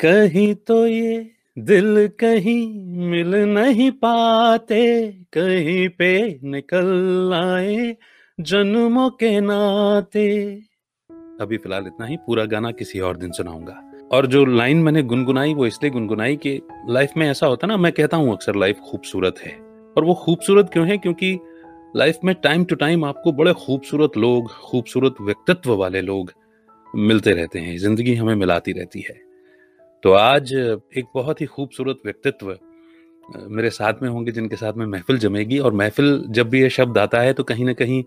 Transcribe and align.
कहीं 0.00 0.54
तो 0.54 0.86
ये 0.86 1.30
दिल 1.58 2.08
कहीं 2.08 2.84
मिल 3.08 3.34
नहीं 3.34 3.90
पाते, 3.90 5.12
कहीं 5.12 5.88
पे 5.88 6.40
निकल 6.44 7.30
आए 7.34 7.96
जन्मों 8.40 9.10
के 9.10 9.40
नाते। 9.40 10.54
अभी 11.40 11.56
फ़िलहाल 11.56 11.86
इतना 11.86 12.06
ही, 12.06 12.16
पूरा 12.16 12.44
गाना 12.44 12.70
किसी 12.70 13.00
और 13.00 13.16
दिन 13.16 13.32
सुनाऊँगा। 13.32 13.92
और 14.12 14.26
जो 14.26 14.44
लाइन 14.44 14.76
मैंने 14.76 15.02
गुनगुनाई, 15.02 15.54
वो 15.54 15.66
इसलिए 15.66 15.92
गुनगुनाई 15.92 16.36
कि 16.36 16.62
लाइफ 16.88 17.10
में 17.16 17.30
ऐसा 17.30 17.46
होता 17.46 17.66
ना, 17.66 17.76
मैं 17.76 17.92
कहता 17.92 18.16
हूँ 18.16 18.32
अक्सर 18.32 18.56
लाइफ 18.56 18.78
खूबसूरत 18.78 19.34
है। 19.38 19.52
और 19.96 20.04
वो 20.04 20.14
खूबसूरत 20.14 20.70
क्यों 20.72 20.88
है? 20.88 20.98
क्योंकि 20.98 21.38
लाइफ 21.96 22.18
में 22.24 22.34
टाइम 22.34 22.64
टू 22.64 22.74
टाइम 22.74 23.04
आपको 23.04 23.32
बड़े 23.32 23.52
खूबसूरत 23.52 24.16
लोग, 24.16 24.50
खूबसूरत 24.50 25.14
व्यक्तित्व 25.20 25.74
वाले 25.74 26.00
लोग 26.00 26.32
मिलते 26.96 27.30
रहते 27.30 27.58
हैं, 27.58 27.78
ज़िंदगी 27.78 28.14
हमें 28.14 28.34
मिलाती 28.34 28.72
रहती 28.72 29.00
है। 29.00 29.27
तो 30.02 30.12
आज 30.12 30.52
एक 30.52 31.04
बहुत 31.14 31.40
ही 31.40 31.46
खूबसूरत 31.46 31.98
व्यक्तित्व 32.04 32.56
मेरे 33.48 33.70
साथ 33.70 33.94
में 34.02 34.08
होंगे, 34.08 34.32
जिनके 34.32 34.56
साथ 34.56 34.72
में 34.72 34.84
महफिल 34.86 35.18
जमेगी। 35.18 35.58
और 35.58 35.72
महफिल 35.72 36.24
जब 36.28 36.48
भी 36.48 36.60
ये 36.62 36.68
शब्द 36.70 36.98
आता 36.98 37.20
है 37.20 37.32
तो 37.32 37.44
कहीं 37.44 37.64
ना 37.64 37.72
कहीं 37.72 38.02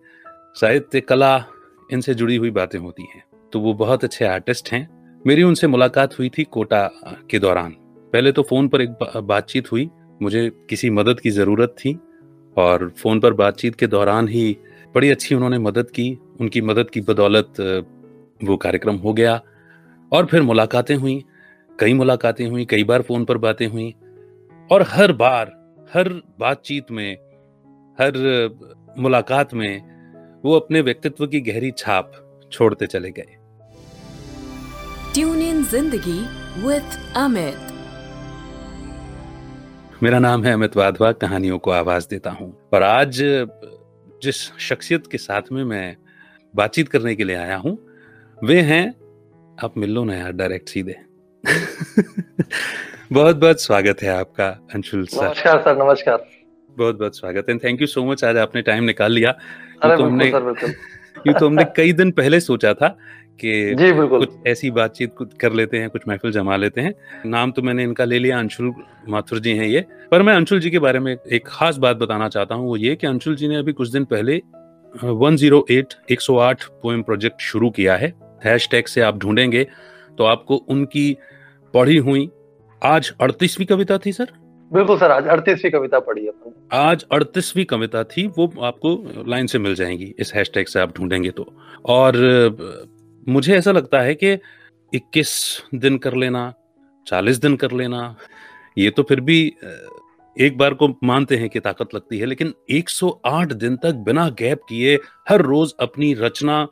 साहित्य, 0.55 1.02
कला, 1.02 1.46
इनसे 1.94 2.13
जुड़ी 2.13 2.35
हुई 2.35 2.52
बातें 2.52 2.77
होती 2.80 3.04
हैं। 3.04 3.23
तो 3.54 3.59
वो 3.59 3.73
बहुत 3.73 4.04
अच्छे 4.04 4.26
आर्टिस्ट 4.26 4.72
हैं। 4.72 4.88
मेरी 5.27 5.44
उनसे 5.44 5.68
मुलाकात 5.68 6.18
हुई 6.20 6.30
थी 6.30 6.44
कोटा 6.44 6.85
के 7.30 7.40
दौरान। 7.40 7.72
पहले 8.13 8.32
तो 8.32 8.44
फ़ोन 8.44 8.68
पर 8.68 8.82
एक 8.82 8.96
बातचीत 9.23 9.71
हुई। 9.71 9.90
मुझे 10.21 10.49
किसी 10.70 10.90
मदद 10.90 11.20
की 11.20 11.30
ज़रूरत 11.30 11.76
थी 11.80 11.98
और 12.58 12.90
फ़ोन 12.98 13.20
पर 13.20 13.34
बातचीत 13.34 13.76
के 13.76 13.88
दौरान 13.88 14.27
ही 14.27 14.58
बड़ी 14.96 15.10
अच्छी 15.10 15.35
उन्होंने 15.35 15.60
मदद 15.60 15.90
की। 15.90 16.18
उनकी 16.40 16.62
मदद 16.62 16.90
की 16.90 17.02
बदौलत 17.02 17.60
वो 18.44 18.58
कार्यक्रम 18.58 18.96
हो 18.96 19.13
गया 19.13 19.41
और 20.12 20.26
फिर 20.26 20.41
मुलाकातें 20.41 20.96
हुई। 20.96 21.23
कई 21.81 21.94
मुलाकातें 21.94 22.45
हुई 22.48 22.66
कई 22.66 22.84
बार 22.84 23.02
फ़ोन 23.02 23.23
पर 23.26 23.37
बातें 23.37 23.65
हुई 23.68 23.93
और 24.70 24.85
हर 24.90 25.12
बार 25.13 25.51
हर 25.93 26.10
बातचीत 26.40 26.91
में 26.91 27.13
हर 27.98 28.18
मुलाकात 28.98 29.54
में 29.54 30.41
वो 30.43 30.55
अपने 30.55 30.82
व्यक्तित्व 30.82 31.27
की 31.27 31.41
गहरी 31.41 31.71
छाप 31.77 32.12
छोड़ते 32.52 32.87
चले 32.87 33.12
गए। 33.12 33.35
ट्यून 35.13 35.41
इन 35.41 35.63
ज़िंदगी 35.63 36.20
विथ 36.68 37.18
अमित 37.18 37.68
मेरा 40.04 40.20
नाम 40.20 40.43
है 40.43 40.54
अमित 40.54 40.77
वाधवा 40.77 41.12
कहानियों 41.18 41.59
को 41.59 41.71
आवाज़ 41.71 42.07
देता 42.09 42.32
हूँ 42.32 42.54
और 42.74 42.84
आज 42.84 43.21
जिस 44.24 44.41
शख्सियत 44.59 45.07
के 45.07 45.18
साथ 45.18 45.52
में 45.52 45.63
मैं 45.63 45.96
बातचीत 46.54 46.90
करने 46.90 47.15
के 47.15 47.24
लिए 47.24 47.35
आया 47.35 47.57
हूँ 47.57 47.77
वे 48.37 48.62
हैं 48.63 48.87
आप 49.63 49.77
मिल 49.77 49.91
लो 49.91 50.04
ना 50.04 50.15
यार 50.15 50.32
डायरेक्ट 50.34 50.70
सीधे। 50.70 50.96
बहुत 53.13 53.35
बहुत 53.35 53.61
स्वागत 53.61 54.01
है 54.03 54.09
आपका 54.09 54.47
अंशुल 54.75 55.05
सर। 55.05 55.25
नमस्कार 55.25 55.61
सर 55.61 55.84
नमस्कार। 55.84 56.25
बहुत 56.77 56.99
बहुत 56.99 57.17
स्वागत 57.17 57.45
है। 57.49 57.57
थैंक 57.57 57.81
यू 57.81 57.87
सो 57.87 58.05
मच 58.05 58.23
आज 58.23 58.37
आपने 58.37 58.61
टाइम 58.61 58.84
निकाल 58.84 59.11
लिया। 59.11 59.31
तो 59.84 60.03
हमने 60.03 60.27
यूँ 61.27 61.34
तो 61.34 61.47
हमने 61.47 61.63
कई 61.63 61.93
दिन 61.93 62.12
पहले 62.12 62.39
सोचा 62.39 62.73
था 62.73 62.87
कि 63.39 63.75
जी 63.75 63.91
कुछ 64.07 64.29
ऐसी 64.47 64.72
बातचीत 64.72 65.16
कर 65.41 65.53
लेते 65.53 65.78
हैं 65.78 65.89
कुछ 65.89 66.01
महफिल 66.07 66.31
जमा 66.31 66.56
लेते 66.56 66.81
हैं। 66.81 66.94
नाम 67.25 67.51
तो 67.51 67.62
मैंने 67.62 67.84
इनका 67.84 68.06
ले 68.06 68.19
लिया 68.19 68.39
अंशुल 68.39 68.73
माथुर 69.09 69.39
जी 69.39 69.51
हैं 69.51 69.67
ये। 69.67 69.85
पर 70.12 70.22
मैं 70.22 70.34
अंशुल 70.34 70.59
जी 70.59 70.72
के 70.72 70.79
बारे 70.79 71.00
में 71.00 71.17
एक 71.31 71.47
खास 71.47 71.78
बात 71.78 71.97
बताना 71.97 72.29
चाहता 72.29 72.56
हूँ 72.56 72.67
वो 72.67 72.78
ये 72.78 72.95
कि 72.95 73.07
अंशुल 73.07 73.35
जी 73.35 73.47
ने 73.47 73.56
अभी 73.56 73.73
कुछ 73.73 73.89
दिन 73.89 74.06
पहले 74.06 74.41
108 74.94 75.95
108 76.12 76.63
पोएम 76.63 77.01
प्रोजेक्ट 77.01 77.41
शुरू 77.41 77.69
किया 77.69 77.95
है। 77.95 78.13
हैशटैग 78.45 78.85
से 78.85 79.01
आप 79.01 79.17
ढूंढेंगे 79.17 79.67
तो 80.17 80.23
आपको 80.23 80.56
उनकी 80.56 81.17
पढ़ी 81.74 81.97
हुई। 81.97 82.30
आज 82.81 83.14
अड़तीसवीं 83.22 83.66
कविता 83.68 83.97
थी 83.97 84.12
सर? 84.12 84.31
बिल्कुल 84.72 84.97
सर 85.00 85.12
आज 85.12 85.28
अड़तीसवीं 85.28 85.72
कविता 85.72 86.00
पढ़ी 86.00 86.28
अपन 86.28 86.53
आज 86.74 87.06
अड़तीसवीं 87.12 87.66
कविता 87.66 88.04
थी 88.04 88.26
वो 88.28 88.52
आपको 88.62 89.24
लाइन 89.28 89.48
से 89.48 89.59
मिल 89.59 89.76
जाएँगी 89.76 90.14
इस 90.20 90.34
हैशटैग 90.34 90.68
से 90.68 90.80
आप 90.80 90.96
ढूंढेंगे 90.98 91.30
तो। 91.30 91.46
और 91.86 92.18
मुझे 93.30 93.56
ऐसा 93.56 93.72
लगता 93.72 94.02
है 94.02 94.16
कि 94.16 94.38
21 94.94 95.34
दिन 95.76 95.98
कर 95.98 96.16
लेना 96.16 96.54
40 97.08 97.42
दिन 97.42 97.56
कर 97.56 97.72
लेना 97.72 98.16
ये 98.78 98.90
तो 98.90 99.04
फिर 99.04 99.22
भी 99.22 99.40
एक 100.38 100.58
बार 100.58 100.74
को 100.74 100.88
मानते 101.04 101.38
हैं 101.38 101.50
कि 101.50 101.60
ताकत 101.60 101.96
लगती 101.96 102.20
है 102.20 102.26
लेकिन 102.26 102.54
108 102.72 103.54
दिन 103.54 103.76
तक 103.76 103.96
बिना 104.06 104.30
गैप 104.30 104.62
किए 104.70 104.96
हर 105.30 105.42
रोज 105.42 105.74
अपनी 105.80 106.14
रचना 106.14 106.68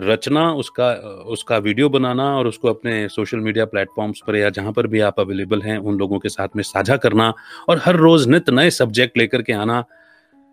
रचना 0.00 0.52
उसका 0.52 0.92
उसका 1.26 1.58
वीडियो 1.58 1.88
बनाना 1.88 2.24
और 2.36 2.46
उसको 2.46 2.68
अपने 2.68 3.08
सोशल 3.08 3.38
मीडिया 3.38 3.64
प्लेटफॉर्म्स 3.64 4.20
पर 4.26 4.36
या 4.36 4.50
जहाँ 4.50 4.72
पर 4.72 4.86
भी 4.86 5.00
आप 5.00 5.20
अवेलेबल 5.20 5.62
हैं 5.62 5.78
उन 5.78 5.98
लोगों 5.98 6.18
के 6.18 6.28
साथ 6.28 6.48
में 6.56 6.62
साझा 6.62 6.96
करना 6.96 7.32
और 7.68 7.80
हर 7.84 7.96
रोज 7.96 8.26
नित 8.28 8.50
नए 8.50 8.70
सब्जेक्ट 8.70 9.18
लेकर 9.18 9.42
के 9.42 9.52
आना 9.52 9.84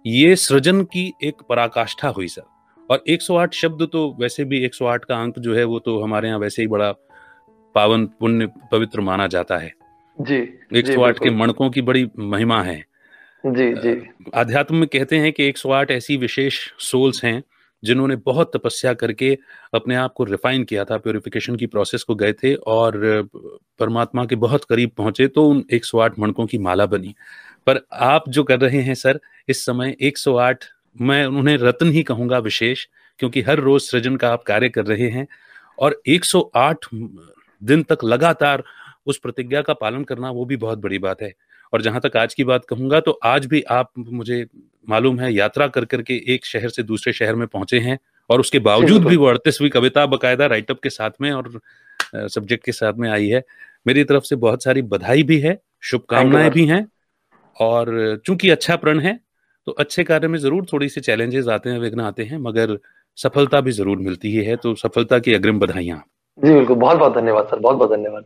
ये 0.06 0.36
सृजन 0.36 0.84
की 0.84 1.14
एक 1.24 1.42
पराकाष्ठा 1.50 2.08
हुई 2.08 2.28
सर। 2.28 2.42
और 2.92 3.04
108 3.08 3.54
शब्द 3.54 3.88
तो 3.92 4.18
वैसे 4.20 4.44
भी 4.44 4.66
108 4.66 5.06
का 5.06 5.22
अंक 5.22 5.40
जो 5.40 5.56
है 5.56 5.64
वो 5.64 5.80
तो 5.80 6.00
हमारे 6.04 6.28
यहाँ 6.28 6.40
वैसे 6.40 6.62
ही 6.62 6.68
बड़ा 6.68 6.92
पावन 7.76 8.06
पुण्य 8.06 8.48
पवित्र 8.72 9.02
माना 9.02 9.28
जाता 9.28 9.58
है। 9.58 9.74
जी 10.22 10.40
108 10.74 11.20
के 11.20 11.30
मणकों 11.30 11.70
की 11.70 11.82
बड़ी 11.82 12.08
महिमा 12.20 12.62
है। 12.64 12.86
जी 13.46 13.74
जी। 13.74 13.92
अध्यात्म 14.34 14.76
में 14.76 14.88
कहते 14.88 15.18
हैं 15.18 15.32
कि 15.34 15.52
108 15.52 15.92
ऐसी 15.92 16.18
विशेष 16.18 16.60
सोल्स 16.80 17.24
हैं 17.26 17.44
जिन्होंने 17.84 18.16
बहुत 18.16 18.52
तपस्या 18.56 18.94
करके 18.94 19.38
अपने 19.74 19.96
आप 19.96 20.14
को 20.14 20.24
रिफाइन 20.24 20.64
किया 20.64 20.86
था 20.86 20.98
प्योरिफिकेशन 20.98 21.56
की 21.56 21.66
प्रोसेस 21.68 22.04
को 22.04 22.16
गए 22.16 22.34
थे 22.34 22.54
और 22.56 22.98
परमात्मा 23.80 24.26
के 24.26 24.36
बहुत 24.36 24.64
करीब 24.64 24.92
पहुँचे 24.98 25.28
तो 25.28 25.46
उन 25.46 25.64
108 25.74 26.20
मणकों 26.20 26.46
की 26.46 26.58
माला 26.58 26.86
बनी। 26.86 27.14
पर 27.68 27.82
आप 27.94 28.30
जो 28.30 28.44
कर 28.44 28.60
रहे 28.60 28.82
हैं 28.82 28.96
सर, 28.96 29.20
इस 29.50 29.66
समय 29.66 29.96
108 30.02 30.66
मैं 31.02 31.26
उन्हें 31.26 31.58
रत्न 31.58 31.92
ही 31.92 32.04
कहूँगा 32.04 32.38
विशेष, 32.40 32.86
क्योंकि 33.20 33.42
हर 33.42 33.60
रोज 33.60 33.82
सृजन 33.82 34.16
का 34.16 34.30
आप 34.30 34.44
कार्य 34.44 34.70
कर 34.70 34.86
रहे 34.86 35.10
हैं 35.10 35.28
और 35.78 36.02
108 36.08 36.86
दिन 37.62 37.84
तक 37.84 38.04
लगातार 38.04 38.64
उस 39.08 39.18
प्रतिज्ञा 39.18 39.62
का 39.62 39.74
पालन 39.74 40.04
करना 40.04 40.30
वो 40.32 40.46
भी 40.46 40.58
बहुत 40.58 40.80
बड़ी 40.80 41.00
बात 41.00 41.22
है। 41.22 41.34
और 41.74 41.82
जहाँ 41.82 42.02
तक 42.02 42.18
आज 42.18 42.34
की 42.34 42.44
बात 42.44 42.66
कहूँगा 42.66 43.00
तो 43.00 43.12
आज 43.24 43.46
भी 43.46 43.62
आप 43.72 43.92
मुझे 43.98 44.46
मालूम 44.88 45.20
है 45.20 45.34
यात्रा 45.34 45.68
कर 45.68 45.86
करके 45.86 46.14
एक 46.34 46.46
शहर 46.46 46.70
से 46.70 46.84
दूसरे 46.84 47.14
शहर 47.14 47.36
में 47.36 47.48
पहुँचे 47.48 47.80
हैं 47.80 47.98
और 48.30 48.40
उसके 48.40 48.60
बावजूद 48.60 49.06
भी 49.06 49.16
वो 49.16 49.26
अड़तीसवीं 49.26 49.70
कविता 49.70 50.06
बकायदा 50.06 50.46
राइटअप 50.46 50.80
के 50.80 50.90
साथ 50.90 51.12
में 51.22 51.32
और 51.32 51.60
सब्जेक्ट 52.16 52.66
के 52.66 52.72
साथ 52.72 52.94
में 52.94 53.10
आई 53.10 53.28
है। 53.28 53.44
मेरी 53.88 54.04
तरफ़ 54.04 54.24
से 54.24 54.36
बहुत 54.38 54.64
सारी 54.64 54.82
बधाई 54.84 55.24
भी 55.24 55.40
है 55.40 55.58
शुभकामनाएँ 55.82 56.50
भी 56.50 56.66
हैं 56.66 56.86
और 57.58 58.22
चूँकि 58.26 58.50
अच्छा 58.50 58.76
प्रण 58.76 59.00
है 59.00 59.20
तो 59.68 59.72
अच्छे 59.72 60.04
कार्य 60.04 60.28
में 60.28 60.40
ज़रूर 60.40 60.66
थोड़ी 60.74 60.90
सी 60.90 61.02
चैलेंजेस 61.02 61.48
आते 61.48 61.70
हैं 61.70 61.80
विघ्न 61.80 62.00
आते 62.02 62.24
हैं 62.24 62.38
मगर 62.38 62.78
सफलता 63.18 63.62
भी 63.62 63.72
ज़रूर 63.72 63.98
मिलती 64.00 64.32
ही 64.32 64.44
है 64.44 64.56
तो 64.56 64.74
सफलता 64.76 65.20
की 65.20 65.34
अग्रिम 65.34 65.60
बधाइयाँ 65.60 66.04
जी 66.40 66.54
बिल्कुल। 66.54 66.76
बहुत 66.76 66.98
बहुत 66.98 67.16
धन्यवाद 67.16 67.48
सर। 67.48 67.60
बहुत 67.60 67.78
बहुत 67.78 67.92
धन्यवाद। 67.92 68.26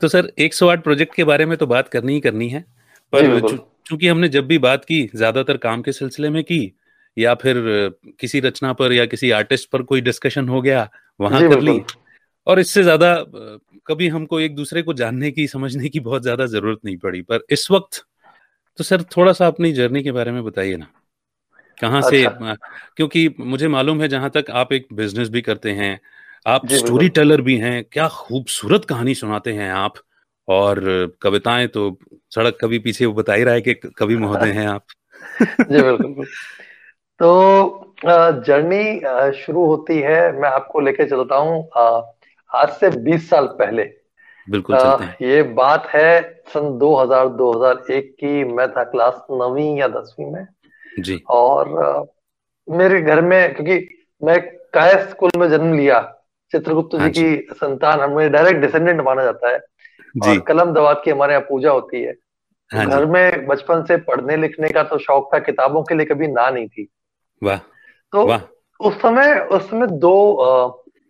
तो 0.00 0.08
सर 0.08 0.30
108 0.38 0.82
प्रोजेक्ट 0.82 1.14
के 1.14 1.24
बारे 1.24 1.46
में 1.46 1.56
तो 1.58 1.66
बात 1.66 1.88
करनी 1.88 2.12
ही 2.12 2.20
करनी 2.20 2.48
है। 2.48 2.64
पर 3.12 3.56
चूँकि 3.86 4.08
हमने 4.08 4.28
जब 4.28 4.46
भी 4.46 4.58
बात 4.60 4.84
की 4.84 5.02
ज़्यादातर 5.14 5.56
काम 5.58 5.82
के 5.82 5.92
सिलसिले 5.92 6.30
में 6.30 6.42
की 6.44 6.60
या 7.16 7.34
फिर 7.34 7.56
किसी 8.20 8.40
रचना 8.40 8.72
पर 8.72 8.92
या 8.92 9.06
किसी 9.06 9.30
आर्टिस्ट 9.32 9.70
पर 9.70 9.82
कोई 9.82 10.00
डिस्कशन 10.00 10.48
हो 10.48 10.60
गया 10.62 10.88
वहाँ 11.20 11.40
कर 11.42 11.60
ली। 11.60 11.80
और 12.46 12.60
इससे 12.60 12.82
ज़्यादा 12.82 13.14
कभी 13.86 14.08
हमको 14.08 14.40
एक 14.40 14.54
दूसरे 14.56 14.82
को 14.82 14.92
जानने 14.94 15.30
की 15.30 15.46
समझने 15.48 15.88
की 15.88 16.00
बहुत 16.00 16.22
ज़्यादा 16.22 16.46
ज़रूरत 16.46 16.78
नहीं 16.84 16.96
पड़ी। 16.96 17.20
पर 17.22 17.44
इस 17.50 17.70
वक्त 17.70 18.04
तो 18.78 18.84
सर 18.84 19.02
थोड़ा 19.16 19.32
सा 19.32 19.46
अपनी 19.46 19.72
जर्नी 19.72 20.02
के 20.02 20.12
बारे 20.12 20.32
में 20.32 20.42
बताइए 20.44 20.76
ना। 20.76 20.86
कहाँ 21.78 22.00
से 22.02 22.24
अच्छा। 22.24 22.54
क्योंकि 22.96 23.28
मुझे 23.40 23.68
मालूम 23.68 24.00
है 24.02 24.08
जहाँ 24.08 24.30
तक 24.30 24.50
आप 24.52 24.72
एक 24.72 24.86
बिज़नेस 24.92 25.28
भी 25.28 25.40
करते 25.42 25.72
हैं 25.72 25.98
आप 26.46 26.66
स्टोरी 26.68 27.08
टेलर 27.10 27.40
भी 27.40 27.56
हैं 27.58 27.82
क्या 27.84 28.08
खूबसूरत 28.10 28.84
कहानी 28.84 29.14
सुनाते 29.14 29.52
हैं 29.52 29.70
आप। 29.72 29.94
और 30.50 30.80
कविताएँ 31.22 31.66
तो 31.66 31.98
सड़क 32.34 32.58
कभी 32.60 32.78
पीछे 32.78 33.06
वो 33.06 33.12
बता 33.12 33.34
ही 33.34 33.44
रहा 33.44 33.54
है 33.54 33.60
कि 33.60 33.74
कवि 33.74 34.16
महोदय 34.16 34.50
हैं 34.50 34.66
आप। 34.66 34.84
जी 35.42 35.82
बिल्कुल 35.82 36.24
तो 37.20 37.94
जर्नी 38.46 39.00
शुरू 39.32 39.64
होती 39.66 39.98
है 39.98 40.20
मैं 40.32 40.48
आपको 40.48 40.80
लेके 40.80 41.04
चलता 41.04 41.36
हूँ 41.36 41.68
आज 42.50 42.68
से 42.68 42.90
20 42.90 43.28
साल 43.30 43.46
पहले। 43.46 43.82
बिल्कुल 44.50 44.76
चलते 44.76 45.04
हैं। 45.04 45.16
ये 45.22 45.42
बात 45.42 45.86
है 45.86 46.20
सन 46.48 46.78
2000 46.78 47.28
2001 47.28 48.10
की 48.20 48.44
मैं 48.44 48.68
था 48.70 48.84
क्लास 48.84 49.22
नवी 49.32 49.80
या 49.80 49.88
दसवीं 49.88 50.32
में। 50.32 50.46
जी। 51.00 51.22
और 51.30 51.68
मेरे 52.68 53.00
घर 53.00 53.20
में 53.20 53.54
क्योंकि 53.54 54.04
मैं 54.24 54.40
काय 54.74 54.94
स्कूल 55.10 55.30
में 55.36 55.48
जन्म 55.50 55.74
लिया 55.74 56.00
चित्रगुप्त 56.52 57.00
हाँ 57.00 57.08
जी। 57.08 57.36
की 57.36 57.54
संतान 57.54 58.00
हमें 58.00 58.30
डायरेक्ट 58.32 58.60
डिसेंडेंट 58.60 59.00
माना 59.00 59.24
जाता 59.24 59.52
है। 59.52 59.58
और 60.26 60.38
कलम 60.40 60.72
दवात 60.72 61.02
की 61.04 61.10
हमारे 61.10 61.32
यहाँ 61.32 61.46
पूजा 61.48 61.70
होती 61.70 62.02
है। 62.02 62.14
हाँ 62.70 62.86
घर 62.86 63.06
में 63.06 63.46
बचपन 63.46 63.84
से 63.84 63.96
पढ़ने 63.96 64.36
लिखने 64.36 64.68
का 64.68 64.82
तो 64.82 64.98
शौक 64.98 65.30
था 65.34 65.38
किताबों 65.38 65.82
के 65.82 65.94
लिए 65.94 66.06
कभी 66.06 66.26
ना 66.26 66.48
नहीं 66.50 66.68
थी। 66.68 66.88
वाह। 67.42 67.58
तो 68.12 68.26
वाह। 68.26 68.40
उस 68.80 68.94
समय 68.94 69.34
उस 69.52 69.70
समय 69.70 69.86
दो 69.86 70.14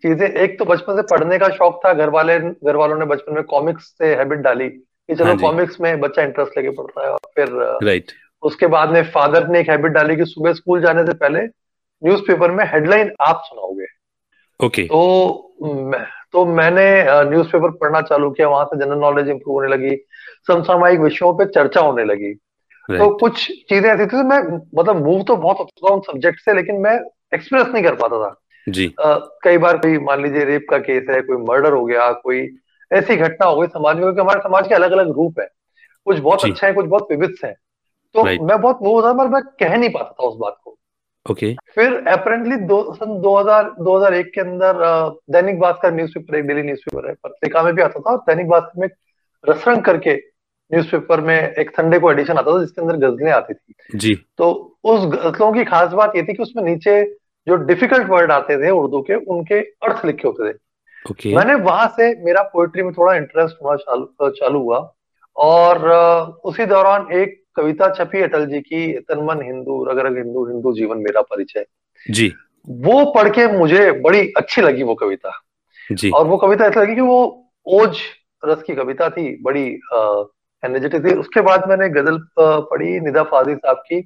चीज़ें 0.02 0.26
एक 0.26 0.58
तो 0.58 0.64
बचपन 0.64 0.96
से 0.96 1.02
पढ़ने 1.02 1.38
का 1.38 1.48
शौक 1.48 1.80
था 1.86 1.92
घर 1.92 2.08
वाले 2.08 2.38
घर 2.38 2.76
वालों 2.76 2.98
ने 2.98 3.04
बचपन 3.06 3.34
में 3.34 3.42
कॉमिक्स 3.44 3.84
से 3.98 4.14
हैबिट 4.16 4.38
डाली 4.38 4.68
कि 4.68 5.14
चलो 5.14 5.26
हाँ 5.26 5.36
कॉमिक्स 5.38 5.80
में 5.80 6.00
बच्चा 6.00 6.22
इंटरेस्ट 6.22 6.58
लेके 6.58 6.70
पढ़ 6.70 6.86
रहा 6.86 7.06
है 7.06 7.12
और 7.12 7.30
फिर 7.36 7.78
राइट 7.84 8.12
उसके 8.42 8.66
बाद 8.66 8.90
में 8.90 9.02
फादर 9.10 9.48
ने 9.48 9.60
एक 9.60 9.70
हैबिट 9.70 9.92
डाली 9.92 10.16
कि 10.16 10.24
सुबह 10.24 10.52
स्कूल 10.52 10.80
जाने 10.82 11.04
से 11.06 11.14
पहले 11.14 11.42
न्यूज़पेपर 12.02 12.50
में 12.50 12.64
हेडलाइन 12.64 13.12
आप 13.20 13.42
सुनाओगे। 13.44 13.86
ओके 14.60 14.82
तो 14.84 15.49
तो 15.62 16.44
मैंने 16.44 17.04
न्यूज़पेपर 17.30 17.70
पढ़ना 17.70 18.00
चालू 18.00 18.30
किया 18.30 18.48
वहाँ 18.48 18.64
से 18.64 18.78
जनरल 18.78 18.98
नॉलेज 18.98 19.28
इंप्रूव 19.28 19.56
होने 19.56 19.68
लगी 19.68 19.96
समसामयिक 20.46 21.00
विषयों 21.00 21.32
पे 21.34 21.44
चर्चा 21.44 21.80
होने 21.80 22.04
लगी। 22.04 22.34
तो 22.88 23.18
कुछ 23.18 23.46
चीज़ें 23.68 23.90
ऐसी 23.90 24.06
थी 24.06 24.22
मैं 24.22 24.40
मतलब 24.78 25.04
मूव 25.06 25.22
तो 25.22 25.36
बहुत 25.36 25.58
होता 25.58 25.94
उन 25.94 26.00
सब्जेक्ट 26.00 26.40
से 26.40 26.54
लेकिन 26.54 26.76
मैं 26.76 26.94
एक्सप्रेस 27.34 27.66
नहीं 27.66 27.82
कर 27.84 27.94
पाता 27.94 28.18
था। 28.18 28.34
जी। 28.68 28.94
आ, 29.00 29.14
कई 29.14 29.58
बार 29.58 29.76
कोई 29.76 29.98
मान 29.98 30.22
लीजिए 30.22 30.44
रेप 30.44 30.66
का 30.70 30.78
केस 30.78 31.06
है 31.10 31.20
कोई 31.20 31.36
मर्डर 31.36 31.72
हो 31.72 31.84
गया 31.84 32.12
कोई 32.12 32.56
ऐसी 32.92 33.16
घटना 33.16 33.46
हो 33.46 33.60
गई 33.60 33.66
समाज 33.66 33.96
में 33.96 34.04
क्योंकि 34.04 34.20
हमारे 34.20 34.40
समाज 34.40 34.68
के 34.68 34.74
अलग 34.74 34.92
अलग 34.92 35.10
रूप 35.10 35.40
है। 35.40 35.48
कुछ 36.04 36.18
बहुत 36.18 36.44
अच्छे 36.44 36.66
हैं 36.66 36.74
कुछ 36.74 36.86
बहुत 36.86 37.06
विविध 37.10 37.34
हैं। 37.44 37.54
तो 38.14 38.24
मैं 38.44 38.60
बहुत 38.60 38.78
मूव 38.82 38.94
होता 38.94 39.12
पर 39.12 39.28
मैं 39.28 39.42
कह 39.42 39.76
नहीं 39.76 39.90
पाता 39.90 40.10
था 40.10 40.26
उस 40.26 40.38
बात 40.38 40.56
को। 40.64 40.76
ओके. 41.30 41.54
फिर 41.74 41.92
अपेरेंटली 42.08 42.56
दो 42.66 42.82
सन 42.94 43.20
2000 43.22 43.70
2001 43.86 44.30
के 44.34 44.40
अंदर 44.40 44.82
दैनिक 45.32 45.60
भास्कर 45.60 45.92
न्यूज़पेपर 45.94 46.36
एक 46.36 46.46
डेली 46.46 46.62
न्यूज़पेपर 46.62 47.08
है 47.08 47.14
पत्रिका 47.24 47.62
में 47.62 47.74
भी 47.74 47.82
आता 47.82 48.00
था 48.00 48.12
और 48.12 48.18
दैनिक 48.18 48.48
भास्कर 48.48 48.80
में 48.80 48.88
रसरंग 49.44 49.82
करके 49.82 50.14
न्यूज़पेपर 50.70 51.20
में 51.20 51.36
एक 51.36 51.70
संडे 51.70 51.98
को 51.98 52.12
एडिशन 52.12 52.38
आता 52.38 52.52
था 52.52 52.60
जिसके 52.60 52.82
अंदर 52.82 52.96
गजलें 52.96 53.32
आती 53.32 53.54
थी 53.54 53.98
जी 53.98 54.14
तो 54.38 54.50
उस 54.84 55.06
गजलों 55.06 55.52
की 55.52 55.64
खास 55.64 55.92
बात 55.92 56.16
ये 56.16 56.22
थी 56.22 56.34
कि 56.34 56.42
उसमें 56.42 56.62
नीचे 56.64 57.02
जो 57.46 57.56
डिफ़िकल्ट 57.56 58.08
वर्ड 58.08 58.32
आते 58.32 58.56
थे 58.64 58.70
उर्दू 58.70 59.00
के 59.00 59.14
उनके 59.34 59.60
अर्थ 59.60 60.04
लिखे 60.04 60.28
होते 60.28 60.52
थे 60.52 60.58
okay. 61.10 61.34
मैंने 61.36 61.54
वहाँ 61.54 61.86
से 61.96 62.14
मेरा 62.24 62.42
पोएट्री 62.42 62.82
में 62.82 62.92
थोड़ा 62.92 63.14
इंटरेस्ट 63.14 63.56
हुआ 63.62 63.76
चालू 63.76 64.30
चालू 64.30 64.58
हुआ 64.58 64.80
और 65.36 65.88
उसी 66.44 66.64
दौरान 66.66 67.06
एक 67.12 67.38
कविता 67.56 67.88
छपी 67.94 68.22
अटल 68.22 68.46
जी 68.46 68.60
की 68.60 68.92
तनमन 69.00 69.42
हिंदू 69.42 69.84
रग 69.84 69.98
रग 69.98 70.16
हिंदू 70.16 70.46
हिंदू 70.46 70.72
जीवन 70.72 70.98
मेरा 70.98 71.22
परिचय। 71.22 71.66
जी। 72.06 72.32
वो 72.66 73.04
पढ़ 73.12 73.28
के 73.28 73.46
मुझे 73.48 73.90
बड़ी 74.00 74.20
अच्छी 74.36 74.62
लगी 74.62 74.82
वो 74.82 74.94
कविता। 74.94 75.32
जी। 75.90 76.10
और 76.10 76.26
वो 76.26 76.36
कविता 76.36 76.66
ऐसी 76.66 76.80
लगी 76.80 76.94
कि 76.94 77.00
वो 77.00 77.50
ओज 77.66 78.00
रस 78.44 78.62
की 78.62 78.74
कविता 78.74 79.08
थी 79.10 79.36
बड़ी 79.42 79.64
एनर्जेटिक 80.62 81.04
थी। 81.04 81.14
उसके 81.14 81.40
बाद 81.40 81.68
मैंने 81.68 81.88
गज़ल 81.90 82.18
पढ़ी 82.38 82.98
निदा 83.00 83.22
फाजी 83.22 83.54
साहब 83.54 83.82
की 83.86 84.00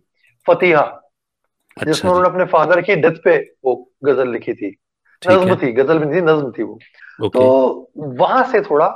फतिहा 0.46 0.80
अच्छा 0.80 1.84
जिसमें 1.84 2.10
उन्होंने 2.12 2.28
अपने 2.28 2.44
फादर 2.52 2.80
की 2.80 2.94
डेथ 2.96 3.22
पे 3.24 3.36
वो 3.64 3.74
गज़ल 4.04 4.28
लिखी 4.28 4.54
थी। 4.54 4.76
नज्म 5.22 5.56
थी 5.56 5.72
गज़ल 5.72 5.98
भी 5.98 6.06
नहीं 6.06 6.20
थी 6.20 6.24
नज्म 6.24 6.50
थी 6.52 6.62
वो। 6.62 7.28
तो 7.28 7.90
वहाँ 7.96 8.44
से 8.44 8.60
थोड़ा 8.60 8.88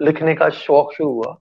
लिखने 0.00 0.34
का 0.34 0.48
शौक 0.50 0.92
शुरू 0.94 1.10
हुआ। 1.10 1.36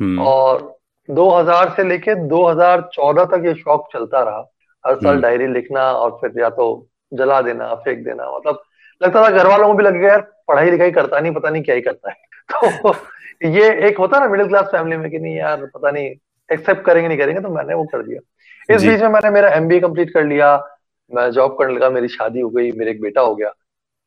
और 0.00 0.76
2000 1.08 1.74
से 1.76 1.84
लेके 1.84 2.14
2014 2.28 3.24
तक 3.24 3.42
ये 3.46 3.54
शौक 3.54 3.88
चलता 3.92 4.22
रहा। 4.22 4.46
हर 4.84 4.96
साल 4.96 5.20
डायरी 5.20 5.44
हम्म। 5.44 5.54
लिखना 5.54 5.82
और 5.92 6.10
फिर 6.20 6.40
या 6.40 6.48
तो 6.50 6.86
जला 7.12 7.40
देना 7.40 7.74
फेंक 7.74 8.04
देना 8.04 8.30
मतलब 8.36 8.62
लगता 9.02 9.22
था 9.24 9.30
घर 9.30 9.46
वालों 9.46 9.66
को 9.66 9.74
भी 9.74 9.84
लग 9.84 9.94
गया 9.94 10.10
यार 10.10 10.20
पढ़ाई 10.48 10.70
लिखाई 10.70 10.90
करता 10.90 11.20
नहीं 11.20 11.32
पता 11.32 11.50
नहीं 11.50 11.62
क्या 11.62 11.74
ही 11.74 11.80
करता 11.80 12.10
है। 12.10 12.16
तो 12.82 12.94
ये 13.48 13.88
एक 13.88 13.98
होता 13.98 14.18
ना 14.18 14.28
मिडिल 14.28 14.48
क्लास 14.48 14.64
फैमिली 14.64 14.96
में 14.96 15.10
कि 15.10 15.18
नहीं 15.18 15.36
यार 15.36 15.64
पता 15.74 15.90
नहीं 15.90 16.06
एक्सेप्ट 16.52 16.84
करेंगे 16.84 17.08
नहीं 17.08 17.18
करेंगे 17.18 17.40
तो 17.40 17.48
मैंने 17.48 17.74
वो 17.74 17.84
कर 17.84 18.02
दिया। 18.02 18.74
इस 18.74 18.82
बीच 18.82 19.00
में 19.00 19.08
मैंने 19.08 19.30
मेरा 19.30 19.48
एमबीए 19.48 19.80
कंप्लीट 19.80 20.14
कर 20.14 20.24
लिया। 20.24 20.56
मैं 21.12 21.30
जॉब 21.30 21.58
करने 21.58 21.74
लगा 21.74 21.90
मेरी 21.90 22.08
शादी 22.08 22.40
हो 22.40 22.48
गई 22.50 22.72
मेरे 22.72 22.90
एक 22.90 23.00
बेटा 23.00 23.20
हो 23.20 23.34
गया। 23.34 23.52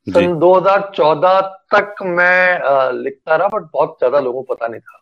सन 0.07 0.33
2014 0.39 1.39
तक 1.75 1.95
मैं 2.03 2.91
लिखता 2.93 3.35
रहा 3.35 3.47
बट 3.47 3.61
बहुत 3.73 3.95
ज़्यादा 3.99 4.19
लोगों 4.19 4.43
को 4.43 4.53
पता 4.53 4.67
नहीं 4.67 4.81
था। 4.81 5.00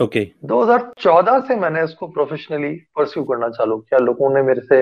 ओके। 0.00 0.24
okay. 0.24 0.48
2014 0.48 1.40
से 1.40 1.56
मैंने 1.56 1.84
इसको 1.84 2.06
प्रोफेशनली 2.06 2.68
परस्यू 2.68 3.24
करना 3.24 3.48
चालू 3.48 3.76
किया। 3.76 3.98
लोगों 3.98 4.34
ने 4.34 4.42
मेरे 4.42 4.60
से 4.60 4.80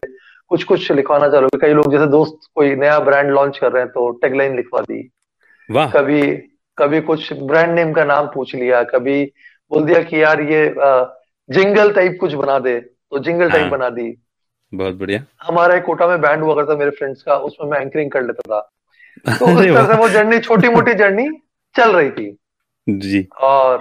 कुछ 0.48 0.64
कुछ 0.64 0.92
लिखवाना 0.92 1.28
चालू 1.28 1.48
किया। 1.48 1.68
कई 1.68 1.74
लोग 1.74 1.92
जैसे 1.92 2.06
दोस्त 2.06 2.38
कोई 2.54 2.74
नया 2.74 2.98
ब्रांड 2.98 3.30
लॉन्च 3.30 3.58
कर 3.58 3.72
रहे 3.72 3.82
हैं 3.82 3.90
तो 3.92 4.10
टैगलाइन 4.10 4.56
लिखवा 4.56 4.80
दी। 4.80 5.10
वाह। 5.70 5.90
कभी 5.90 6.22
कभी 6.78 7.00
कुछ 7.00 7.32
ब्रांड 7.32 7.70
नेम 7.70 7.92
का 7.92 8.04
नाम 8.04 8.26
पूछ 8.26 8.54
लिया 8.54 8.82
कभी 8.82 9.24
बोल 9.70 9.84
दिया 9.84 10.02
कि 10.02 10.22
यार 10.22 10.40
ये 10.40 10.74
जिंगल 11.50 11.92
टाइप 11.92 12.16
कुछ 12.20 12.34
बना 12.34 12.58
दे 12.58 12.80
तो 12.80 13.18
जिंगल 13.18 13.50
टाइप 13.50 13.62
हाँ। 13.62 13.70
बना 13.70 13.90
दी। 13.90 14.22
बहुत 14.74 14.94
बढ़िया। 14.94 15.24
हमारा 15.42 15.74
एक 15.74 15.84
कोटा 15.84 16.06
में 16.06 16.20
बैंड 16.20 16.42
हुआ 16.42 16.54
करता 16.54 16.76
मेरे 16.76 16.90
फ्रेंड्स 16.90 17.22
का 17.22 17.36
उसमें 17.36 17.70
मैं 17.70 17.80
एंकरिंग 17.80 18.10
कर 18.10 18.22
लेता 18.22 18.42
था। 18.42 18.60
तो 19.36 19.46
उस 19.58 19.64
तरह 19.64 19.86
से 19.86 19.94
वो 19.94 20.08
जर्नी 20.08 20.38
छोटी 20.38 20.68
मोटी 20.68 20.94
जर्नी 20.94 21.28
चल 21.76 21.92
रही 21.92 22.10
थी। 22.10 22.38
जी। 22.88 23.28
और 23.40 23.78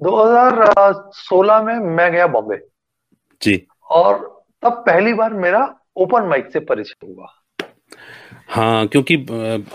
2016 0.00 1.62
में 1.62 1.74
मैं 1.74 2.12
गया 2.12 2.26
बॉम्बे। 2.26 2.56
जी। 3.42 3.66
और 3.90 4.42
तब 4.62 4.72
पहली 4.72 5.12
बार 5.12 5.32
मेरा 5.32 5.80
ओपन 5.96 6.22
माइक 6.22 6.52
से 6.52 6.60
परिचय 6.60 7.06
हुआ। 7.06 7.26
हाँ 8.48 8.86
क्योंकि 8.86 9.16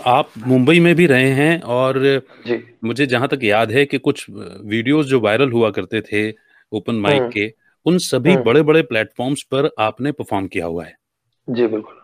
आप 0.06 0.28
मुंबई 0.46 0.80
में 0.80 0.94
भी 0.94 1.06
रहे 1.06 1.30
हैं 1.30 1.60
और 1.62 1.98
जी। 2.46 2.76
मुझे 2.84 3.06
जहाँ 3.06 3.28
तक 3.28 3.38
याद 3.42 3.72
है 3.72 3.84
कि 3.86 3.98
कुछ 3.98 4.26
वीडियोस 4.64 5.06
जो 5.06 5.20
वायरल 5.20 5.50
हुआ 5.52 5.70
करते 5.70 6.00
थे 6.00 6.30
ओपन 6.72 6.94
माइक 6.94 7.20
हम्म। 7.20 7.30
के 7.30 7.54
उन 7.86 7.98
सभी 7.98 8.32
हम्म। 8.32 8.44
बड़े 8.44 8.62
बड़े 8.62 8.82
प्लेटफॉर्म्स 8.82 9.42
पर 9.42 9.70
आपने 9.78 10.12
परफॉर्म 10.12 10.46
किया 10.46 10.66
हुआ 10.66 10.84
है। 10.84 10.96
जी 11.48 11.66
बिल्कुल। 11.66 11.94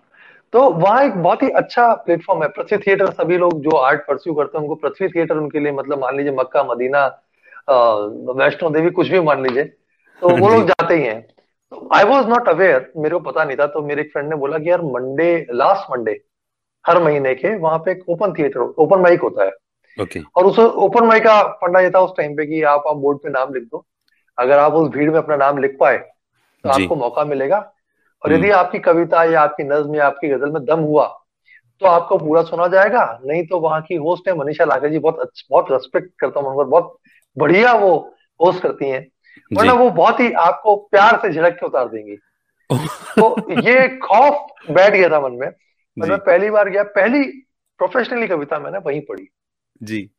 तो 0.53 0.71
वहाँ 0.71 1.05
एक 1.05 1.13
बहुत 1.13 1.43
ही 1.43 1.49
अच्छा 1.51 1.95
प्लेटफॉर्म 1.95 2.43
है 2.43 2.49
पृथ्वी 2.49 2.79
थिएटर। 2.79 3.11
सभी 3.11 3.37
लोग 3.37 3.61
जो 3.63 3.77
आर्ट 3.77 4.01
परस्यू 4.01 4.35
करते 4.35 4.59
हैं 4.59 4.63
उनको 4.63 4.75
पृथ्वी 4.75 5.09
थिएटर 5.09 5.35
उनके 5.35 5.61
लिए 5.61 5.73
मतलब 5.73 6.01
मान 6.01 6.17
लीजिए 6.17 6.33
मक्का 6.33 6.65
मदीना 6.65 7.07
वैष्णो 7.69 8.71
देवी 8.71 8.91
कुछ 8.91 9.09
भी 9.09 9.21
मान 9.23 9.43
लीजिए 9.43 9.65
तो 9.65 10.29
वो 10.31 10.49
लोग 10.49 10.67
जाते 10.67 10.95
ही 10.95 11.03
हैं। 11.03 11.21
तो 11.73 11.89
आई 11.95 12.05
वॉज़ 12.05 12.27
नॉट 12.27 12.49
अवेयर 12.49 12.93
मेरे 12.97 13.15
को 13.15 13.21
पता 13.23 13.45
नहीं 13.45 13.57
था 13.57 13.67
तो 13.67 13.83
मेरे 13.83 14.03
एक 14.03 14.13
फ्रेंड 14.13 14.29
ने 14.31 14.37
बोला 14.37 14.59
कि 14.59 14.71
यार 14.71 14.83
मंडे 14.85 15.47
लास्ट 15.53 15.91
मंडे 15.91 16.21
हर 16.85 17.03
महीने 17.03 17.35
के 17.35 17.57
वहाँ 17.59 17.79
पे 17.79 17.91
एक 17.91 18.09
ओपन 18.09 18.33
थिएटर 18.33 18.61
ओपन 18.61 19.01
माइक 19.01 19.21
होता 19.23 19.45
है। 19.45 19.53
Okay. 19.99 20.23
और 20.37 20.47
उस 20.47 20.59
ओपन 20.59 21.05
माइक 21.05 21.23
का 21.23 21.43
फंडा 21.61 21.81
ये 21.81 21.91
था 21.91 22.01
उस 22.01 22.13
टाइम 22.17 22.37
पे 22.37 22.47
कि 22.47 22.63
आप 22.65 22.85
आप 22.89 22.97
बोर्ड 22.97 23.19
पे 23.19 23.31
नाम 23.31 23.55
लिख 23.55 23.63
दो। 23.65 23.85
अगर 24.39 24.59
आप 24.59 24.75
उस 24.75 24.89
भीड़ 24.91 25.11
में 25.11 25.19
अपना 25.19 25.37
नाम 25.37 25.59
लिख 25.59 25.77
पाए 25.81 25.97
तो 25.99 26.69
आपको 26.71 26.97
मौका 26.97 27.25
मिलेगा। 27.27 27.59
और 28.23 28.33
यदि 28.33 28.49
हम्म। 28.49 28.59
आपकी 28.59 28.79
कविता 28.81 29.25
या 29.25 29.41
आपकी 29.41 29.65
नज्म 29.65 29.95
या 29.95 30.07
आपकी 30.07 30.29
गज़ल 30.29 30.51
में 30.51 30.65
दम 30.65 30.81
हुआ 30.83 31.07
तो 31.83 31.87
आपको 31.87 32.19
पूरा 32.19 32.43
सुना 32.43 32.67
जाएगा। 32.69 33.05
नहीं 33.25 33.47
तो 33.47 33.59
वहाँ 33.61 33.81
की 33.83 33.95
होस्ट 33.97 34.29
है 34.29 34.35
मनीषा 34.37 34.65
लाखे 34.65 34.89
जी 34.91 34.99
बहुत 34.99 35.31
बहुत 35.51 35.71
रेस्पेक्ट 35.73 36.11
करता 36.21 36.41
हूँ 36.41 36.65
बहुत 36.65 36.97
बढ़िया 37.39 37.73
वो 37.73 38.15
होस्ट 38.45 38.63
करती 38.63 38.89
हैं। 38.89 39.09
वरना 39.53 39.73
वो 39.73 39.91
बहुत 39.91 40.21
ही 40.21 40.33
आपको 40.33 40.77
प्यार 40.77 41.17
से 41.17 41.33
झिड़क 41.33 41.53
के 41.53 41.67
उतार 41.67 41.89
देंगी। 41.89 42.17
तो 43.19 43.53
ये 43.61 43.89
खौफ 43.89 44.47
बैठ 44.71 44.93
गया 44.93 45.09
था 45.09 45.21
मन 45.21 45.33
में। 45.33 45.53
मैं 45.99 46.19
पहली 46.19 46.51
बार 46.51 46.69
गया 46.69 46.83
पहली 46.83 47.25
प्रोफेशनली 47.79 48.27
कविता 48.27 48.59
मैंने 48.59 48.79
वहीं 48.79 49.01
पढ़ी। 49.01 49.29
जी। 49.83 50.11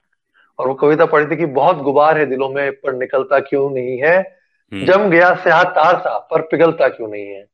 और 0.59 0.67
वो 0.67 0.73
कविता 0.73 1.05
पढ़ी 1.05 1.25
थी 1.25 1.37
कि 1.37 1.45
बहुत 1.45 1.77
गुबार 1.77 2.17
है 2.17 2.25
दिलों 2.25 2.49
में 2.49 2.71
पर 2.71 2.93
निकलता 2.93 3.39
क्यों 3.39 3.69
नहीं 3.69 3.97
है? 3.97 4.39
हम्म। 4.73 4.85
जम 4.85 5.09
गया 5.09 5.35
स्याह 5.35 5.63
तार 5.63 5.99
सा 5.99 6.17
पर 6.17 6.41
पिघलता 6.41 6.87
क्यों 6.87 7.07
नहीं 7.07 7.27
है? 7.27 7.45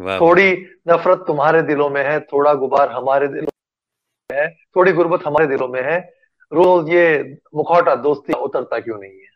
थोड़ी 0.00 0.66
नफरत 0.88 1.24
तुम्हारे 1.26 1.62
दिलों 1.62 1.90
में 1.90 2.04
है 2.04 2.20
थोड़ा 2.20 2.54
गुबार 2.54 2.88
हमारे 2.88 3.28
दिलों 3.28 3.48
में 4.32 4.42
है 4.42 4.56
थोड़ी 4.76 4.92
गुर्बत 4.92 5.20
हमारे 5.26 5.46
दिलों 5.46 5.68
में 5.68 5.82
है 5.82 6.17
रोज 6.52 6.88
ये 6.90 7.36
मुखौटा 7.54 7.94
दोस्ती 7.96 8.32
उतरता 8.32 8.78
क्यों 8.80 8.98
नहीं 8.98 9.10
है? 9.10 9.26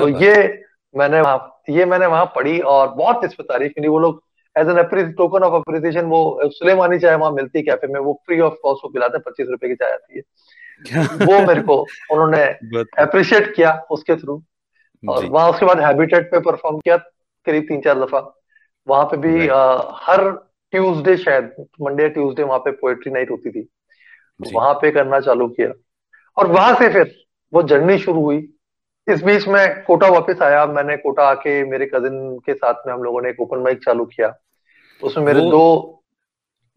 तो 0.00 0.08
ये 0.24 0.62
मैंने 0.94 1.20
वहाँ 1.20 1.62
ये 1.70 1.84
मैंने 1.84 2.06
वहाँ 2.06 2.24
पढ़ी 2.36 2.58
और 2.60 2.88
बहुत 2.88 3.24
इस 3.24 3.34
पर 3.34 3.44
तारीफ़ 3.44 3.72
मिली 3.78 3.88
वो 3.88 3.98
लोग 3.98 4.22
as 4.56 4.68
an 4.68 5.12
token 5.12 5.44
of 5.44 5.54
appreciation 5.54 6.06
वो 6.06 6.40
सुलेमानी 6.44 6.98
चाय 6.98 7.14
वहाँ 7.14 7.32
मिलती 7.32 7.58
है 7.58 7.62
कैफ़े 7.62 7.88
में 7.88 8.00
वो 8.00 8.12
फ्री 8.26 8.40
ऑफ़ 8.40 8.54
कॉस्ट 8.62 8.84
वो 8.84 8.90
पिलाते 8.90 9.16
हैं 9.16 9.22
पच्चीस 9.26 9.48
रुपए 9.50 9.68
की 9.68 9.74
चाय 9.74 9.92
आती 9.92 10.16
है। 10.16 10.22
वो 11.26 11.46
मेरे 11.46 11.62
को 11.62 11.76
उन्होंने 12.12 12.44
अप्रिशिएट 13.02 13.54
किया 13.54 13.72
उसके 13.90 14.16
थ्रू 14.16 14.42
और 15.08 15.24
वहाँ 15.24 15.50
उसके 15.50 15.66
बाद 15.66 15.80
हैबिटेट 15.80 16.30
पे 16.30 16.40
परफॉर्म 16.40 16.78
किया 16.78 16.96
करीब 17.46 17.62
तीन 17.62 17.80
चार 17.80 17.98
दफ़ा। 17.98 18.20
वहाँ 18.86 19.04
पे 19.04 19.16
भी 19.16 19.48
आ, 19.48 19.76
हर 19.94 20.30
ट्यूसडे 20.72 21.16
शायद 21.16 21.66
मंडे 21.80 22.08
ट्यूसडे 22.08 22.42
वहाँ 22.42 22.58
पे 22.58 22.70
पोएट्री 22.70 23.12
नाइट 23.12 23.30
होती 23.30 23.50
थी। 23.50 23.68
वहाँ 24.54 24.74
पे 24.74 24.90
करना 24.90 25.20
चालू 25.20 25.48
किया। 25.48 25.72
और 26.36 26.46
वहाँ 26.46 26.74
से 26.74 26.88
फिर 26.92 27.14
वो 27.52 27.62
जर्नी 27.62 27.98
शुरू 27.98 28.20
हुई। 28.20 28.38
इस 29.06 29.22
बीच 29.22 29.46
में 29.48 29.82
कोटा 29.84 30.08
वापस 30.08 30.42
आया। 30.42 30.64
मैंने 30.66 30.96
कोटा 30.96 31.28
आके 31.30 31.62
मेरे 31.64 31.86
कजिन 31.86 32.38
के 32.46 32.54
साथ 32.54 32.86
में 32.86 32.92
हम 32.94 33.02
लोगों 33.02 33.22
ने 33.22 33.30
एक 33.30 33.40
ओपन 33.40 33.58
माइक 33.58 33.84
चालू 33.84 34.04
किया। 34.06 34.34
उसमें 35.02 35.24
मेरे 35.24 35.40
दो 35.40 35.92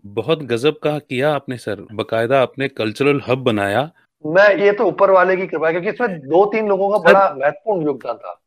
बहुत 0.06 0.44
गजब 0.44 0.78
का 0.84 0.98
किया 1.00 1.32
आपने 1.36 1.58
सर। 1.58 1.86
बकायदा 1.94 2.42
आपने 2.42 2.68
कल्चरल 2.68 3.22
हब 3.28 3.44
बनाया। 3.44 3.90
मैं 4.26 4.50
ये 4.58 4.72
तो 4.72 4.86
ऊपर 4.86 5.12
वाले 5.12 5.36
की 5.38 5.48
कृपा 5.48 5.72
क्योंकि 5.72 5.90
इसमें 5.90 6.20
दो 6.20 6.46
तीन 6.46 6.68
लोगों 6.68 6.90
का 6.90 6.98
बड़ा 7.04 7.30
महत्वपूर्ण 7.34 7.86
योगदान 7.86 8.18
था। 8.18 8.40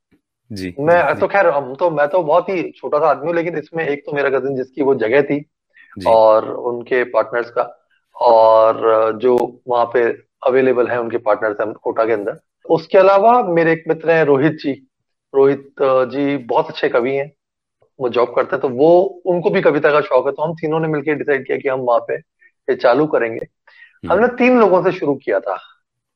जी 0.51 0.75
मैं 0.81 1.15
जी, 1.15 1.21
तो 1.21 1.27
खैर 1.27 1.49
हम 1.49 1.75
तो 1.75 1.91
मैं 1.91 2.07
तो 2.09 2.23
बहुत 2.23 2.49
ही 2.49 2.63
छोटा 2.71 2.99
सा 2.99 3.11
आदमी 3.11 3.27
हूँ 3.27 3.35
लेकिन 3.35 3.57
इसमें 3.59 3.85
एक 3.87 4.03
तो 4.07 4.13
मेरा 4.13 4.31
कजिन 4.31 4.57
जिसकी 4.57 4.83
वो 4.83 4.95
जगह 4.95 5.23
थी 5.23 5.45
और 6.07 6.51
उनके 6.51 7.03
पार्टनर्स 7.11 7.51
का। 7.51 7.63
और 8.17 9.19
जो 9.19 9.37
वहाँ 9.69 9.85
पे 9.95 10.11
अवेलेबल 10.43 10.89
है 10.89 11.01
उनके 11.01 11.19
पार्टनर्स 11.19 11.61
हैं 11.61 11.73
कोटा 11.75 12.05
के 12.05 12.13
अंदर। 12.13 12.39
उसके 12.71 12.99
अलावा 12.99 13.43
मेरे 13.45 13.73
एक 13.73 13.85
मित्र 13.89 14.11
हैं 14.11 14.25
रोहित 14.25 14.59
जी। 14.63 14.73
रोहित 15.35 15.69
जी 15.83 16.37
बहुत 16.47 16.69
अच्छे 16.69 16.89
कवि 16.89 17.15
हैं। 17.15 17.31
वो 17.99 18.09
जॉब 18.09 18.35
करते 18.37 18.57
हैं 18.57 18.61
तो 18.61 18.69
वो 18.69 18.91
उनको 19.27 19.51
भी 19.51 19.61
कविता 19.63 19.91
का 19.93 20.01
शौक 20.01 20.27
है 20.27 20.33
तो 20.33 20.43
हम 20.43 20.55
तीनों 20.55 20.81
ने 20.81 20.89
मिलकर 20.89 21.15
डिसाइड 21.15 21.47
किया 21.47 21.59
कि 21.59 21.69
हम 21.69 21.81
वहाँ 21.81 22.01
पे 22.09 22.15
ये 22.15 22.75
चालू 22.75 23.07
करेंगे। 23.07 23.39
हम्म। 23.39 24.13
हमने 24.13 24.29
तीन 24.37 24.59
लोगों 24.61 24.83
से 24.85 24.93
शुरू 24.93 25.15
किया 25.15 25.41
था। 25.41 25.59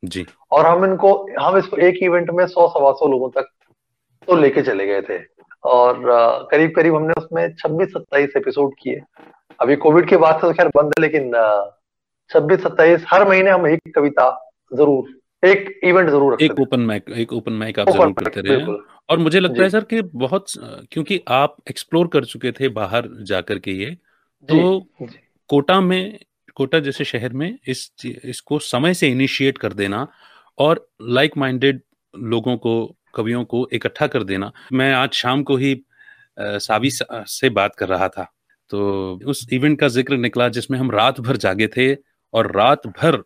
जी। 0.02 0.25
और 0.50 0.66
हम 0.66 0.85
इनको 0.85 1.14
हम 1.40 1.56
इसको 1.59 1.76
एक 1.76 2.02
इवेंट 2.02 2.30
में 2.30 2.47
सौ 2.47 2.66
सवा 2.68 2.92
सौ 2.92 3.06
लोगों 3.09 3.28
तक 3.30 3.49
तो 4.28 4.37
लेके 4.37 4.62
चले 4.62 4.87
गए 4.87 5.02
थे। 5.02 5.18
और 5.64 6.00
करीब 6.50 6.73
करीब 6.76 6.95
हमने 6.95 7.14
उसमें 7.18 7.54
छब्बीस 7.54 7.88
सत्ताईस 7.88 8.37
एपिसोड 8.37 8.75
किए। 8.80 9.00
अभी 9.61 9.76
कोविड 9.76 10.09
के 10.09 10.16
बाद 10.16 10.35
से 10.35 10.40
तो 10.40 10.52
खैर 10.52 10.68
बंद 10.68 10.87
है 10.88 11.02
लेकिन 11.02 11.30
छब्बीस 12.30 12.61
सत्ताईस 12.61 13.04
हर 13.09 13.28
महीने 13.28 13.50
हम 13.50 13.66
एक 13.66 13.95
कविता 13.95 14.30
ज़रूर 14.73 15.49
एक 15.49 15.80
इवेंट 15.85 16.09
ज़रूर 16.11 16.37
एक 16.42 16.61
ओपन 16.61 16.80
मैक 16.80 17.11
एक 17.16 17.33
ओपन 17.33 17.52
मैक 17.52 17.78
आप 17.78 17.90
ज़रूर 17.90 18.12
करते 18.12 18.40
रहे 18.40 18.76
और 19.11 19.18
मुझे 19.18 19.40
लगता 19.40 19.62
है 19.62 19.68
सर 19.71 19.85
कि 19.85 20.00
बहुत 20.16 20.47
क्योंकि 20.92 21.21
आप 21.28 21.56
एक्सप्लोर 21.71 22.09
कर 22.12 22.25
चुके 22.25 22.52
थे 22.52 22.68
बाहर 22.78 23.09
जाकर 23.23 23.59
के 23.59 23.73
ये 23.73 23.90
तो 24.49 24.87
कोटा 25.50 25.80
में 25.80 26.18
कोटा 26.56 26.78
जैसे 26.78 27.04
शहर 27.04 27.33
में 27.33 27.49
इस 27.68 27.90
इसको 28.04 28.59
समय 28.59 28.95
से 28.95 29.09
इनिशिएट 29.09 29.59
कर 29.59 29.73
देना 29.73 30.06
और 30.59 30.87
लाइक 31.02 31.37
माइंडेड 31.37 31.80
लोगों 32.14 32.56
को 32.56 32.75
कवियों 33.14 33.45
को 33.45 33.66
इकट्ठा 33.73 34.06
कर 34.06 34.23
देना। 34.23 34.50
मैं 34.73 34.92
आज 34.92 35.12
शाम 35.14 35.42
को 35.42 35.56
ही 35.56 35.75
सावी 36.38 36.90
से 36.90 37.49
बात 37.50 37.75
कर 37.75 37.88
रहा 37.88 38.09
था। 38.09 38.25
तो 38.71 39.21
उस 39.26 39.47
इवेंट 39.52 39.78
का 39.80 39.88
ज़िक्र 39.88 40.16
निकला 40.16 40.49
जिसमें 40.49 40.78
हम 40.78 40.90
रात 40.90 41.21
भर 41.21 41.37
जागे 41.37 41.66
थे। 41.66 41.92
और 42.37 42.50
रात 42.52 42.87
भर 42.97 43.23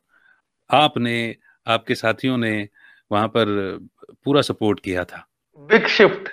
आपने 0.70 1.14
आपके 1.66 1.94
साथियों 1.94 2.36
ने 2.38 2.52
वहाँ 3.12 3.28
पर 3.28 3.46
पूरा 4.24 4.42
सपोर्ट 4.42 4.80
किया 4.80 5.04
था। 5.04 5.26
Big 5.70 5.86
shift 5.88 6.28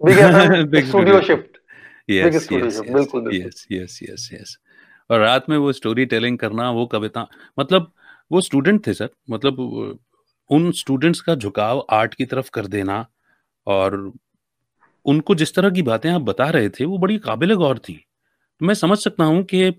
big 0.00 0.84
studio 0.84 1.20
shift 1.20 1.58
yes 2.10 2.48
yes 2.52 3.66
yes 3.72 3.98
yes 4.02 4.28
yes 4.32 4.56
और 5.10 5.20
रात 5.20 5.48
में 5.50 5.56
वो 5.56 5.72
स्टोरी 5.72 6.04
टेलिंग 6.06 6.38
करना 6.38 6.70
वो 6.70 6.86
कविता 6.86 7.26
मतलब 7.58 7.92
वो 8.30 8.40
स्टूडेंट 8.40 8.86
थे 8.86 8.94
सर। 8.94 9.08
मतलब 9.30 9.58
उन 10.50 10.70
स्टूडेंट्स 10.72 11.20
का 11.20 11.34
झुकाव 11.34 11.84
आर्ट 11.90 12.14
की 12.14 12.24
तरफ़ 12.24 12.50
कर 12.50 12.66
देना 12.66 13.04
और 13.66 14.12
उनको 15.06 15.34
जिस 15.34 15.54
तरह 15.54 15.70
की 15.70 15.82
बातें 15.82 16.10
आप 16.10 16.20
बता 16.20 16.48
रहे 16.50 16.68
थे 16.68 16.84
वो 16.84 16.98
बड़ी 16.98 17.18
काबिल 17.18 17.54
गौर 17.54 17.78
थी। 17.78 18.04
मैं 18.60 18.74
समझ 18.74 18.98
सकता 18.98 19.24
हूँ 19.24 19.42
कि 19.44 19.70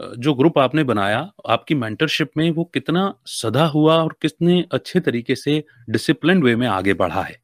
जो 0.00 0.34
ग्रुप 0.34 0.58
आपने 0.58 0.84
बनाया 0.84 1.18
आपकी 1.48 1.74
मेंटरशिप 1.74 2.30
में 2.36 2.50
वो 2.50 2.64
कितना 2.64 3.02
सदा 3.26 3.64
हुआ 3.66 3.96
और 3.96 4.14
कितने 4.22 4.64
अच्छे 4.72 5.00
तरीके 5.00 5.34
से 5.34 5.62
डिसिप्लिन 5.90 6.42
वे 6.42 6.56
में 6.56 6.66
आगे 6.68 6.94
बढ़ा 6.94 7.22
है। 7.22 7.36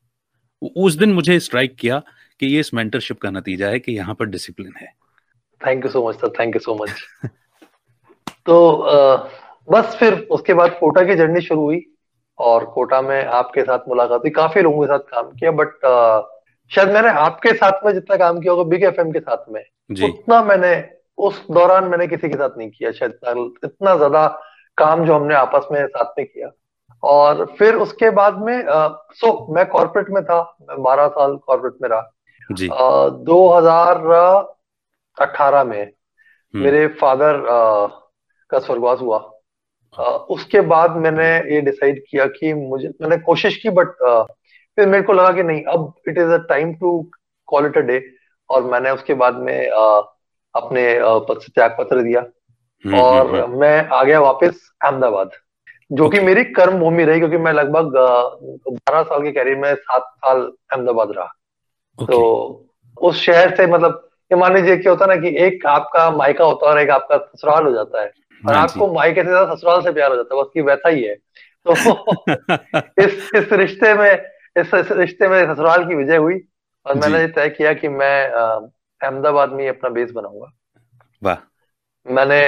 उस 0.77 0.95
दिन 0.95 1.13
मुझे 1.13 1.39
स्ट्राइक 1.41 1.77
किया 1.77 2.03
कि 2.41 2.47
ये 2.47 2.61
इस 2.61 2.73
मेंटरशिप 2.75 3.21
का 3.21 3.31
नतीजा 3.31 3.69
है 3.69 3.79
कि 3.79 3.93
यहाँ 3.93 4.15
पर 4.15 4.27
डिसिप्लिन 4.27 4.73
है। 4.77 4.93
Thank 5.61 5.85
you 5.85 5.91
so 5.91 6.09
much 6.09 6.15
sir 6.15 6.33
thank 6.41 6.55
you 6.55 6.61
so 6.61 6.75
much 6.75 6.91
तो 8.47 8.73
आ, 8.73 9.17
बस 9.71 9.97
फिर 9.97 10.15
उसके 10.31 10.55
बाद 10.55 10.77
कोटा 10.81 11.03
की 11.03 11.15
जर्नी 11.15 11.41
शुरू 11.41 11.61
हुई 11.61 11.85
और 12.39 12.65
कोटा 12.65 13.03
में 13.03 13.25
आपके 13.25 13.63
साथ 13.63 13.89
मुलाकात 13.89 14.21
हुई। 14.21 14.31
काफ़ी 14.31 14.63
लोगों 14.63 14.81
के 14.81 14.87
साथ 14.87 15.11
काम 15.11 15.31
किया 15.31 15.51
बट 15.51 15.71
शायद 16.71 16.89
मैंने 16.89 17.09
आपके 17.09 17.53
साथ 17.53 17.87
में 17.87 17.93
जितना 17.93 18.17
काम 18.17 18.41
किया 18.41 18.53
होगा 18.53 18.71
बिग 18.71 18.85
एफ़ 18.85 19.01
के 19.01 19.21
साथ 19.21 19.53
में 19.53 19.63
उतना 20.05 20.43
मैंने 20.45 20.75
उस 21.19 21.45
दौरान 21.50 21.85
मैंने 21.85 22.07
किसी 22.07 22.28
के 22.28 22.37
साथ 22.37 22.57
नहीं 22.59 22.71
किया 22.71 22.92
शायद 22.92 23.54
इतना 23.64 23.95
ज़्यादा 23.97 24.26
काम 24.78 25.04
जो 25.07 25.14
हमने 25.14 25.35
आपस 25.35 25.66
में 25.73 25.87
साथ 25.87 26.19
में 26.19 26.26
किया। 26.26 26.50
और 27.02 27.45
फिर 27.59 27.75
उसके 27.76 28.11
बाद 28.11 28.38
में 28.38 28.64
आ, 28.64 28.88
सो 29.12 29.54
मैं 29.54 29.66
कॉर्पोरेट 29.69 30.11
में 30.11 30.23
था 30.25 30.40
मैं 30.69 30.83
बारह 30.83 31.09
साल 31.09 31.37
कॉर्पोरेट 31.37 31.75
में 31.83 31.88
रहा। 31.88 32.11
जी। 32.50 32.69
दो 33.25 33.49
हज़ार 33.49 33.97
अठारह 35.19 35.64
में 35.64 35.83
हम्म। 35.83 36.64
मेरे 36.64 36.87
फादर 37.00 37.47
आ, 37.49 37.87
का 38.50 38.59
स्वर्गवास 38.59 39.00
हुआ। 39.00 39.19
आ, 39.99 40.04
उसके 40.04 40.61
बाद 40.69 40.97
मैंने 40.97 41.28
ये 41.54 41.61
डिसाइड 41.61 42.02
किया 42.11 42.26
कि 42.28 42.52
मुझे 42.54 42.88
मैंने 43.02 43.16
कोशिश 43.25 43.57
की 43.57 43.71
बट 43.71 43.95
फिर 44.78 44.87
मेरे 44.88 45.02
को 45.02 45.12
लगा 45.12 45.33
कि 45.33 45.42
नहीं 45.42 45.62
अब 45.73 45.92
it 46.09 46.19
is 46.19 46.31
a 46.31 46.38
time 46.49 46.75
to 46.75 46.90
call 47.49 47.66
it 47.66 47.76
a 47.76 47.81
day 47.81 48.02
और 48.50 48.62
मैंने 48.64 48.90
उसके 48.90 49.14
बाद 49.14 49.35
में 49.38 49.71
आ, 49.71 50.00
अपने 50.55 50.99
पद 51.03 51.41
से 51.41 51.53
त्याग 51.55 51.77
पत्र 51.79 52.03
दिया। 52.03 52.21
हम्म, 52.85 52.99
और 52.99 53.27
हम्म, 53.27 53.41
हम्म। 53.41 53.61
मैं 53.61 53.89
आ 53.89 54.03
गया 54.05 54.21
वापस 54.21 54.71
अहमदाबाद 54.85 55.31
जो 55.93 56.09
कि 56.09 56.21
मेरी 56.21 56.45
कर्म 56.45 56.79
भूमि 56.79 57.05
रही 57.05 57.19
क्योंकि 57.19 57.37
मैं 57.37 57.53
लगभग 57.53 57.93
बारह 58.73 59.03
साल 59.03 59.23
के 59.23 59.33
कैरियर 59.33 59.57
में 59.57 59.75
सात 59.75 60.03
साल 60.03 60.41
अहमदाबाद 60.73 61.09
रहा। 61.17 61.27
तो 61.99 62.21
उस 63.01 63.21
शहर 63.21 63.57
से 63.57 63.67
मतलब 63.67 64.09
ये 64.33 64.39
मान 64.39 64.55
लीजिए 64.55 64.77
क्या 64.77 64.93
होता 64.93 65.05
है 65.05 65.15
ना 65.15 65.17
कि 65.17 65.37
एक 65.45 65.67
आपका 65.67 66.11
मायका 66.11 66.45
होता 66.45 66.67
है 66.67 66.73
और 66.73 66.81
एक 66.81 66.91
आपका 66.91 67.17
ससुराल 67.17 67.65
हो 67.65 67.73
जाता 67.73 68.03
है। 68.03 68.13
और 68.49 68.55
हाँ 68.55 68.63
आपको 68.63 68.93
मायके 68.93 69.23
से 69.23 69.29
ज़्यादा 69.29 69.55
ससुराल 69.55 69.83
से 69.83 69.93
प्यार 69.93 70.11
हो 70.11 70.17
जाता 70.17 70.37
है 70.37 70.43
बस 70.43 70.51
की 70.55 70.61
वैसा 70.61 70.89
ही 70.89 71.03
है। 71.03 71.15
तो 71.67 71.73
इस 73.03 73.31
इस 73.35 73.53
रिश्ते 73.53 73.95
में 73.95 74.13
इस, 74.59 74.75
इस 74.75 74.93
रिश्ते 74.93 75.29
में 75.29 75.55
ससुराल 75.55 75.85
की 75.85 75.95
विजय 75.95 76.17
हुई 76.17 76.41
और 76.87 76.95
मैंने 76.95 77.27
तय 77.27 77.49
किया 77.49 77.73
कि 77.73 77.89
मैं 77.89 78.31
अहमदाबाद 79.03 79.53
में 79.53 79.69
अपना 79.69 79.91
बेस 79.91 80.11
बनाऊँगा। 80.11 80.51
वाह। 81.23 81.37
मैंने 82.07 82.41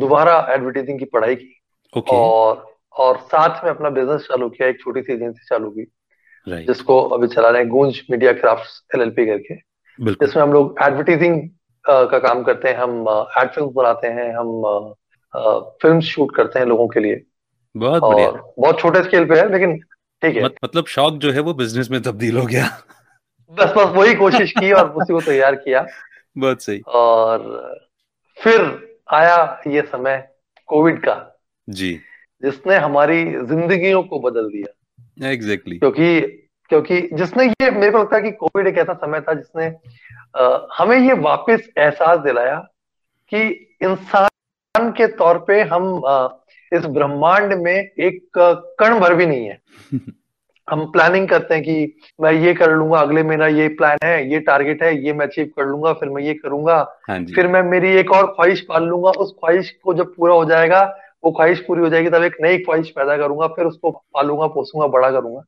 दोबारा 0.00 0.36
एडवर्टाइजिंग 0.50 0.98
की 0.98 1.04
पढ़ाई 1.04 1.34
की। 1.34 1.54
Okay. 1.92 2.14
और 2.14 2.66
और 2.98 3.18
साथ 3.24 3.64
में 3.64 3.70
अपना 3.70 3.90
बिज़नेस 3.90 4.22
चालू 4.22 4.48
किया 4.48 4.68
एक 4.68 4.80
छोटी 4.80 5.02
सी 5.02 5.12
एजेंसी 5.12 5.46
चालू 5.48 5.70
की। 5.70 5.84
Right. 6.46 6.66
जिसको 6.66 7.00
अभी 7.02 7.26
चला 7.26 7.48
रहे 7.50 7.62
हैं 7.62 7.70
गूंज 7.70 8.00
मीडिया 8.10 8.32
क्राफ्ट 8.32 8.94
एल 8.94 9.10
करके। 9.10 9.54
जिसमें 9.98 10.42
हम 10.42 10.52
लोग 10.52 10.74
एडवर्टाइजिंग 10.82 11.48
का 11.84 12.18
काम 12.18 12.42
करते 12.42 12.68
हैं। 12.68 12.76
हम 12.76 12.98
एड 13.38 13.50
फ़िल्म 13.50 13.68
बनाते 13.68 14.08
हैं। 14.08 14.32
हम 14.34 14.94
फ़िल्म 15.82 16.00
शूट 16.00 16.34
करते 16.36 16.58
हैं 16.58 16.66
लोगों 16.66 16.88
के 16.88 17.00
लिए। 17.00 17.22
बहुत 17.74 18.02
और 18.02 18.54
बहुत 18.58 18.78
छोटे 18.80 19.02
स्केल 19.02 19.24
पे 19.24 19.38
है 19.40 19.50
लेकिन 19.52 19.78
ठीक 20.22 20.36
है। 20.36 20.44
मतलब 20.64 20.86
शौक 20.86 21.14
जो 21.14 21.32
है 21.32 21.40
वो 21.40 21.54
बिज़नेस 21.54 21.90
में 21.90 22.00
तब्दील 22.02 22.38
हो 22.38 22.46
गया। 22.46 22.68
बस 23.50 23.72
बस 23.76 23.86
वही 23.86 24.14
कोशिश 24.14 24.52
की 24.52 24.72
और 24.72 24.90
उसी 24.90 25.12
को 25.12 25.20
तैयार 25.20 25.54
किया। 25.54 25.86
बहुत 26.38 26.62
सही। 26.62 26.82
और 26.86 27.40
फिर 28.40 28.60
आया 29.12 29.60
ये 29.66 29.82
समय 29.82 30.28
कोविड 30.66 30.98
का 30.98 31.40
जी। 31.70 32.00
जिसने 32.42 32.76
हमारी 32.76 33.24
जिंदगियों 33.24 34.02
को 34.02 34.20
बदल 34.20 34.48
दिया। 34.48 34.74
Exactly 35.30 35.76
exactly. 35.76 35.96
क्योंकि 35.96 36.44
क्योंकि 36.68 37.16
जिसने 37.16 37.46
ये 37.46 37.70
मेरे 37.70 37.92
को 37.92 37.98
लगता 37.98 38.16
है 38.16 38.22
कि 38.22 38.30
कोविड 38.30 38.66
एक 38.66 38.78
ऐसा 38.78 38.94
समय 38.94 39.20
था 39.20 39.34
जिसने 39.34 39.76
आ, 40.42 40.58
हमें 40.72 40.98
ये 40.98 41.12
वापस 41.12 41.68
एहसास 41.78 42.18
दिलाया 42.18 42.56
कि 43.30 43.42
इंसान 43.82 44.92
के 44.92 45.06
तौर 45.06 45.38
पे 45.38 45.62
हम 45.62 46.04
आ, 46.06 46.28
इस 46.72 46.84
ब्रह्मांड 46.84 47.54
में 47.54 47.74
एक 47.74 48.28
कण 48.78 49.00
भर 49.00 49.14
भी 49.14 49.26
नहीं 49.26 49.46
है। 49.46 49.58
हम 50.68 50.84
प्लानिंग 50.92 51.28
करते 51.28 51.54
हैं 51.54 51.62
कि 51.62 51.96
मैं 52.20 52.32
ये 52.32 52.52
कर 52.54 52.70
लूँगा 52.70 52.98
अगले 53.00 53.22
मेरा 53.22 53.46
ये 53.48 53.68
प्लान 53.76 53.98
है 54.04 54.30
ये 54.32 54.38
टारगेट 54.40 54.82
है 54.82 54.94
ये 55.04 55.12
मैं 55.12 55.26
अचीव 55.26 55.50
कर 55.56 55.64
लूँगा 55.64 55.92
फिर 55.92 56.08
मैं 56.08 56.22
ये 56.22 56.34
करूँगा। 56.34 56.76
हाँ 57.08 57.18
फिर 57.24 57.46
मैं 57.46 57.62
मेरी 57.62 57.90
एक 57.96 58.10
और 58.12 58.26
ख्वाहिश 58.26 58.60
पाल 58.60 58.84
लूँगा 58.84 59.10
उस 59.10 59.34
ख्वाहिश 59.40 59.70
को 59.84 59.94
जब 59.94 60.14
पूरा 60.14 60.34
हो 60.34 60.44
जाएगा 60.44 60.82
वो 61.24 61.30
ख्वाहिश 61.32 61.60
पूरी 61.60 61.80
हो 61.80 61.88
जाएगी 61.88 62.10
तब 62.10 62.22
एक 62.22 62.36
नई 62.40 62.58
ख्वाहिश 62.58 62.90
पैदा 62.90 63.16
करूँगा 63.16 63.46
फिर 63.46 63.66
उसको 63.66 63.90
पालूँगा 64.14 64.46
पोसूँगा 64.46 64.86
बड़ा 64.86 65.10
करूँगा। 65.10 65.42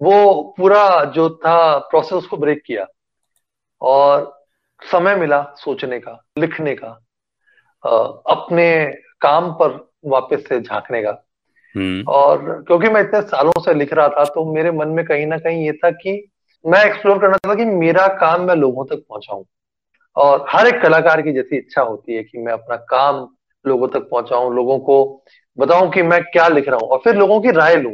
वो 0.00 0.54
पूरा 0.56 1.04
जो 1.04 1.28
था 1.36 1.78
प्रोसेस 1.80 2.12
उसको 2.12 2.36
ब्रेक 2.36 2.62
किया 2.66 2.86
और 3.80 4.30
समय 4.82 5.16
मिला 5.16 5.42
सोचने 5.56 5.98
का 6.00 6.22
लिखने 6.38 6.74
का 6.74 6.88
अपने 8.32 8.66
काम 9.20 9.52
पर 9.52 9.78
वापस 10.06 10.44
से 10.48 10.60
झांकने 10.60 11.02
का। 11.02 11.10
और 12.08 12.62
क्योंकि 12.66 12.88
मैं 12.88 13.00
इतने 13.00 13.20
सालों 13.22 13.60
से 13.60 13.74
लिख 13.74 13.92
रहा 13.92 14.08
था 14.08 14.24
तो 14.24 14.44
मेरे 14.54 14.70
मन 14.70 14.88
में 14.88 15.04
कहीं 15.04 15.26
ना 15.26 15.38
कहीं 15.38 15.64
ये 15.66 15.72
था 15.74 15.90
कि 15.92 16.12
मैं 16.64 16.84
एक्सप्लोर 16.86 17.18
करना 17.18 17.36
था 17.48 17.54
कि 17.54 17.64
मेरा 17.64 18.06
काम 18.16 18.42
मैं 18.42 18.54
लोगों 18.54 18.84
तक 18.86 19.04
पहुंचाऊं। 19.08 19.44
और 20.16 20.44
हर 20.48 20.66
एक 20.66 20.80
कलाकार 20.82 21.22
की 21.22 21.32
जैसी 21.32 21.56
इच्छा 21.56 21.82
होती 21.82 22.14
है 22.14 22.22
कि 22.22 22.38
मैं 22.38 22.52
अपना 22.52 22.76
काम 22.76 23.26
लोगों 23.64 23.88
तक 23.88 24.08
पहुंचाऊं, 24.10 24.54
लोगों 24.54 24.78
को 24.78 25.24
बताऊँ 25.58 25.90
कि 25.90 26.02
मैं 26.02 26.22
क्या 26.24 26.48
लिख 26.48 26.68
रहा 26.68 26.78
हूँ 26.82 26.88
और 26.88 26.98
फिर 27.04 27.16
लोगों 27.16 27.40
की 27.40 27.50
राय 27.50 27.76
लू। 27.76 27.90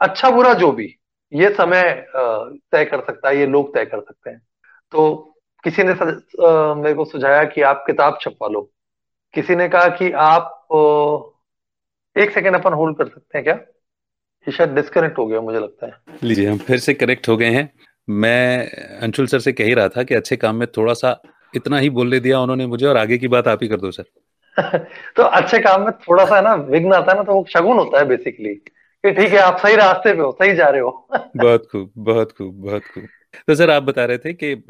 अच्छा 0.00 0.30
बुरा 0.30 0.52
जो 0.54 0.70
भी, 0.72 0.94
ये 1.32 1.50
समय 1.50 1.82
तय 2.12 2.84
कर 2.84 3.00
सकता 3.00 3.28
है, 3.28 3.38
ये 3.38 3.46
लोग 3.46 3.74
तय 3.74 3.84
कर 3.84 4.00
सकते 4.00 4.30
हैं। 4.30 4.40
तो 4.92 5.34
किसी 5.64 5.82
ने 5.82 5.92
मेरे 5.92 6.94
को 6.94 7.04
सुझाया 7.04 7.44
कि 7.44 7.62
आप 7.62 7.84
किताब 7.86 8.18
छपवा 8.20 8.48
लो। 8.48 8.60
किसी 9.34 9.56
ने 9.56 9.68
कहा 9.68 9.88
कि 9.96 10.10
आप 10.12 10.68
एक 12.18 12.30
सेकेंड 12.30 12.54
अपन 12.54 12.72
होल्ड 12.72 12.96
कर 12.96 13.04
सकते 13.04 13.38
हैं 13.38 13.44
क्या? 13.44 13.54
ये 14.46 14.52
शायद 14.52 14.70
डिस्कनेक्ट 14.70 15.18
हो 15.18 15.26
गया 15.26 15.40
मुझे 15.40 15.58
लगता 15.58 15.86
है। 15.86 15.92
लीजिए 16.24 16.46
हम 16.48 16.58
फिर 16.58 16.78
से 16.78 16.94
कनेक्ट 16.94 17.28
हो 17.28 17.36
गए 17.36 17.46
हैं। 17.46 17.70
मैं 18.08 18.70
अंशुल 19.00 19.26
सर 19.26 19.38
से 19.38 19.52
कह 19.52 19.64
ही 19.64 19.74
रहा 19.74 19.88
था 19.88 20.02
कि 20.02 20.14
अच्छे 20.14 20.36
काम 20.36 20.56
में 20.56 20.68
थोड़ा 20.76 20.94
सा 20.94 21.22
इतना 21.56 21.78
ही 21.78 21.90
बोलने 21.90 22.20
दिया 22.20 22.40
उन्होंने 22.40 22.66
मुझे 22.66 22.86
और 22.86 22.96
आगे 22.96 23.18
की 23.18 23.28
बात 23.28 23.48
आप 23.48 23.58
ही 23.62 23.68
कर 23.68 23.76
दो 23.76 23.90
सर। 23.90 24.04
तो 25.16 25.22
अच्छे 25.22 25.58
काम 25.58 25.82
में 25.82 25.92
थोड़ा 25.92 26.24
सा 26.24 26.40
ना 26.40 26.54
विघ्न 26.54 26.92
आता 26.92 27.12
है 27.12 27.18
ना 27.18 27.22
तो 27.24 27.32
वो 27.32 27.46
शगुन 27.48 27.76
होता 27.76 27.98
है 27.98 28.04
बेसिकली 28.04 28.54
कि 29.04 29.10
ठीक 29.10 29.32
है 29.32 29.38
आप 29.38 29.56
सही 29.56 29.76
रास्ते 29.76 30.14
पे 30.14 30.20
हो 30.20 30.32
सही 30.32 30.54
जा 30.54 30.68
रहे 30.68 30.80
हो। 30.80 31.08
बहुत 31.36 31.68
खूब 31.72 31.92
बहुत 31.98 32.32
खूब 32.32 32.54
बहुत 32.54 32.82
खूब। 32.82 33.04
तो 33.48 33.54
सर 33.54 33.70
आप 33.70 33.82
बता 33.82 34.04
रहे 34.04 34.18
थे 34.18 34.32
कि 34.32 34.62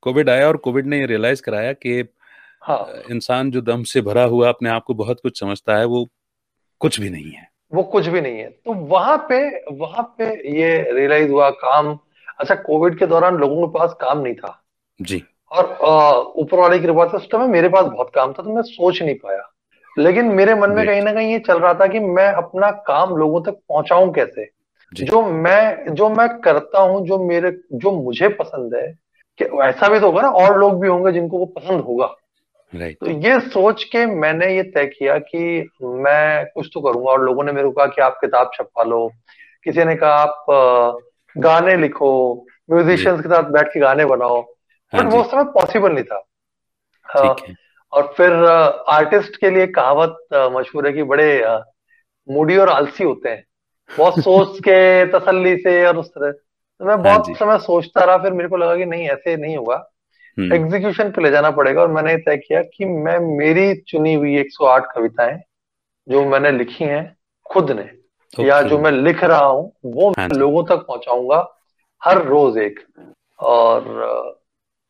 कोविड 0.00 0.30
आया 0.30 0.48
और 0.48 0.56
कोविड 0.56 0.86
ने 0.86 1.06
रियलाइज़ 1.06 1.42
कराया 1.42 1.72
कि 1.72 2.08
हाँ। 2.62 3.02
इंसान 3.10 3.50
जो 3.50 3.60
दम 3.60 3.82
से 3.82 4.00
भरा 4.00 4.24
हुआ 4.24 4.48
अपने 4.48 4.70
आप 4.70 4.84
को 4.84 4.94
बहुत 4.94 5.20
कुछ 5.22 5.40
समझता 5.40 5.76
है 5.76 5.84
वो 5.84 6.08
कुछ 6.84 7.00
भी 7.00 7.10
नहीं 7.10 7.30
है। 7.30 7.48
वो 7.74 7.82
कुछ 7.82 8.06
भी 8.06 8.20
नहीं 8.20 8.38
है। 8.38 8.48
तो 8.48 8.72
वहाँ 8.72 9.16
पे 9.28 9.36
वहाँ 9.76 10.02
पे 10.18 10.24
ये 10.58 10.92
रियलाइज़ 10.92 11.30
हुआ 11.30 11.48
काम 11.50 11.98
अच्छा 12.40 12.54
कोविड 12.54 12.98
के 12.98 13.06
दौरान 13.06 13.36
लोगों 13.36 13.68
के 13.68 13.78
पास 13.78 13.94
काम 14.00 14.18
नहीं 14.18 14.34
था। 14.34 14.62
जी। 15.00 15.22
और 15.52 15.64
ऊपर 16.36 16.58
वाले 16.58 16.78
की 16.78 16.84
कृपा 16.84 17.06
से 17.06 17.16
उस 17.16 17.30
टाइम 17.30 17.50
मेरे 17.50 17.68
पास 17.68 17.84
बहुत 17.84 18.10
काम 18.14 18.32
था 18.32 18.42
तो 18.42 18.54
मैं 18.54 18.62
सोच 18.62 19.02
नहीं 19.02 19.14
पाया। 19.14 19.42
लेकिन 19.98 20.24
मेरे 20.24 20.54
मन 20.54 20.70
में 20.70 20.86
कहीं 20.86 21.02
ना 21.02 21.12
कहीं 21.12 21.32
ये 21.32 21.38
चल 21.38 21.58
रहा 21.58 21.74
था 21.74 21.86
कि 21.86 22.00
मैं 22.00 22.28
अपना 22.32 22.70
काम 22.70 23.16
लोगों 23.16 23.40
तक 23.42 23.58
पहुंचाऊं 23.68 24.12
कैसे? 24.12 24.48
जो 24.92 25.22
मैं 25.22 25.94
जो 25.94 26.08
मैं 26.08 26.28
करता 26.40 26.80
हूँ 26.80 27.06
जो 27.06 27.18
मेरे 27.18 27.50
जो 27.72 27.92
मुझे 27.92 28.28
पसंद 28.28 28.74
है 28.74 28.86
कि 29.38 29.44
ऐसा 29.44 29.88
भी 29.88 30.00
तो 30.00 30.06
होगा 30.06 30.22
ना 30.22 30.28
और 30.28 30.58
लोग 30.58 30.80
भी 30.80 30.88
होंगे 30.88 31.12
जिनको 31.12 31.38
वो 31.38 31.46
पसंद 31.46 31.80
होगा। 31.80 32.14
Right. 32.80 32.96
तो 33.00 33.10
ये 33.10 33.40
सोच 33.40 33.84
के 33.84 34.06
मैंने 34.06 34.56
ये 34.56 34.62
तय 34.62 34.86
किया 34.86 35.18
कि 35.18 35.70
मैं 35.82 36.46
कुछ 36.54 36.70
तो 36.74 36.80
करूँगा 36.80 37.10
और 37.10 37.22
लोगों 37.22 37.44
ने 37.44 37.52
मेरे 37.52 37.66
को 37.66 37.72
कहा 37.72 37.86
कि 37.86 38.02
आप 38.02 38.18
किताब 38.20 38.50
छपा 38.54 38.82
लो। 38.82 39.10
किसी 39.64 39.84
ने 39.84 39.96
कहा 39.96 40.14
आप 40.14 40.44
गाने 41.38 41.76
लिखो 41.76 42.44
म्यूजिशियंस 42.70 43.20
के 43.20 43.28
साथ 43.28 43.42
बैठ 43.42 43.68
के 43.68 43.80
गाने 43.80 44.04
बनाओ। 44.04 44.42
बट 44.94 45.00
हाँ 45.00 45.10
वो 45.10 45.24
समय 45.24 45.44
पॉसिबल 45.44 45.92
नहीं 45.92 46.04
था। 46.04 46.24
और 47.92 48.14
फिर 48.16 48.32
आर्टिस्ट 48.88 49.36
के 49.36 49.50
लिए 49.50 49.66
कहावत 49.66 50.16
मशहूर 50.34 50.86
है 50.86 50.92
कि 50.92 51.02
बड़े 51.02 51.44
मूडी 52.30 52.56
और 52.56 52.68
आलसी 52.68 53.04
होते 53.04 53.28
हैं। 53.28 53.44
बहुत 53.98 54.14
सोच 54.18 54.58
के 54.58 55.06
तसल्ली 55.06 55.56
से 55.56 55.86
और 55.86 55.96
उस 55.96 56.08
तरह। 56.08 56.32
तो 56.32 56.84
मैं 56.84 56.94
हाँ 56.94 57.02
बहुत 57.02 57.38
समय 57.38 57.58
सोचता 57.58 58.04
रहा 58.04 58.16
फिर 58.16 58.32
मेरे 58.32 58.48
को 58.48 58.56
लगा 58.56 58.76
कि 58.76 58.84
नहीं 58.84 59.08
ऐसे 59.08 59.36
नहीं 59.36 59.56
होगा। 59.56 59.90
एग्जीक्यूशन 60.36 61.02
हम्म। 61.02 61.12
पे 61.12 61.22
ले 61.22 61.30
जाना 61.30 61.50
पड़ेगा 61.50 61.80
और 61.82 61.88
मैंने 61.88 62.16
तय 62.18 62.36
किया 62.36 62.62
कि 62.68 62.84
मैं 62.84 63.18
मेरी 63.38 63.74
चुनी 63.88 64.14
हुई 64.14 64.36
108 64.38 64.86
कविताएँ 64.94 65.38
जो 66.08 66.24
मैंने 66.24 66.50
लिखी 66.52 66.84
हैं 66.84 67.04
खुद 67.46 67.70
ने 67.70 67.82
okay. 67.82 68.46
या 68.48 68.60
जो 68.62 68.78
मैं 68.78 68.92
लिख 68.92 69.22
रहा 69.24 69.44
हूँ 69.44 69.72
वो 69.86 70.10
हाँ 70.10 70.28
लोगों 70.28 70.64
तक 70.64 70.84
पहुंचाऊँगा 70.88 71.38
हर 72.02 72.22
रोज 72.24 72.58
एक 72.58 72.80
और 73.38 73.86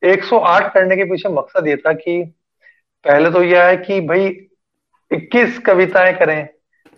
108 0.03 0.73
करने 0.75 0.97
के 0.97 1.05
पीछे 1.05 1.29
मकसद 1.29 1.67
ये 1.67 1.77
था 1.77 1.93
कि 1.93 2.23
पहले 3.05 3.31
तो 3.31 3.43
यह 3.43 3.65
है 3.65 3.77
कि 3.77 4.01
भाई 4.01 4.31
21 5.11 5.59
कविताएँ 5.59 6.13
करें 6.15 6.49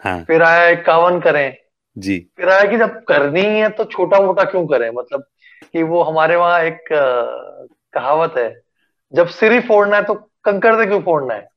हाँ। 0.00 0.22
फिर 0.24 0.42
आया 0.42 0.68
इक्यावन 0.68 1.20
करें 1.20 1.56
जी 1.96 2.18
फिर 2.36 2.48
आया 2.48 2.70
कि 2.70 2.76
जब 2.76 3.02
करनी 3.04 3.42
है 3.42 3.68
तो 3.68 3.84
छोटा 3.86 4.20
मोटा 4.20 4.44
क्यों 4.44 4.66
करें 4.66 4.90
मतलब 4.90 5.24
कि 5.72 5.82
वो 5.82 6.02
हमारे 6.02 6.36
वहाँ 6.36 6.60
एक 6.60 6.92
कहावत 7.96 8.34
है। 8.38 8.48
जब 9.14 9.26
सिरी 9.26 9.60
फोड़ना 9.60 9.96
है 9.96 10.04
तो 10.04 10.14
कंकर 10.14 10.78
से 10.78 10.86
क्यों 10.86 11.00
फोड़ना 11.02 11.34
है? 11.34 11.48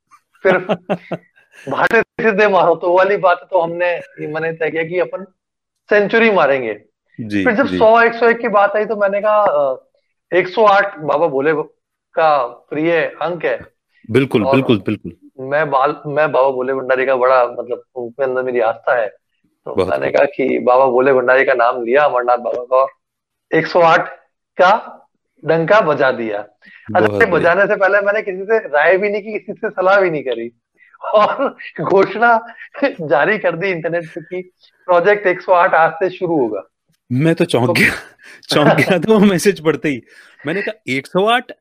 फिर 0.44 0.58
भाटे 1.70 2.02
सीधे 2.02 2.48
मारो 2.48 2.76
तो 2.76 2.98
वाली 2.98 3.18
बात 3.18 3.48
तो 3.52 3.62
हमने 3.62 4.02
मैंने 4.28 4.52
तय 4.54 4.72
किया 4.72 4.84
कि 4.84 5.00
अपन 5.00 5.24
सेंचुरी 5.90 6.32
मारेंगे। 6.32 6.82
जी, 7.22 7.44
फिर 7.46 7.54
जब 7.54 7.68
सौ 7.68 8.02
एक 8.02 8.14
सौ 8.14 8.30
एक 8.30 8.38
की 8.38 8.48
बात 8.48 8.76
आई 8.76 8.86
तो 8.86 8.96
मैंने 8.96 9.22
कहा 9.22 9.86
एक 10.34 10.48
सौ 10.48 10.66
आठ 10.66 11.00
बाबा 11.00 11.28
बोले 11.28 11.54
का 12.16 12.48
प्रिय 12.70 12.98
अंक 13.22 13.46
है। 13.46 13.60
बिल्कुल 14.12 14.44
बिल्कुल 14.44 14.78
बिल्कुल। 14.78 15.12
मैं 15.40 15.70
बाल 15.70 16.02
मैं 16.08 16.32
बाबा 16.32 16.50
भोले 16.50 16.74
भंडारी 16.74 17.06
का 17.06 17.16
बड़ा 17.16 17.46
मतलब 17.46 17.84
उनके 17.96 18.24
अंदर 18.24 18.44
मेरी 18.44 18.60
आस्था 18.60 18.96
है। 18.96 19.08
तो 19.66 19.86
मैंने 19.86 20.12
कहा 20.12 20.26
कि 20.26 20.60
बाबा 20.60 20.86
भोले 20.86 21.14
भंडारी 21.14 21.46
का 21.46 21.54
नाम 21.54 21.84
लिया 21.84 22.04
अमरनाथ 22.04 22.38
बाबा 22.38 22.64
का। 22.64 22.78
और 22.78 22.90
108 23.52 24.08
का 24.58 24.96
डंका 25.46 25.82
बजा 25.82 26.12
दिया। 26.12 26.38
अच्छा 26.96 27.26
बजाने 27.26 27.68
से 27.68 27.76
पहले 27.76 28.02
मैंने 28.02 28.22
किसी 28.22 28.44
से 28.44 28.60
राय 28.60 28.98
भी 28.98 29.10
नहीं 29.10 29.22
की 29.22 29.32
किसी 29.32 29.54
से 29.54 29.70
सलाह 29.70 30.02
भी 30.02 30.10
नहीं 30.10 30.24
करी। 30.24 30.52
और 31.04 31.58
घोषणा 31.82 32.56
जारी 32.84 33.38
कर 33.38 33.56
दी 33.56 33.68
इंटरनेट 33.68 34.06
पे 34.08 34.22
कि 34.22 34.42
प्रोजेक्ट 34.86 35.28
108 35.28 35.74
आज 35.74 35.92
से 35.92 36.10
शुरू 36.10 36.40
होगा। 36.40 36.64
मैं 37.12 37.36
तो 37.36 37.46
चौंक 37.46 37.78
गया। 37.78 37.94
चौंक 38.50 38.68
गया 38.68 39.00
था 39.00 39.14
वो 39.14 39.20
मैसेज 39.20 39.64
पढ़ते 39.64 39.90
ही। 39.90 40.02
मैंने 40.48 40.62
कहा 40.62 40.82
108 40.88 41.52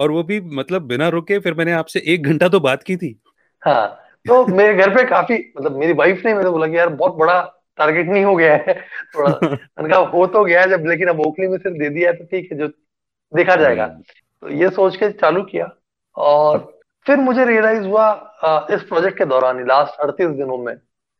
और 0.00 0.10
वो 0.10 0.22
भी 0.22 0.40
मतलब 0.40 0.82
बिना 0.82 1.08
रुके 1.08 1.38
फिर 1.38 1.54
मैंने 1.54 1.72
आपसे 1.72 2.02
एक 2.06 2.22
घंटा 2.22 2.48
तो 2.48 2.60
बात 2.60 2.82
की 2.82 2.96
थी। 2.96 3.22
हाँ 3.64 4.02
तो 4.28 4.46
मेरे 4.46 4.74
घर 4.74 4.90
पे 4.90 5.04
काफ़ी 5.04 5.52
मतलब 5.58 5.76
मेरी 5.76 5.92
वाइफ 5.92 6.22
ने 6.24 6.34
मेरे 6.34 6.50
बोला 6.50 6.66
कि 6.66 6.78
यार 6.78 6.88
बहुत 6.88 7.14
बड़ा 7.14 7.52
टारगेट 7.78 8.06
नहीं 8.06 8.24
हो 8.24 8.36
गया 8.36 8.52
है। 8.52 8.74
थोड़ा 9.16 9.28
मैंने 9.50 9.88
कहा 9.88 9.98
हो 9.98 10.26
तो 10.26 10.44
गया 10.44 10.66
जब 10.66 10.84
लेकिन 10.86 11.08
अब 11.08 11.20
ओखली 11.20 11.48
में 11.48 11.58
सिर्फ़ 11.58 11.78
दे 11.78 11.88
दिया 11.88 12.12
तो 12.12 12.24
ठीक 12.24 12.52
है 12.52 12.58
जो 12.58 12.68
देखा 13.32 13.56
जाएगा। 13.56 13.84
हम्म। 13.84 14.02
तो 14.42 14.48
ये 14.50 14.70
सोच 14.70 14.96
के 14.96 15.10
चालू 15.12 15.42
किया 15.42 15.68
और 16.16 16.58
फिर 17.06 17.16
मुझे 17.16 17.44
रियलाइज़ 17.44 17.86
हुआ 17.86 18.10
इस 18.70 18.82
प्रोजेक्ट 18.82 19.18
के 19.18 19.24
दौरान 19.24 19.66
लास्ट 19.66 20.00
अड़तीस 20.00 20.28
दिनों 20.28 20.58
में 20.58 20.74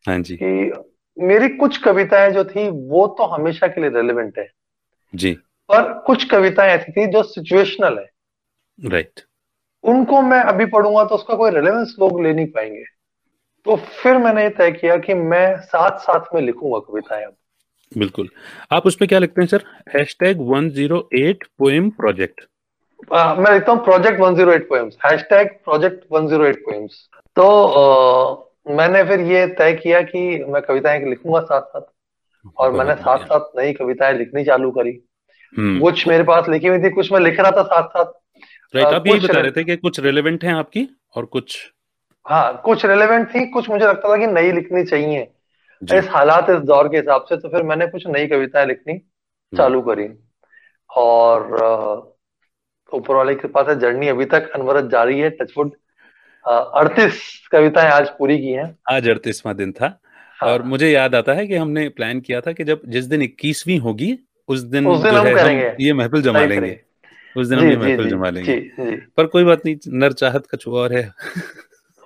हाँ 0.05 0.19
जी। 0.19 0.35
कि 0.35 0.71
मेरी 1.17 1.49
कुछ 1.49 1.77
कविताएँ 1.77 2.31
जो 2.31 2.43
थी 2.45 2.67
वो 2.69 3.05
तो 3.17 3.25
हमेशा 3.25 3.67
के 3.67 3.81
लिए 3.81 3.89
रेलिवेंट 3.89 4.37
है। 4.37 4.49
जी। 5.13 5.31
पर 5.69 5.93
कुछ 5.99 6.23
कविताएँ 6.23 6.71
ऐसी 6.71 6.91
थी 6.91 7.05
जो 7.11 7.23
सिचुएशनल 7.23 7.97
है। 7.99 8.89
राइट 8.89 9.21
उनको 9.83 10.21
मैं 10.21 10.41
अभी 10.41 10.65
पढ़ूँगा 10.65 11.03
तो 11.03 11.15
उसका 11.15 11.35
कोई 11.35 11.51
रेलेवेंस 11.51 11.95
लोग 11.99 12.21
ले 12.23 12.33
नहीं 12.33 12.45
पाएँगे। 12.47 12.83
तो 13.65 13.75
फिर 13.75 14.17
मैंने 14.17 14.43
ये 14.43 14.49
तय 14.49 14.71
किया 14.71 14.97
कि 14.97 15.13
मैं 15.13 15.57
साथ 15.61 15.97
साथ 15.99 16.33
में 16.35 16.41
लिखूँगा 16.41 16.79
कविताएँ 16.79 17.23
अब। 17.25 17.35
बिल्कुल। 17.91 18.29
आप 18.71 18.85
उसमें 18.85 19.07
क्या 19.09 19.19
लिखते 19.19 19.41
हैं 19.41 19.47
sir? 19.47 19.63
Hashtag 20.19 20.41
one 20.49 20.69
zero 20.69 21.07
eight 21.15 21.43
poem 21.59 21.89
project 21.99 22.41
मैं 23.11 23.53
लिखता 23.53 23.71
हूँ 23.71 23.83
project 23.83 24.19
one 24.19 24.35
zero 24.35 24.51
eight 24.51 24.67
poems 24.69 24.97
hashtag 25.29 25.47
project 25.65 26.03
one 26.11 26.27
zero 26.27 26.45
eight 26.45 26.59
poems 26.59 27.07
तो 27.35 27.43
आ, 27.63 28.73
मैंने 28.75 29.03
फिर 29.03 29.19
ये 29.31 29.45
तय 29.57 29.73
किया 29.73 30.01
कि 30.01 30.43
मैं 30.49 30.61
कविताएँ 30.61 30.99
लिखूँगा 31.09 31.39
साथ 31.41 31.61
साथ 31.61 31.81
और 32.57 32.71
मैंने 32.71 32.95
साथ 32.95 33.25
साथ 33.25 33.57
नई 33.57 33.73
कविताएँ 33.73 34.17
लिखनी 34.17 34.43
चालू 34.43 34.71
करी। 34.71 34.99
हम्म। 35.57 35.79
कुछ 35.79 36.07
मेरे 36.07 36.23
पास 36.23 36.49
लिखी 36.49 36.67
हुई 36.67 36.79
थी 36.79 36.89
कुछ 36.89 37.11
मैं 37.11 37.19
लिख 37.19 37.39
रहा 37.39 37.51
था 37.51 37.63
साथ 37.63 37.87
साथ 37.87 38.13
राइट 38.73 38.87
आप 38.87 39.07
यही 39.07 39.19
बता 39.19 39.39
रहे 39.39 39.51
थे 39.51 39.63
कि 39.63 39.75
कुछ 39.75 39.99
रिलेवेंट 39.99 40.43
हैं 40.43 40.53
आपकी 40.53 40.87
और 41.15 41.25
कुछ? 41.25 41.57
हाँ 42.25 42.61
कुछ 42.65 42.85
रिलेवेंट 42.85 43.27
थी 43.35 43.45
कुछ 43.47 43.69
मुझे 43.69 43.85
लगता 43.85 44.09
था 44.09 44.17
कि 44.17 44.27
नई 44.27 44.51
लिखनी 44.51 44.83
चाहिए। 44.83 45.27
इस 45.83 46.07
हालात 46.09 46.49
इस 46.49 46.59
दौर 46.59 46.87
के 46.87 46.97
हिसाब 46.97 47.25
से 47.29 47.37
तो 47.37 47.49
फिर 47.49 47.63
मैंने 47.63 47.87
कुछ 47.87 48.07
नई 48.07 48.27
कविताएँ 48.27 48.65
लिखनी। 48.65 48.97
चालू 49.57 49.81
करी। 49.81 50.09
और 50.89 51.43
ऊपर 52.93 53.15
वाले 53.15 53.35
की 53.35 53.41
कृपा 53.41 53.63
से 53.63 53.75
जर्नी 53.75 54.07
अभी 54.07 54.25
तक 54.25 54.49
अनवरत 54.49 54.85
जारी 54.85 55.19
है 55.19 55.29
टचवुड 55.29 55.71
अड़तीस 56.47 57.47
कविताएँ 57.51 57.91
आज 57.91 58.09
पूरी 58.09 58.37
की 58.37 58.51
हैं। 58.51 58.77
आज 58.91 59.09
अड़तीसवा 59.09 59.53
दिन 59.53 59.71
था। 59.71 59.99
हाँ। 60.41 60.49
और 60.49 60.61
मुझे 60.61 60.89
याद 60.89 61.15
आता 61.15 61.33
है 61.33 61.47
कि 61.47 61.55
हमने 61.55 61.89
प्लान 61.89 62.19
किया 62.19 62.41
था 62.41 62.51
कि 62.51 62.63
जब 62.63 62.81
जिस 62.85 63.05
दिन 63.05 63.21
इक्कीसवीं 63.21 63.79
होगी 63.79 64.19
उस 64.47 64.59
दिन, 64.59 64.87
उस 64.87 65.01
दिन 65.01 65.15
हम, 65.15 65.23
करेंगे। 65.23 65.85
ये 65.85 65.93
महफिल 65.93 66.21
जमा 66.21 66.39
लेंगे। 66.39 66.81
उस 67.37 67.47
दिन 67.47 67.59
हम 67.59 67.65
ये 67.65 67.77
महफिल 67.77 68.09
जमा 68.09 68.29
लेंगे। 68.29 68.59
पर 68.97 69.25
कोई 69.25 69.43
बात 69.43 69.61
नहीं 69.65 69.75
नर 69.87 70.11
चाहत 70.11 70.45
कुछ 70.45 70.67
और 70.67 70.93
है। 70.93 71.13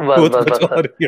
बस, 0.01 0.19
बस, 0.19 0.47
बस, 0.47 0.59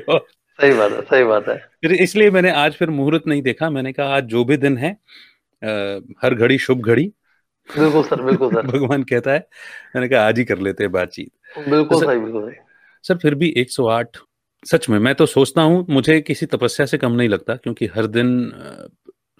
और। 0.09 0.25
सही 0.59 0.73
बात 0.73 0.91
है 0.91 1.01
सही 1.01 1.23
बात 1.23 1.47
है। 1.49 1.57
फिर 1.81 1.91
इसलिए 1.91 2.31
मैंने 2.31 2.51
आज 2.51 2.73
फिर 2.73 2.89
मुहूर्त 2.89 3.27
नहीं 3.27 3.41
देखा। 3.41 3.69
मैंने 3.69 3.93
कहा 3.93 4.15
आज 4.15 4.23
जो 4.23 4.43
भी 4.45 4.57
दिन 4.57 4.77
है 4.77 4.91
आ, 4.91 5.99
हर 6.23 6.33
घड़ी 6.33 6.57
शुभ 6.57 6.81
घड़ी। 6.81 7.11
बिल्कुल 7.69 8.03
सर 8.03 8.21
बिल्कुल 8.21 8.49
सर। 8.53 8.67
भगवान 8.67 9.03
कहता 9.03 9.31
है 9.31 9.47
मैंने 9.95 10.09
कहा 10.09 10.27
आज 10.27 10.39
ही 10.39 10.45
कर 10.45 10.57
लेते 10.57 10.83
हैं 10.83 10.91
बातचीत। 10.91 11.31
बिल्कुल 11.69 11.99
तो 12.01 12.05
सही 12.07 12.19
बिल्कुल 12.19 12.49
सही। 12.49 12.55
सर 13.03 13.17
फिर 13.17 13.35
भी 13.35 13.53
108 13.57 14.17
सच 14.63 14.89
में 14.89 14.99
मैं 14.99 15.15
तो 15.15 15.25
सोचता 15.25 15.61
हूँ 15.61 15.85
मुझे 15.89 16.19
किसी 16.21 16.45
तपस्या 16.45 16.85
से 16.85 16.97
कम 16.97 17.11
नहीं 17.11 17.29
लगता 17.29 17.55
क्योंकि 17.55 17.85
हर 17.85 18.07
दिन 18.07 18.51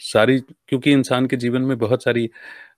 सारी 0.01 0.39
क्योंकि 0.39 0.91
इंसान 0.91 1.25
के 1.25 1.35
जीवन 1.35 1.61
में 1.61 1.77
बहुत 1.77 2.03
सारी 2.03 2.29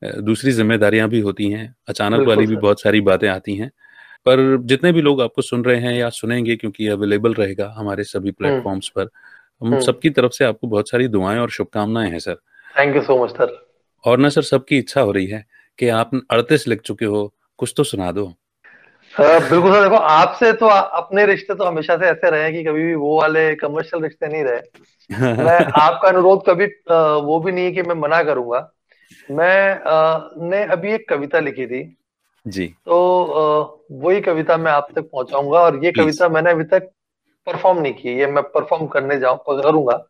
दूसरी 0.04 0.52
जिम्मेदारियाँ 0.52 1.10
भी 1.10 1.20
होती 1.20 1.50
हैं 1.52 1.76
अचानक 1.90 2.28
वाली 2.28 2.46
भी 2.48 2.56
बहुत 2.56 2.82
सारी 2.82 3.02
बातें 3.02 3.28
आती 3.30 3.56
हैं। 3.56 3.72
पर 4.26 4.58
जितने 4.62 4.92
भी 4.92 5.02
लोग 5.02 5.22
आपको 5.22 5.42
सुन 5.42 5.64
रहे 5.64 5.80
हैं 5.80 5.94
या 5.94 6.10
सुनेंगे 6.10 6.56
क्योंकि 6.56 6.88
अवेलेबल 6.88 7.34
रहेगा 7.34 7.74
हमारे 7.78 8.04
सभी 8.04 8.32
प्लेटफॉर्म्स 8.32 8.92
हम्म। 8.98 9.06
पर 9.06 9.10
हम 9.62 9.68
हम्म। 9.68 9.80
सबकी 9.80 10.10
तरफ़ 10.10 10.32
से 10.32 10.46
आपको 10.46 10.68
बहुत 10.68 10.90
सारी 10.90 11.08
दुआएँ 11.08 11.40
और 11.40 11.50
शुभकामनाएँ 11.50 12.10
हैं 12.12 12.20
sir. 12.20 12.36
Thank 12.80 12.96
you 12.96 13.02
so 13.02 13.24
much 13.24 13.30
sir 13.30 13.58
और 14.06 14.18
ना 14.18 14.30
सर 14.30 14.42
सबकी 14.42 14.78
इच्छा 14.78 15.02
हो 15.02 15.12
रही 15.12 15.26
है 15.26 15.46
कि 15.80 15.88
आप 15.90 16.12
अड़तीस 16.32 16.68
लिख 16.68 16.82
चुके 16.82 17.06
हो 17.06 17.34
कुछ 17.58 17.74
तो 17.78 17.84
सुना 17.84 18.12
दो। 18.12 18.26
बिल्कुल 19.14 19.72
सर 19.74 19.84
देखो 19.84 19.96
आपसे 19.96 20.54
तो 20.54 20.66
अपने 20.68 21.26
रिश्ते 21.26 21.56
तो 21.56 21.64
हमेशा 21.64 21.96
से 21.98 22.06
ऐसे 22.06 22.30
रहे 22.30 22.52
कि 22.52 22.64
कभी 22.64 22.84
भी 22.84 22.96
वो 22.96 23.18
वाले 23.22 23.56
कमर्शियल 23.56 24.04
रिश्ते 24.04 24.28
नहीं 24.28 24.44
रहे। 24.44 24.62
मैं 25.44 25.60
आपका 25.82 26.08
अनुरोध 26.10 26.44
कभी 26.48 26.66
वो 27.26 27.40
भी 27.40 27.52
नहीं 27.52 27.66
है 27.66 27.72
कि 27.72 27.82
मैं 27.82 27.96
मना 27.96 28.24
करूँगा। 28.24 28.60
मैं 29.32 29.80
ने 30.50 30.64
अभी 30.64 30.94
एक 30.94 31.10
कविता 31.10 31.40
लिखी 31.40 31.66
थी। 31.66 31.98
जी। 32.46 32.66
तो 32.86 33.86
वही 33.92 34.22
कविता 34.22 34.58
मैं 34.58 34.72
आप 34.72 34.88
तक 34.96 35.04
पहुंचाऊँगा 35.04 35.60
और 35.60 35.84
ये 35.86 35.92
कविता 35.92 36.30
मैंने 36.30 36.52
अभी 36.52 36.64
तक 36.64 36.90
परफॉर्म 37.48 37.80
नहीं 37.82 37.94
की 37.94 38.18
ये 38.20 38.28
मैं 38.28 38.44
परफॉर्म 38.44 38.88
करने 38.88 39.18
जाऊँ 39.20 39.38
करूँगा। 39.50 40.04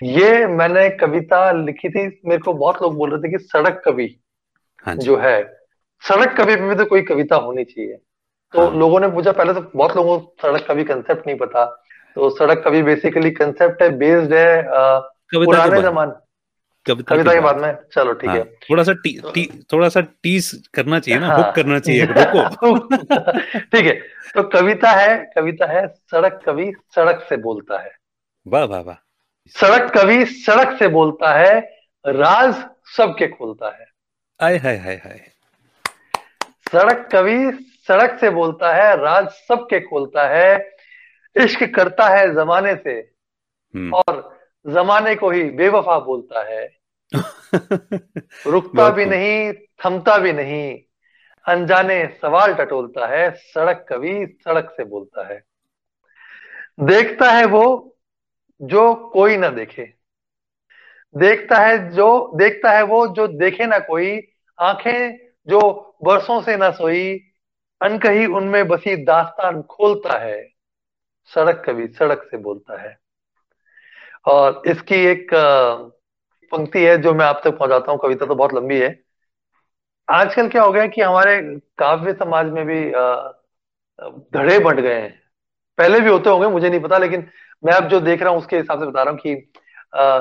ये 0.00 0.46
मैंने 0.48 0.88
कविता 0.90 1.50
लिखी 1.52 1.88
थी 1.88 2.06
मेरे 2.26 2.38
को 2.38 2.52
बहुत 2.52 2.82
लोग 2.82 2.96
बोल 2.96 3.10
रहे 3.10 3.22
थे 3.22 3.30
कि 3.30 3.38
सड़क 3.38 3.82
कवि 3.84 4.08
हाँ 4.86 4.94
जो। 4.96 5.16
है 5.16 5.42
सड़क 6.02 6.36
कवि 6.36 6.56
पे 6.56 6.68
भी 6.68 6.74
तो 6.74 6.84
कोई 6.84 7.02
कविता 7.02 7.36
होनी 7.36 7.64
चाहिए। 7.64 7.96
तो 8.52 8.60
हाँ। 8.60 8.78
लोगों 8.78 9.00
ने 9.00 9.08
पूछा 9.08 9.32
पहले 9.32 9.54
तो 9.54 9.60
बहुत 9.74 9.96
लोगों 9.96 10.18
को 10.18 10.34
सड़क 10.42 10.66
कवि 10.68 10.84
कंसेप्ट 10.84 11.26
नहीं 11.26 11.36
पता। 11.38 11.64
तो 12.16 12.30
सड़क 12.30 12.62
कवि 12.64 12.82
बेसिकली 12.82 13.30
कंसेप्ट 13.30 13.82
है 13.82 13.90
बेस्ड 13.98 14.32
है 14.34 14.62
पुराने 15.34 15.82
जमाने 15.82 16.12
कविता, 16.86 17.14
कविता 17.14 17.32
के 17.34 17.40
बाद 17.40 17.56
में। 17.56 17.74
चलो 17.94 18.12
ठीक 18.12 18.28
हाँ, 18.30 18.36
है 18.36 18.44
थोड़ा 18.44 18.82
सा 18.82 18.92
टी, 18.92 19.20
टी, 19.34 19.64
थोड़ा 19.72 19.88
सा 19.88 20.00
टीस 20.00 20.50
करना 20.74 20.98
चाहिए 21.00 21.20
ना 21.20 21.26
हाँ, 21.26 21.36
हुक 21.42 21.54
करना 21.54 21.78
चाहिए। 21.78 22.04
रुको 22.04 22.78
ठीक 23.58 23.86
है 23.86 23.92
तो 24.34 24.42
कविता 24.42 24.90
है 24.90 25.16
कविता 25.34 25.66
है 25.66 25.86
सड़क 25.88 26.40
कवि 26.46 26.72
सड़क 26.94 27.26
से 27.28 27.36
बोलता 27.36 27.78
है। 27.82 27.90
वाह 28.46 28.64
वाह 28.64 28.80
वाह। 28.80 28.96
सड़क 29.60 29.90
कवि 29.94 30.24
सड़क 30.26 30.78
से 30.78 30.88
बोलता 30.88 31.32
है 31.34 31.58
राज 32.06 32.54
सबके 32.96 33.28
खोलता 33.28 33.76
है। 33.78 33.86
आय 34.40 34.56
हाय 34.56 34.76
हाय 34.76 34.94
हाय। 34.94 35.20
सड़क 36.72 37.08
कवि 37.12 37.38
सड़क 37.88 38.18
से 38.20 38.30
बोलता 38.30 38.72
है 38.74 38.96
राज 38.96 39.28
सबके 39.28 39.80
खोलता 39.80 40.28
है 40.28 40.70
इश्क 41.36 41.64
करता 41.74 42.08
है 42.08 42.34
जमाने 42.34 42.74
से। 42.74 42.92
हम्म। 43.74 43.94
और 43.94 44.39
जमाने 44.66 45.14
को 45.14 45.30
ही 45.30 45.50
बेवफा 45.50 45.98
बोलता 45.98 46.42
है। 46.42 46.80
रुकता 48.46 48.90
भी 48.90 49.04
नहीं 49.04 49.52
थमता 49.52 50.18
भी 50.18 50.32
नहीं। 50.32 50.80
अनजाने 51.48 52.18
सवाल 52.22 52.54
टटोलता 52.54 53.06
है 53.06 53.30
सड़क 53.30 53.86
कवि 53.88 54.38
सड़क 54.44 54.74
से 54.76 54.84
बोलता 54.84 55.26
है। 55.28 55.42
देखता 56.80 57.30
है 57.30 57.44
वो 57.44 57.96
जो 58.62 58.94
कोई 58.94 59.36
ना 59.36 59.48
देखे। 59.48 59.94
देखता 61.16 61.56
है 61.56 61.90
जो 61.90 62.32
देखता 62.34 62.70
है 62.70 62.82
वो 62.82 63.08
जो 63.08 63.26
देखे 63.26 63.66
ना 63.66 63.78
कोई। 63.78 64.28
आँखें 64.60 65.18
जो 65.48 65.60
बरसों 66.04 66.42
से 66.42 66.56
ना 66.56 66.70
सोई 66.70 67.20
अनकही 67.82 68.26
उनमें 68.26 68.68
बसी 68.68 68.96
दास्तान 68.96 69.62
खोलता 69.62 70.18
है। 70.18 70.48
सड़क 71.24 71.62
कवि 71.66 71.88
सड़क 71.88 72.28
से 72.30 72.36
बोलता 72.36 72.82
है। 72.82 72.98
और 74.30 74.62
इसकी 74.66 74.94
एक 75.06 75.30
पंक्ति 76.52 76.84
है 76.84 76.96
जो 77.02 77.12
मैं 77.14 77.24
आप 77.26 77.40
तक 77.44 77.58
पहुंचाता 77.58 77.92
हूँ। 77.92 78.00
कविता 78.02 78.26
तो 78.26 78.34
बहुत 78.34 78.54
लंबी 78.54 78.78
है। 78.80 78.88
आजकल 80.08 80.48
क्या 80.48 80.62
हो 80.62 80.72
गया 80.72 80.86
कि 80.86 81.00
हमारे 81.00 81.40
काव्य 81.78 82.12
समाज 82.14 82.46
में 82.52 82.64
भी 82.66 82.80
धड़े 84.34 84.58
बंट 84.58 84.80
गए 84.80 85.00
हैं। 85.00 85.10
पहले 85.78 86.00
भी 86.00 86.10
होते 86.10 86.30
होंगे 86.30 86.48
मुझे 86.48 86.68
नहीं 86.70 86.80
पता 86.80 86.98
लेकिन 86.98 87.26
मैं 87.62 87.72
अब 87.72 87.88
जो 87.88 88.00
देख 88.00 88.22
रहा 88.22 88.30
हूँ 88.30 88.38
उसके 88.38 88.56
हिसाब 88.56 88.80
से 88.80 88.86
बता 88.86 89.02
रहा 89.02 89.12
हूँ 89.12 89.20
कि 89.20 89.34
आ, 89.94 90.18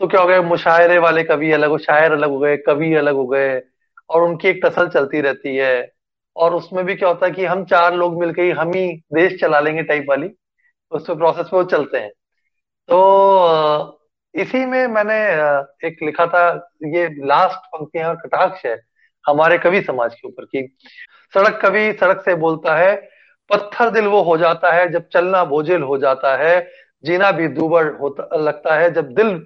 तो 0.00 0.06
क्या 0.08 0.20
हो 0.20 0.26
गया 0.26 0.42
मुशायरे 0.42 0.98
वाले 0.98 1.22
कवि 1.24 1.50
अलग 1.52 1.70
हो 1.70 1.78
शायर 1.78 2.12
अलग 2.12 2.30
हो 2.30 2.38
गए 2.38 2.56
कवि 2.56 2.94
अलग 2.94 3.14
हो 3.14 3.26
गए 3.26 3.60
और 4.10 4.22
उनकी 4.22 4.48
एक 4.48 4.60
टसल 4.64 4.88
चलती 4.88 5.20
रहती 5.20 5.56
है। 5.56 5.74
और 6.36 6.54
उसमें 6.54 6.84
भी 6.84 6.94
क्या 6.96 7.08
होता 7.08 7.26
है 7.26 7.32
कि 7.32 7.44
हम 7.44 7.64
चार 7.64 7.94
लोग 7.94 8.18
मिलकर 8.20 8.42
ही 8.42 8.50
हम 8.50 8.72
ही 8.74 8.86
देश 9.14 9.40
चला 9.40 9.60
लेंगे 9.60 9.82
टाइप 9.82 10.06
वाली 10.08 10.30
उस 10.92 11.06
प्रोसेस 11.06 11.46
पे 11.46 11.56
वो 11.56 11.64
चलते 11.64 11.98
हैं। 11.98 12.10
तो 12.88 14.00
इसी 14.34 14.64
में 14.66 14.86
मैंने 14.86 15.16
एक 15.86 16.02
लिखा 16.02 16.26
था, 16.26 16.48
ये 16.86 17.08
लास्ट 17.26 17.66
पंक्तियाँ 17.68 18.14
कटाक्ष 18.16 18.64
है, 18.66 18.76
हमारे 19.24 19.58
कवि 19.58 19.82
समाज 19.82 20.14
के 20.14 20.28
ऊपर 20.28 20.44
की। 20.44 20.66
सड़क 21.34 21.60
कवि 21.62 21.92
सड़क 22.00 22.22
से 22.24 22.34
बोलता 22.34 22.76
है, 22.76 22.94
पत्थर 23.50 23.90
दिल 23.90 24.06
वो 24.06 24.22
हो 24.22 24.36
जाता 24.36 24.72
है 24.72 24.88
जब 24.92 25.08
चलना 25.08 25.44
बोझिल 25.44 25.82
हो 25.82 25.98
जाता 25.98 26.36
है, 26.36 26.60
जीना 27.04 27.30
भी 27.32 27.48
दूबर 27.48 27.92
होता, 27.92 28.36
लगता 28.36 28.74
है 28.74 28.90
जब 28.94 29.12
दिल 29.14 29.38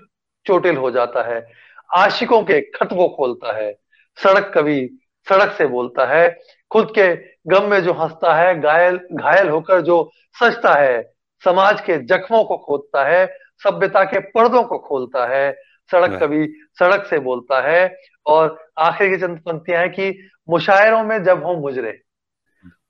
चोटिल 0.47 0.77
हो 0.77 0.91
जाता 0.91 1.23
है। 1.23 1.47
आशिकों 1.91 2.43
के 2.43 2.61
खत 2.71 2.93
वो 2.93 3.09
खोलता 3.09 3.57
है, 3.57 3.73
सड़क 4.19 4.51
कवि 4.55 4.89
सड़क 5.27 5.53
से 5.53 5.67
बोलता 5.67 6.07
है, 6.07 6.29
खुद 6.71 6.93
के 6.99 7.15
गम 7.49 7.71
में 7.71 7.83
जो 7.83 7.93
हंसता 7.93 8.35
है, 8.35 8.61
घायल 8.61 9.01
घायल 9.13 9.49
होकर 9.49 9.81
जो 9.81 10.11
सजता 10.41 10.75
है 10.75 11.18
समाज 11.45 11.81
के 11.81 11.99
जख्मों 11.99 12.45
को 12.45 12.57
खोदता 12.57 13.05
है 13.05 13.27
सभ्यता 13.63 14.05
के 14.05 14.19
पर्दों 14.19 14.63
को 14.65 14.79
खोलता 14.79 15.27
है 15.27 15.53
सड़क 15.91 16.19
कभी 16.23 16.47
सड़क 16.79 17.07
से 17.07 17.19
बोलता 17.19 17.61
है 17.61 17.97
और 18.27 18.71
आखिर 18.79 19.11
की 19.11 19.17
चंद 19.17 19.41
पंक्तियाँ 19.41 19.81
हैं 19.83 19.91
कि 19.93 20.19
मुशायरों 20.51 21.05
में 21.05 21.23
जब 21.25 21.45
हो 21.45 21.55
मुजरे 21.57 22.03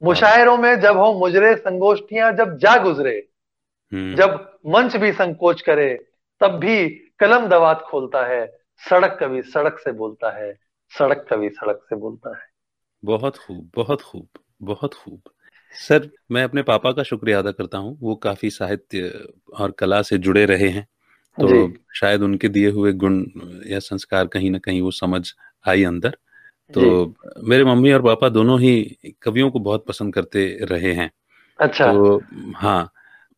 मुशायरों 0.05 0.57
में 0.59 0.81
जब 0.81 0.97
हो 0.97 1.13
मुजरे 1.19 1.55
संगोष्ठियाँ 1.57 2.33
जब 2.33 2.57
जा 2.59 2.77
गुजरे 2.77 3.29
हम्म। 3.93 4.15
जब 4.15 4.59
मंच 4.67 4.97
भी 4.97 5.13
संकोच 5.13 5.61
करे 5.61 5.95
तब 6.41 6.59
भी 6.59 6.89
कलम 7.19 7.47
दवात 7.49 7.83
खोलता 7.83 8.27
है 8.27 8.47
सड़क 8.91 9.19
कभी 9.23 9.43
सड़क 9.43 9.79
से 9.79 9.93
बोलता 9.93 10.31
है 10.31 10.53
सड़क 10.99 11.27
कवि 11.31 11.49
सड़क 11.51 11.81
से 11.89 11.97
बोलता 11.97 12.37
है। 12.37 12.47
बहुत 13.05 13.37
खूब 13.37 13.71
बहुत 13.77 14.03
खूब 14.03 14.29
बहुत 14.63 14.95
खूब। 14.95 15.21
सर 15.73 16.09
मैं 16.31 16.45
अपने 16.45 16.63
पापा 16.63 16.93
का 16.93 17.03
शुक्रिया 17.03 17.39
अदा 17.39 17.51
करता 17.51 17.79
हूँ। 17.79 17.99
वो 18.01 18.15
काफ़ी 18.15 18.51
साहित्य 18.51 19.29
और 19.59 19.71
कला 19.71 20.03
से 20.03 20.19
जुड़े 20.19 20.45
रहे 20.47 20.69
हैं 20.69 20.87
तो 21.39 21.73
शायद 21.95 22.23
उनके 22.23 22.49
दिए 22.49 22.71
हुए 22.71 22.93
गुण 22.93 23.25
या 23.67 23.79
संस्कार 23.79 24.27
कहीं 24.27 24.51
ना 24.51 24.59
कहीं 24.59 24.81
वो 24.83 24.91
समझ 24.91 25.33
आई 25.69 25.85
अंदर। 25.85 26.17
तो 26.75 27.15
मेरे 27.45 27.65
मम्मी 27.65 27.93
और 27.93 28.03
पापा 28.03 28.29
दोनों 28.29 28.61
ही 28.61 28.99
कवियों 29.23 29.51
को 29.51 29.59
बहुत 29.59 29.85
पसंद 29.87 30.15
करते 30.15 30.59
रहे 30.63 30.93
हैं। 30.93 31.11
अच्छा। 31.59 31.93
तो 31.93 32.23
हाँ 32.57 32.91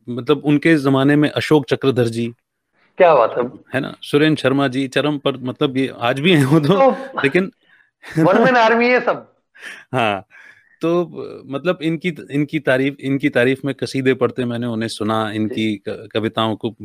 मतलब 0.09 0.41
उनके 0.45 0.75
जमाने 0.75 1.15
में 1.15 1.29
अशोक 1.29 1.65
चक्रधर 1.65 2.05
जी 2.05 2.33
क्या 2.97 3.15
बात 3.15 3.35
है। 3.37 3.43
है 3.73 3.79
ना? 3.79 3.95
सुरेंद्र 4.01 4.41
शर्मा 4.41 4.67
जी 4.67 4.87
चरम 4.87 5.17
पर 5.17 5.37
मतलब 5.37 5.77
ये 5.77 5.93
आज 5.99 6.19
भी 6.19 6.33
हैं 6.33 6.45
वो 6.45 6.59
तो, 6.59 6.67
तो 6.67 6.91
लेकिन 7.23 7.51
वन 8.19 8.41
मैन 8.41 8.55
आर्मी 8.55 8.89
है 8.89 8.99
सब। 8.99 9.35
हाँ 9.93 10.25
तो 10.81 11.43
मतलब 11.47 11.79
इनकी 11.81 12.13
इनकी 12.31 12.59
तारीफ़ 12.59 12.95
इनकी 12.99 13.29
तारीफ़ 13.29 13.59
में 13.65 13.75
कसीदे 13.75 14.13
पढ़ते 14.13 14.45
मैंने 14.45 14.67
उन्हें 14.67 14.89
सुना 14.89 15.31
इनकी 15.31 15.81
कविताओं 15.89 16.55
को 16.55 16.75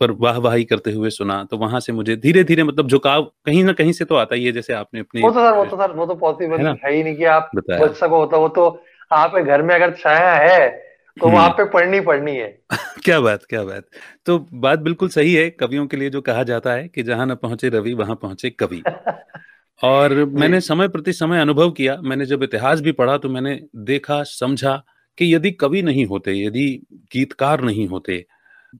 पर 0.00 0.10
वाहवाही 0.10 0.64
करते 0.64 0.92
हुए 0.92 1.10
सुना 1.10 1.44
तो 1.44 1.58
वहाँ 1.58 1.80
से 1.80 1.92
मुझे 1.92 2.16
धीरे 2.16 2.44
धीरे 2.44 2.64
मतलब 2.64 2.88
झुकाव 2.88 3.22
कहीं 3.46 3.64
ना 3.64 3.72
कहीं 3.72 3.92
से 3.92 4.04
तो 4.04 4.14
आता 4.14 4.34
ही 4.34 4.44
है 4.44 4.52
जैसे 4.52 4.72
आपने 4.72 5.00
अपने 5.00 5.22
वो 5.22 5.30
तो 5.30 5.40
सर 5.40 5.56
वो 5.56 5.64
तो 5.64 5.76
सर 5.76 5.92
वो 5.92 6.06
तो 6.06 6.14
पॉसिबल 6.14 6.66
है, 6.66 6.74
है 6.84 6.92
ही 6.92 7.02
नहीं 7.02 7.16
कि 7.16 7.24
आप 7.24 7.50
बच 7.56 7.96
सको 7.96 8.16
होता 8.16 8.36
वो 8.36 8.48
तो 8.48 8.82
आप 9.12 9.36
घर 9.36 9.62
में 9.62 9.74
अगर 9.74 9.90
छाया 9.90 10.34
है 10.34 10.86
तो 11.20 11.28
वहाँ 11.28 11.44
हम्म। 11.44 11.56
पे 11.56 11.64
पढ़नी 11.64 12.00
पढ़नी 12.00 12.36
है। 12.36 12.58
क्या 13.04 13.20
बात 13.20 13.44
क्या 13.44 13.62
बात। 13.64 13.84
तो 14.26 14.46
बात 14.54 14.78
बिल्कुल 14.78 15.08
सही 15.08 15.34
है 15.34 15.50
कवियों 15.50 15.86
के 15.86 15.96
लिए 15.96 16.10
जो 16.10 16.20
कहा 16.20 16.42
जाता 16.42 16.72
है 16.72 16.88
कि 16.88 17.02
जहाँ 17.02 17.26
न 17.26 17.34
पहुँचे 17.34 17.68
रवि 17.68 17.94
वहाँ 17.94 18.16
पहुँचे 18.16 18.50
कवि। 18.50 18.82
और 19.82 20.24
मैंने 20.24 20.60
समय 20.60 20.88
प्रति 20.88 21.12
समय 21.12 21.40
अनुभव 21.40 21.70
किया 21.70 21.96
मैंने 21.96 22.26
जब 22.26 22.42
इतिहास 22.42 22.80
भी 22.80 22.92
पढ़ा 22.92 23.18
तो 23.18 23.28
मैंने 23.28 23.62
देखा 23.76 24.22
समझा 24.22 24.84
कि 25.18 25.34
यदि 25.34 25.50
कवि 25.50 25.82
नहीं 25.82 26.06
होते 26.06 26.34
यदि 26.34 26.86
गीतकार 26.92 27.60
नहीं 27.60 27.88
होते 27.88 28.26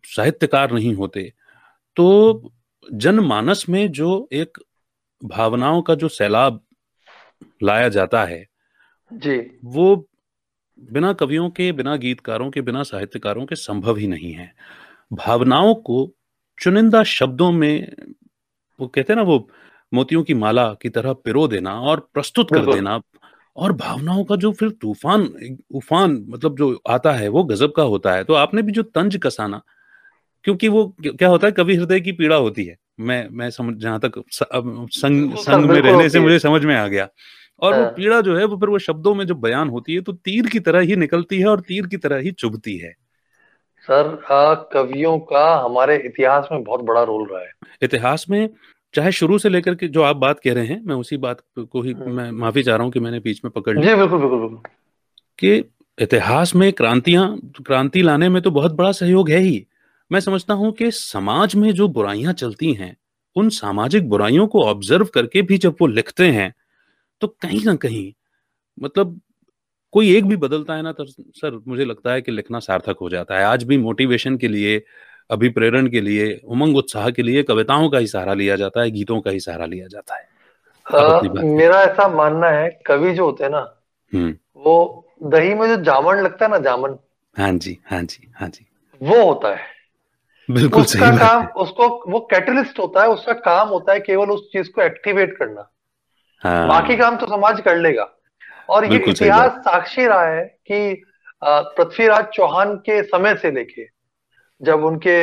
साहित्यकार 0.04 0.72
नहीं 0.72 0.94
होते 0.94 1.32
तो 1.96 2.52
जनमानस 2.92 3.66
में 3.68 3.92
जो 3.92 4.28
एक 4.32 4.58
भावनाओं 5.24 5.82
का 5.82 5.94
जो 5.94 6.08
सैलाब 6.08 6.60
लाया 7.62 7.88
जाता 7.88 8.24
है 8.24 8.48
जी। 9.12 9.58
वो 9.64 10.08
बिना 10.92 11.12
कवियों 11.12 11.50
के 11.50 11.72
बिना 11.72 11.96
गीतकारों 11.96 12.50
के 12.50 12.60
बिना 12.60 12.82
साहित्यकारों 12.82 13.46
के 13.46 13.54
संभव 13.54 13.96
ही 13.96 14.06
नहीं 14.06 14.32
है। 14.32 14.54
भावनाओं 15.12 15.74
को 15.74 16.12
चुनिंदा 16.60 17.02
शब्दों 17.02 17.52
में 17.52 17.92
वो 18.80 18.86
कहते 18.86 19.12
हैं 19.12 19.16
ना 19.16 19.22
वो 19.22 19.50
मोतियों 19.92 20.22
की 20.22 20.34
माला 20.34 20.68
की 20.82 20.88
तरह 20.88 21.12
पिरो 21.14 21.46
देना 21.48 21.74
और 21.82 22.08
प्रस्तुत 22.14 22.52
कर 22.52 22.66
देना 22.66 23.00
और 23.56 23.72
भावनाओं 23.74 24.24
का 24.24 24.36
जो 24.36 24.52
फिर 24.52 24.70
तूफ़ान 24.72 25.28
उफान 25.74 26.24
मतलब 26.28 26.56
जो 26.56 26.82
आता 26.88 27.12
है 27.12 27.28
वो 27.28 27.44
गजब 27.44 27.72
का 27.72 27.82
होता 27.84 28.12
है। 28.12 28.24
तो 28.24 28.34
आपने 28.34 28.62
भी 28.62 28.72
जो 28.72 28.82
तंज 28.84 29.16
कसाना 29.22 29.60
क्योंकि 30.44 30.68
वो 30.68 30.84
क्या 31.00 31.28
होता 31.28 31.46
है 31.46 31.52
कभी 31.52 31.76
हृदय 31.76 32.00
की 32.00 32.12
पीड़ा 32.12 32.36
होती 32.36 32.64
है। 32.64 32.76
मैं 33.00 33.28
मैं 33.30 33.48
समझ 33.50 33.74
जहाँ 33.76 34.00
तक 34.00 34.22
संग 34.32 35.34
संग 35.36 35.70
में 35.70 35.80
रहने 35.80 36.08
से 36.08 36.20
मुझे 36.20 36.38
समझ 36.38 36.64
में 36.64 36.74
आ 36.74 36.86
गया। 36.88 37.08
और 37.62 37.74
वो 37.74 37.82
हाँ। 37.82 37.90
पीड़ा 37.90 38.20
जो 38.20 38.36
है 38.36 38.44
वो 38.44 38.56
फिर 38.56 38.68
वो 38.68 38.78
शब्दों 38.80 39.14
में 39.14 39.24
जो 39.26 39.34
बयान 39.36 39.68
होती 39.68 39.94
है 39.94 40.00
तो 40.00 40.12
तीर 40.14 40.46
की 40.46 40.60
तरह 40.60 40.80
ही 40.80 40.96
निकलती 40.96 41.38
है 41.40 41.46
और 41.46 41.60
तीर 41.60 41.86
की 41.86 41.96
तरह 41.96 42.18
ही 42.18 42.32
चुभती 42.32 42.76
है। 42.78 42.92
सर 43.88 44.08
कवियों 44.72 45.18
का 45.24 45.44
हमारे 45.56 45.96
इतिहास 46.06 46.48
में 46.52 46.62
बहुत 46.64 46.80
बड़ा 46.82 47.02
रोल 47.02 47.28
रहा 47.30 47.40
है। 47.40 47.52
इतिहास 47.82 48.26
में 48.30 48.48
चाहे 48.96 49.12
शुरू 49.12 49.38
से 49.38 49.48
लेकर 49.48 49.74
के 49.74 49.88
जो 49.88 50.02
आप 50.02 50.16
बात 50.16 50.38
कह 50.40 50.52
रहे 50.52 50.66
हैं 50.66 50.80
मैं 50.84 50.94
उसी 50.94 51.16
बात 51.16 51.40
को 51.58 51.82
ही 51.82 51.92
हाँ। 51.92 52.06
मैं 52.06 52.30
माफ़ी 52.30 52.62
चाह 52.62 52.76
रहा 52.76 52.84
हूँ 52.84 52.92
कि 52.92 53.00
मैंने 53.00 53.20
बीच 53.20 53.40
में 53.44 53.50
पकड़ 53.50 53.78
लिया। 53.78 53.96
बिल्कुल 53.96 54.18
बिल्कुल 54.20 54.38
बिल्कुल। 54.40 54.70
कि 55.38 55.56
इतिहास 55.98 56.54
में 56.54 56.72
क्रांतियाँ 56.72 57.38
क्रांति 57.66 58.02
लाने 58.02 58.28
में 58.28 58.42
तो 58.42 58.50
बहुत 58.50 58.72
बड़ा 58.72 58.92
सहयोग 58.92 59.30
है 59.30 59.38
ही। 59.38 59.66
मैं 60.10 60.20
समझता 60.20 60.54
हूँ 60.54 60.72
कि 60.72 60.90
समाज 60.90 61.54
में 61.54 61.70
जो 61.72 61.88
बुराइयाँ 61.88 62.32
चलती 62.32 62.72
हैं 62.72 62.96
उन 63.36 63.48
सामाजिक 63.48 64.08
बुराइयों 64.08 64.46
को 64.46 64.62
ऑब्ज़र्व 64.64 65.04
करके 65.04 65.42
भी 65.42 65.58
जब 65.58 65.76
वो 65.80 65.86
लिखते 65.86 66.30
हैं 66.30 66.52
तो 67.20 67.26
कहीं 67.42 67.64
ना 67.64 67.74
कहीं 67.74 68.12
मतलब 68.82 69.20
कोई 69.92 70.16
एक 70.16 70.24
भी 70.24 70.36
बदलता 70.36 70.74
है 70.74 70.82
ना 70.82 70.92
तो 70.92 71.04
सर 71.08 71.60
मुझे 71.68 71.84
लगता 71.84 72.12
है 72.12 72.22
कि 72.22 72.32
लिखना 72.32 72.58
सार्थक 72.58 72.96
हो 73.00 73.10
जाता 73.10 73.38
है। 73.38 73.44
आज 73.44 73.64
भी 73.64 73.78
मोटिवेशन 73.78 74.36
के 74.36 74.48
लिए 74.48 74.78
अभिप्रेरण 75.30 75.88
के 75.88 76.00
लिए 76.00 76.40
उमंग 76.44 76.76
उत्साह 76.76 77.10
के 77.10 77.22
लिए 77.22 77.42
कविताओं 77.42 77.88
का 77.90 77.98
ही 77.98 78.06
सहारा 78.06 78.34
लिया 78.34 78.56
जाता 78.56 78.80
है 78.80 78.90
गीतों 78.90 79.20
का 79.20 79.30
ही 79.30 79.40
सहारा 79.40 79.66
लिया 79.66 79.86
जाता 79.86 80.16
है। 80.16 80.28
आ, 80.86 81.20
मेरा 81.42 81.80
ऐसा 81.82 82.08
मानना 82.08 82.48
है 82.48 82.68
कवि 82.86 83.12
जो 83.14 83.24
होते 83.24 83.44
हैं 83.44 83.50
ना 83.50 83.82
हम्म। 84.12 84.36
वो 84.56 85.06
दही 85.22 85.54
में 85.54 85.66
जो 85.68 85.76
जामन 85.76 86.16
लगता 86.16 86.44
है 86.44 86.50
ना 86.50 86.58
जामन। 86.58 86.96
हाँ 87.36 87.52
जी 87.52 87.78
हाँ 87.86 88.02
जी 88.02 88.32
हाँ 88.36 88.48
जी। 88.48 88.66
वो 89.00 89.22
होता 89.24 89.48
है। 89.48 89.64
बिल्कुल 90.48 90.82
उसका 90.82 91.10
सही 91.10 91.18
काम 91.18 91.46
उसको 91.62 91.88
वो 92.08 92.20
कैटलिस्ट 92.30 92.78
होता 92.78 93.02
है 93.02 93.08
उसका 93.08 93.32
काम 93.32 93.68
होता 93.68 93.92
है 93.92 94.00
केवल 94.00 94.30
उस 94.30 94.48
चीज़ 94.52 94.70
को 94.70 94.82
एक्टिवेट 94.82 95.36
करना। 95.38 95.68
हाँ। 96.42 96.68
बाकी 96.68 96.96
काम 96.96 97.16
तो 97.16 97.26
समाज 97.26 97.60
कर 97.60 97.76
लेगा। 97.76 98.08
और 98.68 98.84
ये 98.84 98.98
इतिहास 99.08 99.52
साक्षी 99.52 100.06
रहा 100.06 100.26
है 100.26 100.44
कि 100.70 101.02
पृथ्वीराज 101.44 102.26
चौहान 102.34 102.74
के 102.76 103.02
समय 103.02 103.34
से 103.34 103.50
लेके 103.50 103.95
जब 104.60 104.84
उनके 104.84 105.16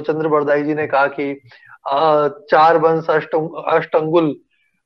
चंद्र 0.00 0.28
बरदाई 0.28 0.62
जी 0.62 0.74
ने 0.74 0.86
कहा 0.86 1.06
कि 1.18 1.32
चार 2.50 2.78
वंश 2.78 3.06
अष्ट 3.10 3.34
अष्ट 3.68 3.96
अंगुल 3.96 4.34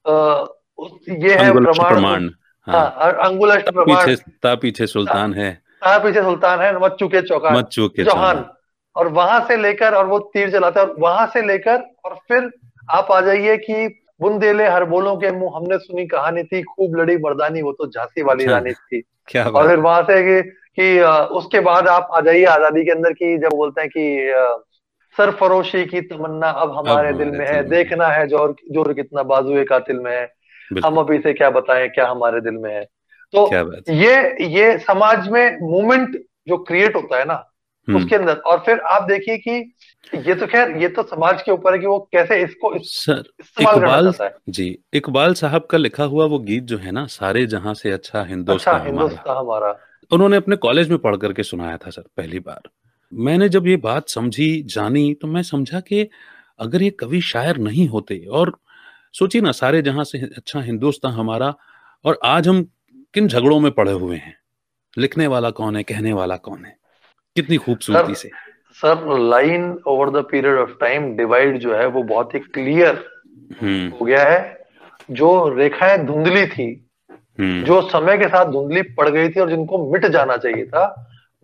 ये 0.09 1.35
है 1.39 1.53
प्रमाण 1.55 2.29
हाँ, 2.69 2.95
हाँ 2.99 3.13
अंगुल 3.29 3.51
अष्ट 3.51 3.71
प्रमाण। 3.75 4.57
पीछे 4.63 4.87
सुल्तान 4.87 5.35
है। 5.35 5.51
पीछे 5.85 6.23
सुल्तान 6.23 6.61
है 6.61 6.79
मत 6.81 6.97
चुके 7.01 7.21
चौका 7.23 7.51
मत 7.51 7.69
चुके 7.73 8.05
चौहान 8.05 8.45
और 8.97 9.09
वहाँ 9.19 9.41
से 9.49 9.57
लेकर 9.57 9.95
और 9.95 10.07
वो 10.07 10.19
तीर 10.35 10.51
चलाते 10.53 10.81
और 10.81 10.95
वहाँ 10.99 11.27
से 11.35 11.43
लेकर 11.47 11.83
और 12.05 12.15
फिर 12.29 12.51
आप 12.91 13.11
आ 13.13 13.21
जाइए 13.21 13.57
कि 13.57 13.87
बुंदेले 14.21 14.69
हर 14.69 14.85
बोलों 14.85 15.17
के 15.17 15.31
मुँह 15.33 15.57
हमने 15.57 15.79
सुनी 15.79 16.07
कहानी 16.07 16.43
थी 16.43 16.63
खूब 16.63 16.97
लड़ी 16.97 17.17
मर्दानी 17.17 17.63
वो 17.63 17.73
तो 17.73 17.87
झांसी 17.87 18.23
वाली 18.23 18.45
अच्छा, 18.45 18.55
रानी 18.55 18.73
थी। 18.73 19.03
क्या 19.29 19.45
और 19.49 19.69
फिर 19.69 19.79
वहाँ 19.79 20.03
से 20.03 20.23
कि, 20.23 20.51
कि 20.79 21.01
उसके 21.37 21.61
बाद 21.61 21.89
आप 21.89 22.11
आ 22.15 22.21
जाइए 22.21 22.45
आज़ादी 22.47 22.85
के 22.85 22.91
अंदर 22.91 23.13
की 23.13 23.37
जब 23.39 23.57
बोलते 23.57 23.81
हैं 23.81 23.91
कि 23.91 24.07
सरफरोशी 25.17 25.85
की 25.85 26.01
तमन्ना 26.09 26.49
अब 26.63 26.77
हमारे 26.77 27.13
दिल 27.13 27.31
में 27.31 27.47
है 27.47 27.63
देखना 27.69 28.09
है 28.09 28.27
ज़ोर 28.29 28.55
ज़ोर 28.73 28.93
कितना 28.95 29.23
बाजुए 29.31 29.65
कातिल 29.65 29.99
में 30.01 30.13
है। 30.13 30.27
हम 30.85 30.97
अभी 30.99 31.19
से 31.19 31.33
क्या 31.33 31.51
बताएँ 31.51 31.89
क्या 31.89 32.07
हमारे 32.09 32.41
दिल 32.41 32.55
में 32.55 32.73
है? 32.75 32.85
तो 33.35 33.93
ये 33.93 34.47
ये 34.49 34.79
समाज 34.81 35.29
में 35.29 35.59
मूवमेंट 35.63 36.17
जो 36.49 36.57
क्रिएट 36.65 36.97
होता 36.97 37.19
है 37.19 37.25
ना 37.25 37.35
हम्म। 37.89 37.99
उसके 37.99 38.17
अंदर। 38.17 38.35
और 38.47 38.59
फिर 38.67 38.79
आप 38.91 39.03
देखिए 39.03 39.37
कि 39.39 39.51
ये 40.27 40.35
तो 40.35 40.47
खैर 40.47 40.77
ये 40.77 40.89
तो 40.89 41.03
समाज 41.05 41.43
के 41.43 41.53
ऊपर 41.53 41.73
है 41.73 41.79
कि 41.79 41.87
वो 41.87 41.99
कैसे 42.13 42.41
इसको 42.43 42.75
इस, 42.75 42.91
सर 43.05 43.23
इकबाल 43.61 44.13
जी 44.51 44.69
इकबाल 44.95 45.35
साहब 45.35 45.67
का 45.71 45.79
लिखा 45.79 46.05
हुआ 46.05 46.27
वो 46.27 46.39
गीत 46.49 46.65
जो 46.65 46.79
है 46.79 46.93
ना 46.93 47.07
सारे 47.09 47.47
जहाँ 47.49 47.75
से 47.75 47.91
अच्छा 47.93 48.23
हिंदुस्तान 48.25 48.75
अच्छा, 48.75 48.87
हिंदुस्तान 48.87 49.37
हमारा। 49.37 49.73
उन्होंने 50.11 50.37
अपने 50.37 50.57
कॉलेज 50.57 50.91
में 50.91 50.99
पढ़ 50.99 51.17
करके 51.17 51.43
सुनाया 51.43 51.77
था 51.77 51.91
सर 51.91 52.03
पहली 52.17 52.39
बार 52.39 52.69
मैंने 53.13 53.49
जब 53.49 53.67
ये 53.67 53.77
बात 53.77 54.09
समझी 54.09 54.63
जानी 54.63 55.13
तो 55.15 55.29
मैं 55.29 55.43
समझा 55.43 55.81
कि 55.81 56.09
अगर 56.61 56.83
ये 56.83 56.91
कवि 56.91 57.21
शायर 57.21 57.57
नहीं 57.57 57.89
होते 57.89 58.25
और 58.31 58.59
सोचिए 59.13 59.43
ना 59.43 59.53
सारे 59.53 59.83
जहाँ 59.83 60.05
से 60.05 60.19
अच्छा 60.37 60.61
हिंदुस्तान 60.61 61.13
हमारा 61.13 61.55
और 62.05 62.19
आज 62.25 62.49
हम 62.49 62.63
किन 63.15 63.29
झगड़ों 63.29 63.61
में 63.61 63.71
पड़े 63.73 63.93
हुए 63.93 64.17
हैं 64.17 64.37
लिखने 64.97 65.27
वाला 65.27 65.51
कौन 65.51 65.77
है 65.77 65.83
कहने 65.83 66.13
वाला 66.13 66.37
कौन 66.37 66.65
है 66.65 66.77
कितनी 67.37 67.57
खूबसूरती 67.57 68.15
से 68.15 68.31
sir 68.73 69.19
line 69.19 69.71
over 69.87 70.11
the 70.11 70.25
period 70.31 70.59
of 70.59 70.71
time 70.81 71.17
divide 71.17 71.59
जो 71.59 71.75
है 71.75 71.87
वो 71.87 72.03
बहुत 72.03 72.35
ही 72.35 72.41
क्लियर 72.41 73.05
हम्म। 73.63 73.89
हो 73.91 74.05
गया 74.05 74.23
है 74.25 74.67
जो 75.11 75.49
रेखाएँ 75.49 75.99
धुंधली 75.99 76.47
थी। 76.47 76.88
जो 77.39 77.81
समय 77.89 78.17
के 78.19 78.29
साथ 78.29 78.51
धुंधली 78.53 78.83
पड़ 78.93 79.09
गई 79.09 79.29
थी 79.29 79.41
और 79.41 79.51
जिनको 79.51 79.91
मिट 79.93 80.07
जाना 80.07 80.37
चाहिए 80.37 80.65
था 80.67 80.85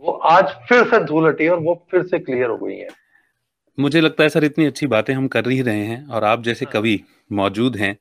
वो 0.03 0.13
आज 0.31 0.55
फिर 0.69 0.85
से 0.85 1.05
धूल 1.05 1.27
हटी 1.27 1.49
और 1.49 1.59
वो 1.59 1.75
फिर 1.91 2.03
से 2.03 2.19
क्लियर 2.19 2.49
हो 2.51 2.57
गई 2.57 2.77
है 2.77 2.89
मुझे 3.79 4.01
लगता 4.01 4.23
है 4.23 4.29
सर 4.29 4.45
इतनी 4.45 4.67
अच्छी 4.67 4.87
बातें 4.87 5.15
हम 5.15 5.27
कर 5.29 5.49
ही 5.51 5.61
रहे 5.63 5.85
हैं 5.85 6.07
और 6.09 6.25
आप 6.25 6.43
जैसे 6.43 6.65
हाँ। 6.65 6.73
कवि 6.73 7.01
मौजूद 7.33 7.77
हैं 7.77 7.97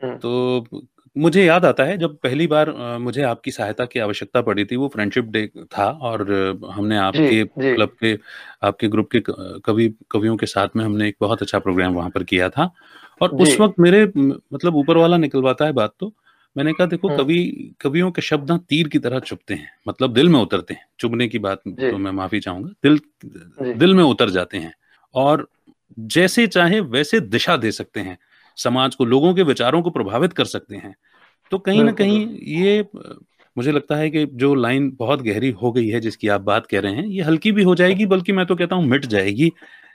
हम्म। 0.00 0.16
तो 0.16 0.64
मुझे 1.16 1.44
याद 1.44 1.64
आता 1.64 1.84
है 1.84 1.96
जब 1.98 2.16
पहली 2.16 2.46
बार 2.46 2.70
मुझे 3.00 3.22
आपकी 3.22 3.50
सहायता 3.50 3.84
की 3.84 4.00
आवश्यकता 4.00 4.40
पड़ी 4.42 4.64
थी 4.64 4.76
वो 4.76 4.88
फ्रेंडशिप 4.88 5.24
डे 5.26 5.46
था 5.72 5.90
और 6.02 6.22
हमने 6.70 6.96
आपके 6.98 7.44
क्लब 7.46 7.96
के 8.00 8.16
आपके 8.62 8.88
ग्रुप 8.88 9.08
के 9.12 9.20
कवि 9.60 9.88
कवियों 10.10 10.36
के 10.36 10.46
साथ 10.46 10.76
में 10.76 10.84
हमने 10.84 11.08
एक 11.08 11.16
बहुत 11.20 11.42
अच्छा 11.42 11.58
प्रोग्राम 11.58 11.94
वहाँ 11.94 12.10
पर 12.10 12.24
किया 12.24 12.48
था 12.48 12.70
और 13.20 13.30
उस 13.36 13.58
वक्त 13.60 13.80
मेरे 13.80 14.04
मतलब 14.16 14.76
ऊपर 14.76 14.96
वाला 14.96 15.16
निकलवाता 15.16 15.64
है 15.64 15.72
बात 15.72 15.94
तो 16.00 16.12
मैंने 16.56 16.72
कहा 16.72 16.86
देखो 16.86 17.08
कवि 17.16 17.74
कवियों 17.80 18.10
के 18.10 18.22
शब्द 18.22 18.50
ना 18.50 18.56
तीर 18.68 18.88
की 18.88 18.98
तरह 18.98 19.18
चुपते 19.20 19.54
हैं 19.54 19.70
मतलब 19.88 20.12
दिल 20.14 20.28
में 20.28 20.38
उतरते 20.40 20.74
हैं। 20.74 20.86
चुभने 21.00 21.28
की 21.28 21.38
बात 21.38 21.62
तो 21.68 21.98
मैं 21.98 22.10
माफ़ी 22.10 22.40
चाहूँगा 22.40 22.68
दिल 22.82 23.00
दिल 23.74 23.94
में 23.94 24.02
उतर 24.04 24.30
जाते 24.30 24.58
हैं 24.58 24.72
और 25.14 25.48
जैसे 25.98 26.46
चाहे 26.46 26.80
वैसे 26.80 27.20
दिशा 27.20 27.56
दे 27.56 27.70
सकते 27.72 28.00
हैं। 28.00 28.18
समाज 28.58 28.94
को 28.94 29.04
लोगों 29.04 29.34
के 29.34 29.42
विचारों 29.42 29.82
को 29.82 29.90
प्रभावित 29.90 30.32
कर 30.32 30.44
सकते 30.44 30.76
हैं। 30.76 30.94
तो 31.50 31.58
कहीं 31.58 31.84
ना 31.84 31.92
कहीं 31.92 32.38
ये 32.38 32.84
मुझे 33.56 33.72
लगता 33.72 33.96
है 33.96 34.10
कि 34.10 34.24
जो 34.26 34.54
लाइन 34.54 34.90
बहुत 34.98 35.22
गहरी 35.22 35.50
हो 35.50 35.72
गई 35.72 35.88
है 35.88 36.00
जिसकी 36.00 36.28
आप 36.28 36.40
बात 36.40 36.66
कह 36.66 36.80
रहे 36.80 36.92
हैं 36.92 37.06
ये 37.06 37.22
हल्की 37.22 37.52
भी 37.52 37.62
हो 37.62 37.74
जाएगी 37.74 38.06
बल्कि 38.06 38.32
मैं 38.32 38.46
तो 38.46 38.56
कहता 38.56 38.76
हूँ 38.76 38.84
मिट 38.84 39.06
जाएगी 39.06 39.52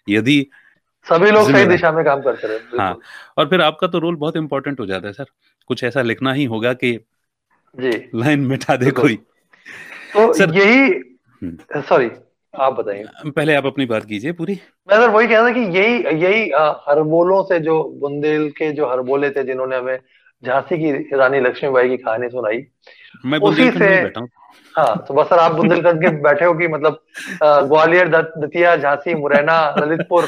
यदि 0.10 0.46
सभी 1.06 1.32
लोग 1.32 1.52
सही 1.52 1.66
दिशा 1.66 1.92
में 1.92 2.04
काम 2.06 2.22
करते 2.22 2.48
रहे 2.48 2.78
हाँ 2.78 2.98
और 3.38 3.50
फिर 3.50 3.62
आपका 3.62 3.88
तो 3.88 4.00
रोल 4.00 4.16
बहुत 4.16 4.38
इंपॉर्टेंट 4.38 4.80
हो 4.80 4.86
जाता 4.86 5.08
है 5.08 5.14
सर। 5.14 5.26
कुछ 5.68 5.84
ऐसा 5.84 6.02
लिखना 6.02 6.34
ही 6.34 6.46
होगा 6.46 6.74
कि 6.74 7.00
जी। 7.76 7.92
लाइन 8.16 8.40
मिटा 8.40 8.76
दे 8.76 8.92
कोई। 8.92 9.16
तो 10.14 10.34
सर 10.34 10.54
यही 10.56 11.82
सॉरी 11.82 12.10
आप 12.54 12.74
बताइए। 12.74 13.06
पहले 13.30 13.56
आप 13.56 13.66
अपनी 13.66 13.86
बात 13.86 14.06
कीजिए 14.06 14.32
पूरी। 14.32 14.60
मैं 14.92 14.98
सर 14.98 15.10
वही 15.10 15.28
कह 15.28 15.38
रहा 15.40 15.48
था 15.48 15.52
कि 15.52 15.60
यही 15.60 16.24
यही 16.24 16.50
हरबोलों 16.88 17.44
से 17.44 17.60
जो 17.60 17.84
बुंदेल 18.02 18.50
के 18.50 18.72
जो 18.72 18.90
हरबोले 18.90 19.30
थे 19.30 19.44
जिन्होंने 19.44 19.78
हमें 19.78 19.98
झांसी 20.44 20.78
की 20.78 21.18
रानी 21.18 21.40
लक्ष्मीबाई 21.40 21.90
की 21.90 21.98
कहानी 21.98 22.30
सुनाई 22.30 22.66
मैं 23.26 23.40
उसी 23.40 23.70
से 23.72 23.86
हाँ। 24.78 25.06
तो 25.08 25.14
बस 25.14 25.28
सर 25.28 25.40
आप 25.40 25.52
बुंदेलखंड 25.52 26.02
के 26.02 26.10
बैठे 26.22 26.46
हो 26.46 26.54
कि 26.54 26.68
मतलब 26.68 27.00
ग्वालियर 27.44 28.08
दतिया 28.08 28.76
झांसी 28.76 29.14
मुरैना 29.16 29.76
ललितपुर। 29.80 30.24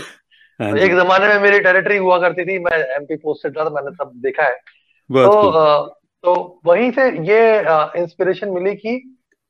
हाँ 0.62 0.78
एक 0.78 0.92
जमाने 0.92 1.28
में 1.28 1.40
मेरी 1.40 1.60
टेरिटरी 1.60 1.98
हुआ 1.98 2.20
करती 2.20 2.46
थी 2.46 2.58
मैं 2.60 2.78
एमपी 2.96 3.16
पोस्टेड 3.16 3.58
था 3.58 3.70
मैंने 3.70 3.92
सब 3.92 4.12
देखा 4.16 4.44
है। 4.44 4.56
तो 5.12 5.98
तो 6.24 6.60
वहीं 6.66 6.92
से 6.92 7.10
ये 7.28 7.60
इंस्पिरेशन 8.02 8.50
मिली 8.50 8.76
कि 8.76 8.96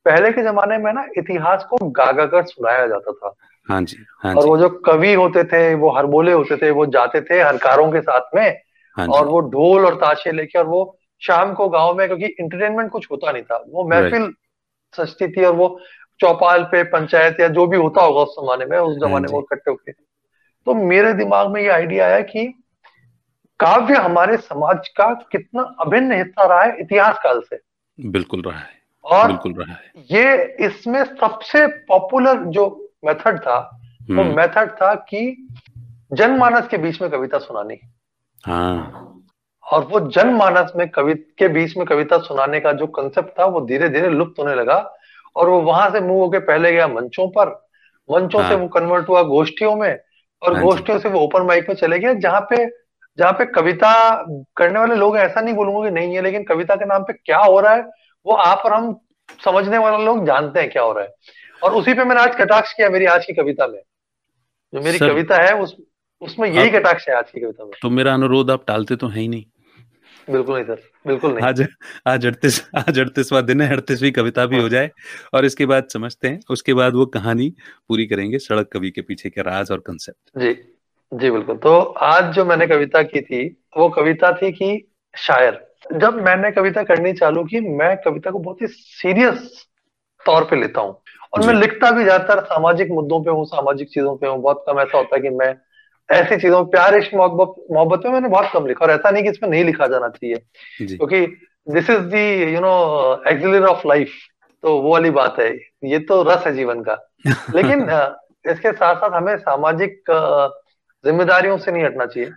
पहले 0.06 0.30
के 0.32 0.42
जमाने 0.42 0.78
में 0.78 0.92
ना 0.92 1.04
इतिहास 1.18 1.64
को 1.70 1.76
गागा 1.90 2.26
कर 2.26 2.44
सुनाया 2.44 2.86
जाता 2.86 3.12
था। 3.12 3.34
हाँ 3.68 3.80
जी 3.82 3.96
हाँ 4.22 4.34
और 4.34 4.42
जी. 4.42 4.48
वो 4.48 4.56
जो 4.58 4.68
कवि 4.86 5.12
होते 5.14 5.44
थे 5.44 5.74
वो 5.74 5.90
हरबोले 5.90 6.32
होते 6.32 6.56
थे 6.56 6.70
वो 6.70 6.86
जाते 6.86 7.20
थे 7.20 7.40
हरकारों 7.42 7.90
के 7.92 8.00
साथ 8.00 8.34
में 8.34 8.60
हाँ 8.96 9.06
और 9.06 9.26
वो 9.26 9.40
ढोल 9.40 9.86
और 9.86 9.94
ताशे 9.94 10.32
लेके 10.32 10.58
और 10.58 10.66
वो 10.66 10.98
शाम 11.22 11.54
को 11.54 11.68
गाँव 11.68 11.94
में 11.94 12.06
क्योंकि 12.06 12.26
इंटरटेनमेंट 12.26 12.90
कुछ 12.90 13.10
होता 13.10 13.32
नहीं 13.32 13.42
था। 13.42 13.64
वो 13.68 13.88
महफिल 13.88 14.32
सस्ती 14.94 15.28
थी 15.28 15.44
और 15.44 15.54
वो 15.54 15.80
चौपाल 16.20 16.62
पे 16.62 16.82
पंचायत 16.82 17.40
या 17.40 17.48
जो 17.48 17.66
भी 17.66 17.76
होता 17.76 18.02
होगा 18.02 18.20
उस 18.20 18.34
जमाने 18.36 18.64
में 18.64 18.78
उस 18.78 18.96
हाँ 18.96 19.08
जमाने 19.08 19.32
में 19.32 19.38
इकट्ठे 19.38 19.70
होके। 19.70 19.92
तो 19.92 20.74
मेरे 20.74 21.12
दिमाग 21.12 21.50
में 21.50 21.62
ये 21.62 21.68
आइडिया 21.68 22.06
आया 22.06 22.20
कि 22.20 22.46
काव्य 23.60 23.94
हमारे 23.94 24.36
समाज 24.36 24.88
का 24.88 25.14
कितना 25.14 25.62
अभिन्न 25.80 26.12
हिस्सा 26.12 26.46
रहा 26.46 26.62
है 26.62 26.76
इतिहास 26.80 27.18
काल 27.22 27.40
से। 27.40 27.58
बिल्कुल 28.00 28.42
रहा 28.42 28.58
है। 28.58 28.78
और 29.04 29.26
बिल्कुल 29.26 29.52
रहा 29.52 29.72
है। 29.72 29.92
ये 30.10 30.56
इसमें 30.66 31.04
सबसे 31.04 31.66
पॉपुलर 31.66 32.36
जो 32.36 32.90
मेथड 33.04 33.38
था 33.38 33.58
वो 34.10 34.24
मेथड 34.24 34.58
हम्म। 34.58 34.70
था 34.70 34.94
कि 34.94 35.48
जनमानस 36.12 36.68
के 36.68 36.78
बीच 36.78 37.02
में 37.02 37.10
कविता 37.10 37.38
सुनानी। 37.38 37.78
हाँ। 38.46 39.04
और 39.72 39.84
वो 39.84 40.00
जनमानस 40.00 40.72
में 40.76 40.88
कवि 40.88 41.14
के 41.14 41.48
बीच 41.48 41.76
में 41.76 41.86
कविता 41.86 42.18
सुनाने 42.18 42.60
का 42.60 42.72
जो 42.72 42.86
कंसेप्ट 42.86 43.38
था 43.38 43.44
वो 43.44 43.60
धीरे 43.60 43.88
धीरे 43.88 44.08
लुप्त 44.08 44.40
होने 44.40 44.54
लगा। 44.54 44.94
और 45.36 45.48
वो 45.48 45.60
वहाँ 45.60 45.90
से 45.90 46.00
मूव 46.00 46.18
होके 46.18 46.38
पहले 46.38 46.72
गया 46.72 46.88
मंचों 46.88 47.28
पर। 47.28 47.68
मंचों 48.10 48.42
हाँ। 48.42 48.50
से 48.50 48.56
वो 48.56 48.68
कन्वर्ट 48.68 49.08
हुआ 49.08 49.22
गोष्ठियों 49.22 49.76
में। 49.76 49.98
और 50.42 50.54
हाँ 50.54 50.62
गोष्ठियों 50.62 50.98
से 50.98 51.08
वो 51.08 51.20
ओपन 51.20 51.42
माइक 51.42 51.68
में 51.68 51.76
चले 51.76 51.98
गया 51.98 52.12
जहाँ 52.14 52.40
पे 52.40 52.87
जहाँ 53.18 53.32
पे 53.32 53.44
कविता 53.46 53.92
करने 54.56 54.78
वाले 54.78 54.94
लोग 54.94 55.16
ऐसा 55.18 55.40
नहीं 55.40 55.54
बोलूँगा 55.54 55.88
कि 55.88 55.94
नहीं 55.94 56.14
है 56.14 56.22
लेकिन 56.22 56.44
कविता 56.44 56.74
के 56.76 56.84
नाम 56.84 57.02
पे 57.02 57.12
क्या 57.14 57.38
हो 57.38 57.58
रहा 57.60 57.74
है 57.74 57.82
वो 58.26 58.34
आप 58.34 58.62
और 58.66 58.72
हम 58.74 58.94
समझने 59.44 59.78
वाले 59.78 60.04
लोग 60.04 60.24
जानते 60.26 60.60
हैं 60.60 60.70
क्या 60.70 60.82
हो 60.82 60.92
रहा 60.92 61.04
है। 61.04 61.10
और 61.62 61.74
उसी 61.74 61.94
पे 61.94 62.04
मैंने 62.04 62.20
आज 62.20 62.34
कटाक्ष 62.36 62.72
किया 62.72 62.88
मेरी 62.90 63.06
आज 63.06 63.24
की 63.26 63.32
कविता 63.32 63.66
में। 63.66 63.80
जो 64.72 64.80
मेरी 64.80 64.98
सर, 64.98 65.08
कविता 65.08 65.36
है 65.36 65.54
उस 65.54 65.76
उसमें 66.22 66.48
यही 66.48 66.70
कटाक्ष 66.70 67.08
है 67.08 67.14
आज 67.16 67.30
की 67.30 67.40
कविता 67.40 67.64
में। 67.64 67.72
तो 67.82 67.90
मेरा 67.90 68.14
अनुरोध 68.14 68.50
आप 68.50 68.64
टालते 68.66 68.96
तो 68.96 69.08
है 69.08 69.20
ही 69.20 69.28
नहीं। 69.28 69.44
बिल्कुल 70.28 70.54
नहीं 70.54 70.64
सर 70.64 70.80
बिल्कुल 71.06 71.32
नहीं। 71.32 71.46
आज 71.46 71.66
आज 72.06 72.26
अड़तीस 72.26 72.62
आज 72.76 72.98
अड़तीसवा 73.00 73.40
दिन 73.40 73.60
है 73.60 73.70
अड़तीसवीं 73.72 74.12
कविता 74.12 74.46
भी 74.46 74.56
हो 74.56 74.62
हाँ। 74.62 74.70
जाए। 74.70 74.90
और 75.34 75.44
इसके 75.44 75.66
बाद 75.66 75.88
समझते 75.92 76.28
हैं 76.28 76.40
उसके 76.50 76.74
बाद 76.74 76.94
वो 76.94 77.06
कहानी 77.08 77.48
पूरी 77.88 78.06
करेंगे 78.06 78.38
सड़क 78.38 78.68
कवि 78.72 78.90
के 78.90 79.02
पीछे 79.02 79.30
के 79.30 79.42
राज 79.42 79.70
और 79.70 79.78
कंसेप्ट 79.78 80.38
जी। 80.40 80.56
जी 81.12 81.30
बिल्कुल। 81.30 81.56
तो 81.56 81.78
आज 81.80 82.32
जो 82.34 82.44
मैंने 82.44 82.66
कविता 82.66 83.02
की 83.02 83.20
थी 83.20 83.46
वो 83.78 83.88
कविता 83.88 84.32
थी 84.32 84.50
कि 84.52 84.88
शायर। 85.14 85.60
जब 85.94 86.14
मैंने 86.14 86.50
कविता 86.50 86.82
करनी 86.82 87.12
चालू 87.12 87.44
की 87.44 87.60
मैं 87.76 87.96
कविता 87.96 88.30
को 88.30 88.38
बहुत 88.38 88.62
ही 88.62 88.66
सीरियस 88.66 89.66
तौर 90.26 90.44
पे 90.44 90.56
लेता 90.56 90.80
हूँ। 90.80 91.00
और 91.32 91.46
मैं 91.46 91.54
लिखता 91.54 91.90
भी 91.90 92.02
ज़्यादातर 92.04 92.42
सामाजिक 92.44 92.90
मुद्दों 92.90 93.22
पे 93.24 93.30
हूँ 93.30 93.44
सामाजिक 93.46 93.88
चीज़ों 93.88 94.16
पे 94.16 94.26
हूँ। 94.26 94.40
बहुत 94.42 94.64
कम 94.68 94.80
ऐसा 94.80 94.98
होता 94.98 95.16
है 95.16 95.22
कि 95.22 95.30
मैं 95.30 95.54
ऐसी 96.08 96.36
चीज़ों 96.36 96.64
प्यार 96.66 96.94
इश्क 96.94 97.14
मोहब्बत 97.14 97.54
मोहब्बत 97.72 98.06
में 98.06 98.12
मैंने 98.12 98.28
बहुत 98.28 98.50
कम 98.52 98.66
लिखा। 98.66 98.84
और 98.84 98.90
ऐसा 98.90 99.10
नहीं 99.10 99.22
कि 99.22 99.30
इसमें 99.30 99.48
नहीं 99.50 99.64
लिखा 99.64 99.86
जाना 99.86 100.08
चाहिए। 100.08 100.36
क्योंकि 100.96 101.26
this 101.66 101.90
is 101.90 102.00
the 102.12 102.54
you 102.54 102.60
know 102.60 102.72
elixir 103.28 103.66
of 103.66 103.86
life 103.88 104.12
तो 104.64 104.80
वो 104.82 104.92
वाली 104.92 105.10
बात 105.10 105.38
है। 105.40 105.50
ये 105.84 105.98
तो 105.98 106.22
रस 106.22 106.46
है 106.46 106.54
जीवन 106.54 106.82
का। 106.82 106.94
लेकिन 107.54 107.82
इसके 108.50 108.72
साथ 108.72 108.94
साथ 108.94 109.10
हमें 109.10 109.36
सामाजिक 109.38 110.02
जिम्मेदारियों 111.04 111.58
से 111.58 111.72
नहीं 111.72 111.84
हटना 111.84 112.06
चाहिए। 112.06 112.30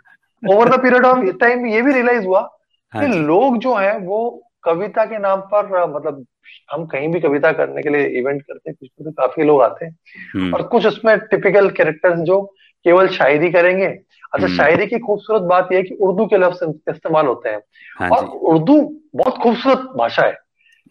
Over 0.43 0.69
the 0.69 0.82
period 0.82 1.06
of 1.06 1.38
time 1.38 1.65
ये 1.65 1.82
भी 1.82 1.93
रियलाइज़ 1.93 2.26
हुआ 2.26 2.58
हाँ 2.93 3.06
कि 3.06 3.17
लोग 3.17 3.58
जो 3.58 3.76
है 3.76 3.97
वो 3.97 4.43
कविता 4.63 5.06
के 5.06 5.17
नाम 5.17 5.41
पर 5.41 5.95
मतलब 5.95 6.26
हम 6.71 6.86
कहीं 6.86 7.08
भी 7.08 7.19
कविता 7.19 7.52
करने 7.52 7.82
के 7.82 7.89
लिए 7.89 8.06
इवेंट 8.06 8.41
करते 8.41 8.69
हैं 8.69 8.76
कुछ 8.80 8.89
तो 9.06 9.12
काफ़ी 9.12 9.43
लोग 9.43 9.62
आते 9.62 9.86
हैं। 9.86 9.97
हम्म। 10.36 10.54
और 10.54 10.62
कुछ 10.62 10.86
उसमें 10.86 11.19
टिपिकल 11.19 11.69
कैरेक्टर्स 11.69 12.19
जो 12.19 12.41
केवल 12.84 13.08
शायरी 13.08 13.52
करेंगे। 13.52 13.86
अच्छा 13.86 14.45
हम्म। 14.47 14.58
शायरी 14.58 14.88
की 14.88 15.00
खूबसूरत 15.00 15.41
बात 15.41 15.69
यह 15.71 15.78
है 15.78 15.84
कि 15.84 15.95
उर्दू 15.95 16.26
के 16.26 16.38
लफ्ज 16.38 16.60
इस्तेमाल 16.89 17.26
होते 17.26 17.50
हैं। 17.50 17.62
हाँ 18.00 18.10
और 18.10 18.26
उर्दू 18.26 18.95
बहुत 19.15 19.38
खूबसूरत 19.38 19.78
भाषा 19.78 20.26
है। 20.26 20.34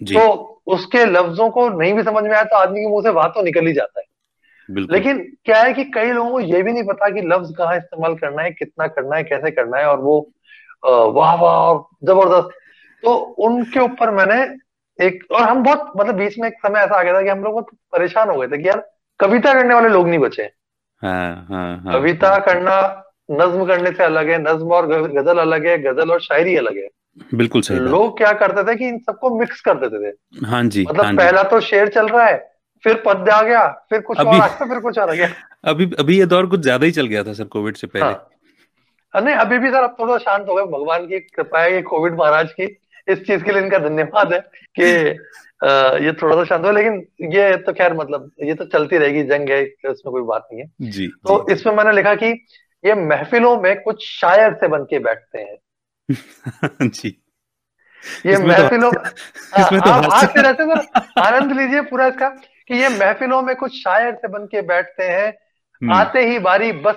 तो 0.03 0.47
उसके 0.67 1.05
लफ्जों 1.05 1.51
को 1.51 1.69
नहीं 1.69 1.95
भी 1.95 2.03
समझ 2.03 2.25
में 2.25 2.31
आया 2.31 2.45
तो 2.45 2.57
आदमी 2.57 2.81
के 2.81 2.87
मुँह 2.87 3.03
से 3.03 3.11
बात 3.11 3.33
तो 3.35 3.43
निकल 3.43 3.67
ही 3.67 3.73
जाता 3.73 4.01
है। 4.01 4.07
लेकिन 4.71 5.19
क्या 5.45 5.61
है 5.63 5.73
कि 5.75 5.85
कई 5.85 6.13
लोगों 6.13 6.31
को 6.31 6.41
ये 6.41 6.63
भी 6.63 6.73
नहीं 6.73 6.85
पता 6.85 7.09
कि 7.11 7.21
लफ्ज 7.21 7.55
कहाँ 7.59 7.77
इस्तेमाल 7.77 8.15
करना 8.15 8.43
है 8.43 8.51
कितना 8.51 8.87
करना 8.87 9.17
है 9.17 9.25
कैसे 9.25 9.51
करना 9.51 9.79
है 9.79 9.87
और 9.87 10.01
वो 10.01 10.19
वाह 11.13 11.35
वाह 11.35 11.55
और 11.55 11.85
ज़बरदस्त। 12.05 12.51
तो 13.03 13.15
उनके 13.47 13.81
ऊपर 13.81 14.11
मैंने 14.11 14.43
एक 14.99 15.25
और 15.33 15.43
हम 15.43 15.63
बहुत 15.63 15.93
मतलब 15.97 16.15
बीच 16.15 16.39
में 16.39 16.49
एक 16.49 16.55
समय 16.59 16.81
ऐसा 16.81 16.99
आ 16.99 17.03
गया 17.03 17.15
था 17.15 17.23
कि 17.23 17.29
हम 17.29 17.45
लोग 17.45 17.53
बहुत 17.53 17.69
परेशान 17.93 18.31
हो 18.31 18.37
गए 18.37 18.49
थे 18.49 18.63
कि 18.63 18.69
यार 18.69 18.89
कविता 19.21 19.53
करने 19.55 19.75
वाले 19.75 19.89
लोग 19.89 20.09
नहीं 20.09 20.19
बचे। 20.19 20.43
हाँ, 20.43 21.47
हाँ, 21.51 21.77
हाँ, 21.77 21.93
कविता 21.93 22.39
करना 22.39 23.05
नज्म 23.31 23.67
करने 23.67 23.91
से 23.91 24.05
अलग 24.05 24.29
है 24.29 24.39
नज्म 24.39 24.73
और 24.73 24.87
गज़ल 24.87 25.39
अलग 25.39 25.67
है 25.67 25.79
गज़ल 25.79 26.11
और 26.11 26.21
शायरी 26.21 26.57
अलग 26.57 26.77
है। 26.77 26.89
बिल्कुल 27.35 27.63
सही 27.63 27.79
लोग 27.79 28.17
क्या 28.19 28.33
करते 28.33 28.63
थे 28.65 28.77
कि 28.77 28.89
इन 28.89 28.99
सबको 28.99 29.39
मिक्स 29.39 29.61
कर 29.61 29.75
देते 29.75 30.11
थे। 30.11 30.47
हाँ 30.47 30.63
जी 30.65 30.85
मतलब 30.89 31.05
हाँ 31.05 31.15
पहला 31.15 31.43
तो 31.43 31.61
शेर 31.61 31.89
चल 31.89 32.09
रहा 32.09 32.27
है 32.27 32.39
फिर 32.85 33.03
पद 33.07 33.29
आ 33.29 33.41
गया 33.43 33.67
फिर 33.91 34.01
कुछ 34.01 34.19
अभी, 34.19 34.39
और 34.39 34.49
फिर 34.69 34.81
कुछ 34.81 34.99
आ 34.99 35.07
गया। 35.07 35.29
अभी 35.65 35.91
अभी 35.99 36.19
ये 36.19 36.27
दौर 36.27 36.47
कुछ 36.47 36.61
ज़्यादा 36.61 36.87
ही 36.87 36.93
चल 36.93 37.07
गया 37.07 37.23
था 37.25 37.33
सर 37.33 37.45
कोविड 37.47 37.77
से 37.77 37.87
पहले। 37.87 38.05
हाँ। 38.05 39.23
नहीं 39.23 39.35
अभी 39.37 39.59
भी 39.59 39.71
सर 39.71 39.83
अब 39.83 39.97
थोड़ा 40.01 40.17
शांत 40.19 40.47
हो 40.49 40.55
गए। 40.55 40.65
भगवान 40.73 41.07
की 41.07 41.19
कृपा 41.21 41.63
है 41.63 41.83
कोविड 41.83 42.15
महाराज 42.19 42.53
की 42.53 42.65
इस 43.09 43.19
चीज़ 43.27 43.43
के 43.45 43.53
लिए 43.53 43.63
इनका 43.63 43.79
धन्यवाद 43.79 44.33
है 44.33 44.39
कि 44.79 44.85
ये 46.05 46.13
थोड़ा 46.21 46.37
सा 46.37 46.45
शांत 46.45 46.65
हो 46.65 46.71
लेकिन 46.73 46.95
ये 47.33 47.57
तो 47.57 47.73
खैर 47.73 47.95
मतलब 47.95 48.31
ये 48.43 48.55
तो 48.55 48.65
चलती 48.67 48.99
रहेगी 48.99 49.23
जंग 49.25 49.51
है 49.51 49.63
इसमें 49.63 50.13
कोई 50.13 50.23
बात 50.23 50.47
नहीं 50.53 50.63
है। 50.63 50.91
जी 50.91 51.07
तो 51.27 51.45
जी. 51.49 51.55
इसमें 51.55 51.75
मैंने 51.75 51.93
लिखा 51.93 52.15
कि 52.15 52.27
ये 52.85 52.95
महफिलों 53.01 53.57
में 53.61 53.75
कुछ 53.83 54.07
शायर 54.11 54.55
से 54.61 54.69
बन 54.69 54.85
के 54.85 54.99
बैठते 54.99 55.39
हैं। 55.39 56.89
जी। 56.89 57.17
ये 58.27 58.37
महफिलों 58.39 58.91
तो 58.93 59.01
इसमें 59.61 59.81
तो 59.81 59.91
आप 59.91 60.29
से 60.29 60.43
रहते 60.43 60.65
सर। 60.67 61.21
आनंद 61.21 61.53
लीजिए 61.53 61.81
पूरा 61.91 62.07
इसका। 62.07 62.29
कि 62.71 62.77
ये 62.77 62.89
महफिलों 62.89 63.43
में 63.43 63.57
कुछ 63.57 63.75
शायर 63.83 64.15
से 64.15 64.29
बन 64.29 64.45
के 64.47 64.63
बैठते 64.63 65.05
हैं 65.05 65.29
हम्म। 65.29 65.95
आते 65.95 66.27
ही 66.27 66.39
बारी 66.39 66.73
बस 66.73 66.95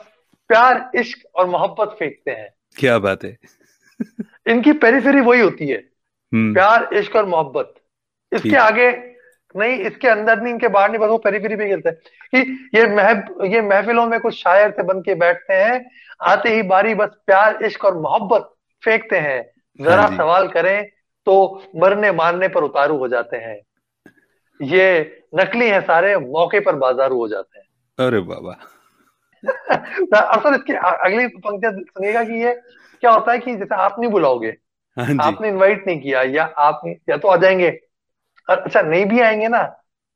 प्यार 0.47 0.91
इश्क 0.95 1.27
और 1.35 1.47
मोहब्बत 1.47 1.95
फेंकते 1.99 2.31
हैं। 2.31 2.53
क्या 2.77 2.99
बात 2.99 3.23
है। 3.23 3.37
इनकी 4.47 4.73
पेरीफेरी 4.73 5.19
वही 5.19 5.41
होती 5.41 5.67
है 5.67 5.77
हम्म। 6.33 6.53
प्यार 6.53 6.89
इश्क 6.93 7.15
और 7.15 7.25
मोहब्बत। 7.25 7.73
इसके 8.33 8.55
आगे 8.55 8.91
नहीं 9.57 9.77
इसके 9.77 10.07
अंदर 10.07 10.41
नहीं 10.41 10.53
इनके 10.53 10.67
बाहर 10.67 10.89
नहीं 10.89 10.99
बस 10.99 11.07
वो 11.07 11.17
पेरीफेरी 11.17 11.55
पे 11.55 11.67
खेलते 11.67 11.89
हैं। 11.89 11.97
कि 12.35 12.69
ये 12.75 12.87
मह 12.87 13.09
ये 13.55 13.61
महफिलों 13.61 14.07
में 14.07 14.19
कुछ 14.19 14.33
शायर 14.43 14.71
से 14.71 14.83
बन 14.83 15.01
के 15.01 15.15
बैठते 15.15 15.53
हैं 15.53 15.91
आते 16.21 16.49
ही 16.49 16.61
बारी 16.61 16.95
बस 16.95 17.09
प्यार 17.27 17.65
इश्क 17.65 17.85
और 17.85 17.97
मोहब्बत 17.97 18.53
फेंकते 18.83 19.17
हैं। 19.17 19.51
जरा 19.81 20.07
सवाल 20.17 20.47
करें 20.47 20.89
तो 21.25 21.63
मरने 21.75 22.11
मारने 22.11 22.47
पर 22.47 22.63
उतारू 22.63 22.97
हो 22.97 23.07
जाते 23.07 23.37
हैं। 23.37 23.61
ये 24.61 24.85
नकली 25.35 25.69
है 25.69 25.81
सारे 25.81 26.15
मौके 26.17 26.59
पर 26.59 26.75
बाजारू 26.75 27.17
हो 27.17 27.27
जाते 27.27 27.59
हैं। 27.59 28.07
अरे 28.07 28.19
बाबा। 28.19 28.57
असल 30.17 30.55
इसकी 30.55 30.73
अगली 30.73 31.27
पंक्तियाँ 31.27 31.73
सुनिएगा 31.73 32.23
कि 32.23 32.43
ये 32.43 32.53
क्या 33.01 33.11
होता 33.11 33.31
है 33.31 33.39
कि 33.39 33.55
जैसे 33.55 33.75
आप 33.75 33.95
नहीं 33.99 34.11
बुलाओगे 34.11 34.55
हाँ 34.97 35.17
आपने 35.21 35.47
इनवाइट 35.47 35.87
नहीं 35.87 35.99
किया 36.01 36.21
या 36.21 36.43
आप 36.43 36.81
या 37.09 37.17
तो 37.17 37.27
आ 37.27 37.35
जाएँगे। 37.35 37.79
और 38.49 38.59
अच्छा 38.59 38.81
नहीं 38.81 39.05
भी 39.05 39.19
आएँगे 39.19 39.47
ना 39.47 39.63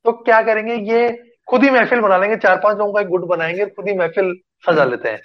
तो 0.05 0.11
क्या 0.11 0.41
करेंगे 0.41 0.75
ये 0.75 1.33
खुद 1.47 1.63
ही 1.63 1.69
महफिल 1.69 1.99
बना 1.99 2.17
लेंगे 2.17 2.35
चार 2.37 2.57
पाँच 2.57 2.77
लोगों 2.77 2.93
का 2.93 3.01
एक 3.01 3.07
गुट 3.07 3.21
बनाएँगे 3.21 3.65
खुद 3.65 3.87
ही 3.87 3.93
महफिल 3.97 4.33
सजा 4.69 4.81
हम्म। 4.81 4.91
लेते 4.91 5.09
हैं। 5.09 5.21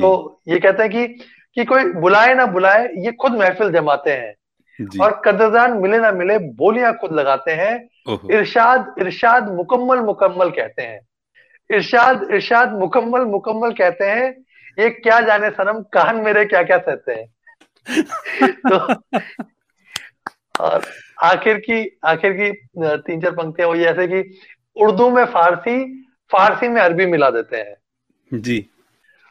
तो 0.00 0.40
ये 0.48 0.58
कहते 0.60 0.82
हैं 0.82 0.92
कि 0.92 1.06
कि 1.54 1.64
कोई 1.64 1.84
बुलाए 1.84 2.34
ना 2.34 2.46
बुलाए 2.46 2.88
ये 2.98 3.12
खुद 3.12 3.32
महफिल 3.32 3.72
जमाते 3.72 4.10
हैं। 4.10 4.34
और 5.00 5.22
कदरदान 5.24 5.72
मिले 5.72 5.98
ना 5.98 6.12
मिले 6.12 6.38
बोलियाँ 6.38 6.92
खुद 6.98 7.12
लगाते 7.12 7.52
हैं 7.52 7.88
इरशाद 8.08 8.94
इरशाद 8.98 9.52
मुकम्मल 9.52 9.98
मुकम्मल 9.98 10.50
कहते 10.50 10.82
हैं। 10.82 11.00
इरशाद 11.70 12.28
इरशाद 12.30 12.72
मुकम्मल 12.72 13.20
मुकम्मल 13.20 13.72
कहते 13.72 14.04
हैं 14.04 14.44
ये 14.78 14.90
क्या 14.90 15.20
जाने 15.20 15.50
सनम 15.50 15.80
कान 15.82 16.16
मेरे 16.16 16.44
क्या 16.44 16.62
क्या 16.62 16.78
सहते 16.78 17.12
हैं? 17.12 17.26
तो 18.68 18.78
और 20.60 20.82
आखिर 21.22 21.58
की 21.58 21.98
आखिर 22.04 22.32
की 22.32 22.52
तीन 22.78 23.20
चार 23.20 23.30
पंक्तियाँ 23.30 23.68
वही 23.68 23.84
ऐसे 23.84 24.06
कि 24.06 24.38
उर्दू 24.76 25.10
में 25.10 25.24
फारसी 25.24 26.04
फारसी 26.32 26.68
में 26.68 26.82
अरबी 26.82 27.06
मिला 27.06 27.30
देते 27.30 27.56
हैं। 27.56 27.76
जी। 28.40 28.66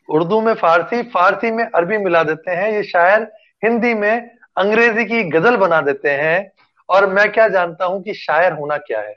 उर्दू 0.10 0.42
में 0.42 0.54
फारसी 0.54 1.04
फारसी 1.04 1.52
में 1.52 1.64
अरबी 1.66 1.98
मिला 1.98 2.24
देते 2.24 2.52
हैं। 2.52 2.72
ये 2.72 2.84
शायर 2.84 3.32
हिंदी 3.64 3.94
में 3.94 4.30
अंग्रेज़ी 4.58 5.06
की 5.06 5.24
गज़ल 5.24 5.58
बना 5.58 5.82
देते 5.82 6.10
हैं। 6.10 6.53
और 6.90 7.10
मैं 7.10 7.32
क्या 7.32 7.48
जानता 7.48 7.86
हूँ 7.86 8.02
कि 8.04 8.14
शायर 8.14 8.54
होना 8.54 8.78
क्या 8.78 9.00
है? 9.00 9.16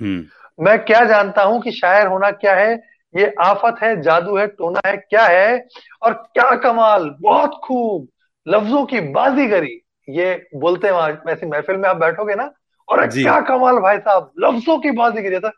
हम्म। 0.00 0.64
मैं 0.64 0.78
क्या 0.84 1.04
जानता 1.04 1.42
हूँ 1.42 1.60
कि 1.62 1.72
शायर 1.72 2.06
होना 2.06 2.30
क्या 2.30 2.54
है? 2.54 2.74
ये 3.14 3.34
आफत 3.40 3.82
है 3.82 4.00
जादू 4.02 4.36
है 4.36 4.46
टोना 4.46 4.88
है 4.88 4.96
क्या 4.96 5.26
है? 5.26 5.66
और 6.02 6.12
क्या 6.12 6.54
कमाल 6.56 7.14
बहुत 7.20 7.60
खूब 7.64 8.08
लफ्जों 8.46 8.84
की 8.86 9.00
बाजीगरी 9.00 9.80
ये 10.08 10.34
बोलते 10.54 10.86
हैं 10.86 10.94
वहाँ 10.94 11.22
ऐसी 11.28 11.46
महफिल 11.46 11.76
में 11.76 11.88
आप 11.88 11.96
बैठोगे 11.96 12.34
ना 12.34 12.50
और 12.88 13.06
क्या 13.06 13.40
कमाल 13.40 13.78
भाई 13.78 13.98
साहब 13.98 14.32
लफ्जों 14.38 14.78
की 14.78 14.90
बाजीगरी 14.90 15.38
था 15.38 15.52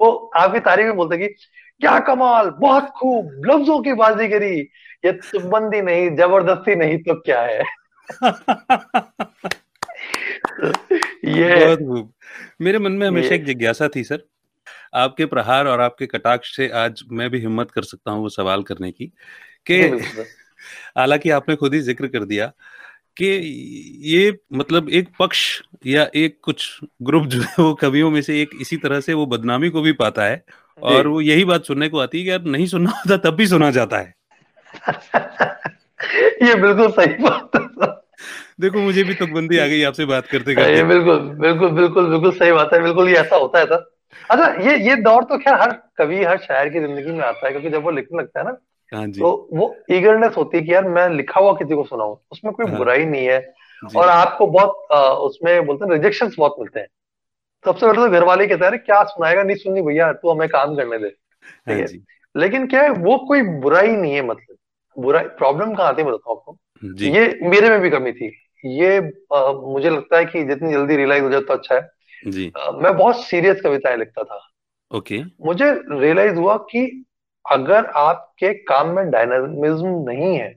वो 0.00 0.30
आपकी 0.36 0.60
तारीफ़ 0.60 0.86
में 0.86 0.96
बोलते 0.96 1.18
कि 1.18 1.28
क्या 1.80 1.98
कमाल 1.98 2.50
बहुत 2.50 2.88
खूब 2.90 3.42
लफ्जों 3.46 3.80
की 3.82 3.92
बाजीगरी 3.92 4.56
ये 5.04 5.12
तुकबंदी 5.12 5.80
नहीं 5.82 6.16
ज़बरदस्ती 6.16 6.74
नहीं 6.74 6.98
तो 6.98 7.14
क्या 7.20 7.40
है? 7.42 7.62
ये 11.24 11.66
बहुत 11.66 11.78
खूब 11.78 12.12
मेरे 12.60 12.78
मन 12.78 12.92
में 12.92 13.08
हमेशा 13.08 13.34
एक 13.34 13.44
जिज्ञासा 13.44 13.88
थी 13.96 14.04
सर। 14.04 14.22
आपके 14.94 15.26
प्रहार 15.26 15.66
और 15.66 15.80
आपके 15.80 16.06
कटाक्ष 16.06 16.56
से 16.56 16.68
आज 16.68 17.02
मैं 17.12 17.30
भी 17.30 17.38
हिम्मत 17.38 17.70
कर 17.70 17.82
सकता 17.82 18.10
हूँ 18.10 18.22
वो 18.22 18.28
सवाल 18.28 18.62
करने 18.62 18.92
की 18.92 19.06
कि 19.70 19.80
हालाँकि 20.98 21.30
आपने 21.30 21.56
खुद 21.56 21.74
ही 21.74 21.80
ज़िक्र 21.80 22.06
कर 22.06 22.24
दिया 22.24 22.46
कि 23.16 23.26
ये 24.02 24.38
मतलब 24.52 24.88
एक 24.88 25.08
पक्ष 25.18 25.62
या 25.86 26.10
एक 26.14 26.38
कुछ 26.42 26.80
ग्रुप 27.02 27.26
जो 27.26 27.42
है 27.42 27.54
वो 27.58 27.74
कवियों 27.74 28.10
में 28.10 28.22
से 28.22 28.42
एक 28.42 28.50
इसी 28.60 28.76
तरह 28.76 29.00
से 29.00 29.14
वो 29.14 29.26
बदनामी 29.26 29.68
को 29.68 29.82
भी 29.82 29.92
पाता 29.92 30.24
है 30.24 30.44
और 30.82 31.06
वो 31.06 31.20
यही 31.20 31.44
बात 31.44 31.64
सुनने 31.64 31.88
को 31.88 31.98
आती 31.98 32.18
है 32.18 32.24
कि 32.24 32.30
यार 32.30 32.42
नहीं 32.42 32.66
सुनना 32.66 32.90
होता 32.90 33.16
तब 33.16 33.36
भी 33.36 33.46
सुना 33.46 33.70
जाता 33.70 33.98
है। 33.98 34.14
ये 36.48 36.54
बिल्कुल 36.54 36.90
सही 36.90 37.14
बात 37.22 37.50
है 37.56 38.03
देखो 38.60 38.78
मुझे 38.78 39.04
भी 39.04 39.14
तुकबंदी 39.14 39.58
आ 39.58 39.66
गई 39.66 39.82
आपसे 39.82 40.04
बात 40.04 40.26
करते 40.26 40.54
करते। 40.54 40.76
ये 40.76 40.84
बिल्कुल 40.84 41.18
बिल्कुल 41.38 41.70
बिल्कुल 41.70 42.08
बिल्कुल 42.10 42.32
सही 42.32 42.52
बात 42.52 42.70
है 42.74 42.82
बिल्कुल 42.82 43.08
ये 43.08 43.16
ऐसा 43.16 43.36
होता 43.36 43.58
है 43.58 43.66
सर 43.66 43.90
अच्छा 44.30 44.46
ये 44.62 44.76
ये 44.88 44.96
दौर 44.96 45.24
तो 45.24 45.38
खैर 45.38 45.54
हर 45.54 45.72
कवि 45.98 46.22
हर 46.24 46.38
शायर 46.38 46.68
की 46.68 46.80
ज़िंदगी 46.80 47.12
में 47.12 47.24
आता 47.24 47.46
है 47.46 47.52
क्योंकि 47.52 47.70
जब 47.70 47.82
वो 47.84 47.90
लिखने 47.90 48.18
लगता 48.18 48.40
है 48.40 48.46
ना 48.46 48.56
हाँ 48.92 49.06
जी। 49.06 49.20
तो 49.20 49.48
वो 49.52 49.74
ईगरनेस 49.90 50.36
होती 50.36 50.56
है 50.56 50.62
कि 50.62 50.72
यार 50.72 50.88
मैं 50.88 51.08
लिखा 51.10 51.40
हुआ 51.40 51.52
किसी 51.52 51.74
को 51.74 51.84
सुनाऊं 51.84 52.16
उसमें 52.32 52.52
कोई 52.54 52.66
हाँ। 52.66 52.76
बुराई 52.78 53.04
नहीं 53.04 53.26
है। 53.26 53.38
और 53.96 54.08
आपको 54.08 54.46
बहुत 54.46 54.86
आ, 54.92 54.98
उसमें 54.98 55.66
बोलते 55.66 55.84
हैं 55.84 55.92
रिजेक्शन 55.92 56.30
बहुत 56.38 56.56
मिलते 56.58 56.80
हैं। 56.80 56.86
सबसे 57.64 57.86
पहले 57.86 57.96
तो 57.96 58.10
घर 58.10 58.24
वाले 58.24 58.46
कहते 58.46 58.64
हैं 58.64 58.78
क्या 58.78 59.02
सुनाएगा? 59.04 59.42
नहीं 59.42 59.56
सुननी 59.56 59.82
भैया 59.82 60.12
तू 60.12 60.30
हमें 60.30 60.48
काम 60.48 60.76
करने 60.76 60.98
दे। 60.98 61.08
ठीक 61.08 61.78
है 61.80 61.86
लेकिन 62.34 62.66
क्या 62.66 62.82
है 62.82 62.90
वो 62.90 63.16
कोई 63.28 63.42
बुराई 63.60 63.88
नहीं 63.88 64.12
है 64.14 64.22
मतलब। 64.22 64.56
बुराई 64.96 65.24
प्रॉब्लम 65.38 65.74
कहाँ 65.74 65.88
आती 65.88 66.02
है 66.02 66.08
बताऊँ 66.08 66.36
आपको? 66.36 66.56
ये 66.84 67.38
मेरे 67.42 67.68
में 67.70 67.80
भी 67.80 67.90
कमी 67.90 68.12
थी। 68.12 68.26
ये 68.64 68.96
आ, 69.34 69.52
मुझे 69.52 69.90
लगता 69.90 70.18
है 70.18 70.24
कि 70.24 70.44
जितनी 70.44 70.72
जल्दी 70.72 70.96
रियलाइज़ 70.96 71.22
हो 71.22 71.30
जाए 71.30 71.40
तो 71.40 71.54
अच्छा 71.54 71.74
है। 71.74 71.90
जी। 72.26 72.52
आ, 72.58 72.70
मैं 72.70 72.96
बहुत 72.96 73.24
सीरियस 73.24 73.60
कविताएँ 73.60 73.96
लिखता 73.96 74.22
था। 74.22 74.40
ओके। 74.90 75.20
मुझे 75.46 75.70
रियलाइज़ 75.90 76.34
हुआ 76.34 76.56
कि 76.70 77.04
अगर 77.44 77.86
आपके 77.86 78.52
काम 78.54 78.88
में 78.88 79.10
डायनामिज्म 79.10 79.88
नहीं 80.10 80.34
है 80.36 80.48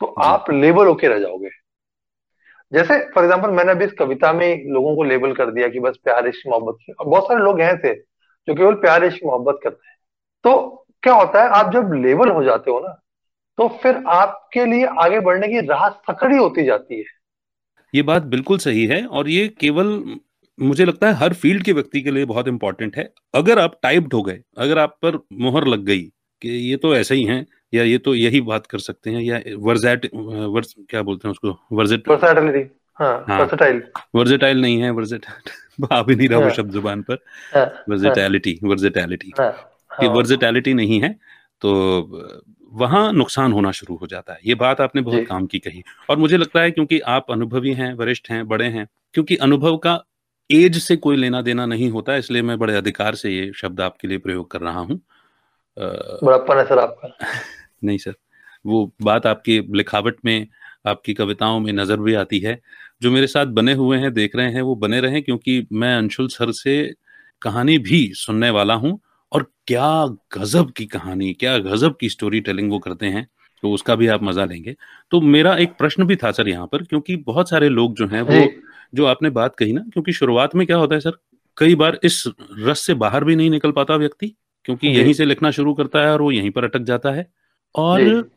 तो 0.00 0.06
आप 0.06 0.50
लेबल 0.50 0.86
होके 0.86 1.08
रह 1.08 1.18
जाओगे। 1.18 1.48
जैसे 2.72 2.98
फॉर 3.14 3.24
एग्ज़ाम्पल 3.24 3.50
मैंने 3.50 3.72
अभी 3.72 3.84
इस 3.84 3.92
कविता 3.92 4.32
में 4.32 4.64
लोगों 4.64 4.94
को 4.96 5.02
लेबल 5.02 5.32
कर 5.32 5.50
दिया 5.50 5.68
कि 5.68 5.80
बस 5.80 5.96
प्यार 6.04 6.26
इश्क 6.26 6.48
मोहब्बत 6.48 6.76
की 6.80 6.92
बहुत 7.04 7.24
सारे 7.24 7.40
लोग 7.40 7.60
हैं 7.60 7.76
थे 7.78 7.94
जो 7.94 8.54
केवल 8.54 8.74
प्यार 8.74 9.04
इश्क 9.04 9.24
मोहब्बत 9.24 9.60
करते 9.62 9.88
हैं। 9.88 9.96
तो 10.44 10.86
क्या 11.02 11.14
होता 11.14 11.42
है 11.42 11.48
आप 11.50 11.72
जब 11.72 11.92
लेबल 11.94 12.28
हो 12.28 12.42
जाते 12.44 12.70
हो 12.70 12.78
ना 12.80 13.00
तो 13.60 13.68
फिर 13.82 14.02
आपके 14.08 14.64
लिए 14.64 14.86
आगे 14.98 15.20
बढ़ने 15.20 15.48
की 15.48 15.60
राह 15.60 15.88
सकड़ी 15.88 16.36
होती 16.36 16.64
जाती 16.64 16.98
है। 16.98 17.04
ये 17.94 18.02
बात 18.02 18.22
बिल्कुल 18.22 18.58
सही 18.58 18.86
है 18.86 19.04
और 19.06 19.28
ये 19.28 19.48
केवल 19.48 20.18
मुझे 20.58 20.84
लगता 20.84 21.06
है 21.06 21.14
हर 21.14 21.32
फ़ील्ड 21.32 21.62
के 21.62 21.72
व्यक्ति 21.72 22.00
के 22.02 22.10
लिए 22.10 22.24
बहुत 22.24 22.48
इंपॉर्टेंट 22.48 22.96
है। 22.96 23.12
अगर 23.34 23.58
आप 23.58 23.78
टाइप्ड 23.82 24.14
हो 24.14 24.22
गए 24.22 24.40
अगर 24.58 24.78
आप 24.78 24.98
पर 25.04 25.18
मोहर 25.32 25.66
लग 25.66 25.84
गई 25.84 26.00
कि 26.42 26.48
ये 26.48 26.76
तो 26.76 26.94
ऐसे 26.96 27.14
ही 27.14 27.24
हैं 27.24 27.46
या 27.74 27.82
ये 27.82 27.98
तो 27.98 28.14
यही 28.14 28.40
बात 28.40 28.66
कर 28.66 28.78
सकते 28.78 29.10
हैं 29.10 29.20
या 29.20 29.40
वर्जेट 29.56 30.10
वर्ज 30.14 30.74
क्या 30.90 31.02
बोलते 31.02 31.28
हैं 31.28 31.32
उसको 31.32 31.76
वर्जेट? 31.76 32.08
हाँ, 32.96 33.40
वर्सेटाइल। 33.40 33.82
वर्जेटाइल 34.14 34.60
नहीं 34.60 34.82
है 34.82 34.90
वर्जेट 34.90 35.26
आ 35.92 36.02
भी 36.02 36.14
नहीं 36.14 36.28
रहा 36.28 36.38
वो 36.38 36.44
हाँ। 36.44 36.52
शब्द 36.52 36.72
ज़ुबान 36.72 37.02
पर। 37.02 37.18
वर्जेटैलिटी 37.88 38.58
वर्जेटैलिटी। 38.62 39.32
कि 39.40 40.08
वर्जेटैलिटी 40.08 40.74
नहीं 40.74 41.00
है 41.02 41.12
तो 41.60 41.70
वहाँ 42.72 43.12
नुकसान 43.12 43.52
होना 43.52 43.70
शुरू 43.70 43.96
हो 43.96 44.06
जाता 44.06 44.32
है। 44.32 44.38
ये 44.46 44.54
बात 44.54 44.80
आपने 44.80 45.02
बहुत 45.02 45.26
काम 45.26 45.46
की 45.46 45.58
कही। 45.58 45.82
और 46.10 46.16
मुझे 46.16 46.36
लगता 46.36 46.60
है 46.60 46.70
क्योंकि 46.70 47.00
आप 47.00 47.26
अनुभवी 47.30 47.72
हैं 47.72 47.92
वरिष्ठ 47.94 48.30
हैं 48.30 48.48
बड़े 48.48 48.66
हैं 48.66 48.86
क्योंकि 49.14 49.36
अनुभव 49.36 49.76
का 49.76 50.04
एज 50.50 50.78
से 50.78 50.96
कोई 50.96 51.16
लेना 51.16 51.42
देना 51.42 51.66
नहीं 51.66 51.90
होता 51.90 52.16
इसलिए 52.16 52.42
मैं 52.42 52.58
बड़े 52.58 52.76
अधिकार 52.76 53.14
से 53.14 53.30
ये 53.30 53.52
शब्द 53.56 53.80
आपके 53.80 54.08
लिए 54.08 54.18
प्रयोग 54.18 54.50
कर 54.50 54.60
रहा 54.60 54.80
हूँ। 54.80 55.00
बड़प्पन 55.78 56.58
है 56.58 56.64
सर 56.64 56.78
आपका। 56.78 57.16
नहीं 57.84 57.98
सर 57.98 58.14
वो 58.66 58.92
बात 59.02 59.26
आपकी 59.26 59.60
लिखावट 59.76 60.16
में 60.24 60.46
आपकी 60.86 61.14
कविताओं 61.14 61.60
में 61.60 61.72
नज़र 61.72 61.96
भी 61.96 62.14
आती 62.14 62.38
है। 62.38 62.60
जो 63.02 63.10
मेरे 63.10 63.26
साथ 63.26 63.46
बने 63.46 63.72
हुए 63.72 63.98
हैं 63.98 64.12
देख 64.12 64.36
रहे 64.36 64.52
हैं 64.52 64.62
वो 64.62 64.74
बने 64.74 65.00
रहे 65.00 65.20
क्योंकि 65.20 65.66
मैं 65.72 65.96
अंशुल 65.96 66.28
सर 66.28 66.52
से 66.52 66.94
कहानी 67.42 67.78
भी 67.78 68.12
सुनने 68.14 68.50
वाला 68.50 68.74
हूँ। 68.74 69.00
और 69.32 69.42
क्या 69.66 70.06
गजब 70.34 70.70
की 70.72 70.86
कहानी 70.86 71.32
क्या 71.32 71.58
गजब 71.58 71.96
की 72.00 72.08
स्टोरी 72.08 72.40
टेलिंग 72.40 72.70
वो 72.70 72.78
करते 72.78 73.06
हैं 73.06 73.26
तो 73.62 73.70
उसका 73.72 73.94
भी 73.94 74.06
आप 74.06 74.22
मज़ा 74.22 74.44
लेंगे। 74.44 74.74
तो 75.12 75.20
मेरा 75.20 75.54
एक 75.56 75.72
प्रश्न 75.72 76.04
भी 76.04 76.16
था 76.16 76.30
सर 76.32 76.48
यहाँ 76.48 76.66
पर 76.66 76.82
क्योंकि 76.82 77.16
बहुत 77.16 77.50
सारे 77.50 77.68
लोग 77.68 77.94
जो 77.94 78.06
हैं 78.06 78.22
वो 78.22 78.46
जो। 78.94 79.06
आपने 79.06 79.30
बात 79.30 79.56
कही 79.56 79.72
ना 79.72 79.80
क्योंकि 79.92 80.12
शुरुआत 80.12 80.54
में 80.54 80.66
क्या 80.66 80.76
होता 80.76 80.94
है 80.94 81.00
सर 81.00 81.18
कई 81.56 81.74
बार 81.74 81.98
इस 82.04 82.22
रस 82.58 82.80
से 82.80 82.94
बाहर 82.94 83.24
भी 83.24 83.36
नहीं 83.36 83.50
निकल 83.50 83.72
पाता 83.72 83.96
व्यक्ति 83.96 84.34
क्योंकि 84.64 84.88
यहीं 84.88 85.12
से 85.12 85.24
लिखना 85.24 85.50
शुरू 85.50 85.74
करता 85.74 86.00
है 86.00 86.12
और 86.12 86.22
वो 86.22 86.30
यहीं 86.32 86.50
पर 86.50 86.64
अटक 86.64 86.82
जाता 86.82 87.10
है 87.10 87.26
और 87.74 88.30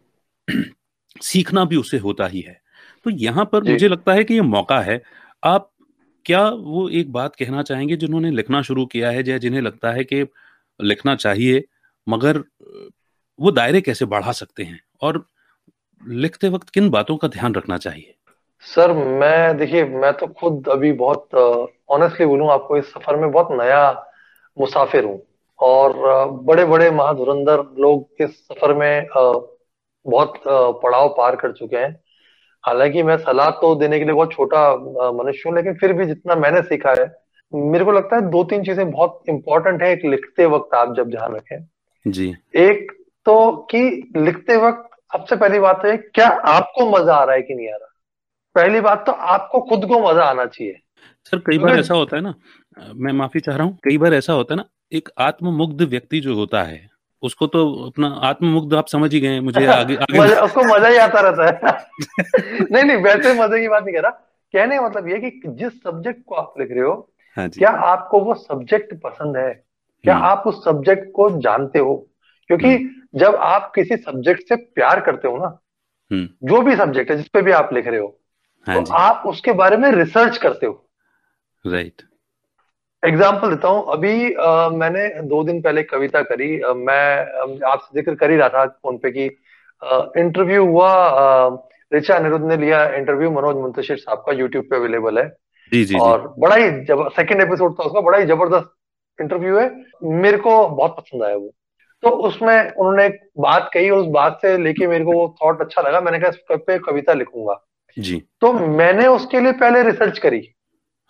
सीखना 1.22 1.66
भी 1.66 1.76
उसे 1.76 1.98
होता 1.98 2.28
ही 2.28 2.42
है। 2.42 2.62
तो 3.06 3.10
यहाँ 3.10 3.46
पर 3.46 3.64
मुझे 3.64 3.88
लगता 3.88 4.14
है 4.14 4.24
कि 4.24 4.34
ये 4.34 4.42
मौका 4.42 4.80
है। 4.80 5.02
आप 5.44 5.70
क्या 6.26 6.48
वो 6.50 6.88
एक 6.90 7.12
बात 7.12 7.36
कहना 7.36 7.62
चाहेंगे 7.64 7.96
जिन्होंने 7.96 8.32
लिखना 8.32 8.62
शुरू 8.62 8.86
किया 8.86 9.10
है 9.10 9.24
या 9.30 9.38
जिन्हें 9.38 9.62
लगता 9.62 9.92
है 9.92 10.04
कि 10.04 10.24
लिखना 10.80 11.16
चाहिए, 11.16 11.64
मगर, 12.08 12.44
वो 13.40 13.52
दायरे 13.52 13.82
कैसे 13.82 14.06
बढ़ा 14.06 14.32
सकते 14.32 14.64
हैं? 14.64 14.80
और 15.02 15.26
लिखते 16.04 16.50
वक्त 16.50 16.70
किन 16.70 16.90
बातों 16.90 17.18
का 17.18 17.28
ध्यान 17.28 17.56
रखना 17.56 17.78
चाहिए? 17.78 18.14
सर, 18.64 18.94
मैं, 18.94 19.58
देखिए, 19.58 19.86
मैं 19.86 20.14
तो 20.14 20.28
खुद 20.28 20.68
अभी 20.70 20.92
बहुत 20.94 21.36
ऑनेस्टली 21.90 22.26
बोलूँ, 22.26 22.50
आपको 22.50 22.78
इस 22.78 22.92
सफ़र 22.94 23.16
में 23.16 23.32
बहुत 23.32 23.48
नया 23.52 24.06
मुसाफिर 24.58 25.04
हूँ। 25.04 25.22
और 25.60 25.94
बड़े 26.44 26.66
बड़े 26.66 26.90
महाधुरंधर 26.92 27.64
लोग 27.80 28.22
इस 28.22 28.38
सफ़र 28.48 28.74
में 28.74 29.08
बहुत 30.06 30.42
पड़ाव 30.48 31.10
पार 31.18 31.36
कर 31.36 31.52
चुके 31.52 31.78
हैं। 31.78 32.00
हालाँकि 32.64 33.04
मैं 33.04 33.18
सलाह 33.18 33.50
तो 33.52 33.74
देने 33.76 34.00
के 34.00 34.06
लिए 34.06 34.14
बहुत 34.14 34.32
छोटा 34.32 34.76
मनुष्य 35.14 35.44
हूँ, 35.48 35.56
लेकिन 35.56 35.74
फिर 35.74 35.94
भी 35.94 36.06
जितना 36.06 36.36
मैंने 36.36 36.62
सीखा 36.62 36.94
है 37.00 37.23
मेरे 37.54 37.86
को 37.86 37.92
लगता 37.92 38.16
है 38.16 38.30
दो 38.30 38.44
तीन 38.44 38.64
चीज़ें 38.64 38.90
बहुत 38.92 39.22
इंपॉर्टेंट 39.30 39.82
है 39.84 39.92
एक 39.92 40.06
लिखते 40.06 40.46
वक्त 40.46 40.74
आप 40.76 40.96
जब 40.98 41.10
ध्यान 41.10 41.36
रखें। 41.36 41.66
जी। 42.06 42.34
एक 42.56 42.92
तो 43.26 43.52
कि 43.72 44.12
लिखते 44.18 44.56
वक्त 44.58 44.90
सबसे 45.14 45.36
पहली 45.36 45.60
बात 45.60 45.82
तो 45.82 45.88
है 45.88 45.98
क्या 45.98 46.28
आपको 46.28 46.90
मज़ा 46.92 47.16
आ 47.16 47.24
रहा 47.24 47.36
है 47.36 47.42
कि 47.42 47.54
नहीं 47.54 47.68
आ 47.68 47.76
रहा? 47.76 47.90
पहली 48.56 48.82
बात 48.82 49.06
तो 49.06 49.12
आपको 49.12 49.60
खुद 49.62 49.86
को 49.86 50.00
मज़ा 50.00 50.24
आना 50.24 50.46
चाहिए। 50.46 50.80
सर 51.26 51.38
कई 51.40 51.58
बार 51.58 51.80
ऐसा 51.80 51.94
होता 51.94 52.16
है 52.16 52.22
ना 52.24 52.34
मैं 52.96 53.14
माफ़ी 53.14 53.40
चाह 53.40 53.56
रहा 53.56 53.66
हूँ 53.68 53.78
कई 53.84 53.98
बार 53.98 54.14
ऐसा 54.14 54.34
होता 54.34 54.54
है 54.54 54.58
ना 54.58 54.66
एक 54.94 55.10
आत्ममुग्ध 55.18 55.82
व्यक्ति 55.82 56.20
जो 56.20 56.36
होता 56.36 56.64
है 56.64 56.82
उसको 57.24 57.48
तो 57.48 57.64
अपना 57.86 58.08
आत्ममुग्ध 58.24 58.74
आप 58.74 58.88
समझ 58.88 59.14
ही 59.14 59.20
गए 59.20 59.40
मुझे 59.40 59.66
आगे 59.66 59.96
आगे 59.96 60.20
मज़ा, 60.20 60.42
उसको 60.42 60.64
मज़ा 60.64 60.88
ही 60.88 60.98
आता 60.98 61.20
रहता 61.20 61.46
है। 61.46 62.66
नहीं 62.72 62.84
नहीं 62.84 62.98
वैसे 62.98 63.34
मज़े 63.34 63.60
की 63.62 63.68
बात 63.68 63.84
नहीं 63.84 63.96
कह 63.96 64.02
रहा। 64.02 64.12
कहने 64.54 64.78
का 64.78 64.82
मतलब 64.82 65.08
ये 65.10 65.20
कि 65.20 65.42
जिस 65.48 65.82
सब्जेक्ट 65.84 66.22
को 66.26 66.36
आप 66.36 66.54
लिख 66.60 66.72
रहे 66.72 66.84
हो 66.84 66.94
हाँ 67.38 67.48
क्या 67.50 67.70
आपको 67.70 68.20
वो 68.20 68.34
सब्जेक्ट 68.36 68.94
पसंद 69.04 69.38
है? 69.38 69.52
क्या 70.06 70.16
हम्म। 70.16 70.26
आप 70.26 70.44
उस 70.48 70.64
सब्जेक्ट 70.66 71.12
को 71.16 71.30
जानते 71.42 71.80
हो? 71.80 71.96
क्योंकि 72.50 72.68
हम्म। 72.68 73.20
जब 73.20 73.36
आप 73.38 73.72
किसी 73.76 73.96
सब्जेक्ट 73.98 74.48
से 74.50 74.56
प्यार 74.56 75.00
करते 75.02 75.28
हो 75.28 75.38
ना 75.38 75.58
हम्म। 76.12 76.48
जो 76.48 76.62
भी 76.62 76.76
सब्जेक्ट 76.76 77.12
है 77.12 77.18
जिसपे 77.18 77.42
भी 77.42 77.52
आप 77.54 77.74
लिख 77.74 77.88
रहे 77.88 78.00
हो 78.00 78.18
हाँ 78.68 78.84
तो 78.84 78.94
आप 78.96 79.24
उसके 79.28 79.52
बारे 79.54 79.78
में 79.78 79.90
रिसर्च 79.92 80.38
करते 80.38 80.66
हो। 80.66 80.74
राइट 81.66 82.02
एग्ज़ाम्पल 83.04 83.50
देता 83.50 83.68
हूँ। 83.68 83.86
अभी 83.94 84.34
आ, 84.34 84.70
मैंने 84.72 85.08
दो 85.24 85.44
दिन 85.44 85.62
पहले 85.62 85.84
कविता 85.84 86.22
करी। 86.24 86.60
आ, 86.62 86.74
मैं 86.74 87.62
आपसे 87.64 88.00
ज़िक्र 88.00 88.16
कर 88.16 88.32
ही 88.32 88.38
रहा 88.38 88.50
था 88.50 88.66
फ़ोन 88.68 88.98
पे 88.98 89.12
कि 89.12 89.26
इंटरव्यू 90.20 90.66
हुआ 90.66 90.92
रिचा 91.92 92.16
अनिरुद्ध 92.16 92.46
ने 92.46 92.58
लिया 92.58 92.84
इंटरव्यू 92.96 93.32
मनोज 93.32 93.56
मुंतशिर 93.56 93.98
साहब 93.98 94.24
का 94.28 94.32
यूट्यूब 94.34 94.66
पे 94.66 94.76
अवेलेबल 94.76 95.20
है। 95.20 95.26
जी 95.72 95.84
जी 95.86 95.98
और 95.98 96.22
जी. 96.22 96.42
बड़ा 96.42 96.56
ही 96.56 96.70
जब 96.86 97.10
सेकंड 97.12 97.42
एपिसोड 97.42 97.74
था 97.74 97.84
उसका 97.84 98.02
बड़ा 98.02 98.18
ही 98.18 98.26
ज़बरदस्त 98.26 98.72
इंटरव्यू 99.20 99.58
है। 99.58 99.70
मेरे 100.04 100.38
को 100.38 100.68
बहुत 100.68 100.96
पसंद 100.98 101.24
आया 101.24 101.36
वो। 101.36 101.54
तो 102.04 102.10
उसमें 102.28 102.56
उन्होंने 102.56 103.06
एक 103.06 103.20
बात 103.40 103.70
कही 103.74 103.90
और 103.90 104.00
उस 104.00 104.08
बात 104.08 104.40
से 104.42 104.58
लेके 104.58 104.88
मेरे 104.88 105.06
को 105.06 105.14
वो 105.14 105.28
थॉट 105.44 105.62
अच्छा 105.62 105.82
लगा। 105.82 106.02
मैंने 106.02 106.20
कहा 106.20 106.30
इस 106.30 106.60
पे 106.60 106.78
कविता 106.80 107.14
लिखूँगा। 107.14 107.60
जी। 107.98 108.22
तो 108.42 108.52
मैंने 108.54 109.08
उसके 109.08 109.40
लिए 109.40 109.52
पहले 109.54 109.84
रिसर्च 109.84 110.20
करी। 110.20 110.42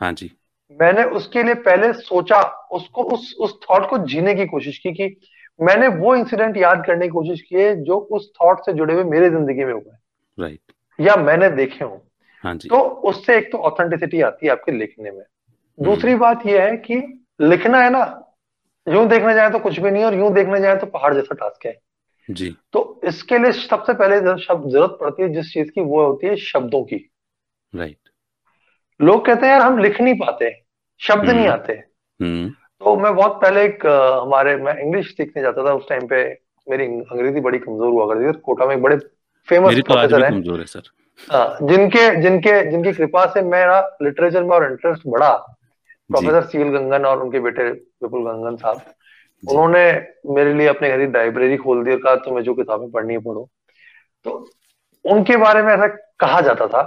हाँ 0.02 0.12
जी। 0.14 0.32
मैंने 0.80 1.04
उसके 1.12 1.44
लिए 1.44 1.54
पहले 1.62 1.92
सोचा 1.94 2.42
उसको 2.72 3.04
उस 3.14 3.36
उस 3.40 3.60
थॉट 3.62 3.90
को 3.90 3.98
जीने 4.06 4.34
की 4.36 4.46
कोशिश 4.46 4.78
की 4.78 4.92
कि 4.92 5.16
मैंने 5.60 5.88
वो 5.88 6.16
इंसिडेंट 6.16 6.58
याद 6.58 6.84
करने 6.88 7.06
की 7.06 7.12
कोशिश 7.12 7.42
की 7.42 7.56
है 7.56 7.76
जो 7.84 7.98
उस 8.12 8.32
थॉट 8.36 8.60
से 8.60 8.74
जुड़े 8.74 8.94
हुए 8.94 9.04
मेरे 9.04 9.30
ज़िंदगी 9.30 9.64
में 9.64 9.74
हुए 9.74 9.98
राइट 10.38 10.74
या 11.00 11.16
मैंने 11.16 11.50
देखे 11.50 11.84
हो। 11.86 12.02
हाँ 12.44 12.54
जी। 12.56 12.70
तो 12.70 12.80
उससे 13.10 13.38
एक 13.38 13.52
तो 13.52 13.58
ऑथेंटिसिटी 13.58 14.22
आती 14.22 14.46
है 14.46 14.52
आपके 14.52 14.72
लिखने 14.72 15.12
में। 15.12 15.24
दूसरी 15.78 16.12
हम्म। 16.12 16.22
बात 16.22 16.46
यह 16.46 16.64
है 16.64 16.76
कि 16.78 16.96
लिखना 17.42 17.78
है 17.78 17.90
ना 17.90 18.04
यूँ 18.88 19.08
देखने 19.08 19.34
जाए 19.34 19.50
तो 19.50 19.60
कुछ 19.60 19.80
भी 19.80 19.92
नहीं 19.92 20.04
और 20.04 20.16
यूँ 20.16 20.34
देखने 20.34 20.60
जाए 20.62 20.76
तो 20.76 20.86
पहाड़ 20.88 21.14
जैसा 21.14 21.36
टास्क 21.36 21.66
है। 21.66 21.78
जी। 22.30 22.50
तो 22.74 23.02
इसके 23.04 23.38
लिए 23.38 23.52
सबसे 23.52 23.94
पहले 23.94 24.18
शब्द 24.44 24.70
ज़रूरत 24.70 24.98
पड़ती 25.02 25.24
है 25.24 25.30
जिस 25.30 25.52
चीज़ 25.54 25.70
की 25.72 25.82
वो 25.82 26.06
होती 26.06 26.28
है 26.28 26.36
शब्दों 26.38 26.84
की। 26.84 26.98
राइट 27.74 27.98
लोग 29.00 29.26
कहते 29.26 29.46
हैं 29.46 29.54
यार 29.54 29.62
हम 29.62 29.78
लिख 29.78 30.02
नहीं 30.02 30.16
पाते 30.16 30.52
शब्द 31.02 31.30
नहीं 31.30 31.40
हम्म। 31.40 31.52
आते। 31.52 31.74
हम्म। 32.20 32.50
तो 32.50 32.96
मैं 32.96 33.16
बहुत 33.16 33.40
पहले 33.42 33.64
एक 33.66 33.86
हमारे 34.24 34.56
मैं 34.56 34.78
इंग्लिश 34.78 35.14
सीखने 35.18 35.42
जाता 35.42 35.66
था 35.66 35.74
उस 35.74 35.88
टाइम 35.90 36.08
पे। 36.08 36.24
मेरी 36.68 36.86
अंग्रेज़ी 36.86 37.42
बड़ी 37.42 37.60
कमज़ोर 37.60 37.90
हुआ 37.90 38.06
करती 38.08 38.28
थी 38.28 38.40
कोटा 38.40 38.66
में 38.66 38.82
बड़े 38.82 38.98
फ़ेमस 39.48 39.76
तो 39.76 39.82
प्रोफेसर 39.84 40.24
हैं। 40.26 40.60
है 40.60 40.66
सर। 40.66 40.82
जिनके 41.68 42.22
जिनके 42.22 42.72
जिनकी 42.72 42.94
कृपा 42.94 43.26
से 43.26 43.42
मेरा 43.42 43.98
लिटरेचर 44.02 44.44
में 44.44 44.50
और 44.50 44.72
इंटरेस्ट 44.72 45.04
बढ़ा 45.08 45.34
प्रोफेसर 46.10 46.42
सील 46.42 46.68
गंगन 46.68 47.06
और 47.06 47.24
उनके 47.24 47.40
बेटे 47.40 47.64
विपुल 47.70 48.24
गंगन 48.24 48.56
साहब 48.56 48.82
उन्होंने 49.50 50.08
मेरे 50.26 50.54
लिए 50.54 50.68
अपने 50.68 50.90
घर 50.90 50.98
की 50.98 51.12
लाइब्रेरी 51.12 51.58
खोल 51.58 51.84
दी 51.84 51.92
और 51.92 51.98
कहा 51.98 52.16
तुम्हें 52.16 52.44
जो 52.44 52.54
किताबें 52.54 52.92
पढ़नी 52.92 53.14
है 53.14 53.20
पढ़ो। 53.20 53.50
तो 54.24 54.50
उनके 55.06 55.38
बारे 55.38 55.62
में 55.62 55.74
ऐसा 55.74 55.88
कहा 56.20 56.42
जाता 56.42 56.68
था 56.68 56.82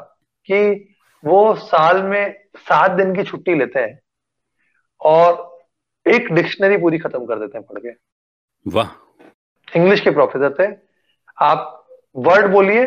कि 0.51 0.95
वो 1.25 1.55
साल 1.55 2.03
में 2.03 2.35
सात 2.57 2.91
दिन 2.91 3.17
की 3.17 3.23
छुट्टी 3.23 3.55
लेते 3.55 3.81
हैं 3.81 4.01
और 5.01 5.59
एक 6.07 6.33
डिक्शनरी 6.33 6.77
पूरी 6.77 6.99
खत्म 6.99 7.27
कर 7.27 7.39
देते 7.39 7.59
हैं 7.59 7.67
पढ़ 7.67 7.79
के। 7.79 7.91
वाह। 8.71 8.89
इंग्लिश 9.77 10.01
के 10.01 10.11
प्रोफेसर 10.11 10.55
थे। 10.61 10.77
आप 11.39 11.87
वर्ड 12.17 12.53
बोलिए 12.53 12.87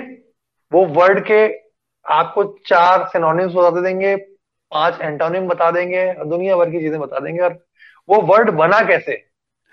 वो 0.72 0.86
वर्ड 0.96 1.24
के 1.26 1.46
आपको 2.06 2.44
चार 2.68 3.08
सिनोनिम्स 3.08 3.54
बता 3.54 3.82
देंगे 3.82 4.16
पाँच 4.72 5.00
एंटोनिम 5.02 5.48
बता 5.48 5.70
देंगे 5.72 6.06
दुनिया 6.26 6.56
भर 6.58 6.70
की 6.70 6.80
चीज़ें 6.80 7.00
बता 7.00 7.20
देंगे। 7.20 7.40
और 7.40 7.54
वो 8.10 8.22
वर्ड 8.24 8.50
बना 8.52 8.80
कैसे? 8.88 9.12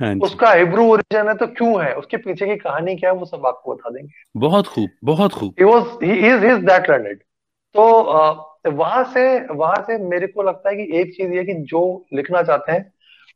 हाँ 0.01 0.15
उसका 0.25 0.53
हिब्रू 0.53 0.87
ओरिजिन 0.93 1.29
है 1.29 1.35
तो 1.35 1.47
क्यों 1.49 1.85
है? 1.85 1.93
उसके 1.95 2.17
पीछे 2.17 2.47
की 2.47 2.57
कहानी 2.57 2.97
क्या 2.97 3.11
है 3.11 3.17
वो 3.17 3.25
सब 3.27 3.47
आपको 3.47 3.75
बता 3.75 3.91
देंगे। 3.91 4.09
बहुत 4.37 4.67
खूब 4.67 4.89
बहुत 5.05 5.33
खूब। 5.33 5.55
इज़ 6.05 6.65
दैट 6.67 6.91
लर्नेड 6.91 7.23
तो 7.75 7.85
वहाँ 8.69 9.03
से 9.05 9.25
वहाँ 9.49 9.83
से 9.87 9.99
मेरे 10.01 10.27
को 10.27 10.43
लगता 10.43 10.69
है 10.71 10.77
कि 10.77 10.99
एक 11.01 11.13
चीज़ 11.15 11.33
ये 11.33 11.45
कि 11.45 11.55
जो 11.65 11.81
लिखना 12.15 12.43
चाहते 12.43 12.73
हैं 12.73 12.83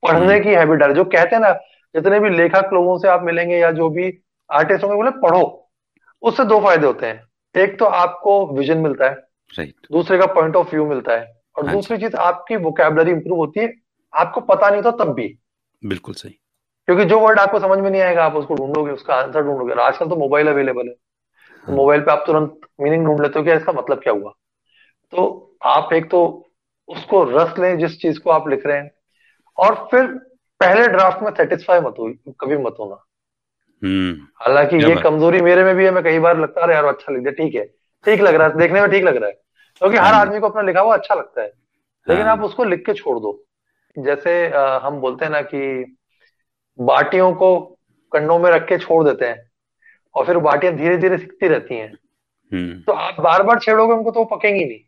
पढ़ने 0.03 0.27
हम्म। 0.27 0.43
की 0.45 0.51
हैबिट 0.51 0.79
डाले। 0.79 0.95
जो 0.95 1.05
कहते 1.07 1.37
हैं 1.37 1.43
ना 1.43 1.53
जितने 1.95 2.21
भी 2.21 2.31
लेखक 2.31 2.71
लोगों 2.73 2.99
से 2.99 3.09
आप 3.09 3.23
मिलेंगे 3.23 3.59
या 3.59 3.71
जो 3.73 3.89
भी 3.91 4.13
आर्टिस्ट 4.51 4.85
होंगे 4.85 4.97
बोले 4.97 5.11
पढ़ो 5.21 5.43
उससे 6.23 6.45
दो 6.45 6.61
फ़ायदे 6.61 6.87
होते 6.87 7.07
हैं। 7.07 7.23
एक 7.55 7.79
तो 7.79 7.85
आपको 7.85 8.47
विजन 8.47 8.79
मिलता 8.79 9.07
है 9.07 9.15
राइट 9.59 9.87
दूसरे 9.93 10.19
का 10.19 10.27
पॉइंट 10.27 10.57
ऑफ़ 10.57 10.71
व्यू 10.71 10.87
मिलता 10.87 11.13
है 11.13 11.43
और 11.57 11.65
हाँ 11.67 11.75
दूसरी 11.75 11.99
चीज़ 11.99 12.17
आपकी 12.17 12.57
वोकेबलरी 12.57 13.11
इंप्रूव 13.11 13.39
होती 13.39 13.61
है 13.61 13.73
आपको 14.15 14.41
पता 14.41 14.71
नहीं 14.71 14.83
था 14.83 14.91
तब 14.91 15.13
भी। 15.15 15.39
बिल्कुल 15.83 16.15
सही। 16.15 16.31
क्योंकि 16.89 17.05
जो 17.05 17.21
वर्ड 17.21 17.39
आपको 17.39 17.61
समझ 17.61 17.79
में 17.79 17.91
नहीं 17.91 18.03
आएगा 18.03 18.25
आप 18.25 18.35
उसको 18.35 18.55
ढूंढोगे 18.55 18.93
उसका 18.93 19.15
आंसर 19.15 19.43
ढूंढोगे 19.43 19.73
और 19.73 19.79
आजकल 19.79 20.09
तो 20.09 20.17
मोबाइल 20.17 20.49
अवेलेबल 20.49 20.89
है। 20.89 20.95
तो 21.67 21.73
मोबाइल 21.73 22.01
पे 22.01 22.13
आप 22.13 22.25
तुरंत 22.27 22.61
मीनिंग 22.81 23.05
ढूंढ 23.07 23.21
लेते 23.21 23.39
हो 23.39 23.45
कि 23.45 23.53
इसका 23.53 23.73
मतलब 23.73 23.99
क्या 23.99 24.13
हुआ। 24.13 24.33
तो 25.13 25.57
आप 25.63 25.93
एक 25.93 26.11
तो 26.11 26.49
उसको 26.89 27.23
रस 27.25 27.59
लें 27.59 27.79
जिस 27.79 28.01
चीज़ 28.01 28.21
को 28.21 28.31
आप 28.31 28.49
लिख 28.49 28.67
रहे 28.67 28.77
हैं 28.79 28.91
और 29.59 29.75
फिर 29.91 30.07
पहले 30.61 30.89
ड्राफ्ट 30.89 31.23
में 31.23 31.31
सेटिस्फाई 31.31 31.81
मत 31.81 31.95
हो 31.99 32.13
कभी 32.41 32.57
मत 32.57 32.77
होना। 32.81 33.05
हालाँकि 33.83 34.77
ये 34.77 34.95
कमज़ोरी 35.03 35.41
मेरे 35.43 35.65
में 35.65 35.75
भी 35.77 35.85
है 35.85 35.91
मैं 35.91 36.03
कई 36.05 36.19
बार 36.19 36.39
लगता 36.39 36.67
है 36.67 36.73
यार 36.73 36.85
अच्छा 36.85 37.13
लिख 37.13 37.23
दिया 37.23 37.33
ठीक 37.35 37.55
है। 37.55 37.65
ठीक 38.05 38.21
लग 38.21 38.35
रहा 38.35 38.49
है 38.49 38.57
देखने 38.59 38.81
में 38.81 38.91
ठीक 38.91 39.05
लग 39.05 39.17
रहा 39.17 39.29
है। 39.29 39.35
क्योंकि 39.81 39.97
हर 39.97 40.13
हाँ 40.15 40.21
आदमी 40.21 40.41
को 40.41 40.49
अपना 40.49 40.63
लिखा 40.63 40.81
हुआ 40.81 40.97
अच्छा 40.97 41.15
लगता 41.15 41.43
है। 41.43 41.53
लेकिन 42.07 42.27
हाँ। 42.27 42.33
आप 42.33 42.43
उसको 42.45 42.65
लिख 42.65 42.85
के 42.87 42.95
छोड़ 42.95 43.19
दो। 43.19 43.33
जैसे 43.97 44.33
हम 44.83 45.01
बोलते 45.01 45.25
हैं 45.25 45.33
ना 45.33 45.41
कि 45.43 45.97
बाटियों 46.79 47.33
को 47.35 47.57
कंडों 48.13 48.39
में 48.39 48.51
रख 48.51 48.67
के 48.69 48.79
छोड़ 48.79 49.03
देते 49.05 49.27
हैं 49.27 49.49
और 50.15 50.27
फिर 50.27 50.39
बाटियाँ 50.39 50.75
धीरे 50.75 50.97
धीरे 50.97 51.19
सीखती 51.19 51.49
रहती 51.49 51.75
हैं। 51.75 51.93
हम्म। 52.53 52.81
तो 52.81 52.93
आप 52.93 53.21
बार 53.21 53.43
बार 53.43 53.59
छेड़ोगे 53.59 53.93
उनको 53.93 54.11
तो 54.11 54.21
वो 54.21 54.37
पकेंगी 54.37 54.65
नहीं। 54.65 54.81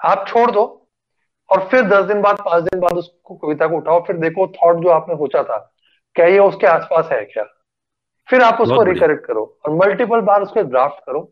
आप 0.00 0.26
छोड़ 0.28 0.50
दो 0.50 0.64
और 1.50 1.66
फिर 1.68 1.82
दस 1.82 2.04
दिन 2.04 2.20
बाद 2.22 2.40
पाँच 2.44 2.62
दिन 2.64 2.80
बाद 2.80 2.98
उसको 2.98 3.34
कविता 3.34 3.66
को 3.66 3.76
उठाओ 3.76 4.00
फिर 4.06 4.16
देखो 4.16 4.46
थॉट 4.46 4.82
जो 4.82 4.88
आपने 4.88 5.14
सोचा 5.14 5.42
था 5.42 5.56
क्या 6.16 6.26
ये 6.26 6.38
उसके 6.38 6.66
आसपास 6.66 7.08
है 7.12 7.24
क्या? 7.24 7.44
फिर 8.28 8.42
आप 8.42 8.60
उसको 8.60 8.82
रिकरेक्ट 8.82 9.24
करो 9.26 9.44
और 9.64 9.74
मल्टीपल 9.76 10.20
बार 10.20 10.42
उसको 10.42 10.62
ड्राफ्ट 10.62 11.04
करो। 11.06 11.30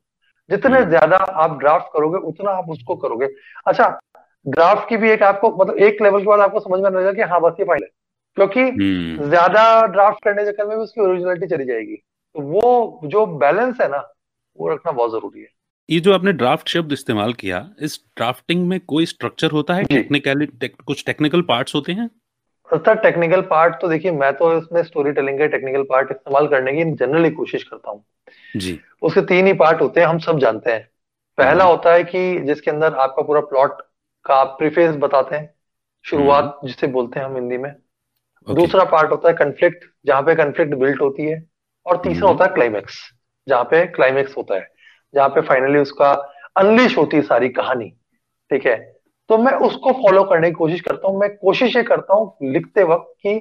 जितने 0.50 0.78
हम्म। 0.78 0.88
ज़्यादा 0.88 1.16
आप 1.16 1.58
ड्राफ्ट 1.58 1.92
करोगे 1.92 2.18
उतना 2.28 2.50
आप 2.50 2.70
उसको 2.70 2.96
करोगे। 2.96 3.26
अच्छा 3.66 3.88
ड्राफ्ट 4.46 4.88
की 4.88 4.96
भी 4.96 5.10
एक 5.10 5.22
आपको 5.22 5.50
मतलब 5.56 5.78
एक 5.78 6.02
लेवल 6.02 6.20
के 6.20 6.26
बाद 6.26 6.40
आपको 6.40 6.60
समझ 6.60 6.80
में 6.80 6.90
लगेगा 6.90 7.12
कि 7.12 7.30
हाँ 7.30 7.40
बस 7.40 7.56
ये 7.60 7.64
फ़ाइल 7.64 7.82
है। 7.82 7.88
क्योंकि 8.36 8.60
हम्म। 8.60 9.28
ज़्यादा 9.28 9.86
ड्राफ्ट 9.86 10.24
करने 10.24 10.44
के 10.44 10.50
चक्कर 10.50 10.66
में 10.66 10.76
भी 10.76 10.82
उसकी 10.82 11.00
ओरिजिनलिटी 11.00 11.46
चली 11.46 11.64
जाएगी। 11.64 11.96
तो 11.96 12.40
वो 12.42 13.00
जो 13.04 13.24
बैलेंस 13.38 13.80
है 13.80 13.88
ना 13.88 13.98
वो 14.58 14.68
रखना 14.68 14.92
बहुत 14.92 15.10
ज़रूरी 15.10 15.40
है। 15.40 15.48
ये 15.88 16.00
जो 16.00 16.12
आपने 16.14 16.32
ड्राफ्ट 16.32 16.68
शब्द 16.68 16.92
इस्तेमाल 16.92 17.32
किया 17.32 17.68
इस 17.80 17.98
ड्राफ्टिंग 18.16 18.66
में 18.68 18.78
कोई 18.80 19.06
स्ट्रक्चर 19.06 19.50
होता 19.50 19.74
है? 19.74 19.84
टेक्निकली 19.84 20.46
टेक, 20.46 20.76
कुछ 20.86 21.04
टेक्निकल 21.06 21.42
पार्ट्स 21.42 21.74
होते 21.74 21.92
हैं? 21.92 22.08
सर 22.70 22.94
टेक्निकल 22.94 23.40
पार्ट 23.40 23.74
तो 23.80 23.88
देखिए 23.88 24.10
मैं 24.10 24.32
तो 24.32 24.56
इसमें 24.58 24.82
स्टोरी 24.82 25.12
टेलिंग 25.12 25.38
का 25.38 25.46
टेक्निकल 25.46 25.82
पार्ट 25.82 26.10
इस्तेमाल 26.10 26.46
करने 26.48 26.72
की 26.72 26.84
जनरली 26.84 27.30
कोशिश 27.30 27.62
करता 27.62 27.90
हूँ। 27.90 28.04
जी। 28.56 28.78
उसके 29.02 29.20
तीन 29.20 29.46
ही 29.46 29.52
पार्ट 29.52 29.80
होते 29.80 30.00
हैं 30.00 30.06
हम 30.06 30.18
सब 30.18 30.38
जानते 30.38 30.72
हैं। 30.72 30.88
पहला 31.38 31.64
हम्म। 31.64 31.74
होता 31.74 31.92
है 31.92 32.04
कि 32.04 32.40
जिसके 32.40 32.70
अंदर 32.70 32.94
आपका 32.94 33.22
पूरा 33.22 33.40
प्लॉट 33.40 33.80
का 34.24 34.34
आप 34.34 34.56
प्रीफेस 34.58 34.96
बताते 34.96 35.36
हैं 35.36 35.42
हम्म। 35.42 35.52
शुरुआत 36.04 36.60
जिसे 36.64 36.86
बोलते 36.86 37.20
हैं 37.20 37.26
हम 37.26 37.34
हिंदी 37.34 37.58
में। 37.58 37.70
ओके। 37.70 38.54
दूसरा 38.54 38.84
पार्ट 38.84 39.10
होता 39.10 39.28
है 39.28 39.34
कन्फ्लिक्ट 39.34 39.84
जहाँ 40.06 40.22
पे 40.22 40.34
कन्फ्लिक्ट 40.34 40.74
बिल्ट 40.74 41.00
होती 41.00 41.26
है। 41.26 41.42
और 41.86 41.96
तीसरा 41.96 42.28
हम्म। 42.28 42.38
होता 42.38 42.44
है 42.44 42.54
क्लाइमेक्स 42.54 42.98
जहाँ 43.46 43.64
पे 43.64 43.86
क्लाइमेक्स 43.86 44.36
होता 44.36 44.54
है 44.54 44.68
जहाँ 45.14 45.28
पे 45.28 45.40
फाइनली 45.40 45.78
उसका 45.78 46.12
अनलिश 46.56 46.96
होती 46.98 47.16
है 47.16 47.22
सारी 47.22 47.48
कहानी। 47.48 47.88
ठीक 48.50 48.66
है? 48.66 48.99
तो 49.30 49.36
मैं 49.38 49.52
उसको 49.64 49.92
फॉलो 49.92 50.22
करने 50.24 50.48
की 50.48 50.54
कोशिश 50.54 50.80
करता 50.80 51.08
हूँ। 51.08 51.18
मैं 51.20 51.28
कोशिश 51.36 51.76
ये 51.76 51.82
करता 51.82 52.14
हूँ 52.14 52.52
लिखते 52.52 52.84
वक्त 52.84 53.12
कि 53.22 53.34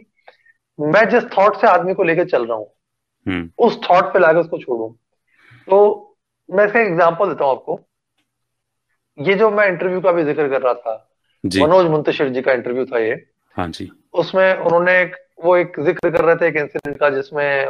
मैं 0.80 1.08
जिस 1.10 1.24
थॉट 1.32 1.56
से 1.62 1.68
आदमी 1.68 1.94
को 1.94 2.04
लेके 2.04 2.26
चल 2.26 2.46
रहा 2.46 2.58
हूँ 2.58 2.68
हम्म। 3.26 3.50
उस 3.66 3.80
थॉट 3.84 4.14
पे 4.14 4.20
लाकर 4.20 4.38
उसको 4.38 4.58
छोड़ू। 4.58 4.88
तो 5.68 6.18
मैं 6.50 6.66
इसका 6.66 6.80
एग्जांपल 6.80 7.30
देता 7.30 7.46
हूँ 7.46 7.52
आपको। 7.52 7.80
ये 9.18 9.36
जो 9.36 9.50
मैं 9.52 9.68
इंटरव्यू 9.68 10.02
का 10.02 10.12
भी 10.12 10.24
ज़िक्र 10.24 10.48
कर 10.50 10.62
रहा 10.62 10.74
था 10.74 10.96
मनोज 11.44 11.86
मुंतशिर 11.86 12.30
जी 12.30 12.42
का 12.42 12.54
इंटरव्यू 12.54 12.86
था 12.86 13.00
ये। 13.00 13.14
हाँ 13.58 13.68
जी। 13.70 13.90
उसमें 14.14 14.56
उन्होंने 14.56 15.00
एक 15.02 15.16
वो 15.44 15.56
एक 15.58 15.80
ज़िक्र 15.80 16.10
कर 16.12 16.26
रहे 16.26 16.36
थे 16.36 16.48
एक 16.48 16.56
इंसिडेंट 16.58 16.98
का 17.00 17.10
जिसमें 17.10 17.68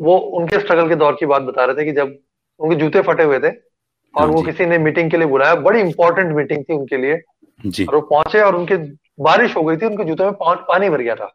वो 0.00 0.16
उनके 0.16 0.60
स्ट्रगल 0.60 0.88
के 0.88 0.94
दौर 0.94 1.16
की 1.20 1.26
बात 1.26 1.42
बता 1.42 1.64
रहे 1.64 1.76
थे 1.76 1.84
कि 1.84 1.92
जब 1.92 2.16
उनके 2.60 2.76
जूते 2.76 3.00
फटे 3.02 3.22
हुए 3.22 3.38
थे 3.38 3.48
और 3.48 4.22
हाँ 4.22 4.26
वो 4.26 4.42
किसी 4.42 4.66
ने 4.66 4.78
मीटिंग 4.78 5.10
के 5.10 5.16
लिए 5.16 5.26
बुलाया 5.26 5.54
बड़ी 5.62 5.80
इंपॉर्टेंट 5.80 6.34
मीटिंग 6.36 6.64
थी 6.64 6.74
उनके 6.74 6.96
लिए। 6.96 7.20
जी। 7.66 7.84
और 7.84 7.94
वो 7.94 8.00
पहुँचे 8.00 8.40
और 8.40 8.56
उनके 8.56 8.76
बारिश 9.22 9.56
हो 9.56 9.62
गई 9.62 9.76
थी 9.76 9.86
उनके 9.86 10.04
जूते 10.04 10.24
में 10.24 10.32
पानी 10.42 10.90
भर 10.90 11.00
गया 11.00 11.14
था। 11.14 11.34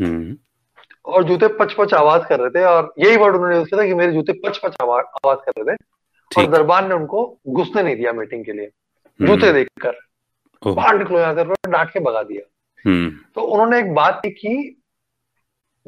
हम्म। 0.00 0.36
और 1.04 1.24
जूते 1.24 1.48
पच 1.48 1.72
पच 1.72 1.94
आवाज़ 1.94 2.22
कर 2.22 2.40
रहे 2.40 2.50
थे 2.50 2.64
और 2.64 2.94
यही 2.98 3.16
वर्ड 3.16 3.34
उन्होंने 3.34 3.56
यूज़ 3.56 3.68
किया 3.68 3.82
था 3.82 3.86
कि 3.86 3.94
मेरे 3.94 4.12
जूते 4.12 4.32
पच 4.32 4.58
पच 4.58 4.76
आवाज़ 4.82 5.04
आवाज़ 5.04 5.38
कर 5.38 5.52
रहे 5.58 5.76
थे। 5.76 5.78
और 6.36 6.50
दरबार 6.50 6.88
ने 6.88 6.94
उनको 6.94 7.38
घुसने 7.48 7.82
नहीं 7.82 7.96
दिया 7.96 8.12
मीटिंग 8.12 8.44
के 8.44 8.52
लिए। 8.52 8.66
जूते 9.22 9.46
हम्म। 9.46 9.52
देखकर। 9.52 9.96
बाहर 10.66 10.98
निकलो 10.98 11.18
यहाँ 11.18 11.34
कर 11.34 11.48
डांट 11.48 11.90
के 11.90 12.00
भगा 12.00 12.22
दिया। 12.22 12.50
हम्म। 12.86 13.10
तो 13.34 13.40
उन्होंने 13.40 13.78
एक 13.78 13.94
बात 13.94 14.20
की 14.24 14.30
कि 14.30 14.82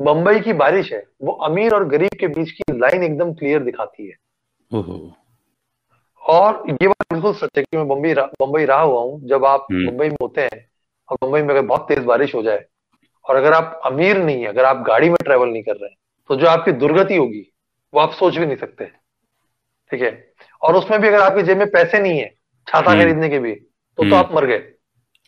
बंबई 0.00 0.40
की 0.40 0.52
बारिश 0.52 0.92
है 0.92 1.06
वो 1.22 1.32
अमीर 1.32 1.74
और 1.74 1.88
गरीब 1.88 2.10
के 2.20 2.28
बीच 2.28 2.50
की 2.50 2.78
लाइन 2.78 3.02
एकदम 3.02 3.34
क्लियर 3.34 3.62
दिखाती 3.62 4.06
है। 4.06 4.14
और 6.22 6.64
ये 6.70 6.88
बात 6.88 7.12
बिल्कुल 7.12 7.34
सच 7.34 7.48
है 7.58 7.62
कि 7.62 7.76
मैं 7.76 7.88
बम्बई 7.88 8.12
रा, 8.12 8.24
बम्बई 8.24 8.64
रहा 8.64 8.80
हुआ 8.80 9.00
हूँ 9.00 9.28
जब 9.28 9.44
आप 9.44 9.66
हम्म। 9.72 9.84
मुंबई 9.84 10.08
में 10.08 10.16
होते 10.22 10.40
हैं 10.40 10.70
और 11.08 11.18
मुंबई 11.22 11.42
में 11.42 11.48
अगर 11.48 11.62
बहुत 11.62 11.88
तेज 11.88 11.98
बारिश 11.98 12.34
हो 12.34 12.42
जाए 12.42 12.64
और 13.24 13.36
अगर 13.36 13.52
आप 13.52 13.80
अमीर 13.84 14.18
नहीं 14.18 14.42
है 14.42 14.46
अगर 14.46 14.64
आप 14.64 14.76
गाड़ी 14.76 15.08
में 15.08 15.16
ट्रेवल 15.24 15.48
नहीं 15.48 15.62
कर 15.62 15.72
रहे 15.72 15.88
हैं 15.88 15.96
तो 16.28 16.36
जो 16.36 16.46
आपकी 16.46 16.72
दुर्गति 16.72 17.16
होगी 17.16 17.52
वो 17.94 18.00
आप 18.00 18.12
सोच 18.12 18.36
भी 18.36 18.46
नहीं 18.46 18.56
सकते। 18.56 18.84
ठीक 19.90 20.02
है? 20.02 20.32
और 20.62 20.76
उसमें 20.76 21.00
भी 21.00 21.08
अगर 21.08 21.20
आपकी 21.20 21.42
जेब 21.42 21.58
में 21.58 21.70
पैसे 21.70 21.98
नहीं 21.98 22.18
है 22.18 22.34
छाता 22.68 22.90
हम्म। 22.90 23.02
खरीदने 23.02 23.28
के 23.28 23.38
भी 23.38 23.54
तो 23.54 23.96
तो 23.96 24.02
हम्म। 24.02 24.14
आप 24.14 24.32
मर 24.34 24.46
गए। 24.46 24.58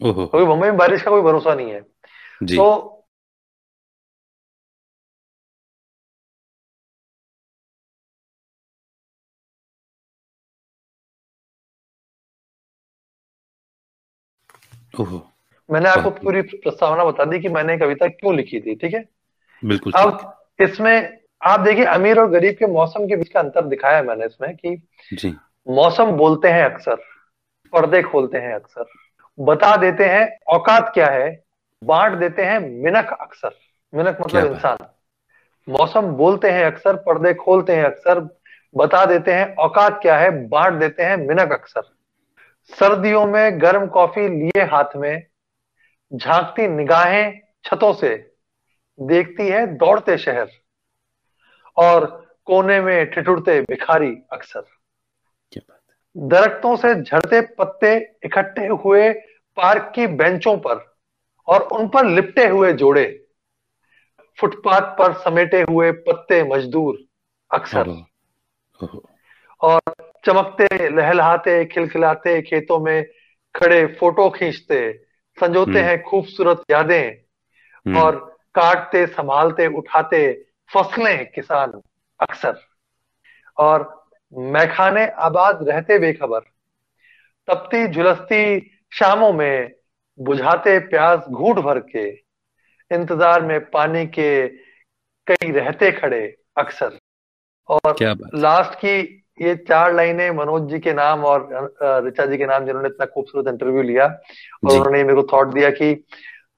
क्योंकि 0.02 0.44
मुंबई 0.44 0.68
में 0.68 0.76
बारिश 0.76 1.02
का 1.02 1.10
कोई 1.10 1.22
भरोसा 1.22 1.54
नहीं 1.54 1.70
है। 1.70 1.80
तो 2.42 3.01
मैंने 15.70 15.88
आपको 15.88 16.10
पूरी 16.10 16.42
प्रस्तावना 16.42 17.04
बता 17.04 17.24
दी 17.24 17.38
कि 17.40 17.48
मैंने 17.48 17.78
कविता 17.78 18.06
क्यों 18.06 18.34
लिखी 18.36 18.60
थी 18.60 18.74
ठीक 18.74 18.94
है? 18.94 19.04
बिल्कुल 19.64 19.92
अब 19.96 20.38
इसमें 20.60 21.18
आप 21.42 21.60
देखिए 21.60 21.84
अमीर 21.84 22.20
और 22.20 22.30
गरीब 22.30 22.54
के 22.54 22.66
मौसम 22.66 23.06
के 23.06 23.16
बीच 23.16 23.28
का 23.28 23.40
अंतर 23.40 23.64
दिखाया 23.64 23.96
है 23.96 24.04
मैंने 24.04 24.26
इसमें 24.26 24.56
कि 24.56 24.88
जी। 25.12 25.34
मौसम 25.68 26.04
बोलते 26.04 26.48
हैं 26.48 26.64
अक्सर 26.64 26.94
पर्दे 27.72 28.02
खोलते 28.02 28.38
हैं 28.38 28.54
अक्सर 28.54 28.84
बता 29.40 29.76
देते 29.76 30.04
हैं 30.04 30.38
औकात 30.46 30.90
क्या 30.94 31.06
है 31.06 31.44
बांट 31.84 32.18
देते 32.18 32.42
हैं 32.42 32.58
मिनक 32.60 33.16
अक्सर 33.20 33.54
मिनक 33.94 34.18
मतलब 34.20 34.52
इंसान। 34.52 34.76
मौसम 35.68 36.06
बोलते 36.06 36.50
हैं 36.50 36.64
अक्सर 36.64 36.96
पर्दे 36.96 37.34
खोलते 37.34 37.76
हैं 37.76 37.84
अक्सर 37.84 38.20
बता 38.76 39.04
देते 39.04 39.32
हैं 39.32 39.54
औकात 39.54 39.98
क्या 40.02 40.18
है 40.18 40.48
बांट 40.48 40.74
देते 40.74 41.02
हैं 41.02 41.16
मिनक 41.16 41.52
अक्सर। 41.52 41.82
सर्दियों 42.70 43.24
में 43.26 43.60
गर्म 43.62 43.86
कॉफ़ी 43.86 44.28
लिए 44.28 44.64
हाथ 44.64 44.96
में 44.96 45.26
झांकती 46.12 46.66
निगाहें 46.68 47.40
छतों 47.64 47.92
से 47.92 48.14
देखती 48.98 49.48
है 49.48 49.66
दौड़ते 49.76 50.16
शहर 50.18 50.50
और 51.76 52.06
कोने 52.44 52.80
में 52.80 53.10
ठिठुरते 53.10 53.60
भिखारी 53.60 54.14
अक्सर। 54.32 54.64
दरख्तों 56.16 56.74
से 56.76 56.94
झड़ते 56.94 57.40
पत्ते 57.58 57.96
इकट्ठे 58.24 58.66
हुए 58.66 59.12
पार्क 59.56 59.92
की 59.94 60.06
बेंचों 60.06 60.56
पर 60.58 60.84
और 61.48 61.62
उन 61.68 61.88
पर 61.88 62.06
लिपटे 62.06 62.46
हुए 62.48 62.72
जोड़े 62.72 63.04
फुटपाथ 64.38 64.96
पर 64.98 65.12
समेटे 65.20 65.62
हुए 65.62 65.90
पत्ते 66.02 66.42
मजदूर 66.44 66.98
अक्सर। 67.50 67.90
और 69.60 69.80
चमकते 70.24 70.88
लहलहाते 70.88 71.64
खिलखिलाते 71.64 72.40
खेतों 72.42 72.78
में 72.80 73.04
खड़े 73.54 73.86
फ़ोटो 73.86 74.30
खींचते 74.30 74.92
संजोते 75.38 75.70
हम्म। 75.70 75.80
हैं 75.80 76.02
खूबसूरत 76.02 76.62
यादें 76.70 77.10
हम्म। 77.10 77.98
और 77.98 78.16
काटते 78.54 79.06
संभालते 79.06 79.66
उठाते 79.66 80.32
फ़सलें 80.72 81.26
किसान 81.30 81.80
अक्सर। 82.20 82.60
और 83.56 84.04
मैखाने 84.32 85.06
आबाद 85.06 85.68
रहते 85.68 85.98
बेखबर 85.98 86.40
तपती 87.48 87.86
झुलसती 87.88 88.70
शामों 88.92 89.32
में 89.32 89.72
बुझाते 90.18 90.78
प्यास 90.78 91.24
घूट 91.28 91.58
भर 91.58 91.78
के 91.78 92.08
इंतज़ार 92.90 93.42
में 93.42 93.60
पानी 93.70 94.06
के 94.06 94.48
कई 95.26 95.50
रहते 95.50 95.90
खड़े 95.92 96.36
अक्सर। 96.58 96.98
और 97.68 97.96
लास्ट 98.34 98.74
की 98.74 99.21
ये 99.38 99.54
चार 99.68 99.94
लाइनें 99.94 100.30
मनोज 100.30 100.68
जी 100.70 100.78
के 100.78 100.92
नाम 100.92 101.24
और 101.24 101.48
ऋचा 102.06 102.26
जी 102.26 102.38
के 102.38 102.46
नाम 102.46 102.66
जिन्होंने 102.66 102.88
इतना 102.88 103.06
खूबसूरत 103.06 103.48
इंटरव्यू 103.48 103.82
लिया 103.82 104.06
और 104.06 104.72
उन्होंने 104.72 105.02
मेरे 105.04 105.22
को 105.22 105.28
थॉट 105.32 105.54
दिया 105.54 105.70
कि 105.70 105.92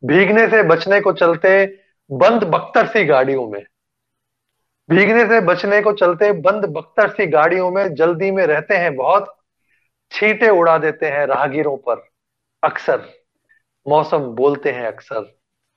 भीगने 0.02 0.48
से 0.48 0.62
बचने 0.62 1.00
को 1.00 1.12
चलते 1.12 1.64
बंद 2.10 2.44
बख्तर 2.44 2.86
सी 2.86 3.04
गाड़ियों 3.04 3.46
में। 3.50 3.62
भीगने 4.88 5.24
से 5.26 5.40
बचने 5.40 5.80
को 5.82 5.92
चलते 5.92 6.32
बंद 6.42 6.64
बख्तर 6.72 7.08
सी 7.10 7.26
गाड़ियों 7.26 7.70
में 7.70 7.94
जल्दी 7.94 8.30
में 8.30 8.46
रहते 8.46 8.76
हैं 8.76 8.94
बहुत 8.96 9.34
छींटे 10.12 10.48
उड़ा 10.50 10.76
देते 10.78 11.06
हैं 11.06 11.26
राहगीरों 11.26 11.76
पर 11.78 12.06
अक्सर। 12.62 13.02
मौसम 13.86 14.24
बोलते 14.34 14.70
हैं 14.72 14.86
अक्सर 14.86 15.20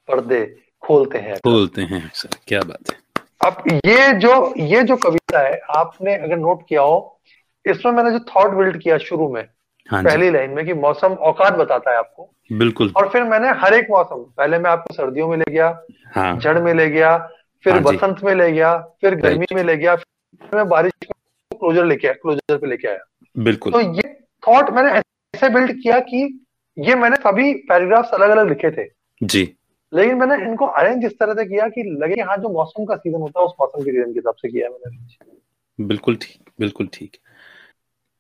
पर्दे 0.10 0.46
खोलते 0.84 1.18
हैं 1.18 1.36
खोलते 1.38 1.82
हैं 1.82 2.04
अक्सर 2.06 2.38
क्या 2.48 2.60
बात 2.60 2.92
है। 2.92 2.98
अब 3.42 3.64
ये 3.86 4.12
जो 4.14 4.54
ये 4.58 4.82
जो 4.84 4.96
कविता 4.96 5.40
है 5.40 5.60
आपने 5.70 6.16
अगर 6.16 6.38
नोट 6.38 6.62
किया 6.70 6.82
हो 6.82 7.20
इसमें 7.66 7.92
मैंने 7.92 8.12
जो 8.12 8.20
थॉट 8.20 8.54
बिल्ड 8.54 8.82
किया 8.82 8.98
शुरू 8.98 9.30
में 9.34 9.42
हाँ 9.90 10.04
पहली 10.04 10.30
लाइन 10.32 10.50
में 10.50 10.66
कि 10.66 10.74
मौसम 10.74 11.14
औकात 11.14 11.54
बताता 11.54 11.92
है 11.92 11.98
आपको। 11.98 12.30
बिल्कुल। 12.54 12.92
और 12.98 13.10
फिर 13.10 13.24
मैंने 13.24 13.50
हर 13.50 13.74
एक 13.74 13.88
मौसम 13.90 14.24
पहले 14.38 14.60
मैं 14.60 14.70
आपको 14.72 14.94
सर्दियों 14.94 15.28
में 15.28 15.38
ले 15.38 15.52
गया 15.52 15.68
हाँ, 16.16 16.40
जड़ 16.40 16.60
में 16.60 16.74
ले 16.74 16.90
गया 16.90 17.18
फिर 17.64 17.74
हाँ 17.74 17.82
बसंत 17.84 18.24
में 18.24 18.36
ले 18.36 18.52
गया 18.52 18.78
फिर 18.78 19.16
गर्मी 19.16 19.46
में 19.56 19.64
ले 19.64 19.78
गया 19.78 19.96
फिर 19.96 20.56
मैं 20.56 20.68
बारिश 20.70 20.94
में 21.04 21.60
क्लोजर 21.60 21.86
लेके 21.86 22.08
आया 22.08 22.14
क्लोजर 22.14 22.58
पे 22.58 22.68
लेके 22.68 22.88
आया। 22.88 23.00
बिल्कुल। 23.38 23.74
तो 23.74 23.80
ये 23.80 24.14
थॉट 24.44 24.70
मैंने 24.70 24.92
ऐसे 24.92 25.50
बिल्ड 25.50 25.72
किया 25.82 26.00
कि 26.00 26.46
ये 26.78 26.96
मैंने 26.96 27.16
सभी 27.16 27.54
पैराग्राफ्स 27.54 28.10
अलग 28.10 28.30
अलग 28.30 28.50
लिखे 28.50 28.72
थे। 28.72 28.90
जी। 29.24 29.57
लेकिन 29.94 30.18
मैंने 30.18 30.36
इनको 30.46 30.66
अरेंज 30.66 31.06
इस 31.06 31.18
तरह 31.20 31.34
से 31.34 31.46
किया 31.46 31.68
कि 31.70 31.84
लगे 32.04 32.22
हाँ 32.22 32.38
जो 32.38 32.50
मौसम 32.50 32.86
का 32.86 32.96
सीज़न 32.96 33.22
होता 33.22 33.40
है 33.40 33.46
उस 33.46 33.54
मौसम 33.62 33.84
के 33.84 33.92
सीज़न 33.92 34.14
के 34.14 34.20
हिसाब 34.20 34.36
से 34.36 34.50
किया 34.50 34.70
मैंने। 34.70 35.86
बिल्कुल 35.86 36.16
ठीक 36.16 36.50
बिल्कुल 36.60 36.90
ठीक। 36.94 37.18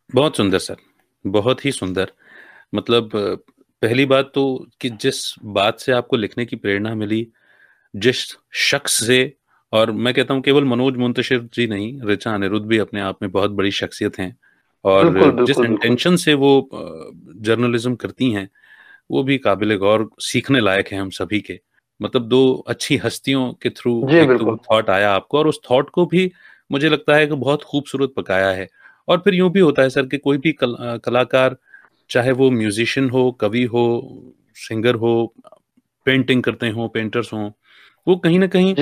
बहुत 0.09 0.37
सुंदर 0.37 0.59
सर 0.59 0.75
बहुत 1.25 1.65
ही 1.65 1.71
सुंदर। 1.71 2.11
मतलब 2.75 3.09
पहली 3.81 4.05
बात 4.05 4.31
तो 4.35 4.43
कि 4.81 4.89
जिस 5.01 5.23
बात 5.45 5.79
से 5.79 5.91
आपको 5.91 6.17
लिखने 6.17 6.45
की 6.45 6.55
प्रेरणा 6.55 6.93
मिली 6.95 7.27
जिस 7.93 8.25
शख्स 8.61 9.05
से 9.07 9.19
और 9.73 9.91
मैं 9.91 10.13
कहता 10.13 10.33
हूँ 10.33 10.41
केवल 10.41 10.63
मनोज 10.63 10.97
मुंतशिर 10.97 11.49
जी 11.53 11.67
नहीं 11.67 12.01
रिचा 12.05 12.33
अनिरुद्ध 12.33 12.65
भी 12.67 12.77
अपने 12.77 13.01
आप 13.01 13.21
में 13.21 13.31
बहुत 13.31 13.51
बड़ी 13.51 13.71
शख्सियत 13.71 14.19
हैं। 14.19 14.35
और 14.85 15.09
बिल्कुल, 15.09 15.31
बिल्कुल, 15.31 15.45
जिस 15.45 15.59
इंटेंशन 15.59 16.15
से 16.15 16.33
वो 16.33 16.69
जर्नलिज्म 17.41 17.95
करती 17.95 18.31
हैं 18.31 18.49
वो 19.11 19.23
भी 19.23 19.37
काबिल 19.37 19.75
गौर 19.75 20.09
सीखने 20.19 20.59
लायक 20.59 20.87
है 20.87 20.97
हम 20.97 21.09
सभी 21.09 21.39
के। 21.39 21.59
मतलब 22.01 22.21
दो 22.21 22.65
अच्छी 22.67 22.97
हस्तियों 22.97 23.53
के 23.53 23.69
थ्रू 23.69 24.09
एक 24.09 24.29
तो 24.29 24.57
थॉट 24.57 24.89
आया 24.89 25.11
आपको 25.11 25.37
और 25.39 25.47
उस 25.47 25.59
थॉट 25.71 25.89
को 25.89 26.05
भी 26.05 26.31
मुझे 26.71 26.89
लगता 26.89 27.15
है 27.15 27.27
कि 27.27 27.35
बहुत 27.35 27.63
खूबसूरत 27.63 28.13
पकाया 28.17 28.49
है। 28.49 28.67
और 29.07 29.17
फिर 29.17 29.33
यूँ 29.33 29.49
भी 29.51 29.59
होता 29.59 29.81
है 29.81 29.89
सर 29.89 30.05
कि 30.05 30.17
कोई 30.17 30.37
भी 30.37 30.51
कल, 30.51 30.75
कलाकार 31.05 31.57
चाहे 32.09 32.31
वो 32.31 32.51
म्यूजिशियन 32.51 33.09
हो 33.09 33.31
कवि 33.31 33.63
हो 33.63 33.83
सिंगर 34.55 34.95
हो 34.95 35.33
पेंटिंग 36.05 36.43
करते 36.43 36.69
हो 36.69 36.87
पेंटर्स 36.87 37.33
हो 37.33 37.51
वो 38.07 38.15
कहीं 38.15 38.39
ना 38.39 38.47
कहीं 38.47 38.75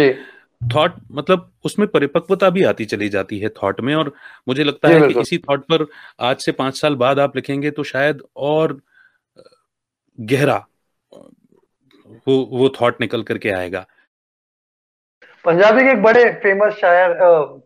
थॉट 0.76 0.91
मतलब 1.11 1.51
उसमें 1.65 1.88
परिपक्वता 1.88 2.49
भी 2.49 2.63
आती 2.63 2.86
चली 2.86 3.09
जाती 3.09 3.39
है 3.39 3.49
थॉट 3.49 3.82
में 3.82 3.95
और 3.95 4.13
मुझे 4.47 4.63
लगता 4.63 4.89
है 4.89 5.07
कि 5.07 5.19
इसी 5.19 5.38
थॉट 5.38 5.61
पर 5.61 5.86
आज 6.19 6.38
से 6.38 6.51
पाँच 6.51 6.78
साल 6.78 6.95
बाद 6.95 7.19
आप 7.19 7.36
लिखेंगे 7.36 7.71
तो 7.71 7.84
शायद 7.84 8.21
और 8.38 8.82
गहरा 10.20 10.66
वो 12.28 12.38
वो 12.51 12.70
थॉट 12.70 13.01
निकल 13.01 13.24
करके 13.24 13.49
आएगा। 13.49 13.86
पंजाबी 15.45 15.82
के 15.82 15.91
एक 15.91 16.01
बड़े 16.01 16.24
फ़ेमस 16.34 16.74
शायर 16.74 17.13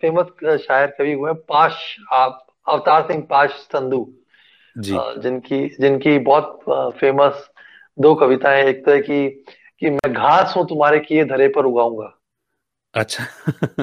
फ़ेमस 0.01 0.61
शायर 0.61 0.87
कवि 0.87 1.13
हुए 1.13 1.33
पाश 1.33 1.97
आप 2.11 2.45
अवतार 2.67 3.07
सिंह 3.07 3.27
पाश 3.29 3.49
संधू। 3.49 4.13
जी। 4.77 4.97
जिनकी 5.21 5.67
जिनकी 5.69 6.19
बहुत 6.19 6.59
फ़ेमस 6.99 7.49
दो 7.99 8.15
कविताएँ 8.15 8.63
एक 8.63 8.85
तो 8.85 8.91
है 8.91 8.99
कि 8.99 9.29
कि 9.79 9.89
मैं 9.89 10.13
घास 10.13 10.53
हूँ 10.57 10.67
तुम्हारे 10.67 10.99
किए 10.99 11.25
धरे 11.25 11.47
पर 11.47 11.65
उगाऊँगा। 11.65 12.19
अच्छा। 12.93 13.23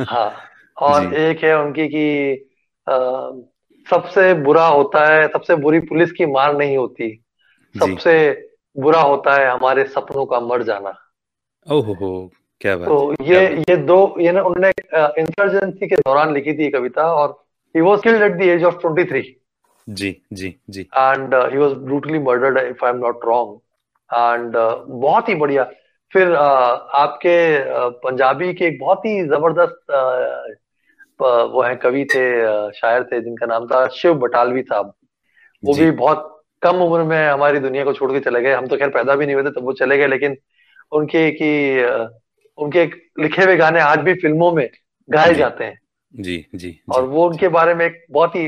हाँ 0.05 0.37
और 0.77 1.15
एक 1.15 1.45
है 1.45 1.59
उनकी 1.59 1.89
कि 1.89 2.49
सबसे 3.91 4.35
बुरा 4.35 4.67
होता 4.67 5.15
है 5.15 5.29
सबसे 5.29 5.57
बुरी 5.57 5.81
पुलिस 5.81 6.13
की 6.13 6.27
मार 6.27 6.57
नहीं 6.57 6.77
होती। 6.77 7.25
सबसे 7.75 8.17
बुरा 8.77 9.01
होता 9.01 9.35
है 9.35 9.51
हमारे 9.51 9.85
सपनों 9.85 10.25
का 10.27 10.41
मर 10.41 10.63
जाना। 10.63 10.95
ओहो 11.67 11.95
हो 11.95 12.31
क्या 12.61 12.77
बात 12.77 12.89
तो 12.89 13.25
ये 13.25 13.41
ये 13.61 13.77
दो 13.77 13.99
ये 14.21 14.33
ना 14.33 14.43
उन्होंने 14.43 14.69
इंसर्जेंसी 15.23 15.89
के 15.89 15.97
दौरान 15.97 16.33
लिखी 16.35 16.53
थी 16.55 16.71
कविता 16.71 17.13
और 17.15 17.31
he 17.75 17.81
was 17.81 18.01
killed 18.03 18.23
at 18.23 18.33
the 18.33 18.43
age 18.43 18.65
of 18.65 18.79
23 18.87 19.25
जी 19.89 20.11
जी 20.33 20.55
जी। 20.71 20.81
And 20.81 21.35
he 21.53 21.59
was 21.59 21.73
brutally 21.73 22.19
murdered 22.19 22.59
if 22.59 22.85
I 22.85 22.91
am 22.91 22.99
not 22.99 23.25
wrong 23.25 23.59
and 24.11 24.57
बहुत 25.01 25.29
ही 25.29 25.35
बढ़िया। 25.35 25.65
फिर 26.13 26.29
uh, 26.29 26.79
आपके 26.95 27.37
uh, 27.59 27.91
पंजाबी 28.05 28.53
के 28.55 28.65
एक 28.65 28.79
बहुत 28.81 29.05
ही 29.07 29.23
ज़बरदस्त 29.23 29.81
uh, 29.91 31.53
वो 31.53 31.63
है 31.63 31.75
कवि 31.77 32.05
थे 32.05 32.25
शायर 32.73 33.05
थे 33.05 33.21
जिनका 33.21 33.47
नाम 33.47 33.67
था 33.67 33.87
शिव 33.89 34.15
बटालवी 34.15 34.63
साहब। 34.63 34.93
वो 35.63 35.75
भी 35.75 35.91
बहुत 35.91 36.36
कम 36.63 36.77
उम्र 36.83 37.03
में 37.05 37.29
हमारी 37.29 37.59
दुनिया 37.59 37.85
को 37.85 37.93
छोड़ 37.93 38.11
के 38.13 38.21
चले 38.21 38.41
गए। 38.43 38.53
हम 38.53 38.67
तो 38.67 38.77
खैर 38.77 38.89
पैदा 38.89 39.15
भी 39.15 39.27
नहीं 39.27 39.37
हुए 39.37 39.45
थे 39.45 39.51
तब 39.51 39.65
वो 39.65 39.73
चले 39.73 39.99
गए 39.99 40.07
लेकिन 40.07 40.37
उनके 40.93 41.31
की 41.33 41.51
उनके 42.59 42.85
लिखे 43.23 43.43
हुए 43.43 43.57
गाने 43.57 43.81
आज 43.81 43.99
भी 43.99 44.15
फ़िल्मों 44.15 44.53
में 44.53 44.69
गाए 45.09 45.35
जाते 45.35 45.65
हैं। 45.65 45.79
जी, 46.15 46.37
जी 46.55 46.59
जी। 46.59 46.81
और 46.95 47.05
वो 47.05 47.29
उनके 47.29 47.49
बारे 47.49 47.75
में 47.75 47.85
एक 47.87 48.05
बहुत 48.11 48.37
ही 48.37 48.47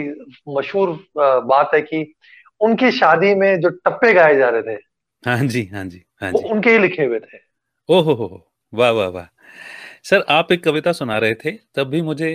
मशहूर 0.49 0.99
बात 1.19 1.71
है 1.75 1.81
कि 1.83 2.13
उनकी 2.61 2.91
शादी 2.91 3.35
में 3.35 3.61
जो 3.61 3.69
टप्पे 3.69 4.13
गाए 4.13 4.37
जा 4.37 4.49
रहे 4.49 4.63
थे 4.63 4.81
हाँ 5.23 5.39
जी 5.39 5.65
हाँ 5.73 5.85
जी 5.85 6.03
हाँ 6.23 6.31
जी। 6.33 6.43
वो 6.43 6.49
उनके 6.49 6.71
ही 6.71 6.79
लिखे 6.79 7.05
हुए 7.05 7.19
थे। 7.19 7.39
ओहो 7.89 8.15
हो 8.15 8.47
वाह 8.73 8.91
वाह 8.91 9.09
वाह। 9.09 9.25
सर 10.09 10.25
आप 10.31 10.53
एक 10.53 10.63
कविता 10.65 10.93
सुना 10.93 11.17
रहे 11.19 11.35
थे 11.35 11.51
तब 11.77 11.89
भी 11.89 12.01
मुझे 12.03 12.29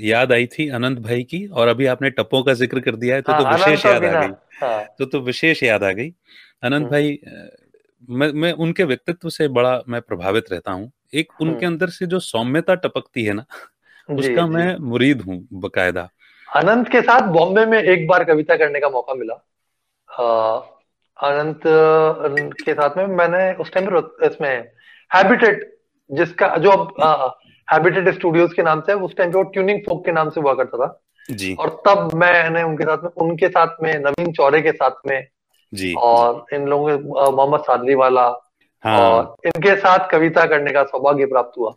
याद 0.00 0.32
आई 0.32 0.46
थी 0.48 0.68
अनंत 0.70 0.98
भाई 0.98 1.22
की 1.24 1.46
और 1.48 1.68
अभी 1.68 1.86
आपने 1.86 2.08
टप्पों 2.10 2.42
का 2.42 2.54
ज़िक्र 2.54 2.80
कर 2.80 2.96
दिया 2.96 3.14
है 3.14 3.22
तो, 3.22 3.32
तो 3.32 3.44
हाँ, 3.44 3.52
तो 3.52 3.64
विशेष 3.64 3.86
याद 3.86 4.04
आ 4.04 4.20
गई 4.20 4.32
हाँ। 4.56 4.84
तो 4.98 5.04
तो 5.04 5.20
विशेष 5.20 5.62
याद 5.62 5.84
आ 5.84 5.90
गई 5.90 6.08
अनंत 6.08 6.74
हम्म। 6.74 6.90
भाई 6.90 7.18
मैं 8.08 8.28
मैं 8.34 8.50
उनके 8.56 8.84
व्यक्तित्व 8.84 9.28
से 9.28 9.46
बड़ा 9.50 9.80
मैं 9.88 10.00
प्रभावित 10.02 10.50
रहता 10.52 10.72
हूँ 10.72 10.90
एक 11.14 11.32
उनके 11.40 11.54
हम्म। 11.56 11.66
अंदर 11.66 11.90
से 11.90 12.06
जो 12.06 12.18
सौम्यता 12.20 12.74
टपकती 12.76 13.24
है 13.24 13.32
ना 13.32 13.44
उसका 14.10 14.46
मैं 14.48 14.76
मुरीद 14.86 15.22
हूँ 15.22 15.38
बकायदा 15.60 16.08
अनंत 16.48 16.88
के 16.88 17.00
साथ 17.02 17.30
बॉम्बे 17.32 17.64
में 17.66 17.78
एक 17.78 18.06
बार 18.06 18.24
कविता 18.24 18.56
करने 18.56 18.80
का 18.80 18.88
मौका 18.88 19.14
मिला 19.14 19.34
अनंत 21.18 21.60
के 22.60 22.74
साथ 22.74 22.96
में 22.96 23.06
मैंने 23.14 23.42
उस 23.56 23.72
टाइम 23.72 23.88
इसमें 24.24 24.52
हैबिटेट 25.10 25.72
जिसका 26.10 26.56
जो 26.56 26.70
अब 26.70 27.38
हैबिटेट 27.68 28.08
स्टूडियोज 28.14 28.52
के 28.52 28.62
नाम 28.62 28.80
से 28.80 28.92
है 28.92 28.98
उस 28.98 29.16
टाइम 29.16 29.32
पे 29.32 29.38
वो 29.38 29.42
ट्यूनिंग 29.42 29.80
फोक 29.80 30.04
के 30.04 30.12
नाम 30.12 30.30
से 30.30 30.40
हुआ 30.40 30.54
करता 30.54 30.78
था। 30.78 31.02
जी। 31.30 31.54
और 31.54 31.82
तब 31.88 32.10
मैंने 32.14 32.62
उनके 32.62 32.84
साथ 32.84 32.98
में 33.04 33.10
उनके 33.16 33.48
साथ 33.48 33.82
में 33.82 33.94
नवीन 33.98 34.32
चौरे 34.32 34.60
के 34.62 34.72
साथ 34.72 35.06
में 35.06 35.26
जी। 35.74 35.94
और 35.94 36.44
इन 36.52 36.66
लोगों 36.66 36.88
के 36.88 36.96
मोहम्मद 37.36 37.60
सादली 37.60 37.94
वाला 37.94 38.26
हाँ. 38.84 39.00
और 39.00 39.36
इनके 39.46 39.76
साथ 39.76 40.08
कविता 40.10 40.46
करने 40.46 40.72
का 40.72 40.84
सौभाग्य 40.84 41.26
प्राप्त 41.26 41.58
हुआ। 41.58 41.72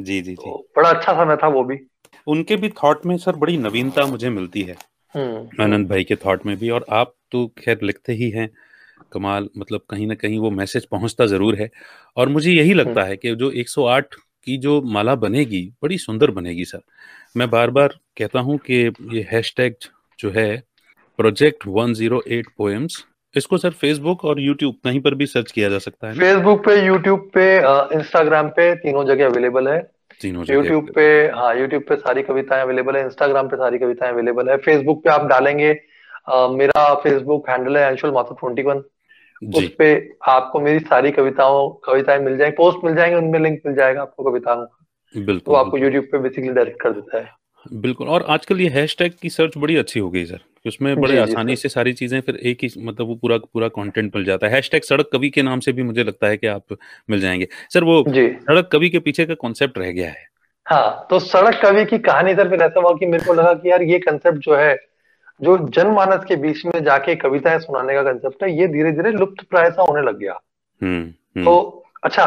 जी 0.00 0.20
जी 0.20 0.22
जी। 0.22 0.34
तो 0.34 0.66
बड़ा 0.76 0.90
अच्छा 0.90 1.12
समय 1.12 1.36
था 1.36 1.48
वो 1.48 1.64
भी। 1.64 1.78
उनके 2.26 2.56
भी 2.56 2.68
थॉट 2.68 3.06
में 3.06 3.16
सर 3.16 3.36
बड़ी 3.36 3.56
नवीनता 3.56 4.06
मुझे 4.06 4.30
मिलती 4.30 4.62
है। 4.62 4.76
हम्म। 5.14 5.64
आनंद 5.64 5.88
भाई 5.88 6.04
के 6.04 6.16
थॉट 6.16 6.46
में 6.46 6.56
भी 6.56 6.70
और 6.70 6.84
आप 6.90 7.14
तो 7.30 7.46
खैर 7.58 7.78
लिखते 7.82 8.12
ही 8.12 8.30
हैं। 8.30 8.50
कमाल 9.14 9.48
मतलब 9.58 9.80
कहीं 9.90 10.06
ना 10.06 10.14
कहीं 10.14 10.38
वो 10.38 10.50
मैसेज 10.52 10.84
पहुँचता 10.86 11.26
ज़रूर 11.26 11.56
है। 11.56 11.70
और 12.16 12.28
मुझे 12.28 12.50
यही 12.52 12.70
हम्म। 12.70 12.80
लगता 12.80 13.04
है 13.04 13.16
कि 13.16 13.34
जो 13.34 13.50
108 13.52 14.14
की 14.46 14.56
जो 14.58 14.80
माला 14.92 15.14
बनेगी 15.16 15.62
बड़ी 15.82 15.98
सुंदर 15.98 16.30
बनेगी 16.32 16.64
सर। 16.64 16.80
मैं 17.36 17.48
बार 17.50 17.70
बार 17.70 17.94
कहता 18.18 18.40
हूँ 18.40 18.58
कि 18.66 18.82
ये 19.12 19.26
हैशटैग 19.32 19.74
जो 20.18 20.30
है 20.30 20.62
प्रोजेक्ट 21.18 21.66
108 21.68 22.46
पोएम्स 22.58 23.04
इसको 23.34 23.58
सर 23.58 23.70
फेसबुक 23.72 24.24
और 24.24 24.40
यूट्यूब 24.40 24.74
कहीं 24.84 25.00
पर 25.00 25.14
भी 25.14 25.26
सर्च 25.26 25.50
किया 25.52 25.68
जा 25.68 25.78
सकता 25.78 26.08
है 26.08 26.14
फेसबुक 26.14 26.64
पे 26.66 26.74
यूट्यूब 26.86 27.30
पे 27.34 27.46
इंस्टाग्राम 27.96 28.48
पे 28.56 28.74
तीनों 28.76 29.04
जगह 29.06 29.26
अवेलेबल 29.26 29.68
है। 29.68 29.80
तीनों 30.20 30.44
यूट्यूब 30.50 30.90
पे 30.94 31.06
हाँ 31.34 31.54
यूट्यूब 31.58 31.82
पे 31.88 31.96
सारी 31.96 32.22
कविताएँ 32.22 32.62
अवेलेबल 32.62 32.96
है 32.96 33.02
इंस्टाग्राम 33.04 33.48
पे 33.48 33.56
सारी 33.56 33.78
कविताएँ 33.78 34.12
अवेलेबल 34.12 34.50
है। 34.50 34.56
फेसबुक 34.66 35.02
पे 35.04 35.10
आप 35.10 35.26
डालेंगे 35.28 35.74
आ, 36.30 36.48
मेरा 36.48 36.94
फेसबुक 37.02 37.48
हैंडल 37.50 37.76
है 37.76 37.84
अंशुल 37.86 38.10
माथुर 38.12 38.36
ट्वेंटी 38.40 38.62
वन 38.62 38.82
उस 39.42 39.68
पे 39.78 39.92
आपको 40.28 40.60
मेरी 40.60 40.78
सारी 40.78 41.10
कविताओं 41.10 41.68
कविताएँ 41.84 42.18
मिल 42.18 42.36
जाएँगी 42.38 42.56
पोस्ट 42.56 42.84
मिल 42.84 42.94
जाएँगे 42.96 43.16
उनमें 43.16 43.38
लिंक 43.40 43.60
मिल 43.66 43.74
जाएगा 43.74 44.02
आपको 44.02 44.30
कविताओं 44.30 44.64
का। 44.64 45.20
बिल्कुल 45.20 45.40
तो 45.46 45.54
आपको 45.54 45.78
यूट्यूब 45.78 46.04
पे 46.04 46.18
बेसिकली 46.18 46.50
डायरेक्ट 46.50 46.80
कर 46.82 46.92
देता 46.92 47.18
है। 47.18 47.32
बिल्कुल 47.66 48.08
और 48.08 48.24
आजकल 48.28 48.60
ये 48.60 48.68
हैशटैग 48.68 49.12
की 49.22 49.28
सर्च 49.30 49.56
बड़ी 49.58 49.76
अच्छी 49.76 50.00
हो 50.00 50.10
गई 50.10 50.24
सर 50.24 50.40
उसमें 50.66 51.00
बड़े 51.00 51.18
आसानी 51.18 51.56
से 51.56 51.68
सारी 51.68 51.92
चीज़ें 51.92 52.20
फिर 52.20 52.36
एक 52.36 52.58
ही 52.62 52.68
मतलब 52.78 53.06
वो 53.06 53.14
पूरा 53.14 53.36
पूरा 53.38 53.68
कंटेंट 53.68 54.16
मिल 54.16 54.24
जाता 54.24 54.46
है। 54.46 54.52
हैशटैग 54.52 54.82
सड़क 54.82 55.08
कवि 55.12 55.30
के 55.30 55.42
नाम 55.42 55.60
से 55.60 55.72
भी 55.72 55.82
मुझे 55.82 56.04
लगता 56.04 56.26
है 56.26 56.36
कि 56.36 56.46
आप 56.46 56.76
मिल 57.10 57.20
जाएँगे। 57.20 57.48
सर 57.70 57.84
वो 57.84 58.02
सड़क 58.08 58.68
कवि 58.72 58.90
के 58.90 58.98
पीछे 58.98 59.24
का 59.26 59.34
कॉन्सेप्ट 59.34 59.78
रह 59.78 59.90
गया 59.90 60.08
है। 60.08 60.26
हाँ 60.66 61.06
तो 61.10 61.18
सड़क 61.18 61.60
कवि 61.62 61.84
की 61.84 61.98
कहानी 61.98 62.34
सर 62.34 62.48
फिर 62.48 62.62
ऐसा 62.62 62.80
हुआ 62.80 62.92
कि 62.92 63.06
मेरे 63.06 63.24
को 63.24 63.34
लगा 63.34 63.52
कि 63.54 63.70
यार 63.70 63.82
ये 63.82 63.98
कंसेप्ट 63.98 64.38
जो 64.38 64.54
है 64.54 64.74
जो 65.40 65.56
जनमानस 65.68 66.24
के 66.24 66.36
बीच 66.36 66.64
में 66.66 66.82
जाके 66.84 67.14
कविताएँ 67.16 67.58
सुनाने 67.58 67.94
का 67.94 68.02
कंसेप्ट 68.02 68.42
है 68.42 68.50
ये 68.52 68.66
धीरे 68.68 68.92
धीरे 68.92 69.10
लुप्त 69.12 69.44
प्राय 69.50 69.70
सा 69.70 69.82
होने 69.82 70.02
लग 70.02 70.18
गया। 70.18 70.38
हम्म, 70.82 71.02
हम्म। 71.02 71.44
तो 71.44 71.84
अच्छा 72.04 72.26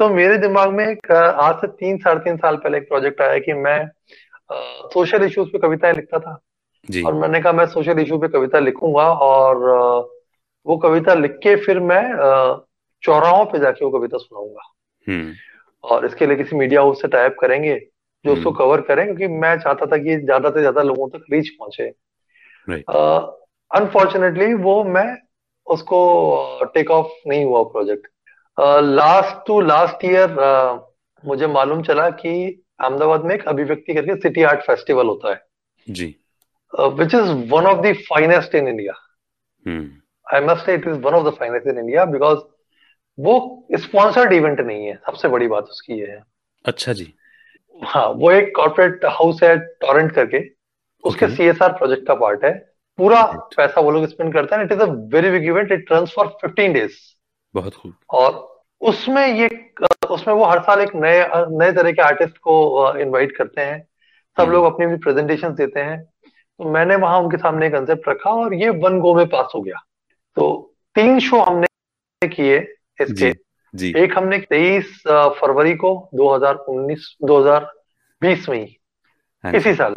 तो 0.00 0.08
मेरे 0.08 0.36
दिमाग 0.38 0.72
में 0.72 0.84
एक 0.86 1.10
आज 1.12 1.54
से 1.60 1.66
तीन 1.68 1.96
साढ़े 1.98 2.20
तीन 2.24 2.36
साल 2.36 2.56
पहले 2.56 2.78
एक 2.78 2.88
प्रोजेक्ट 2.88 3.20
आया 3.20 3.38
कि 3.38 3.52
मैं 3.54 3.78
सोशल 4.92 5.24
इश्यूज़ 5.24 5.48
पे 5.48 5.58
कविताएँ 5.58 5.94
लिखता 5.94 6.18
था। 6.18 6.38
जी। 6.88 7.02
और 7.02 7.14
मैंने 7.14 7.40
कहा 7.40 7.52
मैं 7.52 7.66
सोशल 7.66 7.98
इशू 7.98 8.18
पे 8.18 8.28
कविता 8.28 8.58
लिखूँगा। 8.58 9.08
और 9.12 9.58
वो 10.66 10.76
कविता 10.76 11.14
लिख 11.14 11.32
के 11.42 11.56
फिर 11.56 11.80
मैं 11.80 12.02
चौराहों 13.02 13.44
पे 13.44 13.58
जाके 13.58 13.84
वो 13.84 13.90
कविता 13.98 14.18
सुनाऊँगा। 14.18 14.72
हम्म। 15.06 15.34
और 15.84 16.06
इसके 16.06 16.26
लिए 16.26 16.36
किसी 16.36 16.56
मीडिया 16.56 16.80
हाउस 16.80 17.02
से 17.02 17.08
टाइप 17.08 17.36
करेंगे 17.40 17.78
जो 18.24 18.32
उसको 18.32 18.50
कवर 18.52 18.80
करें 18.80 19.04
क्योंकि 19.06 19.26
मैं 19.34 19.58
चाहता 19.58 19.86
था 19.86 19.96
कि 19.96 20.16
ज़्यादा 20.16 20.50
से 20.50 20.60
ज़्यादा 20.60 20.82
लोगों 20.82 21.08
तक 21.08 21.24
रीच 21.32 21.48
पहुँचे। 21.48 21.90
अनफॉर्चुनेटली 22.70 24.54
वो 24.54 24.84
मैं 24.84 25.16
उसको 25.66 26.64
टेक 26.64 26.90
ऑफ़ 26.90 27.06
नहीं 27.26 27.44
हुआ 27.44 27.62
project 27.62 28.06
last 28.82 29.46
to 29.46 29.60
last 29.60 30.04
year 30.04 30.36
मुझे 31.24 31.46
मालूम 31.46 31.82
चला 31.82 32.10
कि 32.10 32.64
अहमदाबाद 32.80 33.24
में 33.24 33.34
एक 33.34 33.48
अभिव्यक्ति 33.48 33.94
करके 33.94 34.16
सिटी 34.16 34.42
आर्ट 34.42 34.60
फेस्टिवल 34.60 35.06
होता 35.06 35.30
है। 35.30 35.40
जी। 35.90 36.16
Which 36.72 37.14
is 37.14 37.52
one 37.52 37.66
of 37.66 37.80
the 37.86 37.92
finest 38.10 38.54
in 38.54 38.68
India 38.68 38.92
I 40.34 40.40
must 40.40 40.68
it 40.68 40.86
is 40.88 40.98
one 40.98 41.14
of 41.14 41.26
the 41.26 41.30
finest 41.30 41.66
in 41.66 41.78
India 41.78 42.04
because 42.04 42.38
वो 43.18 43.66
स्पॉन्सर्ड 43.72 44.32
इवेंट 44.32 44.60
नहीं 44.60 44.86
है। 44.86 44.94
सबसे 45.06 45.28
बड़ी 45.28 45.48
बात 45.48 45.64
उसकी 45.64 46.00
ये 46.00 46.06
है। 46.06 46.22
अच्छा 46.64 46.92
जी। 46.92 47.14
हाँ 47.84 48.06
वो 48.08 48.30
एक 48.30 48.52
कॉर्पोरेट 48.56 49.04
हाउस 49.04 49.42
है 49.42 49.58
टोरेंट 49.58 50.12
करके। 50.12 50.57
उसके 51.04 51.28
सी 51.28 51.44
एस 51.44 51.62
आर 51.62 51.72
प्रोजेक्ट 51.72 52.06
का 52.06 52.14
पार्ट 52.14 52.44
है। 52.44 52.72
पूरा 52.98 53.22
पैसा 53.56 53.80
वो 53.80 53.90
लोग 53.90 54.06
स्पेंड 54.06 54.32
करते 54.32 54.56
हैं। 54.56 54.64
It 54.64 54.72
is 54.72 54.80
a 54.80 54.84
very 54.84 55.30
big 55.30 55.44
event 55.44 55.72
it 55.72 55.92
runs 55.92 56.12
for 56.12 56.26
15 56.26 56.72
days 56.72 56.92
बहुत 57.54 57.74
खूब। 57.74 57.94
और 58.10 58.62
उसमें 58.80 59.26
ये 59.26 59.70
उसमें 60.10 60.34
वो 60.34 60.44
हर 60.44 60.62
साल 60.62 60.80
एक 60.80 60.94
नए 60.94 61.28
नए 61.34 61.72
तरह 61.72 61.92
के 61.92 62.02
आर्टिस्ट 62.02 62.38
को 62.38 62.92
इनवाइट 62.96 63.36
करते 63.36 63.60
हैं। 63.60 63.82
सब 64.36 64.42
हम्म। 64.42 64.52
लोग 64.52 64.64
अपनी 64.64 64.86
अपनी 64.86 64.96
प्रेजेंटेशन 64.96 65.54
देते 65.54 65.80
हैं। 65.80 66.02
तो 66.58 66.70
मैंने 66.70 66.96
वहाँ 66.96 67.20
उनके 67.20 67.36
सामने 67.36 67.66
एक 67.66 67.72
कंसेप्ट 67.72 68.08
रखा 68.08 68.30
और 68.30 68.54
ये 68.54 68.70
वन 68.70 69.00
गो 69.00 69.14
में 69.14 69.28
पास 69.28 69.52
हो 69.54 69.62
गया। 69.62 69.84
तो 70.36 70.74
तीन 70.94 71.20
शो 71.20 71.40
हमने 71.40 72.28
किए 72.28 72.58
इसके। 73.00 73.32
जी 73.32 73.34
जी। 73.74 73.94
एक 73.96 74.18
हमने 74.18 74.38
23 74.38 75.02
फरवरी 75.08 75.74
को 75.74 76.08
2019 76.14 77.16
2020 77.24 78.48
में 78.48 78.58
ही। 78.58 78.76
हाँ 79.44 79.52
इसी 79.52 79.74
साल। 79.74 79.94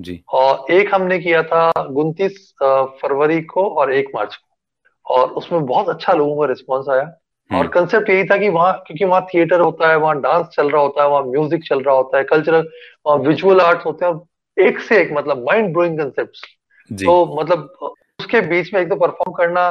जी। 0.00 0.22
और 0.28 0.72
एक 0.72 0.94
हमने 0.94 1.18
किया 1.18 1.42
था 1.42 1.70
29 1.80 2.54
फरवरी 2.62 3.40
को 3.42 3.66
और 3.68 3.92
एक 3.92 4.10
मार्च 4.14 4.36
को। 4.36 5.14
और 5.14 5.28
उसमें 5.30 5.66
बहुत 5.66 5.88
अच्छा 5.88 6.12
लोगों 6.12 6.40
का 6.40 6.46
रिस्पॉन्स 6.46 6.88
आया। 6.88 7.02
और 7.02 7.58
हम्म 7.58 7.68
कंसेप्ट 7.68 8.10
यही 8.10 8.24
था 8.24 8.36
कि 8.36 8.48
वहाँ 8.48 8.72
क्योंकि 8.86 9.04
वहाँ 9.04 9.26
थिएटर 9.34 9.60
होता 9.60 9.90
है 9.90 9.96
वहाँ 9.96 10.20
डांस 10.20 10.46
चल 10.46 10.70
रहा 10.70 10.82
होता 10.82 11.02
है 11.02 11.08
वहाँ 11.08 11.22
म्यूज़िक 11.22 11.64
चल 11.64 11.80
रहा 11.80 11.94
होता 11.94 12.18
है 12.18 12.24
कल्चरल 12.24 12.68
वहाँ 13.06 13.18
विजुअल 13.18 13.60
आर्ट्स 13.60 13.86
होते 13.86 14.04
हैं। 14.04 14.12
और 14.12 14.66
एक 14.66 14.80
से 14.80 15.00
एक 15.02 15.12
मतलब 15.12 15.44
माइंड 15.44 15.72
ब्लोइंग 15.72 15.98
कंसेप्ट 15.98 16.46
तो 16.90 17.40
मतलब 17.40 17.60
उसके 18.20 18.40
बीच 18.40 18.74
में 18.74 18.80
एक 18.80 18.88
तो 18.88 18.96
परफॉर्म 18.96 19.32
करना 19.32 19.68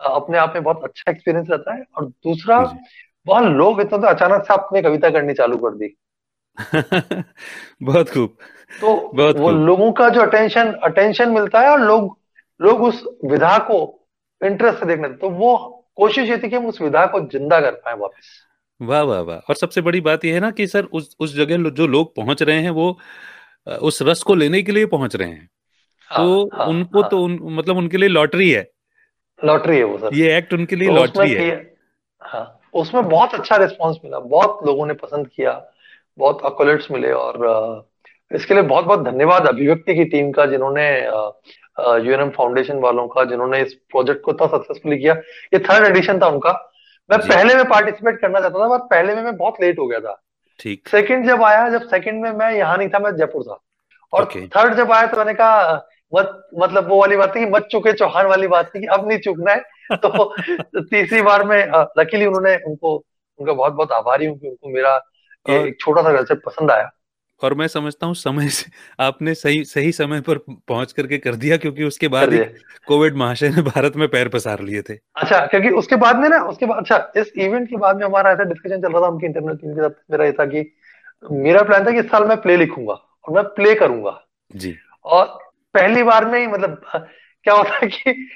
अपने 0.00 0.38
आप 0.38 0.52
में 0.54 0.62
बहुत 0.62 0.84
अच्छा 0.84 1.10
एक्सपीरियंस 1.12 1.46
रहता 1.50 1.74
है। 1.74 1.84
और 1.96 2.06
दूसरा 2.06 2.58
वहाँ 3.26 3.42
लोग 3.42 3.80
इतना 3.80 3.98
तो 3.98 4.06
अचानक 4.06 4.44
से 4.44 4.54
आपने 4.54 4.82
कविता 4.82 5.10
करनी 5.10 5.34
चालू 5.34 5.56
कर 5.56 5.74
दी। 5.74 5.96
बहुत 7.82 8.10
खूब। 8.10 8.36
तो 8.70 8.94
वो 9.40 9.50
लोगों 9.50 9.90
का 9.92 10.08
जो 10.08 10.20
अटेंशन 10.20 10.72
अटेंशन 10.84 11.30
मिलता 11.30 11.60
है 11.60 11.70
और 11.70 11.80
लोग 11.80 12.16
लोग 12.60 12.82
उस 12.82 13.02
विधा 13.24 13.56
को 13.58 13.78
इंटरेस्ट 14.40 14.78
से 14.78 14.86
देखने 14.86 15.08
तो 15.08 15.30
वो 15.30 15.56
कोशिश 15.96 16.28
ये 16.30 16.36
थी 16.38 16.48
कि 16.48 16.56
हम 16.56 16.66
उस 16.66 16.80
विधा 16.80 17.04
को 17.06 17.20
ज़िंदा 17.22 17.60
कर 17.60 17.70
पाए 17.74 17.94
वापस। 17.94 18.28
वाह 18.80 19.02
वाह 19.02 19.20
वाह। 19.20 19.38
और 19.38 19.54
सबसे 19.54 19.80
बड़ी 19.80 20.00
बात 20.00 20.24
यह 20.24 20.34
है 20.34 20.40
ना 20.40 20.50
कि 20.50 20.66
सर 20.66 20.84
उस 20.92 21.16
उस 21.20 21.34
जगह 21.36 21.70
जो 21.70 21.86
लोग 21.86 22.14
पहुँच 22.16 22.42
रहे 22.42 22.60
हैं 22.62 22.70
वो 22.70 22.98
उस 23.66 24.02
रस 24.02 24.22
को 24.22 24.34
लेने 24.34 24.62
के 24.62 24.72
लिए 24.72 24.86
पहुँच 24.86 25.16
रहे 25.16 25.28
हैं। 25.28 25.48
हाँ 26.10 26.24
तो 26.24 26.56
हाँ 26.56 26.66
उनको 26.66 27.00
हाँ। 27.00 27.08
तो 27.10 27.22
उन, 27.22 27.38
मतलब 27.42 27.76
उनके 27.76 27.96
लिए 27.96 28.08
लॉटरी 28.08 28.50
है। 28.50 28.70
लॉटरी 29.40 29.76
है 29.76 29.84
वो 29.84 29.98
सर। 29.98 30.14
ये 30.14 30.36
एक्ट 30.36 30.54
उनके 30.54 30.76
लिए 30.76 30.88
तो 30.88 30.94
लॉटरी 30.94 31.32
है। 31.32 31.50
हाँ 32.22 32.60
उसमें 32.74 33.08
बहुत 33.08 33.34
अच्छा 33.34 33.56
रिस्पांस 33.56 33.96
मिला 34.04 34.18
बहुत 34.20 34.60
लोगों 34.66 34.86
ने 34.86 34.94
पसंद 34.94 35.28
किया 35.28 35.52
बहुत 36.18 36.40
अकोलेट्स 36.44 36.90
मिले 36.90 37.12
और 37.12 37.36
इसके 38.30 38.54
लिए 38.54 38.62
बहुत 38.62 38.84
बहुत 38.84 39.02
धन्यवाद 39.04 39.46
अभिव्यक्ति 39.46 39.94
की 39.94 40.04
टीम 40.04 40.30
का 40.32 40.46
जिन्होंने 40.46 40.88
यूएनएम 42.06 42.30
फाउंडेशन 42.30 42.78
वालों 42.78 43.06
का 43.08 43.24
जिन्होंने 43.24 43.60
इस 43.62 43.74
प्रोजेक्ट 43.90 44.22
को 44.22 44.32
इतना 44.32 44.46
सक्सेसफुली 44.46 44.98
किया। 44.98 45.14
ये 45.54 45.58
थर्ड 45.58 45.86
एडिशन 45.86 46.18
था 46.20 46.26
उनका। 46.26 46.52
मैं 47.10 47.18
पहले 47.18 47.54
में 47.54 47.64
पार्टिसिपेट 47.68 48.20
करना 48.20 48.40
चाहता 48.40 48.58
था 48.58 48.68
पर 48.68 48.84
पहले 48.86 49.14
में 49.14 49.22
मैं 49.22 49.36
बहुत 49.36 49.60
लेट 49.60 49.78
हो 49.78 49.86
गया 49.86 50.00
था। 50.00 50.20
ठीक। 50.60 50.88
सेकंड 50.88 51.26
जब 51.26 51.42
आया 51.42 51.68
जब 51.68 51.88
सेकंड 51.88 52.22
में 52.22 52.30
मैं 52.32 52.52
यहाँ 52.52 52.76
नहीं 52.78 52.88
था 52.88 52.98
मैं 52.98 53.14
जयपुर 53.16 53.42
था। 53.42 53.58
और 54.12 54.24
थर्ड 54.56 54.74
जब 54.74 54.92
आया 54.92 55.06
तो 55.06 55.16
मैंने 55.16 55.34
कहा 55.34 55.74
मत 56.14 56.48
मतलब 56.58 56.88
वो 56.88 57.00
वाली 57.00 57.16
बात 57.16 57.34
थी 57.36 57.46
मत 57.46 57.68
चुके 57.72 57.92
चौहान 57.92 58.26
वाली 58.26 58.46
बात 58.48 58.70
थी 58.74 58.80
कि 58.80 58.86
अब 58.86 59.08
नहीं 59.08 59.18
चुकना 59.18 59.52
है। 59.52 59.62
तो 59.96 60.82
तीसरी 60.82 61.22
बार 61.22 61.44
में 61.44 61.58
लकीली 61.98 62.26
उन्होंने 62.26 62.56
उनको 62.66 62.94
उनका 63.38 63.52
बहुत 63.52 63.72
बहुत 63.72 63.92
आभारी 63.92 64.26
हूँ 64.26 64.38
कि 64.38 64.48
उनको 64.48 64.68
मेरा 64.68 64.94
एक 65.46 65.76
छोटा 65.80 66.02
सा 66.02 66.12
कंसेप्ट 66.12 66.44
पसंद 66.44 66.70
आया। 66.70 66.90
और 67.42 67.54
मैं 67.54 67.66
समझता 67.68 68.06
हूँ 68.06 68.14
समय 68.14 68.48
से 68.48 68.70
आपने 69.00 69.34
सही 69.34 69.64
सही 69.64 69.92
समय 69.92 70.20
पर 70.20 70.38
पहुँच 70.38 70.92
करके 70.92 71.18
कर 71.18 71.34
दिया 71.36 71.56
क्योंकि 71.56 71.84
उसके 71.84 72.08
बाद 72.08 72.32
ही 72.32 72.38
कोविड 72.86 73.16
महाशय 73.16 73.48
ने 73.48 73.62
भारत 73.62 73.96
में 73.96 74.06
पैर 74.08 74.28
पसार 74.28 74.60
लिए 74.60 74.82
थे। 74.82 74.94
अच्छा 75.16 75.44
क्योंकि 75.46 75.70
उसके 75.76 75.96
बाद 75.96 76.18
में 76.18 76.28
ना 76.28 76.42
उसके 76.44 76.66
बाद 76.66 76.78
अच्छा 76.78 77.12
इस 77.16 77.32
इवेंट 77.38 77.68
के 77.70 77.76
बाद 77.76 77.96
में 77.96 78.04
हमारा 78.04 78.30
ऐसा 78.30 78.44
डिस्कशन 78.44 78.82
चल 78.82 78.92
रहा 78.92 79.02
था 79.02 79.06
उनकी 79.06 79.26
इंटरनल 79.26 79.56
टीम 79.56 79.74
के 79.74 79.82
साथ 79.82 80.00
मेरा 80.10 80.30
था 80.32 80.46
कि 80.46 80.70
मेरा 81.22 81.62
प्लान 81.62 81.86
था 81.86 81.90
कि 81.90 81.98
इस 81.98 82.10
साल 82.10 82.24
मैं 82.24 82.40
प्ले 82.40 82.56
लिखूँगा 82.56 82.94
और 82.94 83.34
मैं 83.34 83.44
प्ले 83.54 83.74
करूँगा। 83.74 84.18
जी। 84.54 84.74
और 85.04 85.26
पहली 85.74 86.02
बार 86.02 86.24
में 86.24 86.38
ही 86.40 86.46
मतलब 86.46 86.80
क्या 87.44 87.54
होता 87.54 87.76
है 87.76 87.86
कि 87.88 88.28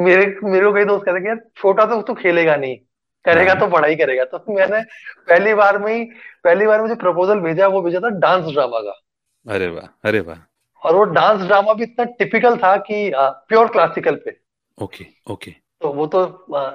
मेरे 0.00 0.26
मेरे 0.42 0.64
को 0.66 0.72
कई 0.72 0.84
दोस्त 0.84 1.04
कहते 1.04 1.18
हैं 1.18 1.26
यार 1.26 1.40
छोटा 1.56 1.84
तो 1.86 2.00
तू 2.02 2.14
खेलेगा 2.14 2.56
नहीं। 2.56 2.76
करेगा 3.24 3.52
हाँ। 3.52 3.60
तो 3.60 3.66
पढ़ाई 3.68 3.96
करेगा। 3.96 4.24
तो 4.26 4.44
मैंने 4.48 4.82
पहली 5.28 5.54
बार 5.54 5.78
में 5.78 5.92
ही 5.94 6.04
पहली 6.44 6.66
बार 6.66 6.82
में 6.82 6.88
जो 6.88 6.96
प्रपोजल 6.96 7.40
भेजा 7.40 7.66
वो 7.68 7.82
भेजा 7.82 8.00
था 8.00 8.08
डांस 8.20 8.52
ड्रामा 8.52 8.80
का। 8.80 9.00
अरे 9.46 9.66
वाह 9.68 10.08
अरे 10.08 10.20
वाह। 10.22 10.38
और 10.82 10.94
वो 10.94 11.04
डांस 11.12 11.40
ड्रामा 11.42 11.72
भी 11.72 11.82
इतना 11.82 12.04
टिपिकल 12.18 12.56
था 12.58 12.76
कि 12.78 13.10
आ, 13.10 13.28
प्योर 13.28 13.68
क्लासिकल 13.68 14.14
पे। 14.24 14.36
ओके 14.78 15.06
ओके 15.30 15.50
तो 15.82 15.92
वो 15.92 16.06
तो 16.06 16.20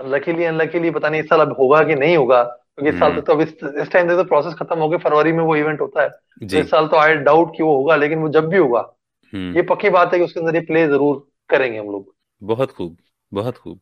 लकीली 0.07 0.43
अनलकीली 0.45 0.89
पता 0.91 1.09
नहीं 1.09 1.21
इस 1.21 1.27
साल 1.29 1.39
अब 1.39 1.55
होगा 1.59 1.81
कि 1.83 1.95
नहीं 1.95 2.15
होगा 2.17 2.41
क्योंकि 2.43 2.89
इस 2.89 2.99
साल 2.99 3.11
हम्म। 3.11 3.21
तो 3.21 3.33
अब 3.33 3.41
इस 3.41 3.91
टाइम 3.91 4.09
तो 4.09 4.23
प्रोसेस 4.25 4.53
खत्म 4.53 4.77
हो 4.79 4.89
गया 4.89 4.97
फरवरी 4.99 5.31
में 5.31 5.43
वो 5.43 5.55
इवेंट 5.55 5.81
होता 5.81 6.01
है। 6.01 6.09
तो 6.09 6.57
इस 6.57 6.69
साल 6.71 6.87
तो 6.87 6.97
आई 6.97 7.15
डाउट 7.25 7.55
कि 7.57 7.63
वो 7.63 7.75
होगा 7.75 7.95
लेकिन 7.95 8.19
वो 8.19 8.29
जब 8.29 8.47
भी 8.49 8.57
होगा 8.57 8.79
ये 9.33 9.39
हम्म 9.39 9.65
पक्की 9.65 9.89
बात 9.89 10.13
है 10.13 10.19
कि 10.19 10.25
उसके 10.25 10.39
अंदर 10.39 10.55
ये 10.55 10.61
प्ले 10.65 10.85
ज़रूर 10.87 11.25
करेंगे 11.49 11.79
हम 11.79 11.87
लोग। 11.87 12.13
बहुत 12.41 12.71
खूब 12.71 12.97
बहुत 13.31 13.57
खूब। 13.57 13.79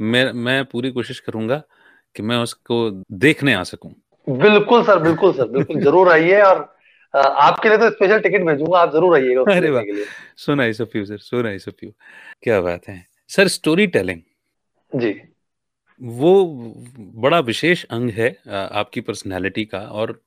मैं 0.00 0.32
मैं 0.34 0.64
पूरी 0.64 0.90
कोशिश 0.90 1.20
करूँगा 1.20 1.62
कि 2.16 2.22
मैं 2.22 2.36
उसको 2.36 2.90
देखने 3.18 3.54
आ 3.54 3.62
सकूँ। 3.62 3.94
बिल्कुल 4.26 4.82
सर 4.84 4.98
बिल्कुल 4.98 5.32
सर 5.32 5.48
बिल्कुल 5.48 5.80
ज़रूर 5.84 6.08
आइए 6.08 6.40
और 6.42 6.66
आपके 7.14 7.68
लिए 7.68 7.78
तो 7.78 7.90
स्पेशल 7.90 8.20
टिकट 8.20 8.44
भेजूँगा 8.46 8.78
आप 8.78 8.92
ज़रूर 8.92 9.16
आइएगा 9.16 9.42
अरे 9.54 9.70
वाह। 9.70 9.82
So 10.36 10.54
nice 10.54 10.80
of 10.80 10.96
you 10.98 11.04
sir 11.04 11.18
so 11.18 11.42
nice 11.42 11.68
of 11.68 11.84
you 11.84 11.90
क्या 12.42 12.60
बात 12.60 12.88
है। 12.88 13.04
सर 13.30 13.48
स्टोरी 13.48 13.86
टेलिंग 13.86 14.20
जी। 14.92 15.20
वो 16.00 16.32
बड़ा 17.22 17.38
विशेष 17.40 17.84
अंग 17.84 18.10
है 18.10 18.28
आपकी 18.50 19.00
पर्सनालिटी 19.00 19.64
का 19.64 19.78
और 19.78 20.20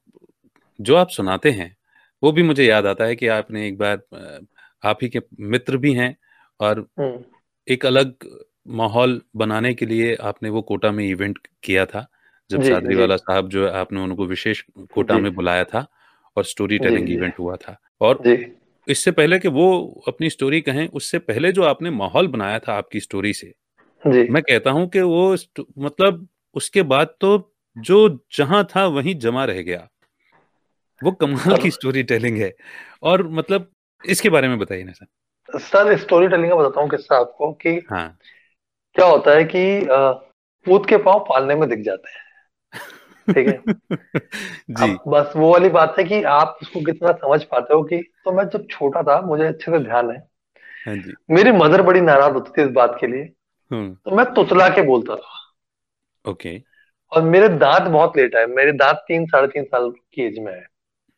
जो 0.80 0.96
आप 0.96 1.10
सुनाते 1.10 1.52
हैं 1.52 1.76
वो 2.24 2.32
भी 2.32 2.44
मुझे 2.44 2.66
याद 2.66 2.86
आता 2.86 3.06
है 3.06 3.16
कि 3.16 3.28
आपने 3.28 3.68
एक 3.68 3.78
बार 3.78 4.02
आप 4.84 5.00
ही 5.02 5.10
के 5.10 5.20
मित्र 5.40 5.78
भी 5.78 5.94
हैं 5.94 6.16
और 6.60 6.80
हम्म। 7.00 7.24
एक 7.68 7.86
अलग 7.86 8.14
माहौल 8.66 9.22
बनाने 9.36 9.74
के 9.74 9.86
लिए 9.86 10.16
आपने 10.16 10.50
वो 10.50 10.62
कोटा 10.62 10.92
में 10.92 11.04
इवेंट 11.06 11.40
किया 11.64 11.86
था 11.86 12.06
जब 12.50 12.64
सादरी 12.64 12.96
वाला 12.96 13.16
साहब 13.18 13.50
जो 13.50 13.66
है 13.66 13.72
आपने 13.74 14.02
उनको 14.02 14.26
विशेष 14.26 14.64
कोटा 14.94 15.18
में 15.18 15.34
बुलाया 15.36 15.64
था 15.64 15.86
और 16.38 16.46
स्टोरी 16.46 16.78
टेलिंग 16.80 17.10
इवेंट 17.10 17.40
हुआ 17.40 17.56
था। 17.56 17.78
और 18.02 18.22
इससे 18.88 19.12
पहले 19.12 19.40
कि 19.40 19.48
वो 19.48 20.04
अपनी 20.08 20.30
स्टोरी 20.30 20.62
कहें 20.62 20.88
उससे 20.88 21.20
पहले 21.20 21.52
जो 21.52 21.64
आपने 21.64 21.90
माहौल 21.90 22.28
बनाया 22.28 22.60
था 22.60 22.74
आपकी 22.74 23.00
स्टोरी 23.00 23.34
से 23.34 23.54
जी। 24.04 24.28
मैं 24.28 24.42
कहता 24.44 24.72
हूँ 24.72 24.88
कि 24.90 25.02
वो 25.02 25.36
मतलब 25.80 26.28
उसके 26.56 26.82
बाद 26.84 27.14
तो 27.22 27.54
जो 27.78 27.98
जहाँ 28.38 28.64
था 28.66 28.86
वहीं 28.88 29.16
जमा 29.16 29.46
रह 29.46 29.62
गया। 29.62 29.88
वो 31.02 31.12
कमाल 31.12 31.58
की 31.58 31.72
स्टोरी 31.72 32.04
टेलिंग 32.04 32.38
है। 32.38 32.54
और 33.04 33.28
मतलब 33.30 33.72
इसके 34.04 34.30
बारे 34.30 34.48
में 34.48 34.58
बताइए 34.60 34.84
ना 34.84 34.92
सर। 34.92 35.60
सर 35.60 35.98
स्टोरी 35.98 36.28
टेलिंग 36.28 36.50
का 36.50 36.56
बताता 36.56 36.82
हूँ 36.82 36.90
किस्सा 36.90 37.20
आपको 37.20 37.52
कि 37.54 37.70
हाँ। 37.90 38.18
क्या 38.96 39.06
होता 39.06 39.32
है 39.32 39.44
कि 39.44 39.88
पूत 40.66 40.86
के 40.86 40.98
पाँव 40.98 41.20
पालने 41.20 41.56
में 41.56 41.70
दिख 41.70 41.80
जाते 41.80 42.10
हैं। 42.10 42.32
ठीक 43.34 43.48
है? 43.48 43.64
जी। 44.70 44.98
बस 45.08 45.34
वो 45.36 45.52
वाली 45.54 45.70
बात 45.70 45.96
है 46.00 46.04
कि 46.04 46.24
आप 46.24 46.60
उसको 46.62 46.80
कितना 46.80 47.12
समझ 47.12 47.44
पाते 47.44 47.74
हो 47.74 47.84
कि 47.84 47.98
तो 47.98 48.32
मैं 48.32 48.44
जब 48.50 48.68
छोटा 48.70 49.04
था 49.04 49.22
मुझे 49.22 49.44
अच्छे 49.44 49.72
से 49.72 49.80
ध्यान 49.80 50.12
है। 50.12 50.28
हाँ 50.88 50.96
जी। 50.96 51.14
मेरी 51.32 51.52
मदर 51.52 51.82
बड़ी 51.82 52.02
नाराज़ 52.02 52.34
होती 52.34 52.52
थी 52.58 52.66
इस 52.66 52.72
बात 52.72 52.98
के 53.02 53.08
लिए। 53.08 53.24
हम्म। 53.72 53.94
तो 53.94 54.16
मैं 54.16 54.26
तुतला 54.26 54.70
के 54.70 54.82
बोलता 54.82 55.16
था। 55.16 55.30
ओके। 56.32 56.64
और 57.12 57.22
मेरे 57.22 57.50
दांत 57.50 57.84
बहुत 57.84 58.18
लेट 58.18 58.36
आए। 58.36 58.46
मेरे 58.46 58.72
दांत 58.72 58.96
तीन 59.08 59.26
साढ़े 59.26 59.48
तीन 59.48 59.64
साल 59.64 59.90
की 59.90 60.22
एज 60.24 60.40
में 60.40 60.54
है 60.54 60.68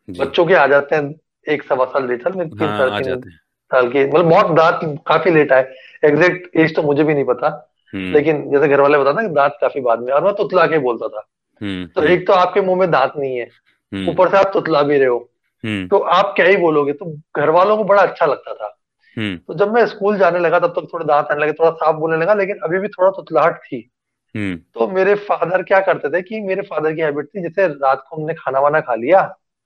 बच्चों 0.10 0.46
के 0.46 0.54
आ 0.54 0.68
जाते 0.68 0.96
हैं 0.96 1.16
एक 1.50 1.64
सवा 1.64 1.86
साल 1.86 2.08
लेट 2.08 2.24
साल 2.24 2.34
मेरे 2.34 2.50
तीन 2.50 2.68
हाँ 2.68 2.78
साढ़े 2.78 2.92
तीन 2.92 3.04
जाते 3.04 3.30
हैं। 3.30 3.40
साल 3.74 3.90
की 3.90 4.06
मतलब 4.06 4.30
बहुत 4.30 4.52
दांत 4.52 4.80
काफ़ी 5.08 5.32
लेट 5.32 5.52
आए। 5.52 5.74
एग्जैक्ट 6.04 6.56
एज 6.56 6.76
तो 6.76 6.84
मुझे 6.84 7.04
भी 7.04 7.14
नहीं 7.14 7.26
पता 7.26 7.48
हम्म। 7.94 8.14
लेकिन 8.14 8.50
जैसे 8.52 8.68
घर 8.68 8.82
वाले 8.82 8.98
बताते 8.98 9.28
कि 9.28 9.34
दांत 9.34 9.58
काफ़ी 9.62 9.82
बाद 9.82 10.00
में 10.00 10.12
और 10.14 10.24
मैं 10.24 10.34
तुतला 10.34 10.66
के 10.68 10.80
बोलता 10.80 11.08
था। 11.08 11.28
हम्म 11.62 11.86
तो 11.86 12.04
एक 12.04 12.26
तो 12.28 12.34
आपके 12.34 12.62
मुँह 12.62 12.80
में 12.80 12.92
दांत 12.92 13.14
नहीं 13.18 13.38
है 13.38 13.48
हम्म। 13.92 14.10
ऊपर 14.10 14.30
से 14.30 14.38
आप 14.38 14.50
तुतला 14.54 14.82
भी 14.82 14.98
रहे 14.98 15.08
हो। 15.08 15.18
हम्म। 15.64 15.88
तो 15.88 15.98
आप 15.98 16.34
क्या 16.36 16.46
ही 16.46 16.58
बोलोगे? 16.58 16.94
तो 16.94 17.06
घर 17.38 17.50
वालों 17.50 17.78
को 17.78 17.84
बड़ा 17.84 18.02
अच्छा 18.02 18.26
लगता 18.26 18.54
था। 18.54 18.76
हम्म। 19.18 19.38
तो 19.38 19.54
जब 19.54 19.74
मैं 19.74 19.86
स्कूल 19.88 20.18
जाने 20.18 20.40
लगा 20.40 20.60
तब 20.60 20.68
तक 20.68 20.88
थोड़े 20.94 21.06
दांत 21.06 21.28
आने 21.32 21.42
लगे 21.42 21.52
थोड़ा 21.52 21.72
साफ़ 21.72 21.96
बोलने 21.96 22.18
लगा 22.18 22.34
लेकिन 22.34 22.60
अभी 22.64 22.80
भी 22.80 22.88
थोड़ा 22.88 23.10
तुतलाहट 23.12 23.58
थी। 23.58 23.90
हम्म। 24.36 24.56
तो 24.74 24.88
मेरे 24.88 25.16
फादर 25.16 25.64
क्या 25.64 25.80
करते 25.80 26.10
थे 26.10 26.22
कि 26.22 26.40
मेरे 26.42 26.62
फादर 26.62 26.94
की 26.94 27.02
हैबिट 27.02 27.26
थी 27.26 27.42
जैसे 27.42 27.68
रात 27.68 28.04
को 28.10 28.16
हमने 28.16 28.34
खाना 28.34 28.60
वाना 28.60 28.80
खा 28.80 28.96
लिया 28.96 29.20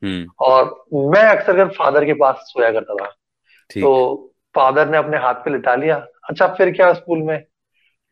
हम्म। 0.03 0.26
और 0.39 0.86
मैं 0.93 1.24
अक्सर 1.24 1.55
कर 1.55 1.68
फादर 1.68 2.05
के 2.05 2.14
पास 2.14 2.36
सोया 2.36 2.72
करता 2.72 2.95
था। 2.95 3.14
तो 3.74 4.15
फादर 4.55 4.89
ने 4.89 4.97
अपने 4.97 5.18
हाथ 5.18 5.34
पे 5.34 5.51
लिटा 5.51 5.76
लिया। 5.76 6.07
अच्छा 6.30 6.47
फिर 6.47 6.72
क्या 6.72 6.93
स्कूल 6.93 7.20
में? 7.20 7.43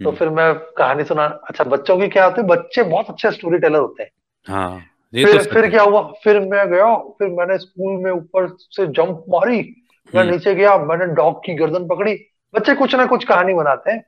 तो 0.03 0.09
हम्म। 0.09 0.17
फिर 0.17 0.29
मैं 0.29 0.55
कहानी 0.55 1.03
सुना 1.03 1.25
अच्छा 1.25 1.63
बच्चों 1.63 1.97
की 1.97 2.07
क्या 2.07 2.25
होती 2.25 2.41
है? 2.41 2.47
बच्चे 2.47 2.83
बहुत 2.83 3.09
अच्छे 3.09 3.31
स्टोरी 3.31 3.59
टेलर 3.59 3.79
होते 3.79 4.03
हैं। 4.03 4.09
हाँ 4.47 4.81
ये 5.13 5.25
तो 5.25 5.31
फिर 5.31 5.41
फिर 5.41 5.69
क्या 5.69 5.83
हुआ? 5.83 6.13
फिर 6.23 6.39
मैं 6.39 6.69
गया 6.69 6.95
फिर 6.95 7.27
मैंने 7.27 7.57
स्कूल 7.57 8.03
में 8.03 8.11
ऊपर 8.11 8.47
से 8.59 8.87
जंप 8.87 9.25
मारी 9.29 9.75
मैं 10.15 10.21
हम्म। 10.21 10.33
नीचे 10.33 10.55
गया 10.55 10.77
मैंने 10.77 11.05
डॉग 11.05 11.45
की 11.45 11.53
गर्दन 11.53 11.87
पकड़ी। 11.87 12.17
बच्चे 12.55 12.75
कुछ 12.75 12.95
ना 12.95 13.05
कुछ 13.05 13.23
कहानी 13.23 13.53
बनाते 13.53 13.91
हैं। 13.91 14.05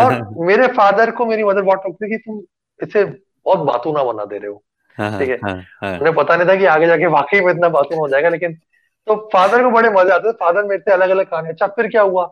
और 0.00 0.28
मेरे 0.46 0.66
फादर 0.66 1.10
को 1.10 1.26
मेरी 1.26 1.44
मदर 1.44 1.62
बहुत 1.62 1.78
टोकती 1.78 2.10
कि 2.10 2.16
तुम 2.16 2.40
इसे 2.82 3.04
बहुत 3.44 3.58
बातूना 3.58 4.04
बना 4.04 4.24
दे 4.24 4.38
रहे 4.38 4.48
हो। 4.48 4.62
हाँ 4.98 5.18
ठीक 5.18 5.28
है? 5.28 5.36
हाँ 5.36 5.56
हाँ। 5.56 5.98
उन्हें 5.98 6.14
पता 6.14 6.36
नहीं 6.36 6.48
था 6.48 6.56
कि 6.56 6.64
आगे 6.64 6.86
जाके 6.86 7.06
वाकई 7.06 7.40
में 7.40 7.52
इतना 7.52 7.68
बातून 7.68 7.98
हो 7.98 8.08
जाएगा 8.08 8.28
लेकिन 8.28 8.58
तो 9.08 9.28
फादर 9.32 9.62
को 9.62 9.70
बड़े 9.70 9.90
मज़े 9.90 10.10
आते 10.10 10.28
थे। 10.28 10.32
फादर 10.32 10.64
मेरे 10.64 10.80
से 10.80 10.92
अलग 10.92 11.10
अलग 11.10 11.26
कहानी 11.26 11.48
अच्छा 11.48 11.66
फिर 11.66 11.88
क्या 11.88 12.02
हुआ? 12.02 12.24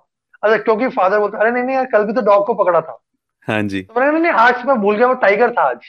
अच्छा 0.42 0.56
क्योंकि 0.56 0.88
फादर 0.88 1.18
बोलते 1.18 1.38
अरे 1.38 1.50
नहीं 1.50 1.64
नहीं 1.64 1.76
यार 1.76 1.86
कल 1.86 2.04
भी 2.04 2.12
तो 2.12 2.20
डॉग 2.20 2.46
को 2.46 2.54
पकड़ा 2.54 2.80
था। 2.80 3.02
हाँ 3.48 3.62
जी। 3.62 3.82
तो 3.82 4.00
मैंने 4.00 4.12
नहीं 4.12 4.22
नहीं 4.22 4.32
आज 4.32 4.64
मैं 4.66 4.76
भूल 4.76 4.96
गया 4.96 5.06
वो 5.06 5.14
टाइगर 5.14 5.50
था 5.50 5.62
आज। 5.62 5.80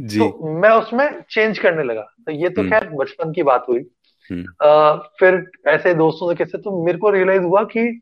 जी। 0.00 0.18
तो 0.18 0.58
मैं 0.60 0.70
उसमें 0.70 1.22
चेंज 1.30 1.58
करने 1.58 1.82
लगा। 1.82 2.02
तो 2.26 2.32
ये 2.32 2.48
तो 2.48 2.60
हम्म। 2.60 2.70
खैर 2.70 2.88
बचपन 2.88 3.32
की 3.32 3.42
बात 3.42 3.66
हुई। 3.68 3.80
हम्म। 4.30 4.68
आ, 4.68 4.92
फिर 4.92 5.50
ऐसे 5.68 5.94
दोस्तों 5.94 6.28
से 6.28 6.34
किससे 6.34 6.58
तो 6.58 6.84
मेरे 6.86 6.98
को 6.98 7.10
रियलाइज़ 7.10 7.42
हुआ 7.42 7.62
कि 7.64 8.00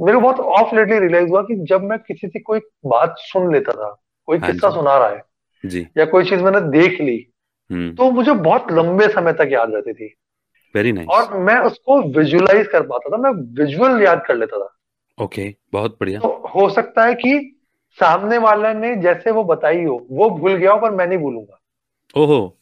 मेरे 0.00 0.14
को 0.14 0.20
बहुत 0.20 0.40
ऑफ़ 0.40 0.74
लेटली 0.74 0.98
रियलाइज़ 0.98 1.28
हुआ 1.28 1.42
कि 1.42 1.54
जब 1.64 1.82
मैं 1.82 1.98
किसी 1.98 2.28
से 2.28 2.38
कोई 2.38 2.60
बात 2.86 3.14
सुन 3.18 3.52
लेता 3.52 3.72
था 3.72 4.02
कोई 4.26 4.38
हाँ 4.38 4.50
किस्सा 4.50 4.70
सुना 4.70 4.98
रहा 4.98 5.08
है 5.08 5.22
जी। 5.66 5.86
या 5.98 6.04
कोई 6.04 6.24
चीज़ 6.24 6.42
मैंने 6.42 6.60
देख 6.60 7.00
ली 7.00 7.26
हम्म। 7.70 7.94
तो 7.94 8.10
मुझे 8.10 8.32
बहुत 8.32 8.72
लंबे 8.72 9.08
समय 9.08 9.32
तक 9.32 9.48
याद 9.52 9.74
रहती 9.74 9.92
थी। 9.92 10.14
वेरी 10.74 10.92
नाइस 10.92 11.08
और 11.08 11.38
मैं 11.38 11.58
उसको 11.58 12.00
विजुअलाइज 12.18 12.66
कर 12.66 12.82
पाता 12.82 13.10
था 13.10 13.16
मैं 13.16 13.30
विजुअल 13.58 14.02
याद 14.02 14.22
कर 14.26 14.34
लेता 14.34 14.58
था। 14.58 14.70
ओके 15.18 15.54
बहुत 15.72 15.96
बढ़िया। 16.00 16.20
तो 16.20 16.28
हो 16.54 16.68
सकता 16.70 17.04
है 17.04 17.14
कि 17.14 17.60
सामने 17.98 18.38
वाले 18.38 18.72
ने 18.74 18.94
जैसे 18.96 19.30
वो 19.30 19.44
बताई 19.44 19.84
हो 19.84 20.06
वो 20.10 20.30
भूल 20.30 20.54
गया 20.54 20.72
हो 20.72 20.80
पर 20.80 20.90
मैं 20.90 21.06
नहीं 21.06 21.18
भूलूँगा। 21.18 21.58
ओहो। 22.16 22.56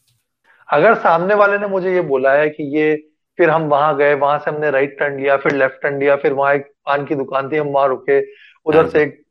अगर 0.69 0.95
सामने 0.95 1.35
वाले 1.35 1.59
ने 1.59 1.67
मुझे 1.67 1.95
ये 1.95 2.01
बोला 2.01 2.33
है 2.33 2.49
कि 2.51 2.79
ये 2.79 2.95
फिर 3.39 3.51
हम 3.51 3.63
वहाँ 3.63 3.97
गए 3.97 4.15
वहाँ 4.15 4.39
से 4.39 4.51
हमने 4.51 4.71
राइट 4.71 4.99
टर्न 4.99 5.21
लिया 5.21 5.37
फिर 5.37 5.53
लेफ़्ट 5.53 5.83
टर्न 5.83 5.99
लिया 5.99 6.17
फिर 6.17 6.33
वहाँ 6.33 6.55
एक 6.55 6.67
पान 6.87 7.05
की 7.07 7.15
दुकान 7.15 7.51
थी 7.53 7.57
हम 7.57 7.69
वहाँ 7.69 7.89
रुके 7.89 8.13
हाँ 8.13 8.63
उधर 8.67 8.89
से 8.89 9.03
एक 9.03 9.23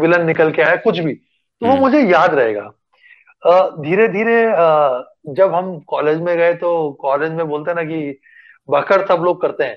विलन 0.00 0.26
निकल 0.26 0.52
के 0.52 0.62
आया 0.62 0.76
कुछ 0.76 0.98
भी 0.98 1.14
तो 1.14 1.66
वो 1.66 1.72
हम्म। 1.72 1.82
मुझे 1.82 2.00
याद 2.00 2.34
रहेगा। 2.34 2.70
धीरे 3.42 4.08
धीरे 4.08 4.42
जब 5.34 5.54
हम 5.54 5.78
कॉलेज 5.88 6.20
में 6.20 6.36
गए 6.38 6.54
तो 6.54 6.70
कॉलेज 6.92 7.32
में 7.32 7.46
बोलते 7.48 7.70
हैं 7.70 7.76
ना 7.76 7.82
कि 7.82 8.18
बकर 8.68 9.06
सब 9.06 9.22
लोग 9.24 9.40
करते 9.42 9.64
हैं। 9.64 9.76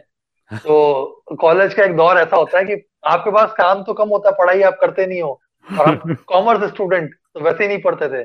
तो 0.57 1.35
कॉलेज 1.41 1.73
का 1.73 1.83
एक 1.83 1.95
दौर 1.95 2.17
ऐसा 2.17 2.35
होता 2.35 2.57
है 2.57 2.63
कि 2.65 2.81
आपके 3.07 3.31
पास 3.31 3.53
काम 3.57 3.83
तो 3.83 3.93
कम 3.93 4.09
होता 4.09 4.29
है 4.29 4.35
पढ़ाई 4.35 4.61
आप 4.61 4.77
करते 4.81 5.05
नहीं 5.05 5.21
हो 5.21 5.39
और 5.67 5.87
हम 5.87 6.15
कॉमर्स 6.27 6.63
स्टूडेंट 6.71 7.13
तो 7.33 7.39
वैसे 7.39 7.63
ही 7.63 7.67
नहीं 7.67 7.81
पढ़ते 7.81 8.07
थे। 8.09 8.23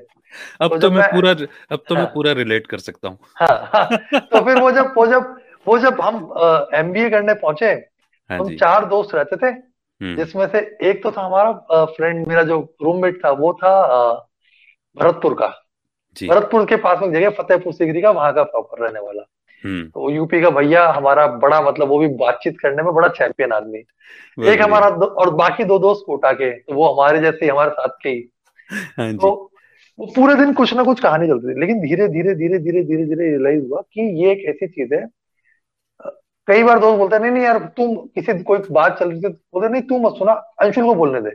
अब 0.61 0.70
तो 0.70 0.78
तो 0.78 0.91
मैं 0.91 1.07
पूरा 1.09 1.30
अब 1.30 1.82
तो 1.89 1.95
हाँ, 1.95 2.03
मैं 2.03 2.12
पूरा 2.14 2.32
रिलेट 2.32 2.66
कर 2.66 2.78
सकता 2.78 3.09
हूँ। 3.09 3.18
हाँ 3.34 3.70
हाँ। 3.74 3.87
तो 4.20 4.45
फिर 4.45 4.61
वो 4.61 4.70
जब 4.70 4.93
वो 4.97 5.07
जब 5.07 5.37
वो 5.66 5.78
जब 5.78 6.01
हम 6.01 6.16
एमबीए 6.74 7.11
करने 7.11 7.34
पहुँचे 7.34 7.66
हाँ 7.66 8.39
हम 8.39 8.57
चार 8.57 8.84
दोस्त 8.84 9.14
रहते 9.14 9.37
थे 9.37 9.51
हम्म। 9.51 10.16
जिसमें 10.16 10.47
से 10.47 10.59
एक 10.82 11.03
तो 11.03 11.11
था 11.11 11.22
हमारा 11.22 11.84
फ्रेंड 11.84 12.26
मेरा 12.26 12.43
जो 12.43 12.59
रूममेट 12.82 13.24
था 13.24 13.30
वो 13.30 13.53
था 13.53 13.72
भरतपुर 14.97 15.34
का। 15.34 15.47
भरतपुर 16.16 16.64
के 16.66 16.76
पास 16.76 16.99
में 17.03 17.12
जगह 17.12 17.30
फतेहपुर 17.32 17.72
सीकरी 17.72 18.03
का 18.03 18.11
वहाँ 18.11 18.32
का 18.34 18.42
प्रॉपर 18.42 18.84
रहने 18.84 19.01
वाला। 19.01 19.22
हम्म। 19.64 19.84
तो 19.84 20.11
यूपी 20.11 20.40
का 20.42 20.51
भैया 20.51 20.86
हमारा 20.88 21.26
बड़ा 21.36 21.61
मतलब 21.62 21.88
वो 21.88 21.99
भी 21.99 22.09
बातचीत 22.16 22.59
करने 22.61 22.82
में 22.82 22.92
बड़ा 22.94 23.09
चैंपियन 23.09 23.53
आदमी। 23.53 23.78
एक 24.51 24.61
हमारा 24.62 24.90
दो, 24.90 25.07
और 25.07 25.30
बाकी 25.34 25.64
दो 25.64 25.78
दोस्त 25.78 26.03
कोटा 26.07 26.32
के 26.32 26.51
तो 26.53 26.74
वो 26.74 26.92
हमारे 26.92 27.20
जैसे 27.20 27.44
ही 27.44 27.51
हमारे 27.51 27.70
साथ 27.70 27.97
के 28.03 28.09
ही। 28.09 28.28
हाँ 28.99 29.12
तो 29.14 29.30
वो 29.99 30.07
पूरे 30.07 30.34
दिन 30.34 30.53
कुछ 30.53 30.72
ना 30.74 30.82
कुछ 30.84 31.01
कहानी 31.01 31.26
चलती 31.26 31.55
थी 31.55 31.61
लेकिन 31.61 31.80
धीरे 31.80 32.09
धीरे 32.09 32.34
धीरे 32.34 32.59
धीरे 32.59 32.82
धीरे 32.84 33.05
धीरे 33.05 33.28
रियलाइज़ 33.28 33.64
हुआ 33.64 33.80
कि 33.92 34.03
ये 34.22 34.32
एक 34.32 34.44
ऐसी 34.49 34.66
चीज़ 34.66 34.94
है। 34.94 35.07
कई 36.49 36.62
बार 36.62 36.78
दोस्त 36.78 36.99
बोलते 36.99 37.16
हैं 37.16 37.22
नहीं 37.22 37.32
नहीं 37.32 37.44
यार 37.44 37.59
तुम 37.76 37.94
किसी 38.14 38.38
कोई 38.42 38.59
बात 38.70 38.99
चल 38.99 39.11
रही 39.11 39.20
थी 39.20 39.28
बोलते 39.28 39.68
नहीं 39.68 39.82
तू 39.82 39.99
मत 39.99 40.18
सुना 40.18 40.32
अंशुल 40.32 40.84
को 40.84 40.94
बोलने 40.94 41.20
दे। 41.20 41.30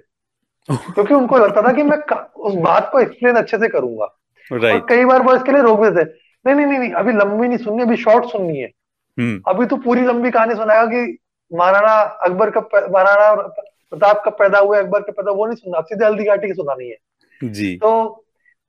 क्योंकि 0.69 1.13
उनको 1.13 1.37
लगता 1.37 1.61
था 1.61 1.71
कि 1.73 1.83
मैं 1.83 1.97
उस 2.17 2.55
बात 2.55 2.89
को 2.91 2.99
एक्सप्लेन 2.99 3.35
अच्छे 3.35 3.57
से 3.57 3.67
करूँगा। 3.67 4.05
और 4.51 4.85
कई 4.89 5.05
बार 5.05 5.21
वो 5.21 5.35
इसके 5.35 5.51
लिए 5.51 5.61
रोक 5.61 5.79
देते 5.79 6.03
नहीं 6.45 6.55
नहीं 6.55 6.65
नहीं 6.65 6.79
नहीं 6.79 6.91
अभी 6.91 7.11
लंबी 7.13 7.47
नहीं 7.47 7.57
सुननी 7.57 7.83
अभी 7.83 7.95
शॉर्ट 7.95 8.25
सुननी 8.25 8.57
है। 8.59 8.69
हम्म। 9.17 9.41
अभी 9.47 9.65
तो 9.65 9.75
पूरी 9.77 10.01
लंबी 10.01 10.31
कहानी 10.31 10.55
सुनाएगा 10.55 10.85
कि 10.85 11.17
महाराणा 11.51 11.93
अकबर 12.25 12.49
कब 12.49 12.69
महाराणा 12.93 13.33
प्रताप 13.91 14.21
कब 14.25 14.31
पैदा 14.31 14.59
हुए 14.59 14.77
अकबर 14.79 15.01
कब 15.01 15.13
पैदा 15.13 15.31
वो 15.31 15.45
नहीं 15.45 15.55
सुनना 15.55 15.81
सीधे 15.81 16.05
हल्दी 16.05 16.23
घाटी 16.23 16.47
की 16.47 16.53
सुनानी 16.53 16.89
है। 16.89 17.49
जी। 17.49 17.75
तो 17.75 17.91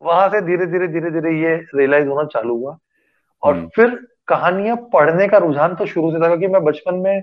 वहाँ 0.02 0.28
से 0.28 0.40
धीरे 0.40 0.66
धीरे 0.66 0.88
धीरे 0.88 1.10
धीरे 1.10 1.34
ये 1.40 1.54
रियलाइज़ 1.74 2.08
होना 2.08 2.24
चालू 2.24 2.56
हुआ। 2.56 2.76
और 3.42 3.54
हम्म। 3.54 3.68
फिर 3.76 3.98
कहानियाँ 4.28 4.76
पढ़ने 4.92 5.28
का 5.28 5.38
रुझान 5.38 5.74
तो 5.74 5.86
शुरू 5.86 6.10
से 6.10 6.20
था 6.22 6.26
क्योंकि 6.26 6.46
मैं 6.46 6.64
बचपन 6.64 6.94
में 6.94 7.22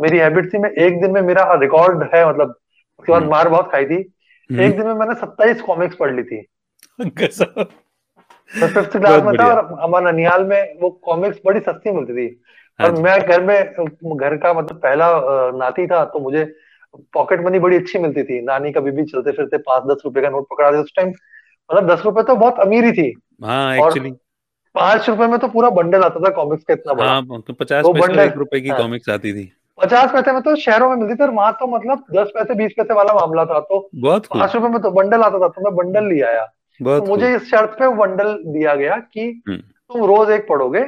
मेरी 0.00 0.18
हैबिट 0.18 0.52
थी 0.54 0.58
मैं 0.58 0.70
एक 0.70 1.00
दिन 1.00 1.10
में 1.10 1.20
मेरा 1.22 1.52
रिकॉर्ड 1.54 2.02
है 2.14 2.28
मतलब 2.28 2.54
उसके 2.98 3.12
बाद 3.12 3.22
हम्म। 3.22 3.30
मार 3.30 3.48
बहुत 3.48 3.70
खाई 3.72 3.84
थी। 3.86 3.96
एक 3.96 4.50
हम्म 4.50 4.70
दिन 4.72 4.86
में 4.86 4.94
मैंने 4.94 5.14
सत्ताईस 5.14 5.60
कॉमिक्स 5.62 5.96
पढ़ 5.96 6.14
ली 6.14 6.22
थी। 6.22 6.36
मैं 7.00 8.68
फिफ्थ 8.68 8.96
क्लास 8.96 9.22
में 9.22 9.34
था 9.36 9.46
और 9.46 9.58
हमारे 9.80 10.10
ननिहाल 10.12 10.44
में 10.44 10.78
वो 10.80 10.90
कॉमिक्स 11.04 11.38
बड़ी 11.46 11.60
सस्ती 11.60 11.90
मिलती 11.92 12.12
थी। 12.12 12.28
हाँ 12.80 12.88
और 12.88 13.00
मैं 13.02 13.18
घर 13.20 13.42
में 13.44 14.16
घर 14.16 14.36
का 14.36 14.52
मतलब 14.54 14.80
पहला 14.80 15.08
नाती 15.58 15.86
था 15.86 16.04
तो 16.04 16.18
मुझे 16.20 16.44
पॉकेट 17.14 17.40
मनी 17.44 17.58
बड़ी 17.58 17.76
अच्छी 17.76 17.98
मिलती 17.98 18.22
थी। 18.22 18.40
नानी 18.42 18.72
कभी 18.72 18.90
भी 18.90 19.04
चलते 19.04 19.32
फिरते 19.32 19.58
पाँच 19.66 19.82
दस 19.86 20.02
रुपए 20.04 20.22
का 20.22 20.28
नोट 20.28 20.46
पकड़ा 20.50 20.70
दे 20.70 20.78
उस 20.78 20.92
टाइम 20.96 21.08
मतलब 21.08 21.90
दस 21.90 22.04
रुपए 22.04 22.22
तो 22.22 22.36
बहुत 22.36 22.60
अमीरी 22.60 22.92
थी। 22.92 23.12
हाँ 23.44 23.78
और 23.78 23.98
पाँच 24.74 25.08
रुपए 25.08 25.26
में 25.26 25.38
तो 25.38 25.48
पूरा 25.48 25.70
बंडल 25.72 26.02
आता 26.04 26.20
था 26.20 26.30
कॉमिक्स 26.34 26.64
का 26.64 26.74
इतना 26.74 26.94
बड़ा। 26.94 27.12
हाँ 27.12 27.40
तो 27.40 27.52
पचास 27.52 27.84
और 27.84 27.98
बंडल 27.98 28.30
रुपए 28.38 28.60
की 28.60 28.68
हाँ। 28.68 28.78
कॉमिक्स 28.78 29.08
आती 29.08 29.32
थी। 29.32 29.52
पचास 29.78 30.10
पैसे 30.12 30.32
में 30.32 30.40
तो 30.42 30.54
शहरों 30.56 30.88
में 30.90 30.96
मिलती 30.96 31.14
थी 31.14 31.22
और 31.22 31.30
वहाँ 31.30 31.52
तो 31.52 31.66
मतलब 31.66 32.04
दस 32.16 32.30
पैसे 32.34 32.54
बीस 32.54 32.72
पैसे 32.76 32.94
वाला 32.94 33.14
मामला 33.14 33.44
था। 33.44 33.60
तो 33.60 33.80
पाँच 34.04 34.54
रुपए 34.54 34.68
में 34.68 34.80
तो 34.82 34.90
बंडल 34.90 35.22
आता 35.22 35.38
था 35.38 35.48
तो 35.48 35.62
मैं 35.62 35.74
बंडल 35.76 36.08
ले 36.08 36.20
आया। 36.20 36.44
तो 36.80 37.04
मुझे 37.06 37.34
इस 37.36 37.50
शर्त 37.50 37.76
पे 37.78 37.88
बंडल 37.88 38.32
दिया 38.46 38.74
गया 38.74 38.96
कि 38.96 39.42
हम्म। 39.48 39.58
तुम 39.58 40.04
रोज 40.04 40.30
एक 40.30 40.46
पढ़ोगे 40.48 40.84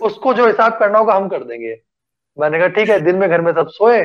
उसको 0.00 0.34
जो 0.34 0.46
हिसाब 0.46 0.78
करना 0.78 0.98
होगा 0.98 1.14
हम 1.14 1.28
कर 1.28 1.44
देंगे। 1.44 1.76
मैंने 2.36 2.58
कहा 2.58 2.68
ठीक 2.68 2.88
है 2.88 3.00
दिन 3.00 3.16
में 3.16 3.28
घर 3.28 3.40
में 3.40 3.52
सब 3.52 3.68
सोए 3.68 4.00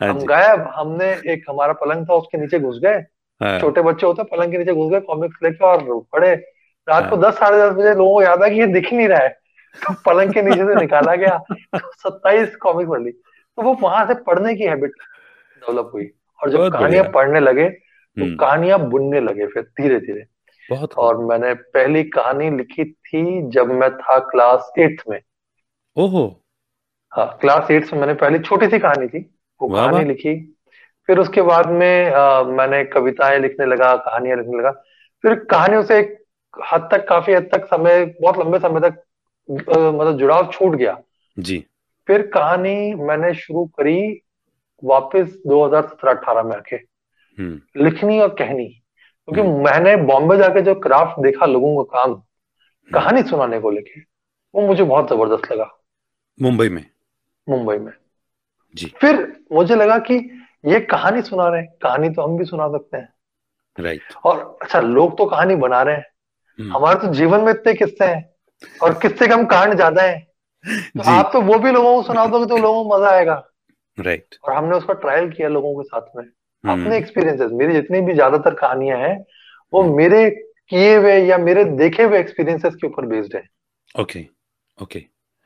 हाँ 0.00 0.08
हम 0.08 0.18
गायब 0.18 0.66
हमने 0.74 1.10
एक 1.32 1.44
हमारा 1.48 1.72
पलंग 1.72 2.06
था 2.06 2.14
उसके 2.14 2.38
नीचे 2.38 2.58
घुस 2.60 2.78
गए। 2.78 2.98
हाँ। 3.40 3.58
छोटे 3.60 3.82
बच्चे 3.82 4.06
होते 4.06 4.22
पलंग 4.22 4.52
के 4.52 4.58
नीचे 4.58 4.72
घुस 4.72 4.90
गए 4.90 5.00
कॉमिक्स 5.00 5.42
लेके 5.42 5.64
और 5.64 6.04
पढ़े। 6.12 6.34
रात 6.88 7.10
को 7.10 7.16
हाँ। 7.16 7.24
दस 7.24 7.38
साढ़े 7.38 7.58
दस 7.58 7.72
बजे 7.72 7.94
लोगों 7.94 8.14
को 8.14 8.22
याद 8.22 8.42
है 8.42 8.50
कि 8.50 8.60
ये 8.60 8.66
दिख 8.66 8.92
नहीं 8.92 9.08
रहा 9.08 9.18
है। 9.18 9.28
तो 9.74 9.92
पलंग 10.06 10.32
के 10.32 10.42
नीचे 10.42 10.64
से 10.66 10.74
निकाला 10.74 11.14
गया। 11.14 11.40
सत्ताईस 11.76 12.56
कॉमिक्स 12.56 12.90
पढ़ 12.90 13.02
ली। 13.02 13.12
तो 13.56 13.62
वो 13.62 13.74
वहाँ 13.74 14.04
से 14.06 14.14
पढ़ने 14.14 14.54
की 14.54 14.64
हैबिट 14.64 14.92
डेवलप 15.62 15.90
हुई। 15.94 16.10
और 16.42 16.50
जब 16.50 16.68
कहानियाँ 16.72 17.04
पढ़ने 17.04 17.40
लगे 17.40 17.68
तो 17.68 18.24
हम्म। 18.24 18.36
कहानियाँ 18.36 18.78
बुनने 18.78 19.20
लगे 19.20 19.46
फिर 19.46 19.62
धीरे 19.62 19.98
धीरे 20.00 20.24
बहुत 20.70 20.94
और 20.94 21.24
मैंने 21.24 21.54
पहली 21.54 22.02
कहानी 22.04 22.50
लिखी 22.50 22.84
थी 22.84 23.50
जब 23.50 23.70
मैं 23.70 23.90
था 23.96 24.18
क्लास 24.18 24.72
एट्थ 24.78 25.04
में। 25.08 25.20
ओहो। 25.96 26.42
हाँ 27.12 27.38
क्लास 27.40 27.70
एट्थ 27.70 27.92
में 27.92 28.00
मैंने 28.00 28.14
पहली 28.14 28.38
छोटी 28.38 28.66
सी 28.66 28.78
कहानी 28.78 29.08
थी। 29.08 29.18
वो 29.60 29.68
कहानी 29.68 30.04
लिखी। 30.04 30.34
फिर 31.06 31.18
उसके 31.18 31.42
बाद 31.42 31.68
में 31.70 32.10
अ, 32.10 32.42
मैंने 32.42 32.84
कविताएँ 32.84 33.38
लिखने 33.38 33.66
लगा 33.66 33.96
कहानियाँ 33.96 34.36
लिखने 34.36 34.58
लगा। 34.58 34.70
फिर 35.24 35.34
कहानियों 35.34 35.82
से 35.82 35.98
एक 35.98 36.18
हद 36.72 36.88
तक 36.92 37.06
काफ़ी 37.08 37.32
हद 37.32 37.48
तक 37.52 37.66
समय 37.66 38.04
बहुत 38.20 38.38
लंबे 38.38 38.58
समय 38.58 38.80
तक 38.80 38.96
अ, 39.48 39.78
मतलब 39.78 40.18
जुड़ाव 40.18 40.50
छूट 40.52 40.74
गया। 40.74 40.98
जी। 41.38 41.64
फिर 42.06 42.22
कहानी 42.26 42.94
मैंने 42.94 43.34
शुरू 43.34 43.64
करी 43.64 44.22
वापस 44.84 45.42
2017-18 45.46 46.42
में 46.42 46.56
आके। 46.56 46.76
हम्म। 46.76 47.84
लिखनी 47.84 48.20
और 48.20 48.28
कहनी। 48.28 48.64
क्योंकि 48.64 49.40
हम्म। 49.40 49.64
मैंने 49.64 49.96
बॉम्बे 49.96 50.36
जाके 50.36 50.62
जो 50.62 50.74
क्राफ्ट 50.74 51.22
देखा 51.22 51.46
लोगों 51.46 51.84
का 51.84 52.02
काम 52.02 52.10
हम्म। 52.10 52.92
कहानी 52.94 53.22
सुनाने 53.22 53.60
को 53.60 53.70
लेके 53.70 54.00
वो 54.54 54.66
मुझे 54.66 54.84
बहुत 54.84 55.08
ज़बरदस्त 55.08 55.52
लगा। 55.52 55.78
मुंबई 56.42 56.68
में? 56.68 56.86
मुंबई 57.48 57.78
में। 57.78 57.92
जी। 58.74 58.92
फिर 59.00 59.40
मुझे 59.52 59.76
लगा 59.76 59.98
कि 59.98 60.44
ये 60.66 60.80
कहानी 60.80 61.22
सुना 61.22 61.48
रहे 61.48 61.60
हैं। 61.62 61.72
कहानी 61.82 62.10
तो 62.10 62.22
हम 62.22 62.36
भी 62.36 62.44
सुना 62.44 62.68
सकते 62.68 62.96
हैं। 62.96 63.14
राइट 63.80 64.00
और 64.24 64.58
अच्छा 64.62 64.80
लोग 64.80 65.18
तो 65.18 65.26
कहानी 65.26 65.56
बना 65.56 65.82
रहे 65.82 65.96
हैं। 65.96 66.06
हमारे 66.70 67.00
तो 67.00 67.14
जीवन 67.14 67.40
में 67.40 67.52
इतने 67.52 67.74
किस्से 67.74 68.04
हैं। 68.04 68.32
और 68.82 68.94
किस्से 68.94 69.26
कम 69.26 69.44
कांड 69.44 69.74
ज़्यादा 69.74 70.02
है। 70.02 70.31
तो 70.96 71.10
आप 71.10 71.30
तो 71.32 71.40
वो 71.40 71.58
भी 71.58 71.72
लोगों 71.72 71.94
को 71.96 72.02
सुना 72.02 72.26
दोगे 72.26 72.46
तो 72.46 72.56
लोगों 72.56 72.84
को 72.84 72.96
मज़ा 72.96 73.10
आएगा। 73.10 73.34
Right 73.98 74.20
right. 74.20 74.42
और 74.44 74.54
हमने 74.54 74.76
उसका 74.76 74.94
ट्रायल 74.94 75.30
किया 75.30 75.48
लोगों 75.48 75.74
के 75.74 75.82
साथ 75.82 76.16
में। 76.16 76.24
अपने 76.24 76.72
हम्म 76.72 76.92
एक्सपीरियंसेस 76.92 77.50
मेरी 77.52 77.72
जितनी 77.72 78.00
भी 78.00 78.14
ज़्यादातर 78.14 78.54
कहानियाँ 78.54 78.98
हैं 78.98 79.24
वो 79.72 79.82
मेरे 79.96 80.30
किए 80.68 80.96
हुए 80.96 81.16
या 81.16 81.38
मेरे 81.38 81.64
देखे 81.64 82.02
हुए 82.02 82.18
एक्सपीरियंसेस 82.18 82.74
के 82.74 82.86
ऊपर 82.86 83.06
बेस्ड 83.06 83.36
है। 83.36 83.42
ओके 84.00 84.26
ओके 84.82 85.04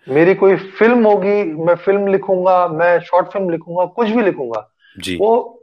मेरी 0.09 0.35
कोई 0.35 0.57
फ़िल्म 0.57 1.07
होगी 1.07 1.43
मैं 1.45 1.75
फ़िल्म 1.75 2.07
लिखूँगा 2.07 2.69
मैं 2.69 2.99
शॉर्ट 3.01 3.27
फ़िल्म 3.27 3.51
लिखूँगा 3.51 3.85
कुछ 3.85 4.09
भी 4.09 4.23
लिखूँगा 4.23 4.71
जी। 4.99 5.17
वो 5.17 5.63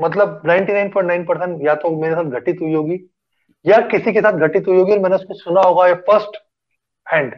मतलब 0.00 0.42
99.9 0.46 1.26
परसेंट 1.26 1.66
या 1.66 1.74
तो 1.74 1.90
मेरे 2.00 2.14
साथ 2.14 2.40
घटित 2.40 2.60
हुई 2.60 2.74
होगी 2.74 2.98
या 3.66 3.80
किसी 3.80 4.12
के 4.12 4.20
साथ 4.20 4.32
घटित 4.32 4.68
हुई 4.68 4.76
होगी 4.76 4.92
और 4.92 4.98
मैंने 4.98 5.16
उसको 5.16 5.34
सुना 5.34 5.60
होगा 5.60 5.86
या 5.88 5.94
फ़र्स्ट 5.94 6.36
हैंड 7.12 7.34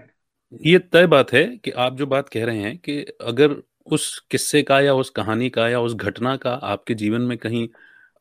ये 0.57 0.79
तय 0.93 1.07
बात 1.07 1.33
है 1.33 1.45
कि 1.65 1.71
आप 1.73 1.95
जो 1.97 2.07
बात 2.07 2.29
कह 2.29 2.45
रहे 2.45 2.59
हैं 2.59 2.77
कि 2.79 2.99
अगर 3.23 3.55
उस 3.87 4.19
किस्से 4.31 4.63
का 4.63 4.81
या 4.81 4.95
उस 4.95 5.11
कहानी 5.11 5.49
का 5.51 5.69
या 5.69 5.81
उस 5.81 5.95
घटना 5.95 6.37
का 6.37 6.51
आपके 6.65 6.95
जीवन 6.95 7.21
में 7.23 7.37
कहीं 7.39 7.67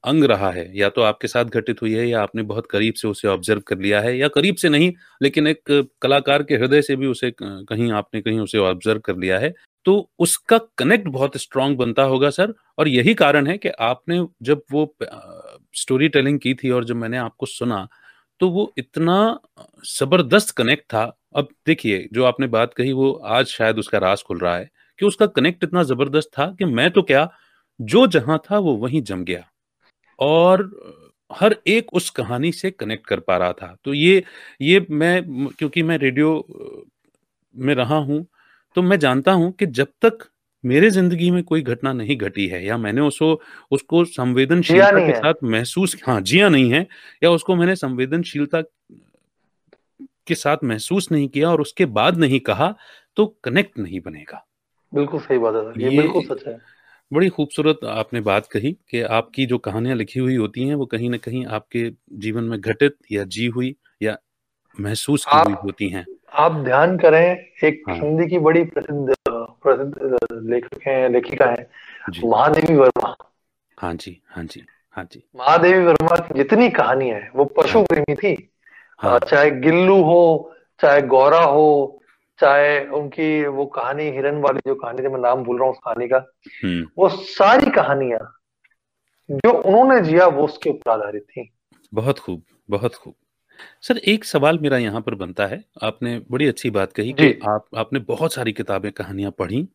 अंग 0.03 0.23
रहा 0.25 0.49
है, 0.51 0.67
या 0.77 0.89
तो 0.89 1.01
आपके 1.03 1.27
साथ 1.27 1.45
घटित 1.47 1.81
हुई 1.81 1.93
है 1.93 2.07
या 2.07 2.21
आपने 2.21 2.43
बहुत 2.43 2.67
करीब 2.71 2.93
से 2.95 3.07
उसे 3.07 3.27
ऑब्ज़र्व 3.27 3.61
कर 3.67 3.77
लिया 3.79 4.01
है, 4.01 4.17
या 4.17 4.27
करीब 4.29 4.55
से 4.57 4.69
नहीं, 4.69 4.91
लेकिन 5.21 5.47
एक 5.47 5.61
कलाकार 6.01 6.43
के 6.43 6.55
हृदय 6.55 6.81
से 6.81 6.95
भी 6.95 7.07
उसे 7.07 7.31
कहीं 7.41 7.91
आपने 7.93 8.21
कहीं 8.21 8.39
उसे 8.39 8.57
ऑब्ज़र्व 8.59 8.99
कर 9.01 9.17
लिया 9.17 9.39
है 9.39 9.53
तो 9.86 9.97
उसका 10.19 10.57
कनेक्ट 10.77 11.07
बहुत 11.09 11.38
स्ट्रांग 11.38 11.77
बनता 11.77 12.03
होगा 12.05 12.29
सर। 12.31 12.53
और 12.77 12.88
यही 12.88 13.13
कारण 13.15 13.47
है 13.47 13.57
कि 13.57 13.69
आपने 13.81 14.19
जब 14.43 14.61
वो 14.71 14.95
स्टोरी 15.75 16.07
टेलिंग 16.09 16.39
की 16.39 16.53
थी 16.55 16.69
और 16.71 16.86
जब 16.86 16.95
मैंने 16.97 17.17
आपको 17.19 17.45
सुना 17.47 17.88
तो 18.41 18.49
वो 18.51 18.71
इतना 18.77 19.17
ज़बरदस्त 19.89 20.51
कनेक्ट 20.57 20.83
था 20.86 21.05
अब 21.36 21.47
देखिए 21.67 22.07
जो 22.13 22.23
आपने 22.25 22.47
बात 22.47 22.73
कही 22.73 22.91
वो 22.93 23.11
आज 23.25 23.45
शायद 23.45 23.79
उसका 23.79 23.97
राज 23.97 24.23
खुल 24.23 24.38
रहा 24.39 24.55
है 24.57 24.69
कि 24.99 25.05
उसका 25.05 25.25
कनेक्ट 25.27 25.63
इतना 25.63 25.83
ज़बरदस्त 25.83 26.29
था 26.39 26.45
कि 26.59 26.65
मैं 26.65 26.89
तो 26.91 27.01
क्या 27.01 27.29
जो 27.79 28.05
जहाँ 28.07 28.38
था 28.51 28.59
वो 28.59 28.75
वहीं 28.75 29.01
जम 29.01 29.23
गया। 29.23 29.43
और 30.19 30.69
हर 31.31 31.55
एक 31.67 31.93
उस 31.93 32.09
कहानी 32.09 32.51
से 32.51 32.71
कनेक्ट 32.71 33.07
कर 33.07 33.19
पा 33.19 33.38
रहा 33.38 33.53
था। 33.53 33.75
तो 33.86 33.93
ये 33.93 34.23
ये 34.61 34.86
मैं 34.91 35.47
क्योंकि 35.49 35.83
मैं 35.83 35.97
रेडियो 35.97 36.31
में 37.55 37.73
रहा 37.75 37.97
हूँ 37.97 38.25
तो 38.75 38.81
मैं 38.81 38.99
जानता 38.99 39.31
हूँ 39.31 39.51
कि 39.51 39.65
जब 39.65 39.88
तक 40.01 40.27
मेरे 40.63 40.89
ज़िंदगी 40.89 41.31
में 41.31 41.43
कोई 41.43 41.61
घटना 41.61 41.93
नहीं 41.93 42.17
घटी 42.17 42.47
है 42.47 42.65
या 42.65 42.77
मैंने 42.77 43.01
उसको 43.01 43.41
उसको 43.71 44.03
संवेदनशीलता 44.05 44.99
के 44.99 45.13
साथ 45.13 45.43
महसूस 45.43 45.95
हाँ 46.07 46.21
जिया 46.21 46.49
नहीं 46.49 46.71
है 46.71 46.88
या 47.23 47.31
उसको 47.31 47.55
मैंने 47.55 47.75
संवेदनशीलता 47.75 48.61
के 50.28 50.36
साथ 50.36 50.57
महसूस 50.63 51.11
नहीं 51.11 51.28
किया 51.30 51.51
और 51.51 51.61
उसके 51.61 51.86
बाद 51.86 52.17
नहीं 52.17 52.39
कहा 52.39 52.76
तो 53.15 53.26
कनेक्ट 53.43 53.80
नहीं 53.80 53.99
बनेगा। 53.99 54.45
बिल्कुल 54.93 55.19
सही 55.19 55.38
बात 55.38 55.55
है 55.55 55.84
ये, 55.84 55.89
ये 55.89 55.97
बिल्कुल 55.97 56.21
सच 56.21 56.47
है। 56.47 56.57
बड़ी 57.13 57.30
खूबसूरत 57.30 57.80
आपने 57.86 58.21
बात 58.21 58.47
कही 58.47 58.71
कि 58.89 59.01
आपकी 59.01 59.45
जो 59.45 59.57
कहानियाँ 59.57 59.95
लिखी 59.95 60.19
हुई 60.19 60.36
होती 60.36 60.67
हैं 60.67 60.76
वो 60.76 60.86
कहीं 60.86 61.09
ना 61.09 61.17
कहीं 61.17 61.45
आपके 61.45 61.91
जीवन 62.13 62.43
में 62.43 62.61
घटित 62.61 62.95
या 63.11 63.23
जी 63.23 63.45
हुई 63.45 63.76
या 64.01 64.17
महसूस 64.80 65.26
की 65.26 65.38
हुई 65.38 65.55
होती 65.63 65.89
हैं। 65.89 66.05
आप 66.34 66.51
ध्यान 66.51 66.97
करें 66.97 67.38
एक 67.63 67.84
हाँ। 67.88 67.95
हिंदी 67.95 68.28
की 68.28 68.39
बड़ी 68.39 68.63
प्रसिद्ध 68.63 69.15
प्रसिद्ध 69.30 70.17
लेखक 70.49 70.80
है 70.88 71.09
लेखिका 71.09 71.45
है 71.45 71.69
महादेवी 72.26 72.76
वर्मा। 72.76 73.15
हाँ 73.80 73.93
जी 73.93 74.21
हाँ 74.28 74.43
जी 74.43 74.65
हाँ 74.91 75.07
जी। 75.11 75.23
महादेवी 75.36 75.86
वर्मा 75.86 76.15
की 76.17 76.34
जितनी 76.34 76.69
कहानियाँ 76.69 77.19
है 77.19 77.32
वो 77.36 77.45
पशु 77.45 77.78
हाँ। 77.78 77.86
प्रेमी 77.86 78.15
थी। 78.15 78.49
हाँ। 78.97 79.19
चाहे 79.19 79.51
गिल्लू 79.51 80.01
हो 80.03 80.53
चाहे 80.81 81.01
गौरा 81.01 81.43
हो 81.43 82.01
चाहे 82.39 82.87
उनकी 82.87 83.45
वो 83.45 83.65
कहानी 83.65 84.03
हिरन 84.03 84.35
वाली 84.35 84.59
जो 84.67 84.75
कहानी 84.75 85.03
थी 85.03 85.07
मैं 85.07 85.19
नाम 85.19 85.43
भूल 85.43 85.57
रहा 85.57 85.65
हूँ 85.65 85.73
उस 85.73 85.79
कहानी 85.85 86.07
का। 86.07 86.33
हम्म। 86.63 86.87
वो 86.97 87.09
सारी 87.09 87.71
कहानियाँ 87.71 88.41
जो 89.31 89.51
उन्होंने 89.51 90.01
जिया 90.01 90.27
वो 90.27 90.43
उसके 90.43 90.69
ऊपर 90.69 90.91
आधारित 90.91 91.23
थी। 91.23 91.53
बहुत 91.93 92.19
खूब 92.19 92.43
बहुत 92.69 92.95
खूब। 92.95 93.13
सर 93.81 93.97
एक 93.97 94.25
सवाल 94.25 94.59
मेरा 94.59 94.77
यहाँ 94.77 95.01
पर 95.01 95.15
बनता 95.15 95.45
है। 95.45 95.63
आपने 95.83 96.21
बड़ी 96.31 96.47
अच्छी 96.47 96.69
बात 96.69 96.93
कही 96.93 97.13
कि 97.13 97.39
आप 97.47 97.65
आपने 97.75 97.99
बहुत 97.99 98.33
सारी 98.33 98.53
किताबें 98.53 98.91
कहानियाँ 98.91 99.31
पढ़ी 99.31 99.67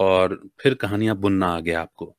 और 0.00 0.48
फिर 0.60 0.74
कहानियाँ 0.74 1.16
बुनना 1.16 1.46
आ 1.46 1.60
गया 1.60 1.80
आपको। 1.80 2.16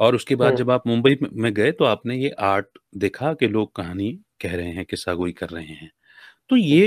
और 0.00 0.14
उसके 0.14 0.34
बाद 0.34 0.54
जब 0.54 0.70
आप 0.70 0.86
मुंबई 0.86 1.18
में 1.32 1.54
गए 1.54 1.72
तो 1.72 1.84
आपने 1.84 2.16
ये 2.16 2.30
आर्ट 2.30 2.66
देखा 2.96 3.34
कि 3.34 3.48
लोग 3.48 3.74
कहानी 3.74 4.18
कह 4.42 4.54
रहे 4.56 4.70
हैं 4.70 4.84
किस्सा 4.84 5.14
गोई 5.14 5.32
कर 5.32 5.48
रहे 5.48 5.64
हैं। 5.64 5.90
तो 6.50 6.56
ये 6.56 6.86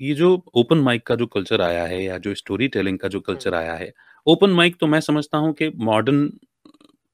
ये 0.00 0.14
जो 0.14 0.34
ओपन 0.54 0.78
माइक 0.78 1.06
का 1.06 1.14
जो 1.14 1.26
कल्चर 1.26 1.60
आया 1.60 1.84
है 1.84 2.02
या 2.04 2.18
जो 2.18 2.34
स्टोरी 2.34 2.68
टेलिंग 2.68 2.98
का 2.98 3.08
जो 3.08 3.20
कल्चर 3.20 3.54
आया 3.54 3.74
है 3.74 3.92
ओपन 4.26 4.50
माइक 4.50 4.76
तो 4.80 4.86
मैं 4.86 5.00
समझता 5.00 5.38
हूँ 5.38 5.52
कि 5.52 5.70
मॉडर्न 5.76 6.26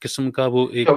किस्म 0.03 0.31
का 0.31 0.47
वो 0.47 0.69
एक 0.75 0.89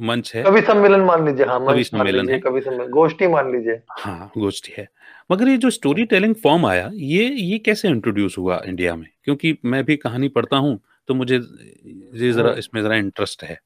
मंच 0.00 0.34
है। 0.34 0.42
कवि 0.42 0.60
सम्मेलन 0.60 1.00
मान 1.00 1.24
लीजिए 1.26 1.46
हाँ 1.46 1.58
कवि 1.66 1.84
सम्मेलन 1.84 2.28
है। 2.28 2.38
कवि 2.38 2.60
सम्मेलन 2.60 2.90
गोष्ठी 2.90 3.26
मान 3.26 3.52
लीजिए। 3.52 3.80
हाँ 3.90 4.30
गोष्ठी 4.38 4.72
है। 4.78 4.86
मगर 5.30 5.48
ये 5.48 5.56
जो 5.56 5.70
स्टोरी 5.70 6.04
टेलिंग 6.04 6.34
फॉर्म 6.34 6.66
आया 6.66 6.90
ये 6.94 7.24
ये 7.24 7.58
कैसे 7.58 7.88
इंट्रोड्यूस 7.88 8.38
हुआ 8.38 8.60
इंडिया 8.66 8.96
में? 8.96 9.08
क्योंकि 9.24 9.56
मैं 9.64 9.84
भी 9.84 9.96
कहानी 9.96 10.28
पढ़ता 10.28 10.56
हूँ 10.56 10.78
तो 11.08 11.14
मुझे 11.14 11.36
ये 11.36 12.32
जरा 12.32 12.52
इसमें 12.58 12.82
जरा 12.82 12.96
इंटरेस्ट 12.96 13.42
है 13.44 13.58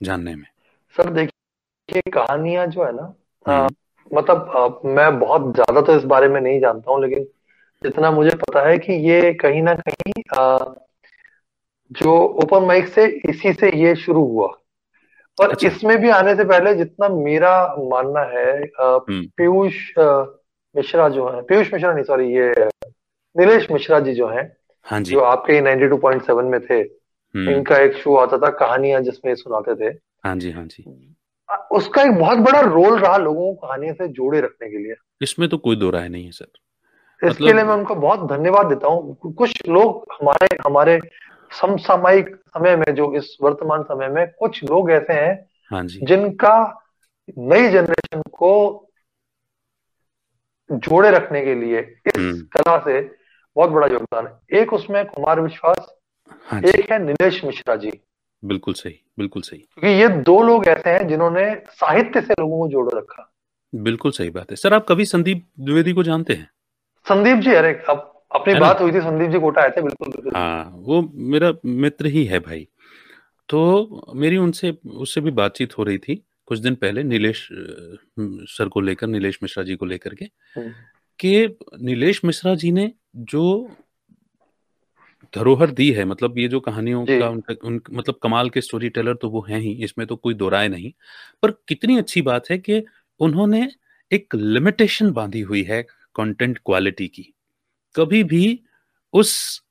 जानने 0.00 0.34
में। 0.34 0.46
सर 0.96 1.10
देखिए 1.10 2.10
कहानियाँ 2.10 2.66
जो 2.66 2.84
है 2.84 2.92
ना। 2.92 3.68
मतलब 4.14 4.80
मैं 4.86 5.18
बहुत 5.18 5.54
ज़्यादा 5.54 5.80
तो 5.80 5.96
इस 5.96 6.04
बारे 6.04 6.28
में 6.28 6.40
नहीं 6.40 6.60
जानता 6.60 6.92
हूँ 6.92 7.00
लेकिन 7.02 7.24
जितना 7.82 8.10
मुझे 8.10 8.36
पता 8.36 8.68
है 8.68 8.78
कि 8.78 8.92
ये 9.10 9.32
कहीं 9.34 9.62
ना 9.62 9.74
कहीं 9.74 10.22
जो 11.90 12.14
ओपन 12.42 12.64
माइक 12.64 12.88
से 12.88 13.06
इसी 13.28 13.52
से 13.52 13.70
ये 13.76 13.94
शुरू 13.96 14.24
हुआ 14.24 14.46
और 15.38 15.50
अच्छा। 15.50 15.68
इसमें 15.68 15.96
भी 15.98 16.08
आने 16.10 16.34
से 16.36 16.44
पहले 16.44 16.74
जितना 16.74 17.08
मेरा 17.08 17.52
मानना 17.90 18.20
है 18.20 18.52
हम्म। 18.80 19.24
पीयूष 19.36 19.74
मिश्रा 20.74 21.08
जो 21.08 21.28
है 21.28 21.42
पीयूष 21.42 21.72
मिश्रा 21.72 21.92
नहीं 21.92 22.04
सॉरी 22.04 22.34
ये 22.34 22.52
नीलेश 23.36 23.70
मिश्रा 23.70 24.00
जी 24.00 24.14
जो 24.14 24.28
है 24.28 24.42
हाँ 24.86 25.00
जी 25.00 25.12
जो 25.12 25.20
आपके 25.20 25.60
92.7 25.60 26.44
में 26.44 26.60
थे 26.60 26.74
हम्म। 26.74 27.50
इनका 27.50 27.76
एक 27.76 27.96
शो 27.96 28.14
आता 28.16 28.38
था 28.38 28.50
कहानियाँ 28.56 29.00
जिसमें 29.00 29.34
सुनाते 29.34 29.74
थे 29.74 29.96
हाँ 30.24 30.36
जी 30.36 30.50
हाँ 30.50 30.64
जी 30.66 30.84
उसका 31.70 32.02
एक 32.02 32.10
बहुत 32.10 32.38
बड़ा 32.38 32.60
रोल 32.60 32.98
रहा 32.98 33.16
लोगों 33.16 33.54
को 33.54 33.66
कहानियों 33.66 33.94
से 33.94 34.08
जोड़े 34.08 34.40
रखने 34.40 34.70
के 34.70 34.78
लिए। 34.78 34.94
इसमें 35.22 35.48
तो 35.48 35.58
कोई 35.58 35.76
दो 35.76 35.90
राय 35.90 36.08
नहीं 36.08 36.24
है 36.24 36.30
सर। 36.30 36.46
इसके 37.24 37.26
मतलब... 37.26 37.56
लिए 37.56 37.64
मैं 37.64 37.74
उनको 37.74 37.94
बहुत 37.94 38.28
धन्यवाद 38.28 38.66
देता 38.66 38.88
हूँ। 38.88 39.32
कुछ 39.32 39.68
लोग 39.68 40.04
हमारे 40.12 40.56
हमारे 40.66 41.00
समसामयिक 41.60 42.36
समय 42.36 42.76
में 42.76 42.94
जो 42.94 43.14
इस 43.14 43.36
वर्तमान 43.42 43.82
समय 43.82 44.08
में 44.08 44.26
कुछ 44.38 44.64
लोग 44.64 44.90
ऐसे 44.90 45.12
हैं 45.12 45.46
हाँ 45.70 45.84
जी। 45.84 46.00
जिनका 46.06 46.84
नई 47.38 47.68
जनरेशन 47.68 48.22
को 48.22 48.84
जोड़े 50.72 51.10
रखने 51.10 51.44
के 51.44 51.54
लिए 51.54 51.80
इस 51.80 52.16
हम्म। 52.16 52.40
कला 52.40 52.78
से 52.78 53.00
बहुत 53.56 53.70
बड़ा 53.70 53.86
योगदान 53.86 54.26
है। 54.26 54.60
एक 54.60 54.72
उसमें 54.72 55.06
कुमार 55.06 55.40
विश्वास 55.40 55.94
हाँ 56.46 56.60
एक 56.60 56.92
है 56.92 56.98
नीलेश 56.98 57.44
मिश्रा 57.44 57.76
जी। 57.76 58.00
बिल्कुल 58.44 58.74
सही। 58.74 59.00
बिल्कुल 59.18 59.42
सही। 59.42 59.58
क्योंकि 59.58 60.00
ये 60.00 60.08
दो 60.08 60.42
लोग 60.42 60.66
ऐसे 60.66 60.90
हैं 60.90 61.08
जिन्होंने 61.08 61.54
साहित्य 61.70 62.20
से 62.20 62.34
लोगों 62.40 62.58
को 62.58 62.68
जोड़ 62.68 62.88
रखा। 62.94 63.32
बिल्कुल 63.74 64.12
सही 64.12 64.30
बात 64.30 64.50
है। 64.50 64.56
सर 64.56 64.74
आप 64.74 64.86
कभी 64.88 65.04
संदीप 65.04 65.44
द्विवेदी 65.60 65.92
को 65.92 66.02
जानते 66.02 66.32
हैं? 66.34 66.48
संदीप 67.06 67.38
जी 67.38 67.54
अरे 67.54 67.72
अब 67.88 68.04
अपनी 68.34 68.54
बात 68.54 68.80
हुई 68.80 68.92
थी 68.92 69.00
संदीप 69.00 69.30
जी 69.30 69.38
कोटा 69.38 69.62
आए 69.62 69.70
थे 69.70 69.82
बिल्कुल 69.82 70.08
बिल्कुल। 70.08 70.32
हाँ 70.36 70.72
वो 70.74 71.00
मेरा 71.14 71.52
मित्र 71.64 72.06
ही 72.06 72.24
है 72.24 72.38
भाई। 72.38 72.68
तो 73.48 74.12
मेरी 74.14 74.36
उनसे 74.36 74.76
उससे 74.96 75.20
भी 75.20 75.30
बातचीत 75.30 75.78
हो 75.78 75.82
रही 75.82 75.98
थी 75.98 76.22
कुछ 76.46 76.58
दिन 76.58 76.74
पहले 76.74 77.02
नीलेश 77.02 77.48
सर 78.50 78.68
को 78.68 78.80
लेकर 78.80 79.06
नीलेश 79.06 79.38
मिश्रा 79.42 79.64
जी 79.64 79.76
को 79.76 79.86
लेकर 79.86 80.14
के 80.14 80.24
हम्म। 80.56 80.72
कि 81.18 81.56
नीलेश 81.80 82.24
मिश्रा 82.24 82.54
जी 82.54 82.72
ने 82.72 82.92
जो 83.16 83.44
धरोहर 85.34 85.70
दी 85.70 85.90
है। 85.92 86.04
मतलब 86.04 86.38
ये 86.38 86.48
जो 86.48 86.60
कहानियों 86.60 87.04
का 87.06 87.28
उनका 87.28 87.54
उन 87.64 87.80
मतलब 87.92 88.14
कमाल 88.22 88.50
के 88.50 88.60
स्टोरी 88.60 88.88
टेलर 88.88 89.14
तो 89.14 89.30
वो 89.30 89.44
हैं 89.48 89.58
ही 89.60 89.72
इसमें 89.84 90.06
तो 90.06 90.16
कोई 90.16 90.34
दो 90.34 90.48
राय 90.48 90.68
नहीं। 90.68 90.92
पर 91.42 91.50
कितनी 91.68 91.98
अच्छी 91.98 92.22
बात 92.22 92.50
है 92.50 92.58
कि 92.58 92.84
उन्होंने 93.20 93.68
एक 94.12 94.34
लिमिटेशन 94.34 95.10
बांधी 95.10 95.40
हुई 95.40 95.62
है 95.62 95.82
कंटेंट 96.14 96.58
क्वालिटी 96.58 97.08
की। 97.08 97.34
कभी 97.96 98.22
भी 98.24 98.60
उस 99.12 99.62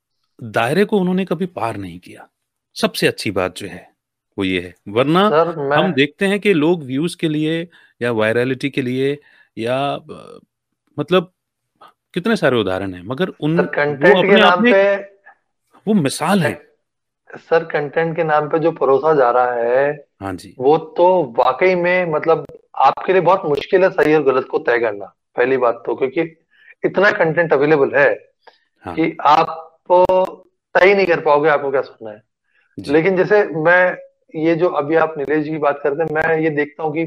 दायरे 0.44 0.86
को 0.86 1.00
उन्होंने 1.00 1.26
कभी 1.26 1.46
पार 1.46 1.78
नहीं 1.78 2.00
किया। 2.00 2.28
सबसे 2.76 3.08
अच्छी 3.08 3.32
बात 3.32 3.58
जो 3.58 3.68
है 3.68 3.90
वो 4.38 4.44
ये 4.44 4.62
है। 4.62 4.76
वरना 4.88 5.28
हम 5.76 5.94
देखते 5.94 6.26
हैं 6.26 6.40
कि 6.40 6.54
लोग 6.54 6.84
व्यूज़ 6.84 7.18
के 7.18 7.30
लिए 7.30 7.68
या 8.02 8.12
वायरलिटी 8.12 8.70
के 8.70 8.82
लिए 8.82 9.18
या 9.58 9.96
मतलब 11.00 11.32
कितने 12.14 12.36
सारे 12.36 12.58
उदाहरण 12.58 12.94
हैं 12.94 13.04
मगर 13.04 13.30
उन 13.40 13.60
वो 13.60 14.18
अपने 14.18 14.42
आप 14.42 14.62
में 14.62 15.07
वो 15.88 15.94
मिसाल 15.94 16.40
है। 16.40 16.54
सर 17.30 17.64
कंटेंट 17.64 18.16
के 18.16 18.24
नाम 18.24 18.48
पे 18.50 18.60
जो 18.60 18.72
परोसा 18.72 19.14
जा 19.14 19.30
रहा 19.32 19.54
है 19.54 19.92
हाँ 20.22 20.34
जी। 20.34 20.56
वो 20.60 20.78
तो 20.98 21.08
वाकई 21.38 21.76
में 21.76 22.12
मतलब 22.12 22.46
आपके 22.76 23.14
लिए 23.14 23.22
बहुत 23.22 23.46
मुश्किल 23.46 23.84
है 23.84 23.90
सही 23.90 24.14
और 24.16 24.24
गलत 24.24 24.48
को 24.52 24.60
तय 24.60 24.80
करना 24.80 25.06
पहली 25.36 25.58
बात 25.58 25.82
तो 25.86 25.96
क्योंकि 25.96 26.22
इतना 26.86 27.12
कंटेंट 27.12 27.54
अवेलेबल 27.54 27.96
है 27.96 28.10
हाँ। 28.86 28.96
कि 28.96 29.18
आप 29.22 29.64
तय 29.92 30.94
नहीं 30.94 31.06
कर 31.08 31.20
पाओगे 31.20 31.50
आपको 31.50 31.72
क्या 31.72 31.82
सुनना 31.82 32.12
है। 32.12 32.22
लेकिन 32.78 33.18
जैसे 33.18 33.44
मैं 33.46 33.98
ये 34.36 34.56
जो 34.56 34.70
अभी 34.70 34.96
आप 34.96 35.14
नीलेश 35.18 35.44
जी 35.44 35.52
की 35.52 35.58
बात 35.58 35.80
करते 35.84 36.04
हैं 36.04 36.16
मैं 36.16 36.40
ये 36.40 36.50
देखता 36.50 36.84
हूँ 36.84 36.94
कि 36.94 37.06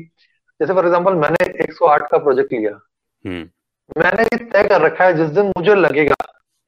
जैसे 0.60 0.74
फॉर 0.74 0.84
एग्ज़ाम्पल 0.84 1.14
मैंने 1.14 1.44
108 1.64 2.06
का 2.10 2.18
प्रोजेक्ट 2.18 2.52
लिया। 2.52 2.78
हम्म। 3.24 4.00
मैंने 4.00 4.22
ये 4.22 4.44
तय 4.44 4.68
कर 4.68 4.80
रखा 4.80 5.04
है 5.04 5.14
जिस 5.14 5.28
दिन 5.28 5.52
मुझे 5.58 5.74
लगेगा। 5.74 6.16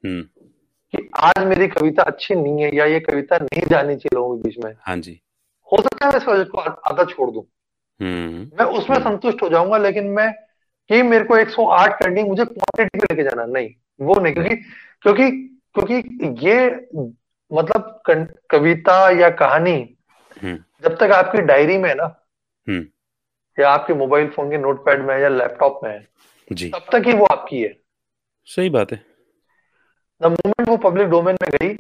हम्म। 0.05 0.25
कि 0.95 1.09
आज 1.17 1.45
मेरी 1.47 1.69
कविता 1.69 2.03
अच्छी 2.03 2.35
नहीं 2.35 2.63
है 2.63 2.77
या 2.77 2.85
ये 2.85 3.01
कविता 3.01 3.37
नहीं 3.37 3.63
जानी 3.63 3.97
चाहिए 3.97 4.15
लोगों 4.15 4.37
के 4.37 4.49
बीच 4.49 4.65
में 4.65 4.75
हाँ 4.81 4.97
जी। 4.97 5.21
हो 5.73 5.83
सकता 5.83 6.07
है 6.07 6.13
मैं 6.13 6.19
इस 6.19 6.25
प्रोजेक्ट 6.25 6.51
को 6.51 6.59
आधा 6.59 7.05
छोड़ 7.05 7.31
दूँ। 7.31 7.43
हम्म। 8.01 8.51
मैं 8.59 8.65
उसमें 8.65 8.97
हम्म। 8.97 9.11
संतुष्ट 9.11 9.43
हो 9.43 9.49
जाऊँगा 9.49 9.79
लेकिन 9.79 10.07
मैं 10.07 10.33
कि 10.91 11.03
मेरे 11.03 11.25
को 11.25 11.37
108 11.37 12.03
करनी 12.03 12.23
मुझे 12.23 12.45
क्वांटिटी 12.45 12.99
पे 12.99 13.15
लेके 13.15 13.23
जाना 13.23 13.45
नहीं 13.45 13.71
वो 14.01 14.21
नहीं 14.21 14.35
क्योंकि 14.35 14.57
क्योंकि 15.03 15.31
क्योंकि 15.75 15.95
ये 16.47 16.67
मतलब 17.53 18.03
कविता 18.51 19.11
या 19.11 19.31
कहानी 19.31 19.97
हम्म। 20.43 20.57
जब 20.57 20.97
तक 20.97 21.13
आपकी 21.13 21.43
डायरी 21.43 21.79
में 21.79 21.89
है 21.89 21.95
ना 21.95 22.27
या 23.59 23.71
आपके 23.71 23.95
मोबाइल 23.95 24.29
फ़ोन 24.29 24.51
के 24.51 24.59
नोटपैड 24.59 25.03
में 25.03 25.15
है 25.15 25.21
या 25.23 25.29
लैपटॉप 25.29 25.81
में 25.85 25.91
है 25.91 26.09
जी। 26.53 26.69
तब 26.69 26.87
तक 26.93 27.03
ही 27.07 27.13
वो 27.13 27.25
आपकी 27.25 27.63
है। 27.63 27.77
सही 28.45 28.71
बात 28.71 28.93
है। 28.93 29.12
द 30.23 30.27
मोमेंट 30.27 30.69
वो 30.69 30.77
पब्लिक 30.81 31.09
डोमेन 31.09 31.37
में 31.43 31.51
गई 31.53 31.73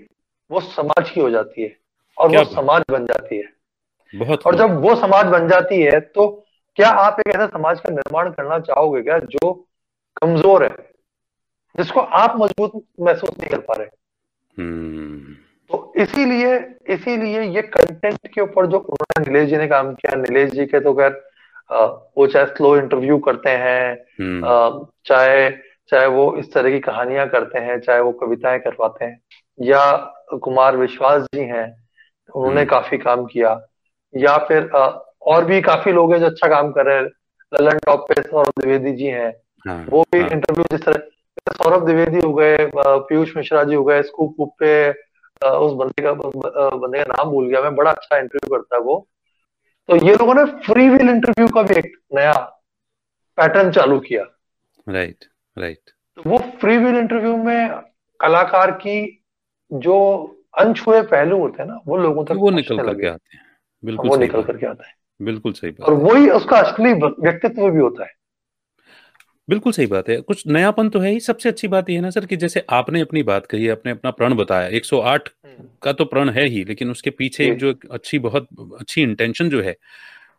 वो 0.50 0.60
समाज 0.60 1.10
की 1.10 1.20
हो 1.20 1.30
जाती 1.30 1.62
है 1.62 1.76
और 2.18 2.36
वो 2.36 2.44
समाज 2.44 2.82
बन 2.90 3.06
जाती 3.06 3.36
है। 3.36 3.50
बहुत 4.14 4.46
और 4.46 4.56
जब 4.56 4.80
वो 4.82 4.94
समाज 4.96 5.26
बन 5.26 5.48
जाती 5.48 5.80
है 5.82 6.00
तो 6.00 6.28
क्या 6.78 6.88
आप 7.00 7.20
एक 7.20 7.34
ऐसे 7.34 7.46
समाज 7.46 7.80
का 7.80 7.90
निर्माण 7.90 8.30
करना 8.30 8.58
चाहोगे 8.60 9.02
क्या 9.02 9.18
जो 9.30 9.52
कमज़ोर 10.16 10.64
है 10.64 10.76
जिसको 11.74 12.00
आप 12.20 12.34
मज़बूत 12.38 12.72
महसूस 13.00 13.30
नहीं 13.30 13.50
कर 13.50 13.60
पा 13.60 13.74
रहे? 13.74 13.86
हम्म। 14.56 15.34
तो 15.70 15.92
इसीलिए 15.96 16.56
इसीलिए 16.90 17.42
ये 17.50 17.62
कंटेंट 17.62 18.26
के 18.26 18.40
ऊपर 18.40 18.66
जो 18.66 18.78
उन्होंने 18.78 19.30
नीलेश 19.30 19.48
जी 19.50 19.56
ने 19.56 19.66
काम 19.68 19.92
किया 19.94 20.14
नीलेश 20.16 20.50
जी 20.50 20.66
के 20.66 20.80
तो 20.80 20.92
खैर 20.94 21.20
वो 22.18 22.26
चाहे 22.26 22.46
स्लो 22.46 22.76
इंटरव्यू 22.76 23.18
करते 23.18 23.50
हैं 23.58 23.92
हम्म। 24.20 24.86
चाहे 25.06 25.48
चाहे 25.92 26.06
वो 26.06 26.24
इस 26.36 26.52
तरह 26.52 26.70
की 26.70 26.78
कहानियाँ 26.80 27.28
करते 27.28 27.58
हैं 27.58 27.78
चाहे 27.80 28.00
वो 28.00 28.12
कविताएँ 28.20 28.58
करवाते 28.58 29.04
हैं 29.04 29.20
या 29.60 29.84
कुमार 30.42 30.76
विश्वास 30.76 31.22
जी 31.34 31.40
हैं 31.40 31.64
उन्होंने 32.34 32.60
हम्म। 32.60 32.70
काफ़ी 32.70 32.98
काम 32.98 33.24
किया। 33.26 33.60
या 34.14 34.36
फिर 34.48 34.68
और 35.32 35.44
भी 35.44 35.60
काफ़ी 35.62 35.92
लोग 35.92 36.12
हैं 36.12 36.20
जो 36.20 36.26
अच्छा 36.26 36.48
काम 36.48 36.70
कर 36.72 36.86
रहे 36.86 36.96
हैं। 36.96 37.04
ललन 37.52 37.78
टॉप 37.78 38.06
पे 38.08 38.22
सौरभ 38.22 38.52
द्विवेदी 38.60 38.92
जी 38.92 39.06
हैं। 39.06 39.32
हाँ 39.66 39.84
वो 39.90 40.02
भी 40.12 40.20
हाँ। 40.20 40.28
इंटरव्यू 40.28 40.64
जिस 40.70 40.84
तरह 40.84 41.52
सौरभ 41.52 41.84
द्विवेदी 41.84 42.26
हो 42.26 42.32
गए 42.34 42.56
पीयूष 42.76 43.36
मिश्रा 43.36 43.64
जी 43.64 43.74
हो 43.74 43.84
गए 43.84 44.02
स्कूप 44.02 44.36
पे 44.60 44.72
उस 45.42 45.72
बंदे 45.72 46.02
का 46.02 46.12
बंदे 46.12 46.98
का 46.98 47.04
नाम 47.04 47.30
भूल 47.30 47.48
गया 47.48 47.60
मैं 47.62 47.74
बड़ा 47.74 47.90
अच्छा 47.90 48.18
इंटरव्यू 48.18 48.56
करता 48.56 48.76
है 48.76 48.82
वो। 48.82 48.96
तो 49.88 49.96
ये 49.96 50.14
लोगों 50.14 50.34
ने 50.34 50.44
फ्री 50.66 50.88
विल 50.88 51.08
इंटरव्यू 51.10 51.48
का 51.48 51.62
भी 51.62 51.74
एक 51.78 51.96
नया 52.14 52.32
पैटर्न 53.38 53.70
चालू 53.72 53.98
किया। 54.00 54.24
राइट 54.88 55.24
राइट 55.56 55.90
तो 56.16 56.22
वो 56.26 56.38
फ्री 56.38 56.76
विल 56.76 56.96
इंटरव्यू 56.96 57.36
में 57.36 57.68
कलाकार 58.20 58.70
की 58.70 59.24
जो 59.70 59.98
अनछुए 60.58 61.02
पहलू 61.02 61.38
होते 61.38 61.62
हैं 61.62 61.68
ना 61.68 61.80
वो 61.86 61.96
लोगों 61.96 62.24
तक 62.24 62.32
वो 62.32 62.50
निकल 62.50 62.76
करके 62.76 63.06
आते 63.06 63.36
हैं। 63.36 63.44
बिल्कुल 63.84 64.10
वो 64.10 64.16
निकल 64.16 64.42
करके 64.42 64.66
आता 64.66 64.88
है। 64.88 64.94
बिल्कुल 65.22 65.52
सही 65.52 65.70
बात। 65.70 65.88
है 65.88 65.94
वही 65.94 66.28
उसका 66.30 66.58
असली 66.58 66.92
व्यक्तित्व 66.92 67.70
भी 67.70 67.78
होता 67.78 68.04
है। 68.04 68.10
बिल्कुल 69.48 69.72
सही 69.72 69.86
बात 69.86 70.08
है। 70.08 70.20
कुछ 70.20 70.46
नयापन 70.46 70.88
तो 70.88 70.98
है 70.98 71.10
ही। 71.10 71.20
सबसे 71.20 71.48
अच्छी 71.48 71.68
बात 71.68 71.90
यह 71.90 71.96
है 71.96 72.02
ना 72.02 72.10
सर 72.10 72.26
कि 72.26 72.36
जैसे 72.36 72.64
आपने 72.70 73.00
अपनी 73.00 73.22
बात 73.22 73.46
कही 73.46 73.68
आपने 73.68 73.92
अपना 73.92 74.10
प्रण 74.10 74.34
बताया। 74.34 74.68
108 74.68 75.28
का 75.82 75.92
तो 75.92 76.04
प्रण 76.04 76.30
है 76.30 76.46
ही 76.48 76.64
लेकिन 76.64 76.90
उसके 76.90 77.10
पीछे 77.10 77.46
एक 77.46 77.58
जो 77.58 77.74
अच्छी 77.90 78.18
बहुत 78.18 78.48
अच्छी 78.80 79.02
इंटेंशन 79.02 79.48
जो 79.50 79.62
है 79.62 79.76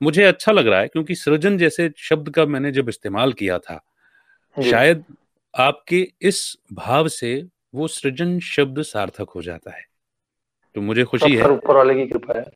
मुझे 0.01 0.23
अच्छा 0.23 0.51
लग 0.51 0.67
रहा 0.67 0.79
है 0.79 0.87
क्योंकि 0.87 1.15
सृजन 1.15 1.57
जैसे 1.57 1.91
शब्द 1.97 2.29
का 2.29 2.45
मैंने 2.45 2.71
जब 2.71 2.89
इस्तेमाल 2.89 3.33
किया 3.33 3.57
था 3.59 3.81
शायद 4.57 5.03
आपके 5.59 6.07
इस 6.21 6.57
भाव 6.73 7.07
से 7.07 7.45
वो 7.75 7.87
सृजन 7.87 8.39
शब्द 8.39 8.81
सार्थक 8.81 9.29
हो 9.29 9.41
जाता 9.41 9.75
है। 9.75 9.85
तो 10.75 10.81
मुझे 10.81 11.03
खुशी 11.03 11.35
है। 11.35 11.49
ऊपर 11.49 11.75
वाले 11.75 11.95
की 11.95 12.05
कृपा 12.07 12.39
है। 12.39 12.51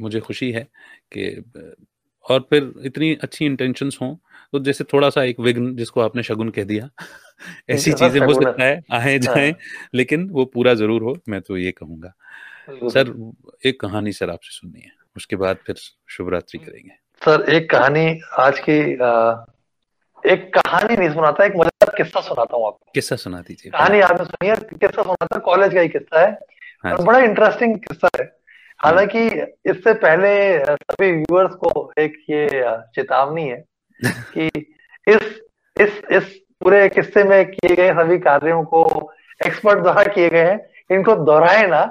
मुझे 0.00 0.20
खुशी 0.20 0.52
है 0.52 0.68
कि 1.16 1.44
और 2.30 2.40
फिर 2.40 2.72
इतनी 2.84 3.14
अच्छी 3.14 3.46
इंटेंशंस 3.46 3.98
हों 4.02 4.16
तो 4.52 4.60
जैसे 4.60 4.84
थोड़ा 4.84 5.10
सा 5.10 5.22
एक 5.22 5.40
विघ्न 5.40 5.76
जिसको 5.76 6.00
आपने 6.00 6.22
शगुन 6.22 6.48
कह 6.48 6.64
दिया 6.64 6.88
ऐसी 7.70 7.92
चीज़ें 7.92 8.20
हो 8.20 8.34
सकता 8.34 8.64
है 8.64 8.82
आए 8.92 9.00
हाँ 9.00 9.18
जाएँ 9.18 9.54
लेकिन 9.94 10.30
वो 10.30 10.44
पूरा 10.44 10.74
ज़रूर 10.74 11.02
हो 11.02 11.16
मैं 11.28 11.40
तो 11.40 11.56
ये 11.56 11.72
कहूँगा। 11.72 12.12
सर 12.70 13.32
एक 13.66 13.80
कहानी 13.80 14.12
सर 14.12 14.30
आपसे 14.30 14.50
सुननी 14.50 14.80
है 14.80 14.92
उसके 15.16 15.36
बाद 15.36 15.56
फिर 15.56 15.76
शुभ 16.08 16.28
रात्रि 16.28 16.58
करेंगे। 16.58 16.90
सर 17.24 17.50
एक 17.50 17.70
कहानी 17.70 18.20
आज 18.38 18.58
की 18.58 18.96
एक 20.26 20.58
कहानी 20.58 20.96
नहीं 20.96 21.10
सुनाता 21.10 21.44
एक 21.44 21.52
मज़ेदार 21.56 21.94
किस्सा 21.96 22.20
सुनाता 22.20 22.56
हूँ 22.56 22.66
आपको। 22.66 22.90
किस्सा 22.94 23.16
सुना 23.16 23.40
दीजिए 23.40 23.70
कहानी 23.70 24.00
आपने 24.00 24.24
सुनी 24.24 24.48
है 24.48 24.56
किस्सा 24.56 25.02
सुनाता 25.02 25.38
कॉलेज 25.38 25.74
का 25.74 25.80
ही 25.80 25.88
किस्सा 25.88 26.20
है। 26.20 26.38
हाँ 26.84 26.92
और 26.92 27.04
बड़ा 27.04 27.18
इंटरेस्टिंग 27.18 27.76
किस्सा 27.78 28.08
है। 28.18 28.24
हालाँकि 28.78 29.26
इससे 29.70 29.92
पहले 29.94 30.32
सभी 30.64 31.12
व्यूअर्स 31.12 31.54
को 31.54 31.92
एक 31.98 32.16
ये 32.30 32.48
चेतावनी 32.94 33.48
है 33.48 33.64
कि 34.36 34.46
इस 35.06 35.40
इस 35.80 36.02
इस 36.12 36.24
पूरे 36.62 36.88
किस्से 36.88 37.24
में 37.24 37.44
किए 37.50 37.76
गए 37.76 37.92
सभी 37.92 38.18
कार्यों 38.18 38.64
को 38.64 39.12
एक्सपर्ट 39.46 39.78
द्वारा 39.78 40.04
किए 40.04 40.28
गए 40.30 40.44
हैं। 40.44 40.60
इनको 40.90 41.14
दोहराए 41.14 41.66
ना 41.66 41.82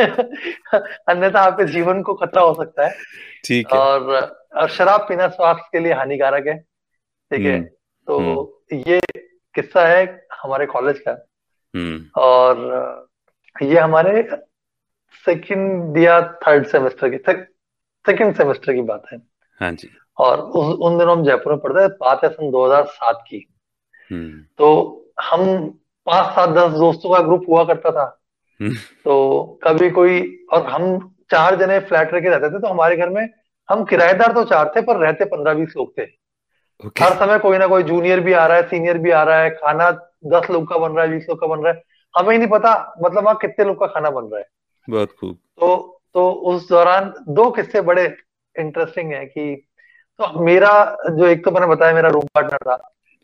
अन्यथा 0.00 1.40
आपके 1.40 1.64
जीवन 1.64 2.02
को 2.02 2.14
खतरा 2.14 2.42
हो 2.42 2.54
सकता 2.54 2.86
है। 2.86 2.94
ठीक 3.44 3.72
है। 3.72 3.78
और 3.78 4.12
और 4.56 4.68
शराब 4.68 5.00
पीना 5.00 5.28
स्वास्थ्य 5.28 5.68
के 5.72 5.78
लिए 5.78 5.92
हानिकारक 5.92 6.46
है। 6.46 6.58
ठीक 6.58 7.46
है? 7.46 7.58
हम्म। 7.58 7.66
तो 8.06 8.18
हम्म। 8.18 8.78
ये 8.88 9.00
किस्सा 9.54 9.86
है 9.86 10.26
हमारे 10.42 10.66
कॉलेज 10.66 10.98
का। 10.98 11.26
हम्म। 11.76 12.20
और 12.20 13.06
ये 13.62 13.78
हमारे 13.78 14.28
सेकंड 15.26 15.98
या 15.98 16.22
थर्ड 16.22 16.66
सेमेस्टर 16.66 17.08
की 17.08 17.16
सेकंड 17.16 18.34
सेमेस्टर 18.34 18.74
की 18.74 18.80
बात 18.80 19.02
है। 19.12 19.18
हाँ 19.60 19.72
जी। 19.72 19.88
और 20.18 20.40
उस 20.40 20.78
उन 20.78 20.98
दिनों 20.98 21.18
हम 21.18 21.24
जयपुर 21.24 21.52
में 21.52 21.60
पढ़ते 21.62 21.84
थे 21.84 21.88
बात 21.88 22.24
है 22.24 22.30
सन 22.30 22.50
2007 22.50 23.24
की। 23.28 23.54
हम्म। 24.12 24.44
तो 24.58 25.00
हम 25.22 25.68
पाँच 26.06 26.34
सात 26.34 26.48
दस 26.48 26.70
दोस्तों 26.70 27.10
का 27.10 27.20
ग्रुप 27.20 27.44
हुआ 27.48 27.64
करता 27.64 27.90
था। 27.90 28.20
तो 29.04 29.42
कभी 29.64 29.90
कोई 29.90 30.46
और 30.52 30.66
हम 30.66 31.14
चार 31.30 31.56
जने 31.56 31.78
फ्लैट 31.80 32.14
रह 32.14 32.20
के 32.20 32.28
रहते 32.28 32.50
थे 32.50 32.58
तो 32.58 32.66
हमारे 32.66 32.96
घर 32.96 33.08
में 33.08 33.28
हम 33.70 33.84
किराएदार 33.84 34.32
तो 34.32 34.44
चार 34.44 34.72
थे 34.76 34.80
पर 34.80 34.96
रहते 34.96 35.24
पंद्रह 35.24 35.54
बीस 35.54 35.74
लोग 35.76 35.98
थे। 35.98 36.23
ओके 36.80 37.04
हर 37.04 37.14
समय 37.14 37.38
कोई 37.38 37.58
ना 37.58 37.66
कोई 37.66 37.82
जूनियर 37.82 38.20
भी 38.20 38.32
आ 38.32 38.46
रहा 38.46 38.56
है 38.56 38.68
सीनियर 38.68 38.98
भी 38.98 39.10
आ 39.10 39.22
रहा 39.22 39.38
है 39.38 39.50
खाना 39.50 39.90
दस 40.26 40.50
लोग 40.50 40.68
का 40.68 40.78
बन 40.78 40.92
रहा 40.92 41.04
है 41.04 41.10
बीस 41.10 41.26
लोग 41.28 41.40
का 41.40 41.46
बन 41.46 41.64
रहा 41.64 41.72
है। 41.72 41.82
हमें 42.14 42.32
ही 42.32 42.38
नहीं 42.38 42.48
पता 42.48 42.72
मतलब 43.02 43.24
वहाँ 43.24 43.36
कितने 43.36 43.64
लोग 43.64 43.78
का 43.80 43.86
खाना 43.86 44.10
बन 44.10 44.24
रहा 44.24 44.40
है। 44.40 44.46
बहुत 44.88 45.12
खूब। 45.20 45.34
तो 45.34 46.00
तो 46.14 46.30
उस 46.30 46.68
दौरान 46.68 47.12
दो 47.28 47.50
किस्से 47.50 47.80
बड़े 47.80 48.04
इंटरेस्टिंग 48.56 49.12
है 49.12 49.24
कि 49.26 49.54
तो 50.20 50.40
मेरा 50.40 50.72
जो 51.10 51.26
एक 51.26 51.44
तो 51.44 51.50
मैंने 51.50 51.66
बताया 51.66 51.94
मेरा 51.94 52.08
रूम 52.08 52.26
पार्टनर 52.34 52.58
था 52.66 52.78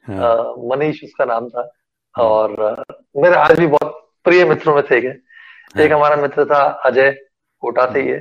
हाँ। 0.07 0.55
मनीष 0.69 1.03
उसका 1.05 1.25
नाम 1.25 1.49
था। 1.49 1.61
हम्म 2.15 2.27
और 2.27 2.85
मेरे 3.17 3.35
आज 3.37 3.59
भी 3.59 3.67
बहुत 3.67 4.11
प्रिय 4.25 4.45
मित्रों 4.45 4.75
में 4.75 4.83
से 4.83 4.97
एक 4.99 5.05
है। 5.05 5.11
एक 5.85 5.91
हाँ 5.91 5.99
हमारा 5.99 6.17
मित्र 6.17 6.45
था 6.45 6.63
अजय 6.87 7.11
कोटा 7.63 7.87
से 7.93 8.01
ही 8.01 8.09
है। 8.09 8.19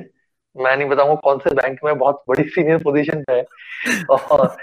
मैं 0.56 0.76
नहीं 0.78 0.88
बताऊँगा 0.90 1.16
कौन 1.24 1.38
से 1.38 1.54
बैंक 1.56 1.80
में 1.86 1.98
बहुत 1.98 2.24
बड़ी 2.30 2.44
सीनियर 2.50 2.78
पोजीशन 2.84 3.24
पे 3.24 3.34
है। 3.34 4.04
और 4.06 4.56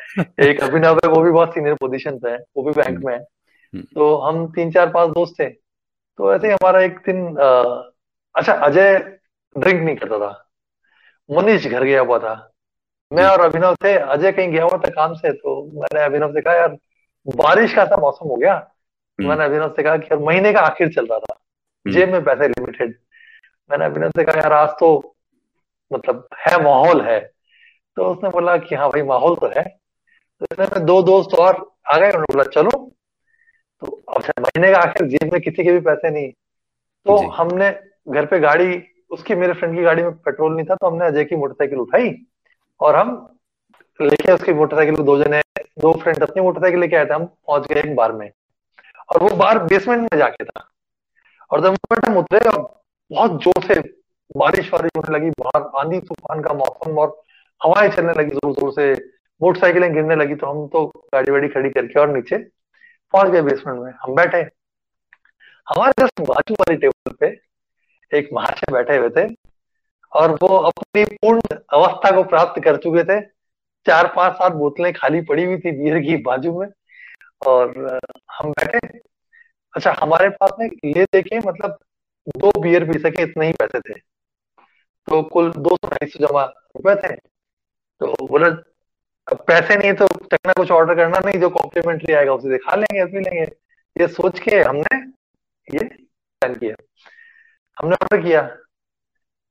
एक 0.45 0.63
अभिनव 0.63 0.99
है 1.05 1.09
वो 1.11 1.21
भी 1.23 1.31
बहुत 1.31 1.55
सीनियर 1.55 1.75
पोजीशन 1.81 2.19
पे 2.19 2.31
है 2.31 2.39
वो 2.57 2.63
भी 2.63 2.73
बैंक 2.73 2.89
हम्म 2.89 3.07
में 3.07 3.15
है। 3.15 3.21
हम्म। 3.21 3.83
तो 3.95 4.15
हम 4.19 4.47
तीन 4.53 4.71
चार 4.73 4.91
पाँच 4.93 5.11
दोस्त 5.11 5.41
थे। 5.41 5.49
तो 5.49 6.35
ऐसे 6.35 6.47
ही 6.47 6.53
हमारा 6.53 6.81
एक 6.81 6.99
दिन 7.07 7.25
अच्छा 8.35 8.53
अजय 8.53 8.99
ड्रिंक 9.57 9.83
नहीं 9.83 9.97
करता 9.97 10.19
था। 10.19 10.33
मनीष 11.29 11.67
घर 11.67 11.85
गया 11.85 12.01
हुआ 12.01 12.19
था। 12.19 12.35
मैं 13.11 13.25
और 13.25 13.41
अभिनव 13.41 13.75
थे 13.85 13.97
अजय 13.97 14.33
कहीं 14.33 14.51
गया 14.53 14.65
हुआ 14.65 14.79
था 14.79 14.89
काम 14.91 15.15
से 15.15 15.33
तो 15.33 15.63
मैंने 15.75 16.05
अभिनव 16.05 16.33
से 16.33 16.41
कहा 16.41 16.55
यार 16.55 16.77
बारिश 17.27 17.75
का 17.75 17.85
सा 17.85 17.97
मौसम 17.97 18.29
हो 18.29 18.37
गया। 18.37 18.59
तो 18.59 19.23
हम्म। 19.23 19.29
मैंने 19.29 19.45
अभिनव 19.45 19.75
से 19.77 19.83
कहा 19.83 19.97
कि 19.97 20.09
यार 20.13 20.19
महीने 20.21 20.53
का 20.53 20.61
आखिर 20.61 20.93
चल 20.93 21.07
रहा 21.07 21.19
था 21.19 21.35
हम्म। 21.35 21.95
जेब 21.95 22.13
में 22.13 22.25
पैसे 22.25 22.49
लिमिटेड 22.49 22.95
मैंने 23.71 23.85
अभिनव 23.85 24.11
से 24.11 24.25
कहा 24.25 24.41
यार 24.41 24.53
आज 24.53 24.69
तो 24.81 24.89
मतलब 25.91 26.27
है 26.39 26.63
माहौल 26.65 27.01
है। 27.03 27.19
तो 27.97 28.05
उसने 28.05 28.31
बोला 28.31 28.57
कि 28.59 28.75
हाँ 28.75 28.89
भाई 28.91 29.03
माहौल 29.05 29.37
तो 29.37 29.47
है। 29.49 29.63
तो 29.63 30.47
इसने 30.53 30.67
में 30.67 30.87
दो 30.87 31.01
दोस्त 31.03 31.35
और 31.35 31.65
आ 31.87 31.99
गए 31.99 32.09
उन्होंने 32.09 32.33
बोला 32.33 32.45
चलो। 32.53 32.71
तो 33.83 33.87
अच्छा 34.09 34.33
महीने 34.43 34.73
का 34.73 34.79
आखिर 34.79 35.07
जेब 35.09 35.33
में 35.33 35.41
किसी 35.43 35.65
के 35.65 35.73
भी 35.73 35.81
पैसे 35.81 36.11
नहीं। 36.11 36.31
तो 37.07 37.17
हमने 37.31 37.71
घर 38.09 38.27
पे 38.27 38.39
गाड़ी 38.41 38.83
उसकी 39.11 39.35
मेरे 39.35 39.53
फ्रेंड 39.53 39.77
की 39.77 39.83
गाड़ी 39.83 40.03
में 40.03 40.13
पेट्रोल 40.19 40.55
नहीं 40.55 40.67
था 40.67 40.75
तो 40.75 40.87
हमने 40.87 41.07
अजय 41.07 41.25
की 41.25 41.37
मोटरसाइकिल 41.37 41.79
उठाई 41.79 42.15
और 42.81 42.97
हम 42.97 43.11
लेके 43.99 44.33
उसकी 44.33 44.53
मोटरसाइकिल 44.53 44.97
दो 44.97 45.17
जने 45.19 45.41
दो 45.81 45.93
फ्रेंड 45.93 46.23
अपनी 46.23 46.43
मोटरसाइकिल 46.43 46.81
लेके 46.81 46.97
आए 46.97 47.05
थे 47.05 47.15
हम 47.15 47.25
पहुँच 47.25 47.67
गए 47.67 47.81
एक 47.81 47.95
बार 47.97 48.13
में। 48.13 48.31
और 49.09 49.23
वो 49.23 49.37
बार 49.37 49.59
बेसमेंट 49.65 50.01
में 50.03 50.19
जाके 50.19 50.45
था। 50.45 50.69
और 51.51 51.61
जब 51.63 51.77
हम 52.07 52.17
उतरे 52.17 52.49
और 52.49 52.59
बहुत 53.11 53.43
ज़ोर 53.43 53.63
से 53.65 53.81
बारिश 54.31 54.73
वारिश 54.73 54.91
होने 54.97 55.15
लगी, 55.15 55.31
बाहर 55.33 55.63
आंधी 55.81 56.01
तूफ़ान 56.01 56.43
का 56.43 56.55
मौसम 56.55 56.99
और 56.99 57.09
हवाएँ 57.61 57.91
चलने 57.91 58.13
लगी 58.13 58.31
ज़ोर 58.33 58.53
ज़ोर 58.55 58.73
से 58.73 58.93
मोटरसाइकिलें 59.41 59.93
गिरने 59.95 60.17
लगी 60.17 60.35
तो 60.35 60.47
हम 60.47 60.67
तो 60.69 60.85
गाड़ी 61.13 61.33
वाड़ी 61.33 61.49
खड़ी 61.49 61.71
करके 61.71 62.01
और 62.01 62.13
नीचे 62.13 62.37
पहुँच 63.15 63.31
गए 63.31 63.43
बेसमेंट 63.43 63.79
में। 63.81 63.93
हम 64.03 64.15
बैठे। 64.15 64.39
हमारे 65.67 65.93
जस्ट 66.01 66.21
बाजू 66.23 66.55
वाली 66.55 66.77
टेबल 66.77 67.13
पे 67.21 67.29
एक 68.13 68.29
महाशय 68.33 68.73
बैठे 68.73 68.97
हुए 68.97 69.09
थे 69.11 69.27
और 70.13 70.33
वो 70.43 70.49
अपनी 70.49 71.05
पूर्ण 71.05 71.41
अवस्था 71.51 72.11
को 72.17 72.23
प्राप्त 72.25 72.63
कर 72.65 72.77
चुके 72.77 73.05
थे। 73.05 73.21
चार 73.87 74.07
पाँच 74.17 74.33
सात 74.35 74.53
बोतलें 74.55 74.93
खाली 74.93 75.21
पड़ी 75.23 75.45
हुई 75.45 75.59
थी 75.59 75.73
बियर 75.79 75.99
की 76.03 76.17
बाजू 76.23 76.59
में 76.61 76.67
और 77.47 78.01
हम 78.33 78.51
बैठे। 78.53 78.79
अच्छा 79.75 79.97
हमारे 80.01 80.29
पास 80.31 80.51
में 80.61 80.67
ये 80.67 81.05
देखिए 81.05 81.39
मतलब 81.41 81.79
दो 82.37 82.51
बियर 82.61 82.85
पी 82.85 82.99
सके, 82.99 83.23
इतने 83.23 83.47
ही 83.47 83.53
पैसे 83.53 83.81
थे। 83.81 84.01
तो 85.09 85.23
कुल 85.33 85.51
दो 85.53 85.77
सौ 85.77 85.89
ढाई 85.89 86.09
सौ 86.09 86.27
जमा 86.27 86.45
रुपए 86.45 86.95
थे। 87.03 87.15
तो 88.01 88.27
बोला, 88.27 88.47
अब 89.27 89.45
पैसे 89.49 89.77
नहीं 89.77 89.93
तो 89.95 90.07
चकना 90.07 90.53
कुछ 90.53 90.71
ऑर्डर 90.71 90.95
करना 90.95 91.19
नहीं, 91.25 91.41
जो 91.41 91.49
कॉम्प्लीमेंट्री 91.51 92.15
आएगा 92.15 92.33
उसे 92.35 92.59
खा 92.59 92.75
लेंगे 92.77 93.05
पी 93.07 93.21
लेंगे। 93.21 93.45
ये 93.97 94.07
सोच 94.09 94.39
के 94.41 94.61
हमने 94.63 94.97
ये 95.69 95.85
प्लान 95.85 96.55
किया। 96.55 96.75
हमने 97.77 97.95
ऑर्डर 97.95 98.23
किया 98.23 98.43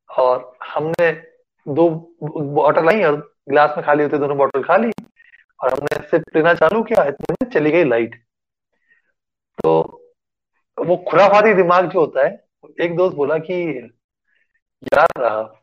और 0.09 0.51
हमने 0.65 1.11
दो 1.65 1.89
बॉटल 2.55 2.89
आई 2.89 3.03
और 3.03 3.15
गिलास 3.49 3.73
में 3.77 3.85
खाली 3.85 4.03
होते 4.03 4.17
दोनों 4.17 4.37
बॉटल 4.37 4.63
खा 4.63 4.77
ली 4.77 4.91
और 5.59 5.73
हमने 5.73 5.97
सिर्फ़ 6.07 6.29
पीना 6.33 6.53
चालू 6.53 6.81
किया, 6.83 7.03
इतने 7.05 7.33
में 7.33 7.49
चली 7.51 7.71
गई 7.71 7.83
लाइट 7.85 8.15
तो 9.57 9.71
वो 10.77 10.95
खुराफाती 11.09 11.53
दिमाग 11.53 11.89
जो 11.89 11.99
होता 11.99 12.25
है, 12.25 12.31
एक 12.81 12.95
दोस्त 12.97 13.15
बोला 13.15 13.37
कि 13.39 13.55
यार 14.93 15.53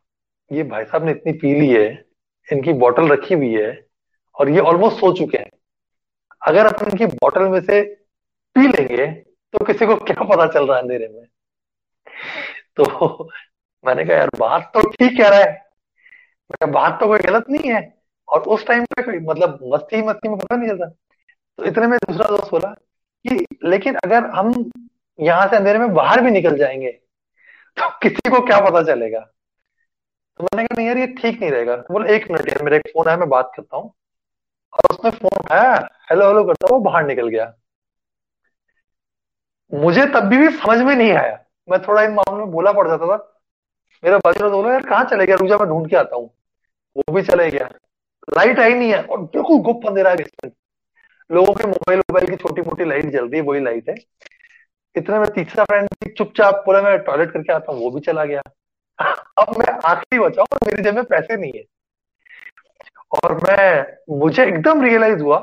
ये 0.51 0.63
भाई 0.63 0.85
साहब 0.85 1.05
ने 1.05 1.11
इतनी 1.11 1.33
पी 1.33 1.55
ली 1.61 1.69
है, 1.69 2.05
इनकी 2.53 2.73
बोतल 2.73 3.09
रखी 3.09 3.35
हुई 3.35 3.53
है, 3.55 3.87
और 4.35 4.49
ये 4.49 4.61
ऑलमोस्ट 4.61 4.97
सो 4.97 5.13
चुके 5.13 5.39
हैं। 5.39 5.51
अगर 6.49 6.67
अपन 6.67 6.91
इनकी 6.91 7.07
बोतल 7.07 7.49
में 7.49 7.61
से 7.61 7.83
पी 8.57 8.67
लेंगे 8.69 9.07
तो 9.55 9.65
किसी 9.65 9.87
को 9.87 9.97
क्या 9.97 10.23
पता 10.25 10.47
चल 10.47 10.67
रहा 10.67 10.77
है 10.77 10.83
अंधेरे 10.83 11.09
में? 11.09 11.25
तो 12.77 13.29
मैंने 13.85 14.05
कहा, 14.05 14.17
यार, 14.17 14.29
बात 14.39 14.71
तो 14.75 14.89
ठीक 14.91 15.19
कह 15.19 15.29
रहा 15.29 15.39
है। 15.39 15.53
मैं 16.53 16.71
बात 16.73 16.99
तो 17.01 17.07
कोई 17.07 17.19
गलत 17.19 17.45
नहीं 17.51 17.71
है। 17.73 18.03
और 18.29 18.41
उस 18.41 18.67
टाइम 18.67 18.85
पे 18.85 19.19
मतलब 19.21 19.59
मस्ती 19.75 20.03
मस्ती 20.03 20.29
में 20.29 20.39
पता 20.39 20.57
नहीं 20.57 20.69
चलता। 20.69 20.87
तो 21.59 21.65
इतने 21.65 21.87
में 21.87 21.99
दूसरा 21.99 22.29
दोस्त 22.29 22.51
बोला 22.51 22.69
कि, 23.27 23.47
लेकिन 23.65 23.95
अगर 23.95 24.25
हम 24.27 24.71
यहाँ 25.21 25.49
से 25.49 25.57
अंधेरे 25.57 25.79
में 25.79 25.95
बाहर 25.95 26.21
भी 26.21 26.31
निकल 26.31 26.59
जाएँगे 26.59 26.99
तो 27.77 27.89
किसी 28.03 28.31
को 28.31 28.41
क्या 28.47 28.61
पता 28.61 28.83
चलेगा? 28.83 29.21
तो 30.41 30.45
मैंने 30.45 30.65
कहा 30.65 30.77
नहीं 30.77 30.87
यार 30.87 30.99
ये 30.99 31.07
ठीक 31.07 31.41
नहीं 31.41 31.51
रहेगा। 31.51 31.77
तो 31.77 31.95
बोला 31.95 32.15
एक 32.15 32.31
मिनट 32.31 32.49
यार 32.49 32.63
मेरा 32.63 32.77
एक 32.77 32.89
फ़ोन 32.89 33.09
है 33.09 33.17
मैं 33.17 33.29
बात 33.29 33.53
करता 33.57 33.77
हूँ। 33.77 33.93
और 34.73 34.95
उसने 34.95 35.11
फ़ोन 35.11 35.39
उठाया 35.39 35.73
हेलो 36.11 36.27
हेलो 36.29 36.45
करता 36.45 36.69
वो 36.71 36.79
बाहर 36.81 37.07
निकल 37.07 37.29
गया। 37.29 37.53
मुझे 39.73 40.07
तब 40.07 40.25
भी, 40.25 40.37
भी 40.37 40.49
समझ 40.49 40.79
में 40.79 40.95
नहीं 40.97 41.13
आया। 41.13 41.39
मैं 41.69 41.81
थोड़ा 41.83 42.03
इन 42.03 42.11
मामलों 42.11 42.39
में 42.39 42.51
बोला 42.51 42.73
पड़ 42.73 42.89
जाता 42.89 43.07
था। 43.07 43.17
मेरा 44.05 44.19
बाजू 44.19 44.51
बोला 44.51 44.73
यार 44.73 44.83
कहाँ 44.83 45.05
चले 45.05 45.27
गया? 45.27 45.37
रुजा 45.37 45.57
मैं 45.59 45.69
ढूंढ 45.69 45.89
के 45.91 45.97
आता 45.97 46.17
हूँ। 46.17 46.31
वो 46.97 47.13
भी 47.15 47.23
चले 47.23 47.51
गया। 47.51 47.69
लाइट 48.37 48.59
आई 48.59 48.75
नहीं 48.75 48.93
है 48.93 49.03
और 49.03 49.21
बिल्कुल 49.21 49.59
गुप्त 49.63 49.87
अंधेरा 49.89 50.11
है 50.11 50.17
लोगों 51.31 51.55
के 51.55 51.67
मोबाइल 51.67 51.99
मोबाइल 51.99 52.27
की 52.27 52.37
छोटी 52.37 52.63
मोटी 52.63 52.85
लाइट 52.85 53.07
जल 53.07 53.29
रही 53.29 53.41
है 53.41 53.47
वही 53.47 53.61
लाइट 53.61 53.89
है। 53.89 53.95
इतने 54.95 55.19
में 55.19 55.29
तीसरा 55.35 55.65
फ्रेंड 55.65 55.89
चुपचाप 56.17 56.63
बोला, 56.67 56.81
मैं 56.83 56.99
टॉयलेट 56.99 57.33
करके 57.33 57.53
आता 57.53 57.73
हूँ, 57.73 57.81
वो 57.81 57.91
भी 57.91 58.01
चला 58.01 58.25
गया। 58.25 58.41
अब 59.39 59.59
मैं 59.59 59.73
आखिरी 59.85 60.19
बचा 60.21 60.43
हूँ, 60.43 60.59
मेरी 60.67 60.83
जेब 60.83 60.95
में 60.95 61.05
पैसे 61.05 61.37
नहीं 61.37 61.53
है। 61.57 61.65
और 63.15 63.35
मैं, 63.37 64.19
मुझे 64.19 64.45
एकदम 64.45 64.83
रियलाइज़ 64.83 65.23
हुआ 65.23 65.39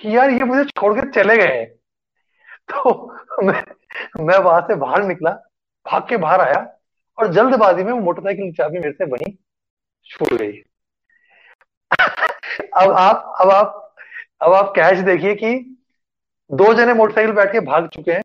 कि 0.00 0.16
यार 0.16 0.30
ये 0.30 0.44
मुझे 0.44 0.64
छोड़ 0.66 0.92
के 0.94 1.10
चले 1.12 1.36
गए 1.36 1.64
तो 2.70 2.92
मैं 3.42 3.62
मैं 4.20 4.38
वहाँ 4.38 4.60
से 4.60 4.74
बाहर 4.74 5.02
निकला, 5.04 5.30
भाग 5.86 6.08
के 6.08 6.16
बाहर 6.16 6.40
आया 6.40 6.60
और 7.18 7.32
जल्दबाजी 7.32 7.82
में 7.82 7.92
मोटरसाइकिल 7.94 8.52
चाबी 8.52 8.78
मेरे 8.78 8.92
से 8.92 9.04
वहीं 9.04 9.32
छूट 10.10 10.32
गई। 10.32 10.52
अब 12.74 12.90
आप 12.90 13.34
अब 13.40 13.50
आप 13.50 13.94
अब 14.42 14.52
आप 14.52 14.72
कैश 14.76 14.98
देखिए 15.00 15.34
कि 15.34 15.54
दो 16.50 16.72
जने 16.74 16.94
मोटरसाइकिल 16.94 17.34
बैठ 17.34 17.52
के 17.52 17.60
भाग 17.62 17.88
चुके 17.88 18.12
हैं। 18.12 18.22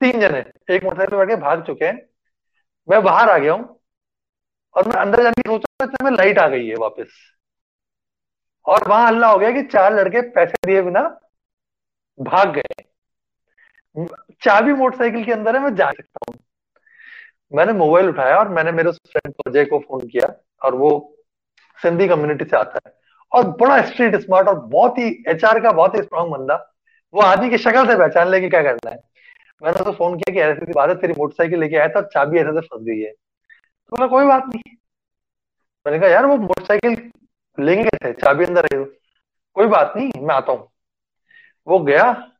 तीन 0.00 0.20
जने, 0.20 0.38
एक 0.70 0.84
मोटरसाइकिल 0.84 1.18
बैठ 1.18 1.28
के 1.28 1.36
भाग 1.36 1.62
चुके 1.66 1.84
हैं। 1.84 2.00
मैं 2.88 3.02
बाहर 3.02 3.30
आ 3.30 3.38
गया 3.38 3.52
हूँ 3.52 3.80
और 4.74 4.88
मैं 4.88 4.96
अंदर 4.96 5.22
जाने 5.22 5.42
की 5.42 5.50
सोचा 5.50 5.86
तो 5.86 6.04
में 6.04 6.10
लाइट 6.10 6.38
आ 6.38 6.46
गई 6.48 6.66
है 6.68 6.74
वापस। 6.74 7.14
और 8.66 8.88
वहाँ 8.88 9.06
हल्ला 9.06 9.28
हो 9.28 9.38
गया 9.38 9.50
कि 9.50 9.62
चार 9.62 9.94
लड़के 9.94 10.20
पैसे 10.30 10.66
दिए 10.66 10.82
बिना 10.82 11.02
भाग 12.18 12.52
गए। 12.54 12.82
चाबी 14.42 14.72
मोटरसाइकिल 14.72 15.24
के 15.24 15.32
अंदर 15.32 15.56
है, 15.56 15.62
मैं 15.62 15.74
जा 15.74 15.90
सकता 15.90 16.18
हूँ। 16.28 16.38
मैंने 17.52 17.72
मोबाइल 17.72 18.08
उठाया 18.08 18.36
और 18.36 18.48
मैंने 18.48 18.72
मेरे 18.72 18.90
फ्रेंड 18.92 19.34
अजय 19.46 19.64
को 19.64 19.78
फ़ोन 19.78 20.06
किया 20.08 20.32
और 20.62 20.74
वो 20.74 20.90
सिंधी 21.78 22.08
कम्युनिटी 22.08 22.44
से 22.44 22.56
आता 22.56 22.80
है। 22.86 22.92
और 23.32 23.48
बड़ा 23.56 23.80
स्ट्रीट 23.86 24.16
स्मार्ट 24.16 24.48
और 24.48 24.58
बहुत 24.60 24.98
ही 24.98 25.08
एचआर 25.28 25.60
का 25.60 25.72
बहुत 25.72 25.94
ही 25.94 26.02
स्ट्रांग 26.02 26.30
बंदा। 26.30 26.54
वो 27.14 27.20
आदमी 27.20 27.50
की 27.50 27.58
शक्ल 27.58 27.86
से 27.86 27.96
पहचान 27.98 28.28
लेके 28.28 28.48
क्या 28.48 28.62
करना 28.62 28.90
है। 28.90 28.96
मैंने 29.62 29.84
तो 29.84 29.92
फ़ोन 29.92 30.18
किया 30.18 30.34
कि 30.34 30.40
ऐसी 30.40 30.72
है, 30.80 30.94
तेरी 30.94 31.12
मोटरसाइकिल 31.12 31.60
लेके 31.60 31.76
आया 31.76 31.88
था 31.88 32.02
चाबी 32.02 32.38
ऐसे 32.38 32.52
से 32.52 32.60
फंस 32.60 32.82
गई 32.82 33.00
है। 33.00 33.10
तो 33.10 33.96
बोला, 33.96 34.06
कोई 34.06 34.26
बात 34.26 34.44
नहीं। 34.46 34.76
मैंने 35.86 35.98
कहा, 35.98 36.08
यार, 36.08 36.26
वो 36.26 36.36
मोटरसाइकिल 36.36 37.10
लेंगे 37.58 37.90
थे, 38.04 38.12
चाबी 38.12 38.44
अंदर 38.44 38.66
है 38.74 38.84
कोई 39.56 39.66
बात 39.66 39.92
नहीं, 39.96 40.10
मैं 40.20 40.34
आता 40.34 40.52
हूँ। 40.52 40.68
वो 41.66 41.78
गया 41.78 42.32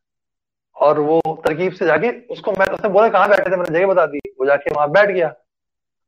और 0.77 0.99
वो 0.99 1.21
तरकीब 1.47 1.73
से 1.73 1.87
जाके 1.87 2.27
उसको 2.27 2.53
मैं, 2.53 2.67
उसने 2.67 2.89
बोला, 2.89 3.09
कहाँ 3.09 3.29
बैठे 3.29 3.51
थे? 3.51 3.57
मैंने 3.57 3.79
जगह 3.79 3.87
बता 3.87 4.07
दी। 4.07 4.19
वो 4.41 4.47
जाके 4.47 4.75
वहाँ 4.75 4.91
बैठ 4.91 5.11
गया 5.11 5.35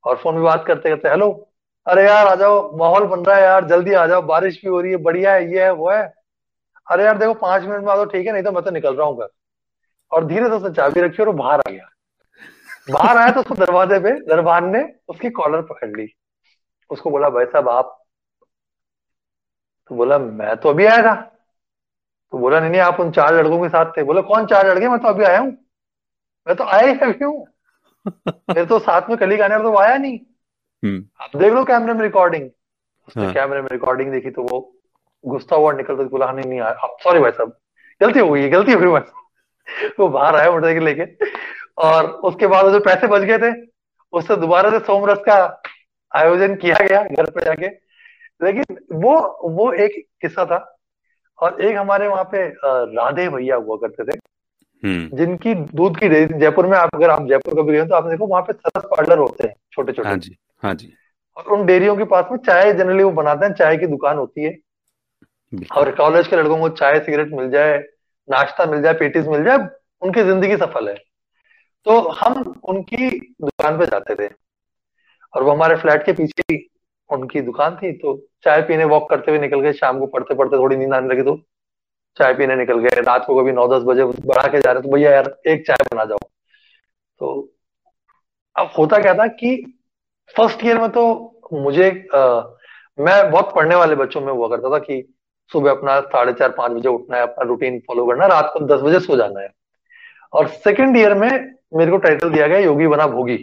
और 0.04 0.16
फ़ोन 0.16 0.34
में 0.34 0.44
बात 0.44 0.64
करते 0.66 0.90
करते, 0.90 1.08
हेलो। 1.08 1.48
अरे 1.86 2.04
यार, 2.04 2.26
आ 2.26 2.34
जाओ, 2.34 2.76
माहौल 2.76 3.06
बन 3.06 3.24
रहा 3.24 3.36
है 3.36 3.42
यार, 3.42 3.64
जल्दी 3.64 3.92
आ 3.92 4.06
जाओ, 4.06 4.22
बारिश 4.22 4.62
भी 4.62 4.68
हो 4.68 4.80
रही 4.80 4.90
है, 4.90 4.96
बढ़िया 4.96 5.34
है, 5.34 5.52
ये 5.52 5.64
है, 5.64 5.70
वो 5.72 5.90
है। 5.90 6.14
अरे 6.90 7.04
यार, 7.04 7.18
देखो, 7.18 7.34
पाँच 7.34 7.62
मिनट 7.62 7.84
में 7.84 7.92
आ 7.92 7.96
जाओ, 7.96 8.04
ठीक 8.04 8.26
है, 8.26 8.32
नहीं 8.32 8.42
तो 8.42 8.52
मैं 8.52 8.64
तो 8.64 8.70
निकल 8.70 8.94
रहा 8.94 9.06
हूँ 9.06 9.18
घर। 9.18 9.28
और 10.12 10.24
धीरे 10.24 10.46
से 10.46 10.54
उसने 10.54 10.70
चाबी 10.70 11.00
रखी 11.00 11.22
और 11.22 11.28
वो 11.28 11.32
बाहर 11.32 11.60
आ 11.60 11.70
गया। 11.70 11.88
बाहर 12.90 13.16
आया 13.16 13.30
तो 13.30 13.40
उसको 13.40 13.54
दरवाजे 13.54 13.98
पे 13.98 14.12
दरबान 14.26 14.70
ने 14.76 14.84
उसकी 15.08 15.30
कॉलर 15.30 15.62
पकड़ 15.62 15.88
ली। 15.88 16.08
उसको 16.90 17.10
बोला 17.10 17.28
भाई 17.30 17.44
साहब 17.44 17.68
आप 17.68 17.96
तो 19.90 19.94
बोला 19.94 20.18
मैं 20.18 20.56
तो 20.56 20.68
अभी 20.68 20.86
आया 20.86 21.02
था। 21.02 21.14
तो 22.32 22.38
बोला 22.38 22.60
नहीं 22.60 22.70
नहीं 22.70 22.80
आप 22.80 23.00
उन 23.00 23.10
चार 23.10 23.34
लड़कों 23.34 23.62
के 23.62 23.68
साथ 23.68 23.92
थे। 23.96 24.02
बोला 24.02 24.20
कौन 24.20 24.46
चार 24.46 24.66
लड़के? 24.66 24.88
मैं 24.88 24.98
तो 24.98 25.08
अभी 25.08 25.24
आया 25.24 25.38
हूँ। 25.38 25.50
मैं 26.46 26.56
तो 26.56 26.64
आया 26.64 26.86
ही 26.86 26.98
अभी 26.98 27.24
हूँ। 27.24 27.46
मेरे 28.28 28.66
तो 28.66 28.78
साथ 28.78 29.08
में 29.08 29.16
कली 29.18 29.36
गाने 29.36 29.58
तो 29.58 29.76
आया 29.76 29.96
नहीं। 29.96 30.18
हम्म। 30.82 31.04
आप 31.20 31.36
देख 31.36 31.52
लो 31.52 31.64
कैमरे 31.64 31.94
में 31.94 32.02
रिकॉर्डिंग 32.02 32.50
उसने 33.08 33.24
हाँ। 33.24 33.32
कैमरे 33.34 33.62
में 33.62 33.68
रिकॉर्डिंग 33.72 34.12
देखी 34.12 34.30
तो 34.30 34.42
वो 34.42 34.60
गुस्सा 35.24 35.56
हुआ 35.56 35.72
निकलता 35.72 36.02
तो 36.02 36.08
बोला 36.08 36.26
हाँ, 36.26 36.34
नहीं 36.34 36.46
नहीं 36.46 36.60
सॉरी 37.04 37.20
भाई 37.20 37.30
साहब 37.30 37.56
गलती 38.00 38.20
हो 38.20 38.30
गई 38.30 38.48
गलती 38.48 38.72
हो 38.72 38.80
गई 38.80 38.86
भाई 38.86 39.00
वो 40.00 40.08
बाहर 40.08 40.36
आया 40.36 40.50
मोटरसाइकिल 40.50 40.84
लेके। 40.84 41.04
और 41.78 42.06
उसके 42.06 42.46
बाद 42.46 42.72
जो 42.72 42.80
पैसे 42.80 43.06
बच 43.06 43.22
गए 43.22 43.38
थे 43.38 43.52
उससे 44.12 44.36
दोबारा 44.36 44.70
से 44.70 44.78
सोमरस 44.78 45.18
का 45.18 45.62
आयोजन 46.12 46.54
किया 46.54 46.86
गया 46.86 47.02
घर 47.02 47.30
पे 47.30 47.44
जाके। 47.44 47.66
लेकिन 48.40 48.76
वो 48.92 49.14
वो 49.44 49.72
एक 49.72 50.04
किस्सा 50.20 50.44
था। 50.44 50.76
और 51.38 51.60
एक 51.60 51.76
हमारे 51.76 52.08
वहाँ 52.08 52.24
पे 52.24 52.46
राधे 52.64 53.28
भैया 53.28 53.56
हुआ 53.56 53.76
करते 53.76 54.04
थे। 54.04 54.18
हम्म। 54.82 55.16
जिनकी 55.16 55.54
दूध 55.54 55.98
की 55.98 56.08
डेयरी 56.08 56.38
जयपुर 56.38 56.66
में 56.66 56.76
आप 56.78 56.90
अगर 56.94 57.10
आप 57.10 57.26
जयपुर 57.26 57.54
कभी 57.54 57.72
गए 57.72 57.84
तो 57.86 57.94
आपने 57.94 58.10
देखो 58.10 58.26
वहाँ 58.26 58.42
पे 58.42 58.52
सरस 58.52 58.84
पार्लर 58.84 59.18
होते 59.18 59.46
हैं 59.46 59.54
छोटे 59.72 59.92
छोटे 59.92 60.08
हाँ 60.08 60.16
जी 60.16 60.36
हाँ 60.62 60.74
जी। 60.74 60.92
और 61.36 61.44
उन 61.44 61.66
डेयरियों 61.66 61.96
के 61.96 62.04
पास 62.04 62.24
में 62.32 62.38
चाय 62.38 62.72
जनरली 62.72 63.02
वो 63.02 63.10
बनाते 63.10 63.46
हैं 63.46 63.52
चाय 63.54 63.76
की 63.76 63.86
दुकान 63.86 64.16
होती 64.16 64.44
है। 64.44 64.56
और 65.76 65.90
कॉलेज 65.90 66.28
के 66.28 66.36
लड़कों 66.36 66.58
को 66.58 66.68
चाय 66.68 67.00
सिगरेट 67.00 67.28
मिल 67.32 67.50
जाए। 67.50 67.78
नाश्ता 68.30 68.66
मिल 68.66 68.82
जाए 68.82 68.94
पेटीज 68.96 69.28
मिल 69.28 69.44
जाए 69.44 69.58
उनकी 70.02 70.22
ज़िंदगी 70.22 70.56
सफल 70.56 70.88
है। 70.88 70.94
तो 71.86 71.98
हम 72.10 72.42
उनकी 72.64 73.08
दुकान 73.42 73.78
पे 73.78 73.86
जाते 73.86 74.14
थे 74.14 74.28
और 75.34 75.42
वो 75.42 75.50
हमारे 75.52 75.76
फ्लैट 75.76 76.04
के 76.06 76.12
पीछे 76.12 76.56
उनकी 77.10 77.40
दुकान 77.42 77.76
थी। 77.76 77.92
तो 77.92 78.16
चाय 78.44 78.62
पीने 78.62 78.84
वॉक 78.86 79.08
करते 79.10 79.30
हुए 79.30 79.40
निकल 79.40 79.60
गए। 79.60 79.72
शाम 79.74 79.98
को 80.00 80.06
पढ़ते 80.08 80.34
पढ़ते 80.34 80.56
थोड़ी 80.56 80.76
नींद 80.76 80.94
आने 80.94 81.08
लगी 81.08 81.22
तो 81.22 81.36
चाय 82.16 82.34
पीने 82.34 82.56
निकल 82.56 82.78
गए। 82.80 83.00
रात 83.02 83.24
को 83.26 83.40
कभी 83.40 83.52
नौ 83.52 83.66
दस 83.68 83.82
बजे 83.86 84.04
बढ़ा 84.04 84.46
के 84.48 84.60
जा 84.60 84.72
रहे 84.72 84.82
तो 84.82 84.92
भैया 84.94 85.10
यार 85.10 85.34
एक 85.48 85.66
चाय 85.66 85.84
बना 85.92 86.04
जाओ। 86.04 86.18
तो 86.18 87.50
अब 88.56 88.70
होता 88.78 88.98
क्या 89.02 89.14
था 89.14 89.26
कि 89.26 89.56
फ़र्स्ट 90.34 90.64
ईयर 90.64 90.78
में 90.80 90.90
तो 90.90 91.02
मुझे 91.52 91.88
आ, 92.14 92.42
मैं 92.98 93.30
बहुत 93.30 93.52
पढ़ने 93.54 93.74
वाले 93.74 93.94
बच्चों 93.96 94.20
में 94.20 94.32
हुआ 94.32 94.48
करता 94.48 94.70
था 94.70 94.78
कि 94.80 95.02
सुबह 95.52 95.70
अपना 95.70 96.00
साढ़े 96.00 96.32
चार, 96.32 96.50
पाँच 96.50 96.72
बजे 96.72 96.88
उठना 96.88 97.16
है, 97.16 97.22
अपना 97.22 97.44
रूटीन 97.44 97.78
फॉलो 97.88 98.06
करना 98.06 98.24
है, 98.24 98.30
रात 98.30 98.50
को 98.54 98.64
दस 98.66 98.80
बजे 98.80 99.00
सो 99.00 99.16
जाना 99.16 99.40
है। 99.40 99.48
और 100.32 100.46
सेकेंड 100.48 100.96
ईयर 100.96 101.14
में 101.14 101.30
मेरे 101.74 101.90
को 101.90 101.96
टाइटल 101.98 102.30
दिया 102.30 102.46
गया 102.46 102.58
योगी 102.58 102.86
बना 102.86 103.06
भोगी, 103.06 103.36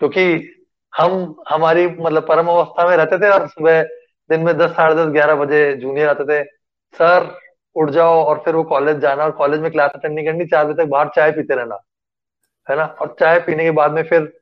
क्योंकि 0.00 0.56
हम, 0.92 1.34
हमारी 1.48 1.86
मतलब 1.88 2.26
परम 2.28 2.48
अवस्था 2.48 2.88
में 2.88 2.96
रहते 2.96 3.18
थे 3.18 3.30
और 3.30 3.46
सुबह 3.48 3.82
दिन 4.30 4.40
में 4.40 4.56
दस, 4.58 4.70
साढ़े 4.70 4.94
दस, 4.94 5.12
ग्यारह 5.12 5.34
बजे 5.34 5.72
जूनियर 5.76 6.08
आते 6.08 6.24
थे। 6.24 6.42
सर, 6.94 7.30
उठ 7.76 7.90
जाओ 7.90 8.22
और 8.24 8.42
फिर 8.44 8.54
वो 8.54 8.62
कॉलेज 8.64 8.96
जाना 8.98 9.24
और 9.24 9.30
कॉलेज 9.32 9.60
में 9.60 9.70
क्लास 9.72 9.90
अटेंड 9.94 10.14
नहीं 10.14 10.26
करनी, 10.26 10.46
चार 10.46 10.64
बजे 10.66 10.82
तक 10.82 10.88
बाहर 10.90 11.08
चाय 11.08 11.32
पीते 11.32 11.54
रहना, 11.54 11.78
है 12.66 12.76
ना? 12.76 12.84
और 12.84 13.14
चाय 13.20 13.38
पीने 13.40 13.64
के 13.64 13.70
बाद 13.70 13.92
में 13.92 14.02
फिर 14.02 14.32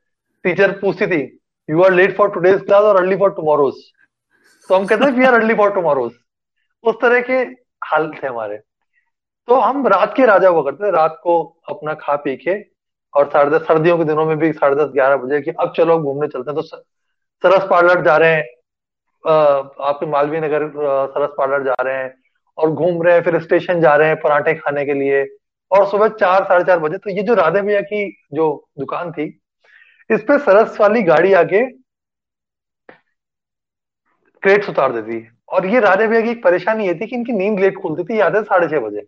टीचर 0.45 0.71
पूछती 0.71 1.07
थी 1.07 1.21
you 1.69 1.81
are 1.83 1.91
late 1.93 2.15
for 2.17 2.29
today's 2.31 2.61
class 2.61 2.83
और 2.83 2.97
अर्ली 2.97 3.15
फॉर 3.17 3.31
टुमारोज 3.33 3.73
तो 4.69 4.75
हम 4.75 4.85
कहते 4.85 5.11
we 5.11 5.25
are 5.25 5.33
early 5.33 5.53
for 5.55 5.73
tomorrow's 5.73 6.11
उस 6.83 6.95
तरह 7.01 7.21
के 7.21 7.37
हाल 7.85 8.11
थे 8.13 8.27
हमारे। 8.27 8.57
तो 9.47 9.55
हम 9.55 9.87
रात 9.87 10.13
के 10.17 10.25
राजा 10.25 10.49
हुआ 10.49 10.61
करते 10.63 10.85
थे, 10.85 10.91
रात 10.91 11.19
को 11.23 11.41
अपना 11.69 11.93
खा 11.95 12.15
पी 12.17 12.35
के 12.37 12.59
और 13.13 13.29
साढ़े 13.29 13.49
दस, 13.51 13.65
सर्दियों 13.67 13.97
के 13.97 14.03
दिनों 14.03 14.25
में 14.25 14.37
भी 14.37 14.51
साढ़े 14.53 14.75
दस, 14.75 14.91
ग्यारह 14.93 15.17
बजे 15.17 15.41
की 15.41 15.51
अब 15.51 15.73
चलो 15.77 15.97
घूमने 15.99 16.27
चलते 16.27 16.51
हैं। 16.51 16.55
तो 16.55 16.67
सरस 17.43 17.67
पार्लर 17.69 18.03
जा 18.05 18.17
रहे 18.17 18.33
हैं 18.33 18.43
आपके 19.23 20.05
मालवीय 20.05 20.39
नगर 20.41 20.67
सरस 20.69 21.29
पार्लर 21.37 21.63
जा 21.63 21.75
रहे 21.81 21.95
हैं 21.95 22.13
और 22.57 22.71
घूम 22.71 23.01
रहे 23.03 23.13
हैं, 23.13 23.23
फिर 23.23 23.41
स्टेशन 23.41 23.81
जा 23.81 23.95
रहे 23.95 24.07
हैं 24.07 24.19
पराठे 24.21 24.53
खाने 24.55 24.85
के 24.85 24.93
लिए 24.93 25.25
और 25.71 25.87
सुबह 25.87 26.07
चार, 26.09 26.43
साढ़े 26.43 26.63
चार 26.63 26.79
बजे। 26.79 26.97
तो 26.97 27.09
ये 27.09 27.23
जो 27.23 27.33
राधे 27.35 27.61
भैया 27.61 27.81
की 27.83 28.07
जो 28.33 28.45
दुकान 28.79 29.11
थी, 29.11 29.25
इस 30.09 30.21
पे 30.21 30.37
सरस 30.39 30.79
वाली 30.81 31.01
गाड़ी 31.03 31.33
आके 31.33 31.65
क्रेट्स 34.43 34.69
उतार 34.69 34.93
देती 34.93 35.19
और 35.49 35.65
ये 35.65 35.79
राधे 35.79 36.07
भैया 36.07 36.21
की 36.21 36.29
एक 36.29 36.43
परेशानी 36.43 36.87
ये 36.87 36.93
थी 36.95 37.07
कि 37.07 37.15
इनकी 37.15 37.33
नींद 37.33 37.59
लेट 37.59 37.77
खुलती 37.77 38.03
थी, 38.03 38.19
याद 38.19 38.35
है, 38.35 38.43
साढ़े 38.43 38.67
छह 38.69 38.79
बजे। 38.79 39.01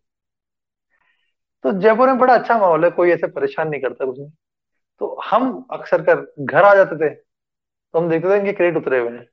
तो 1.63 1.71
जयपुर 1.73 2.07
में 2.07 2.17
बड़ा 2.19 2.33
अच्छा 2.33 2.57
माहौल 2.57 2.83
है, 2.85 2.89
कोई 2.91 3.11
ऐसे 3.11 3.27
परेशान 3.29 3.69
नहीं 3.69 3.81
करता 3.81 4.05
कुछ 4.05 4.19
नहीं। 4.19 4.29
तो 5.01 5.19
हम 5.25 5.65
अक्सर 5.71 6.01
कर 6.03 6.25
घर 6.41 6.63
आ 6.63 6.73
जाते 6.75 6.95
थे 6.97 7.09
तो 7.13 7.99
हम 7.99 8.09
देखते 8.09 8.29
थे 8.29 8.37
इनके 8.37 8.51
क्रेट 8.53 8.77
उतरे 8.77 8.99
हुए 8.99 9.09
हैं। 9.09 9.25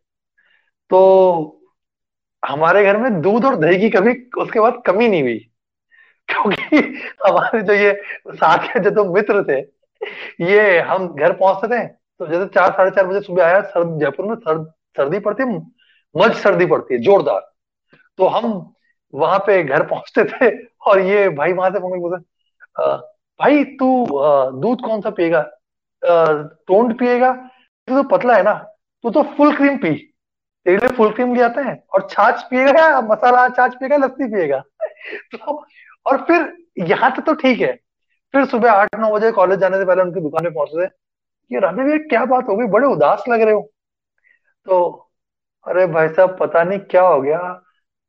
तो 0.90 1.60
हमारे 2.42 2.84
घर 2.84 2.96
में 2.96 3.20
दूध 3.22 3.44
और 3.44 3.56
दही 3.56 3.78
की 3.80 3.90
कभी 3.90 4.12
उसके 4.38 4.60
बाद 4.60 4.82
कमी 4.86 5.08
नहीं 5.08 5.22
हुई, 5.22 5.38
क्योंकि 6.28 6.76
हमारे 7.26 7.60
जो 7.62 7.72
ये 7.74 7.92
साथ 8.28 8.66
के 8.66 8.80
जो 8.80 8.90
तो 8.92 9.04
मित्र 9.14 9.42
थे, 9.44 9.60
ये 10.44 10.78
हम 10.80 11.08
घर 11.08 11.32
पहुँचते 11.34 11.68
थे 11.68 11.86
तो 11.86 12.26
जैसे 12.26 12.46
चार, 12.46 12.70
साढ़े 12.70 12.90
चार 12.90 13.06
बजे 13.06 13.20
सुबह 13.20 13.44
आया, 13.44 13.60
सर्द 13.62 13.98
जयपुर 14.00 14.26
में 14.26 14.34
सर्द, 14.36 14.72
सर्दी 14.96 15.18
पड़ती 15.20 15.44
मज 16.16 16.34
सर्दी 16.36 16.66
पड़ती 16.66 16.94
है, 16.94 17.00
जोरदार। 17.00 17.40
तो 18.18 18.26
हम 18.26 18.74
वहाँ 19.14 19.38
पे 19.38 19.62
घर 19.64 19.86
पहुँचते 19.86 20.24
थे 20.24 20.50
और 20.86 21.00
ये 21.00 21.28
भाई 21.28 21.52
वहाँ 21.52 21.70
से 21.70 21.78
फ़ोन 21.78 22.00
बोलते 22.00 22.26
भाई 23.40 23.64
तू 23.64 24.06
दूध 24.60 24.80
कौन 24.80 25.00
सा 25.00 25.10
पिएगा? 25.10 25.40
टोंड 26.02 26.98
पिएगा? 26.98 27.32
तू 27.88 28.02
तो 28.02 28.08
पतला 28.08 28.36
है 28.36 28.42
ना, 28.42 28.52
तू 29.04 29.10
तो 29.10 29.22
फुल 29.36 29.56
क्रीम 29.56 29.76
पी। 29.78 29.94
तेरे 30.66 30.76
लिए 30.76 30.88
फुल 30.96 31.12
क्रीम 31.12 31.34
ले 31.34 31.42
आते 31.42 31.60
हैं 31.60 31.76
और 31.94 32.06
छाछ 32.10 32.42
पिएगा 32.42 32.88
या 32.88 33.00
मसाला 33.00 33.48
छाछ 33.48 33.74
पिएगा, 33.74 33.96
लस्सी 33.96 34.26
पिएगा? 34.34 34.62
तो 35.34 35.64
और 36.06 36.24
फिर 36.24 36.52
यहाँ 36.88 37.10
तक 37.16 37.22
तो 37.26 37.34
ठीक 37.34 37.60
है। 37.60 37.72
फिर 38.34 38.44
सुबह 38.46 38.72
आठ, 38.72 38.88
नौ 38.96 39.10
बजे 39.14 39.30
कॉलेज 39.32 39.58
जाने 39.60 39.78
से 39.78 39.84
पहले 39.84 40.02
उनकी 40.02 40.20
दुकान 40.20 40.44
पे 40.44 40.50
पहुँचते 40.50 40.86
थे। 40.86 40.90
ये 41.50 41.60
राधे 41.60 41.82
भैया, 41.84 41.98
क्या 41.98 42.24
बात 42.24 42.48
हो 42.48 42.56
गई? 42.56 42.66
बड़े 42.66 42.86
उदास 42.86 43.24
लग 43.28 43.42
रहे 43.42 43.54
हो। 43.54 43.70
तो 44.66 45.07
अरे 45.66 45.86
भाई 45.86 46.08
साहब, 46.08 46.36
पता 46.40 46.62
नहीं 46.64 46.78
क्या 46.80 47.02
हो 47.02 47.20
गया। 47.22 47.38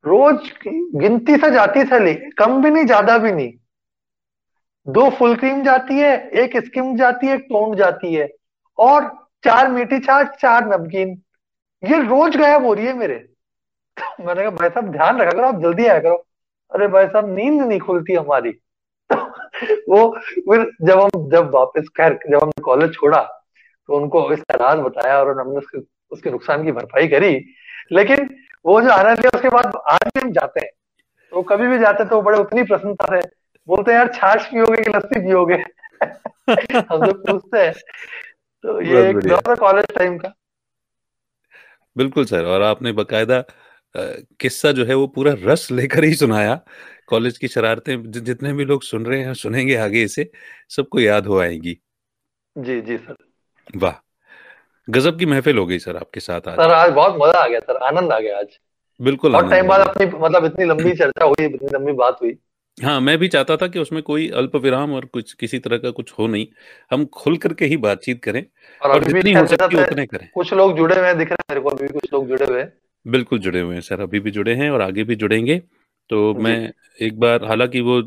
रोज 0.04 0.52
गिनती 0.96 1.36
से 1.36 1.50
जाती 1.50 1.84
थैली 1.84 2.14
कम 2.38 2.62
भी 2.62 2.70
नहीं, 2.70 2.84
ज़्यादा 2.86 3.16
भी 3.18 3.32
नहीं। 3.32 3.52
दो 4.86 5.08
फुल 5.10 5.34
क्रीम 5.36 5.62
जाती 5.64 5.98
है, 5.98 6.14
एक 6.32 6.56
स्किम 6.66 6.96
जाती 6.96 7.26
है, 7.26 7.34
एक 7.34 7.42
टोन 7.42 7.74
जाती 7.76 8.14
है। 8.14 8.28
और 8.78 9.08
चार 9.44 9.70
मीठी 9.70 9.98
छाछ 10.00 10.36
चार 10.40 10.66
नमकीन। 10.68 11.10
ये 11.82 11.98
रोज 12.02 12.36
गायब 12.36 12.64
हो 12.66 12.72
रही 12.74 12.86
है 12.86 12.94
मेरे। 12.94 13.18
तो 13.96 14.24
मैंने 14.24 14.40
कहा, 14.42 14.50
भाई 14.50 14.68
साहब, 14.68 14.90
ध्यान 14.92 15.20
रखा 15.20 15.30
करो, 15.30 15.46
आप 15.46 15.60
जल्दी 15.62 15.86
आया 15.86 15.98
करो। 16.00 16.16
अरे 16.72 16.88
भाई 16.88 17.06
साहब, 17.06 17.28
नींद 17.34 17.60
नहीं 17.62 17.80
खुलती 17.80 18.14
हमारी। 18.14 18.52
तो 19.10 19.16
वो 19.88 20.08
फिर 20.18 20.70
जब 20.82 21.00
हम, 21.00 21.28
जब 21.30 21.50
वापस 21.54 21.88
खैर, 21.96 22.18
जब 22.30 22.42
हमने 22.42 22.62
कॉलेज 22.62 22.94
छोड़ा 22.94 23.20
तो 23.88 23.96
उनको 23.96 24.30
इसका 24.32 24.56
राज 24.56 24.78
बताया 24.78 25.18
और 25.18 25.38
हमने 25.40 25.58
उसके 25.58 25.78
उसके 26.12 26.30
नुकसान 26.30 26.64
की 26.64 26.72
भरपाई 26.72 27.08
करी। 27.08 27.44
लेकिन 27.92 28.28
वो 28.66 28.80
जो 28.80 28.88
आनंद 28.88 29.18
लिया 29.18 29.30
उसके 29.34 29.48
बाद 29.48 29.66
आज 29.66 30.10
भी 30.16 30.20
हम 30.20 30.32
जाते 30.32 30.60
हैं। 30.60 30.70
तो 31.30 31.42
कभी 31.42 31.66
भी 31.66 31.78
जाते 31.78 32.04
तो 32.04 32.22
बड़े 32.22 32.38
उतनी 32.38 32.62
प्रसन्नता 32.62 33.20
से 33.20 33.28
बोलते 33.66 33.90
हैं 33.90 33.98
यार 33.98 34.08
छाछ 34.08 34.46
पियोगे 34.46 34.82
कि 34.82 34.90
लस्सी 34.90 35.20
पियोगे? 35.20 35.64
हम 36.90 37.06
तो 37.06 37.12
पूछते 37.12 37.58
हैं। 37.58 37.72
तो 38.62 38.80
ये 38.80 39.10
एक 39.10 39.58
कॉलेज 39.58 39.86
टाइम 39.94 40.18
का। 40.18 40.34
बिल्कुल 41.96 42.24
सर 42.24 42.44
और 42.44 42.62
आपने 42.62 42.92
बकायदा 42.92 43.44
किस्सा 44.40 44.72
जो 44.72 44.84
है 44.84 44.94
वो 44.94 45.06
पूरा 45.06 45.34
रस 45.38 45.70
लेकर 45.70 46.04
ही 46.04 46.14
सुनाया। 46.14 46.60
कॉलेज 47.06 47.38
की 47.38 47.48
शरारतें 47.48 48.10
जितने 48.10 48.52
भी 48.52 48.64
लोग 48.64 48.82
सुन 48.82 49.06
रहे 49.06 49.20
हैं 49.20 49.34
सुनेंगे 49.34 49.76
आगे 49.76 50.02
इसे 50.02 50.30
सबको 50.68 51.00
याद 51.00 51.26
हो 51.26 51.38
आएँगी। 51.40 51.78
जी 52.58 52.80
जी 52.80 52.96
सर। 52.96 53.16
वाह। 53.76 54.09
गजब 54.90 55.18
की 55.18 55.26
महफिल 55.26 55.58
हो 55.58 55.66
गई 55.66 55.78
सर 55.78 55.96
आपके 55.96 56.20
साथ 56.20 56.48
आज। 56.48 56.56
सर 56.56 56.72
आज 56.72 56.92
बहुत 56.92 57.16
मज़ा 57.20 57.38
आ 57.38 57.46
गया 57.48 57.60
सर 57.60 57.76
आनंद 57.86 58.12
आ 58.12 58.18
गया 58.20 58.38
आज। 58.38 58.58
बिल्कुल 59.00 59.32
बहुत 59.32 59.50
टाइम 59.50 59.68
बाद 59.68 59.80
अपनी 59.80 60.06
मतलब 60.06 60.44
इतनी 60.44 60.64
लंबी 60.64 60.92
चर्चा 60.94 61.24
हुई 61.24 61.44
इतनी 61.44 61.68
लंबी 61.74 61.92
बात 61.94 62.18
हुई। 62.22 62.36
हाँ 62.78 63.00
मैं 63.00 63.16
भी 63.18 63.28
चाहता 63.28 63.56
था 63.56 63.66
कि 63.66 63.78
उसमें 63.78 64.02
कोई 64.02 64.28
अल्प 64.36 64.56
विराम 64.56 64.92
और 64.92 65.04
कुछ 65.04 65.32
किसी 65.32 65.58
तरह 65.58 65.78
का 65.78 65.90
कुछ 65.90 66.12
हो 66.18 66.26
नहीं। 66.26 66.46
हम 66.90 67.04
खुल 67.14 67.36
करके 67.36 67.64
ही 67.64 67.76
बातचीत 67.78 68.22
करें 68.24 68.42
और, 68.80 68.90
और 68.90 69.04
जितनी 69.04 69.32
हो 69.32 69.46
सकती 69.46 69.76
उतने 69.76 70.06
करें। 70.06 70.28
कुछ 70.34 70.52
लोग 70.54 70.76
जुड़े 70.76 70.98
हुए 71.00 71.14
दिख 71.14 71.28
रहे 71.28 71.42
हैं 71.42 71.46
मेरे 71.50 71.60
को 71.60 71.70
अभी 71.70 71.88
कुछ 71.88 72.12
लोग 72.12 72.28
जुड़े 72.28 72.44
हुए 72.44 72.60
हैं। 72.60 72.72
बिल्कुल 73.06 73.38
जुड़े 73.38 73.60
हुए 73.60 73.74
हैं 73.74 73.82
सर 73.82 74.00
अभी 74.00 74.20
भी 74.20 74.30
जुड़े 74.30 74.54
हैं 74.54 74.70
और 74.70 74.82
आगे 74.82 75.04
भी 75.04 75.16
जुड़ेंगे। 75.16 75.58
तो 76.10 76.34
मैं 76.36 76.72
एक 77.00 77.18
बार 77.20 77.44
हालाँकि 77.44 77.80
वो 77.80 78.00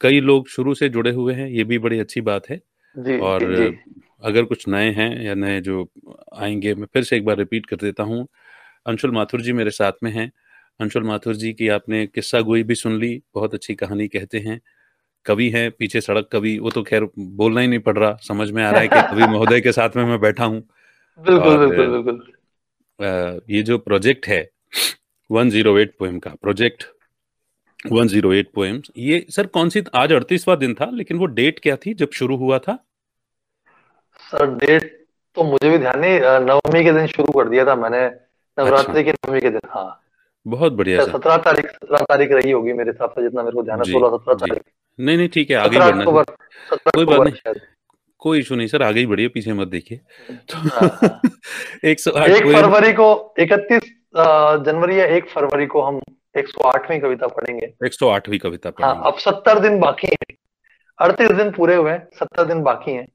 कई 0.00 0.20
लोग 0.20 0.48
शुरू 0.48 0.74
से 0.74 0.88
जुड़े 0.88 1.10
हुए 1.10 1.34
हैं 1.34 1.48
ये 1.48 1.64
भी 1.64 1.78
बड़ी 1.78 1.98
अच्छी 1.98 2.20
बात 2.22 2.48
है। 2.50 2.60
जी, 2.96 3.18
और. 3.18 3.44
अगर 4.22 4.44
कुछ 4.44 4.66
नए 4.68 4.90
हैं 4.92 5.10
या 5.22 5.34
नए 5.34 5.60
जो 5.60 5.88
आएँगे 6.36 6.74
मैं 6.74 6.86
फिर 6.94 7.02
से 7.02 7.16
एक 7.16 7.24
बार 7.24 7.36
रिपीट 7.38 7.66
कर 7.66 7.76
देता 7.76 8.02
हूँ। 8.02 8.26
अंशुल 8.86 9.10
माथुर 9.10 9.40
जी 9.40 9.52
मेरे 9.52 9.70
साथ 9.70 9.92
में 10.02 10.10
हैं। 10.12 10.30
अंशुल 10.80 11.04
माथुर 11.04 11.36
जी 11.36 11.52
की 11.52 11.68
आपने 11.68 12.06
किस्सा 12.06 12.40
गोई 12.40 12.62
भी 12.62 12.74
सुन 12.74 12.98
ली 13.00 13.22
बहुत 13.34 13.54
अच्छी 13.54 13.74
कहानी 13.74 14.08
कहते 14.08 14.38
हैं। 14.38 14.60
कवि 15.26 15.48
हैं 15.50 15.70
पीछे 15.70 16.00
सड़क 16.00 16.28
कवि 16.32 16.58
वो 16.58 16.70
तो 16.70 16.82
खैर 16.82 17.06
बोलना 17.18 17.60
ही 17.60 17.66
नहीं 17.66 17.78
पड़ 17.78 17.96
रहा 17.98 18.16
समझ 18.28 18.50
में 18.50 18.62
आ 18.64 18.70
रहा 18.70 18.80
है 18.80 18.88
कि 18.88 19.00
कवि 19.10 19.26
महोदय 19.32 19.60
के 19.60 19.72
साथ 19.72 19.96
में 19.96 20.04
मैं 20.04 20.20
बैठा 20.20 20.44
हूँ। 20.44 20.60
बिल्कुल 21.20 21.56
बिल्कुल 21.58 22.02
बिल्कुल। 22.02 23.40
ये 23.50 23.62
जो 23.62 23.78
प्रोजेक्ट 23.78 24.26
है 24.26 24.40
108 25.30 25.90
पोएम 25.98 26.18
का 26.18 26.30
प्रोजेक्ट 26.42 26.84
108 27.92 28.46
पोएम्स 28.54 28.90
ये 28.98 29.26
सर 29.30 29.46
कौन 29.46 29.68
सी 29.68 29.82
आज 29.94 30.12
अड़तीसवा 30.12 30.54
दिन 30.56 30.74
था 30.74 30.90
लेकिन 30.90 31.16
वो 31.16 31.26
डेट 31.26 31.58
क्या 31.58 31.76
थी 31.76 31.94
जब 31.94 32.10
शुरू 32.10 32.36
हुआ 32.36 32.58
था? 32.58 32.78
सर 34.20 34.46
डेट 34.54 35.06
तो 35.36 35.44
मुझे 35.44 35.70
भी 35.70 35.78
ध्यान 35.78 35.98
नहीं 36.00 36.20
नवमी 36.46 36.84
के 36.84 36.92
दिन 36.92 37.06
शुरू 37.06 37.32
कर 37.32 37.48
दिया 37.48 37.64
था 37.66 37.74
मैंने। 37.74 38.06
नवरात्रि 38.58 38.90
अच्छा। 38.90 39.02
के 39.02 39.10
नवमी 39.10 39.40
के 39.40 39.50
दिन 39.50 39.68
हाँ। 39.70 40.00
बहुत 40.46 40.72
बढ़िया 40.72 41.04
सत्रह 41.04 41.36
तारीख 41.36 41.66
सत्रह 41.66 41.98
तारीख 41.98 42.32
रही 42.32 42.50
होगी 42.50 42.72
मेरे 42.72 42.90
हिसाब 42.90 43.10
से 43.10 43.22
जितना 43.22 43.42
मेरे 43.42 43.54
को 43.54 43.62
ध्यान 43.62 43.78
है 43.78 43.92
सोलह 43.92 44.16
सत्रह 44.16 44.34
तारीख। 44.34 44.62
नहीं 44.98 45.16
नहीं 45.16 45.28
ठीक 45.28 45.50
है 45.50 45.56
आगे 45.56 45.78
बढ़ना 45.78 46.04
कोई 46.04 47.04
बात 47.04 47.20
नहीं। 47.20 47.54
कोई 48.18 48.38
इशू 48.38 48.54
नहीं 48.54 48.66
सर 48.66 48.82
आगे 48.82 49.00
ही 49.00 49.06
बढ़िए 49.06 49.28
पीछे 49.28 49.52
मत 49.52 49.68
देखिए। 49.68 49.98
तो 50.30 50.56
हाँ, 50.56 50.88
हाँ। 51.02 51.20
एक 51.84 52.00
सौ 52.00 52.10
फरवरी 52.10 52.92
को 52.92 53.34
इकतीस 53.38 53.82
जनवरी 54.66 55.00
या 55.00 55.04
एक 55.06 55.28
फरवरी 55.30 55.66
को 55.66 55.82
हम 55.82 56.00
एक 56.38 56.48
सौ 56.48 56.68
आठवीं 56.68 57.00
कविता 57.00 57.26
पढ़ेंगे। 57.26 57.66
एक 57.86 57.94
सौ 57.94 58.08
आठवीं 58.08 58.38
कविता 58.38 58.72
हाँ 58.80 59.02
अब 59.06 59.18
सत्तर 59.18 59.58
दिन 59.58 59.80
बाकी 59.80 60.06
है। 60.06 60.34
अड़तीस 60.98 61.30
दिन 61.30 61.50
पूरे 61.50 61.74
हुए 61.74 61.90
हैं 61.90 62.08
सत्तर 62.14 62.44
दिन 62.44 62.62
बाकी 62.62 62.92
है। 62.92 63.06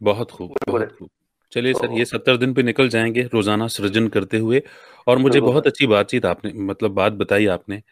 बहुत 0.00 0.30
खूब 0.30 0.54
बहुत 0.68 0.92
खूब। 0.98 1.08
चलिए 1.52 1.72
सर 1.72 1.92
ये 1.92 2.04
सत्तर 2.04 2.36
दिन 2.36 2.52
पे 2.54 2.62
निकल 2.62 2.88
जाएँगे 2.88 3.22
रोज़ाना 3.32 3.66
सृजन 3.68 4.08
करते 4.08 4.38
हुए 4.38 4.62
और 5.06 5.18
मुझे 5.18 5.40
बहुत 5.40 5.66
अच्छी 5.66 5.86
बातचीत 5.86 6.26
आपने 6.26 6.52
मतलब 6.64 6.90
बात 6.94 7.12
बताई 7.14 7.46
आपने 7.46 7.82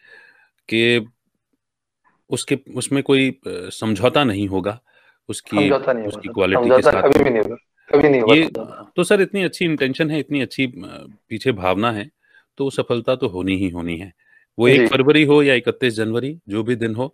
कि 0.69 1.07
उसके 2.29 2.57
उसमें 2.75 3.01
कोई 3.03 3.39
समझौता 3.47 4.23
नहीं 4.23 4.47
होगा 4.47 4.79
उसकी 5.29 5.57
नहीं 5.57 6.03
उसकी 6.03 6.29
क्वालिटी 6.29 6.69
के 6.69 6.81
साथ। 6.81 7.01
कभी 7.03 7.29
नहीं 7.29 7.43
होगा 7.43 7.55
कभी 7.89 8.09
नहीं 8.09 8.21
होगा 8.21 8.35
ये 8.35 8.49
तो 8.95 9.03
सर 9.03 9.21
इतनी 9.21 9.43
अच्छी 9.43 9.65
इंटेंशन 9.65 10.11
है 10.11 10.19
इतनी 10.19 10.41
अच्छी 10.41 10.71
पीछे 10.75 11.51
भावना 11.51 11.91
है 11.91 12.09
तो 12.57 12.69
सफलता 12.69 13.15
तो 13.15 13.27
होनी 13.27 13.55
ही 13.55 13.69
होनी 13.69 13.97
है। 13.97 14.11
वो 14.57 14.67
एक 14.67 14.89
फरवरी 14.89 15.23
हो 15.23 15.41
या 15.43 15.53
इकतीस 15.53 15.93
जनवरी 15.93 16.37
जो 16.49 16.63
भी 16.63 16.75
दिन 16.75 16.95
हो 16.95 17.13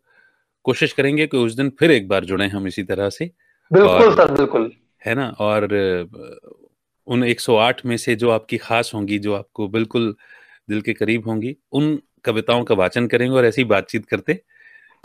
कोशिश 0.65 0.93
करेंगे 0.93 1.27
कि 1.27 1.37
उस 1.37 1.53
दिन 1.53 1.69
फिर 1.79 1.91
एक 1.91 2.07
बार 2.07 2.25
जुड़े 2.25 2.47
हम 2.47 2.67
इसी 2.67 2.83
तरह 2.83 3.09
से 3.09 3.31
बिल्कुल 3.71 4.15
सर 4.15 4.31
बिल्कुल। 4.31 4.71
है 5.05 5.15
ना? 5.15 5.35
और 5.39 5.63
उन 7.07 7.23
108 7.23 7.85
में 7.85 7.97
से 7.97 8.15
जो 8.15 8.29
आपकी 8.29 8.57
खास 8.57 8.91
होंगी 8.95 9.19
जो 9.19 9.33
आपको 9.33 9.67
बिल्कुल 9.67 10.15
दिल 10.69 10.81
के 10.81 10.93
करीब 10.93 11.27
होंगी 11.27 11.57
उन 11.71 11.99
कविताओं 12.25 12.63
का 12.63 12.75
वाचन 12.75 13.07
करेंगे 13.07 13.37
और 13.37 13.45
ऐसी 13.45 13.63
बातचीत 13.63 14.05
करते 14.05 14.41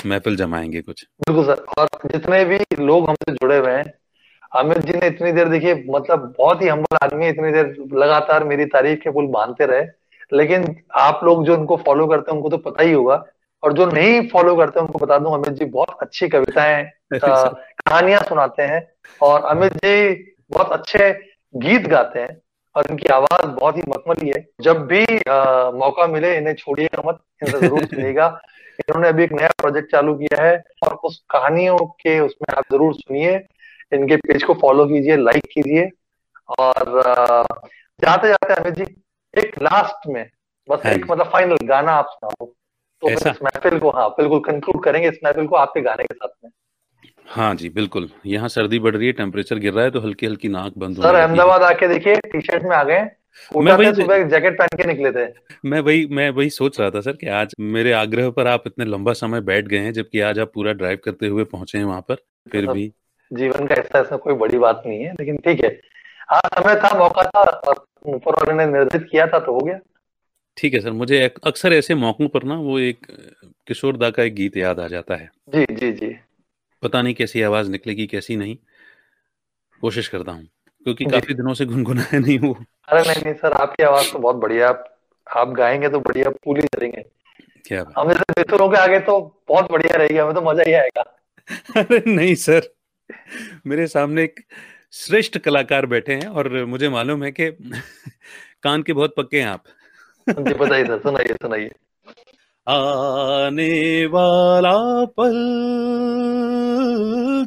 महफिल 0.06 0.36
जमाएँगे 0.36 0.81
कुछ। 0.81 1.06
बिल्कुल 1.31 1.44
सर 1.44 1.64
और 1.78 1.89
जितने 2.06 2.44
भी 2.44 2.59
लोग 2.81 3.09
हमसे 3.09 3.32
जुड़े 3.32 3.59
हुए 3.59 3.70
हैं 3.70 3.94
अमित 4.56 4.78
जी 4.78 4.93
ने 4.93 5.06
इतनी 5.06 5.32
देर 5.32 5.48
देखिए 5.48 5.85
मतलब 5.90 6.35
बहुत 6.39 6.62
ही 6.62 6.68
हम्बल 6.68 6.97
आदमी 7.02 7.24
है 7.24 7.31
इतनी 7.31 7.52
देर 7.52 7.66
लगातार 7.93 8.44
मेरी 8.44 8.64
तारीफ़ 8.64 9.01
के 9.01 9.10
पुल 9.10 9.27
बांधते 9.27 9.66
रहे 9.66 9.86
लेकिन 10.32 10.77
आप 10.94 11.20
लोग 11.24 11.44
जो 11.44 11.56
उनको 11.56 11.77
फॉलो 11.77 12.06
करते 12.06 12.31
हैं 12.31 12.36
उनको 12.36 12.48
तो 12.51 12.59
पता 12.59 12.82
ही 12.82 12.93
होगा 12.93 13.24
और 13.62 13.72
जो 13.72 13.86
नहीं 13.86 14.28
फॉलो 14.28 14.56
करते 14.56 14.81
उनको 14.81 14.98
बता 14.98 15.18
दूँ 15.18 15.35
अमित 15.35 15.51
जी 15.51 15.64
बहुत 15.64 15.97
अच्छी 16.02 16.28
कविताएँ 16.28 16.90
कहानियाँ 17.91 18.21
सुनाते 18.21 18.62
हैं 18.62 18.81
और 19.21 19.45
अमित 19.45 19.73
जी 19.73 20.12
बहुत 20.51 20.73
अच्छे 20.73 21.12
गीत 21.55 21.87
गाते 21.87 22.21
हैं 22.21 22.41
और 22.77 22.87
इनकी 22.91 23.09
आवाज़ 23.09 23.47
बहुत 23.47 23.77
ही 23.77 23.83
मखमली 23.89 24.29
है। 24.29 24.45
जब 24.61 24.87
भी 24.87 25.05
आ, 25.05 25.71
मौका 25.71 26.07
मिले 26.07 26.37
इन्हें 26.37 26.55
छोड़िएगा 26.55 27.03
मत 27.07 27.19
इनसे 27.43 27.59
ज़रूर 27.61 27.85
सुनिएगा। 27.85 28.27
इन्होंने 28.81 29.09
अभी 29.09 29.25
एक 29.25 29.33
नया 29.33 29.49
प्रोजेक्ट 29.59 29.91
चालू 29.93 30.15
किया 30.15 30.43
है 30.43 30.57
और 30.85 30.95
उस 31.05 31.19
कहानियों 31.31 31.77
के 31.79 32.19
उसमें 32.21 32.57
आप 32.57 32.65
ज़रूर 32.73 32.95
सुनिए। 32.95 33.35
इनके 33.93 34.17
पेज 34.17 34.43
को 34.43 34.55
फॉलो 34.55 34.87
कीजिए 34.87 35.17
लाइक 35.17 35.47
कीजिए 35.55 35.89
और 36.59 36.99
आ, 37.09 37.43
जाते 38.01 38.29
जाते 38.29 38.55
अमित 38.55 38.75
जी 38.75 38.87
एक 39.35 39.59
लास्ट 39.62 40.07
में 40.07 40.25
बस 40.69 40.87
हाँ 40.87 40.93
एक 40.93 41.11
मतलब 41.11 41.31
फाइनल 41.33 41.67
गाना 41.67 41.93
आप 41.93 42.07
सुनाओ। 42.12 42.47
तो 43.03 43.11
इस 43.11 43.27
महफिल 43.27 43.79
को 43.79 43.91
हाँ 43.91 44.09
बिल्कुल 44.11 44.41
कंक्लूड 44.41 44.83
करेंगे 44.85 45.09
इस 45.09 45.19
महफिल 45.25 45.47
को 45.47 45.57
आपके 45.57 45.81
गाने 45.81 46.05
के 46.05 46.15
साथ 46.15 46.29
में। 46.45 46.51
हाँ 47.31 47.55
जी 47.55 47.69
बिल्कुल। 47.69 48.09
यहाँ 48.27 48.48
सर्दी 48.48 48.78
बढ़ 48.78 48.97
रही 48.97 49.07
है 49.07 49.12
टेम्परेचर 49.12 49.59
गिर 49.59 49.73
रहा 49.73 49.85
है 49.85 49.90
तो 49.90 50.01
हल्की 50.01 50.27
हल्की 50.27 50.48
नाक 50.48 50.78
बंद 50.78 50.97
हो 50.97 51.02
सर 51.02 51.15
अहमदाबाद 51.15 51.62
आके 51.62 51.89
देखिए 51.89 52.16
टी 52.23 52.40
शर्ट 52.40 52.62
में 52.62 52.77
आ 52.77 52.82
गए। 52.85 53.01
मैं 53.57 53.73
वही 53.73 53.93
सुबह 53.94 54.23
जैकेट 54.28 54.59
पहन 54.59 54.77
के 54.77 54.86
निकले 54.86 55.11
थे। 55.12 55.27
मैं 55.65 55.81
वही 55.81 56.07
मैं 56.11 56.28
वही 56.31 56.51
सोच 56.51 56.78
रहा 56.81 56.90
था 56.90 57.01
सर 57.01 57.12
कि 57.12 57.27
आज 57.35 57.55
मेरे 57.74 57.93
आग्रह 57.93 58.31
पर 58.31 58.47
आप 58.47 58.62
इतने 58.66 58.85
लंबा 58.85 59.12
समय 59.12 59.40
बैठ 59.40 59.65
गए 59.65 59.78
हैं 59.78 59.93
जबकि 59.93 60.20
आज 60.20 60.39
आप 60.39 60.51
पूरा 60.55 60.73
ड्राइव 60.73 60.98
करते 61.05 61.27
हुए 61.27 61.44
पहुँचे 61.44 61.78
हैं 61.78 61.85
वहाँ 61.85 62.01
पर 62.09 62.16
फिर 62.47 62.66
भी। 62.66 62.90
जीवन 63.31 63.66
का 63.66 63.74
ऐसा 63.74 63.98
ऐसा 63.98 64.16
कोई 64.16 64.35
बड़ी 64.35 64.59
बात 64.59 64.82
नहीं 64.86 65.02
है 65.05 65.12
लेकिन 65.12 65.36
ठीक 65.36 65.65
है। 65.65 65.70
हाँ 66.31 66.40
समय 66.55 66.74
था 66.74 66.97
मौका 66.98 67.23
था 67.24 67.40
और 67.40 67.85
ऊपर 68.07 68.35
वाले 68.35 68.55
ने 68.55 68.66
निर्धारित 68.73 69.07
किया 69.11 69.27
था 69.27 69.39
तो 69.39 69.52
हो 69.52 69.61
गया। 69.61 69.78
ठीक 70.57 70.74
है 70.74 70.81
सर 70.81 70.93
मुझे 70.93 71.23
अक्सर 71.47 71.73
ऐसे 71.73 71.94
मौकों 71.94 72.28
पर 72.28 72.44
ना 72.44 72.55
वो 72.61 72.78
एक 72.78 73.07
किशोर 73.66 73.97
दा 73.97 74.11
का 74.11 74.23
एक 74.23 74.35
गीत 74.35 74.57
याद 74.57 74.81
आ 74.81 74.89
जाता 74.89 75.16
है। 75.16 75.31
जी 75.48 75.65
जी 75.74 75.93
जी। 75.93 76.16
पता 76.82 77.02
नहीं 77.02 77.15
कैसी 77.15 77.43
आवाज़ 77.43 77.70
निकलेगी 77.70 78.07
कैसी 78.07 78.36
नहीं। 78.36 78.57
कोशिश 79.81 80.09
करता 80.09 80.32
हूँ 80.32 80.44
क्योंकि 80.85 81.05
काफ़ी 81.05 81.35
दिनों 81.35 81.55
से 81.55 81.66
गुनगुनाया 81.66 82.19
नहीं 82.19 82.39
वो 82.39 82.52
अरे 82.89 83.01
नहीं 83.01 83.23
नहीं 83.23 83.35
सर 83.35 83.52
आपकी 83.52 83.82
आवाज़ 83.82 84.12
तो 84.12 84.19
बहुत 84.19 84.36
बढ़िया 84.36 84.69
आप 84.69 84.85
आप 85.27 85.48
गाएँगे 85.48 85.89
तो 85.89 86.01
बढ़िया 86.01 86.31
पूरी 86.44 86.62
करेंगे 86.62 87.05
क्या 87.66 87.85
हमें 87.98 88.15
तो 88.16 88.24
मित्रों 88.39 88.69
के 88.69 88.77
आगे 88.77 88.98
तो 89.01 89.43
बहुत 89.48 89.70
बढ़िया 89.73 89.97
रहेगी 89.97 90.16
हमें 90.16 90.35
तो 90.35 90.40
मज़ा 90.43 90.62
ही 90.66 90.73
आएगा। 90.73 91.02
अरे 91.77 92.02
नहीं 92.07 92.35
सर 92.35 92.70
मेरे 93.66 93.86
सामने 93.86 94.24
एक 94.24 94.40
श्रेष्ठ 94.93 95.39
कलाकार 95.39 95.86
बैठे 95.86 96.15
हैं 96.15 96.27
और 96.27 96.65
मुझे 96.65 96.89
मालूम 96.89 97.24
है 97.24 97.32
कि 97.32 97.51
कान 98.62 98.82
के 98.82 98.93
बहुत 98.93 99.15
पक्के 99.16 99.40
हैं 99.40 99.48
आप। 99.48 99.65
जी 100.28 100.55
बताइए 100.55 100.85
सर 100.85 100.98
सुनाइए 100.98 101.35
सुनाइए। 101.35 101.70
आने 102.71 104.07
वाला 104.07 104.77
पल 105.19 105.37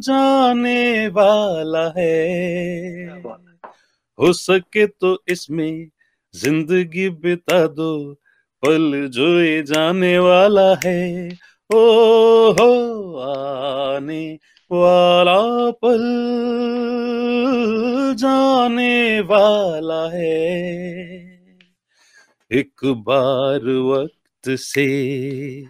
जाने 0.04 1.08
वाला 1.08 1.86
है। 1.98 2.18
हो। 4.20 4.32
सके 4.34 4.86
तो 4.88 5.18
इसमें 5.28 5.90
ज़िंदगी 6.34 7.10
बिता 7.10 7.66
दो 7.68 7.94
पल 8.64 9.10
जो 9.14 9.28
ये 9.42 9.62
जाने 9.64 10.18
वाला 10.20 10.74
है। 10.86 11.30
ओ 11.70 11.82
हो 12.52 12.72
आने 13.20 14.24
वाला 14.72 15.40
पल 15.84 16.04
जाने 18.20 19.20
वाला 19.22 20.04
है। 20.10 20.36
एक 22.52 22.86
बार 23.08 23.70
वक्त 23.82 24.23
से 24.50 25.66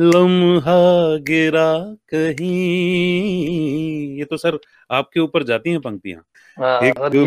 लम्हा 0.00 1.16
गिरा 1.16 1.96
कहीं। 2.14 4.18
ये 4.18 4.24
तो 4.24 4.36
सर 4.36 4.58
आपके 4.90 5.20
ऊपर 5.20 5.42
जाती 5.42 5.70
हैं 5.70 5.80
पंक्तियाँ। 5.80 6.24
हाँ, 6.60 6.80
एक 6.80 6.98
बार 6.98 7.16
ये, 7.16 7.24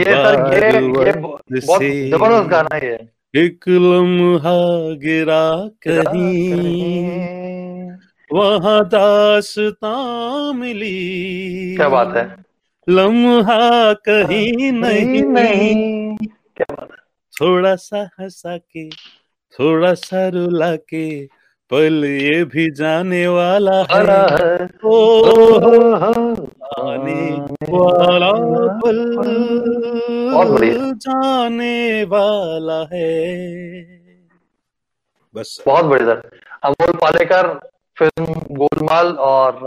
गाना 2.47 2.75
है 2.75 3.11
एक 3.35 3.67
लम्हा 3.67 4.95
गिरा 4.95 5.69
कहीं। 5.87 7.91
वहाँ 8.33 8.87
दासता 8.87 10.53
मिली। 10.53 11.75
क्या 11.75 11.89
बात 11.89 12.17
है। 12.17 12.35
लम्हा 12.89 13.93
कहीं 13.93 14.71
नहीं, 14.71 15.23
नहीं। 15.23 16.17
क्या 16.17 16.73
बात 16.73 16.89
है। 16.91 16.97
थोड़ा 17.41 17.75
सा 17.75 18.09
हंसा 18.19 18.57
के 18.57 18.89
थोड़ा 19.53 19.93
सा 19.93 20.27
रुला 20.27 20.75
के 20.75 21.07
पल 21.71 22.05
ये 22.05 22.43
भी 22.45 22.69
जाने 22.71 23.27
वाला 23.27 23.77
है। 23.91 24.67
ओ 24.85 24.95
आने 26.77 27.21
वाला 27.71 28.31
पल 28.81 28.99
जाने 30.97 32.03
वाला 32.03 32.79
है। 32.93 33.11
बस। 35.35 35.63
बहुत 35.65 35.85
बढ़िया 35.85 36.13
सर। 36.13 36.39
अमोल 36.63 36.93
पालेकर 36.93 37.53
फ़िल्म 37.97 38.25
गोलमाल 38.55 39.07
और 39.27 39.59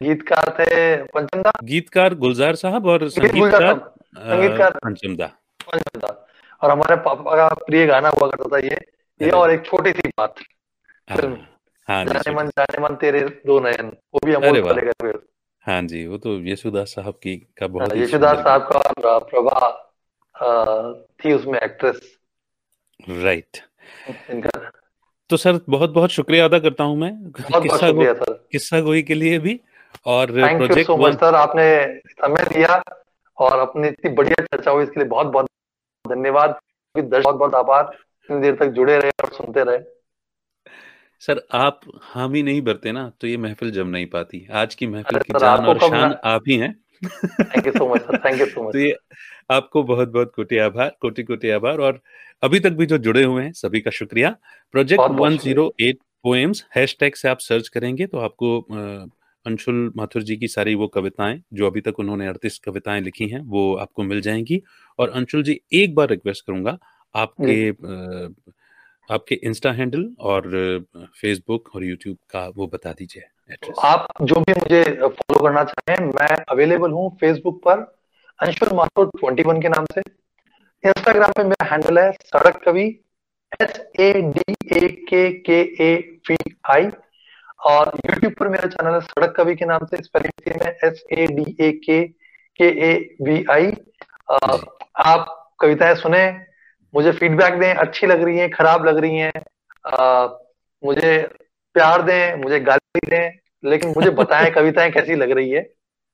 गीतकार 0.00 0.48
थे 0.60 0.96
पंचमदा। 1.06 1.52
गीतकार 1.64 2.14
गुलजार 2.14 2.54
साहब 2.54 2.86
और 2.86 3.08
संगीतकार 3.08 3.74
संगीतकार 4.18 4.70
पंचमदा। 4.84 5.26
पंचमदा। 5.66 6.10
और 6.62 6.70
हमारे 6.70 6.96
पापा 7.06 7.36
का 7.36 7.48
प्रिय 7.66 7.86
गाना 7.86 8.08
हुआ 8.08 8.28
करता 8.30 8.48
था 8.52 8.58
ये 8.66 8.78
ये 9.20 9.30
और 9.30 9.50
एक 9.50 9.64
छोटी 9.66 9.90
सी 9.90 10.08
बात 10.08 10.34
हाँ, 11.08 11.16
फ़िल्म। 11.16 11.36
हाँ 11.88 12.04
जाने 12.04 12.34
मन 12.34 12.48
जाने 12.48 12.82
मन 12.82 12.94
तेरे 13.00 13.20
दो 13.46 13.58
नयन 13.60 13.86
वो 14.14 14.20
भी 14.24 14.34
अमोल 14.34 14.62
पलेगा 14.62 14.92
फिर 15.02 15.18
हाँ 15.64 15.80
जी 15.82 16.06
वो 16.06 16.18
तो 16.18 16.38
यशुदास 16.46 16.94
साहब 16.94 17.14
की 17.22 17.36
का 17.58 17.66
बहुत 17.66 17.92
हाँ, 17.92 18.02
यशुदास 18.02 18.38
साहब 18.38 18.68
का 18.70 19.18
प्रभा 19.30 19.70
थी 21.20 21.32
उसमें 21.32 21.58
एक्ट्रेस। 21.58 22.00
राइट 23.22 23.58
तो 25.30 25.36
सर 25.36 25.60
बहुत 25.68 25.90
बहुत 25.90 26.10
शुक्रिया 26.10 26.44
अदा 26.44 26.58
करता 26.58 26.84
हूँ 26.84 26.96
मैं। 26.98 27.12
किस्सा 27.32 27.90
गो, 27.90 28.34
किस्सा 28.52 28.80
गोई 28.80 29.02
के 29.02 29.14
लिए 29.14 29.38
भी 29.38 29.60
और 30.06 30.32
प्रोजेक्ट 30.32 30.86
सो 30.86 30.96
मच 30.96 31.14
सर। 31.14 31.34
आपने 31.34 31.64
समय 32.10 32.44
दिया 32.54 32.82
और 33.38 33.58
अपनी 33.58 33.88
इतनी 33.88 34.10
बढ़िया 34.14 34.44
चर्चा 34.44 34.70
हुई 34.70 34.84
इसके 34.84 35.00
लिए 35.00 35.08
बहुत 35.08 35.26
बहुत 35.26 35.46
धन्यवाद 36.08 36.58
बहुत 36.94 37.34
बहुत 37.34 37.54
आभार। 37.54 37.90
इतनी 38.28 38.40
देर 38.40 38.54
तक 38.56 38.68
जुड़े 38.72 38.98
रहे 38.98 39.10
और 39.22 39.32
सुनते 39.32 39.64
रहे। 39.64 39.78
सर 41.22 41.40
आप 41.54 41.80
हामी 42.04 42.42
नहीं 42.42 42.62
भरते 42.62 42.92
ना 42.92 43.10
तो 43.20 43.26
ये 43.26 43.36
महफिल 43.38 43.70
जम 43.72 43.88
नहीं 43.88 44.06
पाती। 44.06 44.46
आज 44.52 44.74
की 44.74 44.86
महफिल 44.86 45.18
की 45.20 45.38
जान 45.38 45.66
और 45.66 45.78
शान 45.80 46.16
आप 46.24 46.42
ही 46.48 46.56
हैं। 46.56 46.72
Thank 47.02 47.66
you 47.66 47.72
so 47.72 47.88
much 47.88 48.02
thank 48.24 48.40
you 48.40 48.46
so 48.46 48.62
much 48.62 48.72
तो 48.72 48.78
ये 48.78 48.96
आपको 49.50 49.82
बहुत 49.84 50.08
बहुत 50.08 50.32
कोटि 50.36 50.58
आभार 50.58 50.96
कोटि 51.00 51.22
कोटि 51.22 51.50
आभार। 51.50 51.78
और 51.78 52.00
अभी 52.42 52.60
तक 52.60 52.70
भी 52.72 52.86
जो 52.86 52.98
जुड़े 52.98 53.22
हुए 53.24 53.42
हैं 53.42 53.52
सभी 53.54 53.80
का 53.80 53.90
शुक्रिया। 53.92 54.34
Project 54.74 55.10
one 55.12 55.36
zero 55.38 55.72
eight 55.80 55.98
poems 56.24 56.64
hashtag 56.76 57.14
से 57.14 57.28
आप 57.28 57.38
सर्च 57.40 57.68
करेंगे 57.68 58.06
तो 58.06 58.18
आपको 58.18 58.58
अंशुल 59.46 59.92
माथुर 59.96 60.22
जी 60.22 60.36
की 60.36 60.48
सारी 60.48 60.74
वो 60.74 60.86
कविताएँ 60.88 61.40
जो 61.52 61.66
अभी 61.66 61.80
तक 61.80 61.98
उन्होंने 61.98 62.26
अड़तीस 62.26 62.58
कविताएँ 62.64 63.00
लिखी 63.00 63.28
हैं 63.28 63.40
वो 63.46 63.74
आपको 63.76 64.02
मिल 64.02 64.20
जाएँगी। 64.20 64.60
और 64.98 65.10
अंशुल 65.10 65.42
जी 65.42 65.60
एक 65.74 65.94
बार 65.94 66.08
रिक्वेस्ट 66.08 66.46
करूँगा 66.46 66.78
आपके 67.14 67.70
आपके 69.08 69.34
इंस्टा 69.44 69.72
हैंडल 69.72 70.04
और 70.20 70.50
फेसबुक 71.20 71.74
और 71.74 71.84
यूट्यूब 71.84 72.16
का 72.30 72.46
वो 72.56 72.66
बता 72.66 72.92
दीजिए 72.92 73.22
आप 73.84 74.08
जो 74.22 74.40
भी 74.40 74.52
मुझे 74.52 74.82
फॉलो 74.82 75.42
करना 75.42 75.62
चाहें 75.64 76.06
मैं 76.06 76.34
अवेलेबल 76.50 76.90
हूँ 76.90 77.08
फेसबुक 77.16 77.62
पर 77.64 77.80
अंशुल 78.40 78.76
माथुर 78.76 79.10
ट्वेंटी 79.18 79.42
वन 79.42 79.60
के 79.62 79.68
नाम 79.68 79.84
से। 79.92 80.00
इंस्टाग्राम 80.84 81.32
पे 81.32 81.44
मेरा 81.44 81.66
हैंडल 81.66 81.98
है 81.98 82.10
सड़क 82.24 82.60
कवि 82.64 82.84
S 83.62 83.80
A 84.00 84.12
D 84.22 84.54
A 84.76 84.88
K 85.08 85.30
K 85.40 85.60
A 85.84 85.94
V 86.28 86.36
आई। 86.70 86.88
और 87.60 87.92
यूट्यूब 88.06 88.32
पर 88.32 88.48
मेरा 88.48 88.68
चैनल 88.68 88.94
है 88.94 89.00
सड़क 89.00 89.34
कवि 89.36 89.54
के 89.56 89.64
नाम 89.64 89.86
से 89.86 90.02
स्पेलिंग 90.02 90.60
में 90.62 90.72
S 90.84 91.02
A 91.12 91.26
D 91.26 91.56
A 91.60 91.70
K 91.84 92.02
K 92.60 92.68
A 92.90 92.92
V 93.22 93.44
आई 93.50 93.72
आप 95.06 95.32
कविताएँ 95.60 95.94
सुने 95.94 96.26
मुझे 96.94 97.12
फीडबैक 97.12 97.58
दें 97.60 97.74
अच्छी 97.74 98.06
लग 98.06 98.22
रही 98.22 98.38
है 98.38 98.48
खराब 98.48 98.86
लग 98.86 98.98
रही 98.98 99.16
है 99.16 99.32
मुझे 100.82 101.16
प्यार 101.74 102.02
दें 102.02 102.42
मुझे 102.42 102.60
गाली 102.60 103.00
दें 103.08 103.30
लेकिन 103.64 103.92
मुझे 103.96 104.10
बताएँ 104.10 104.50
कविताएँ 104.54 104.90
कैसी 104.92 105.14
लग 105.14 105.30
रही 105.30 105.50
है। 105.50 105.66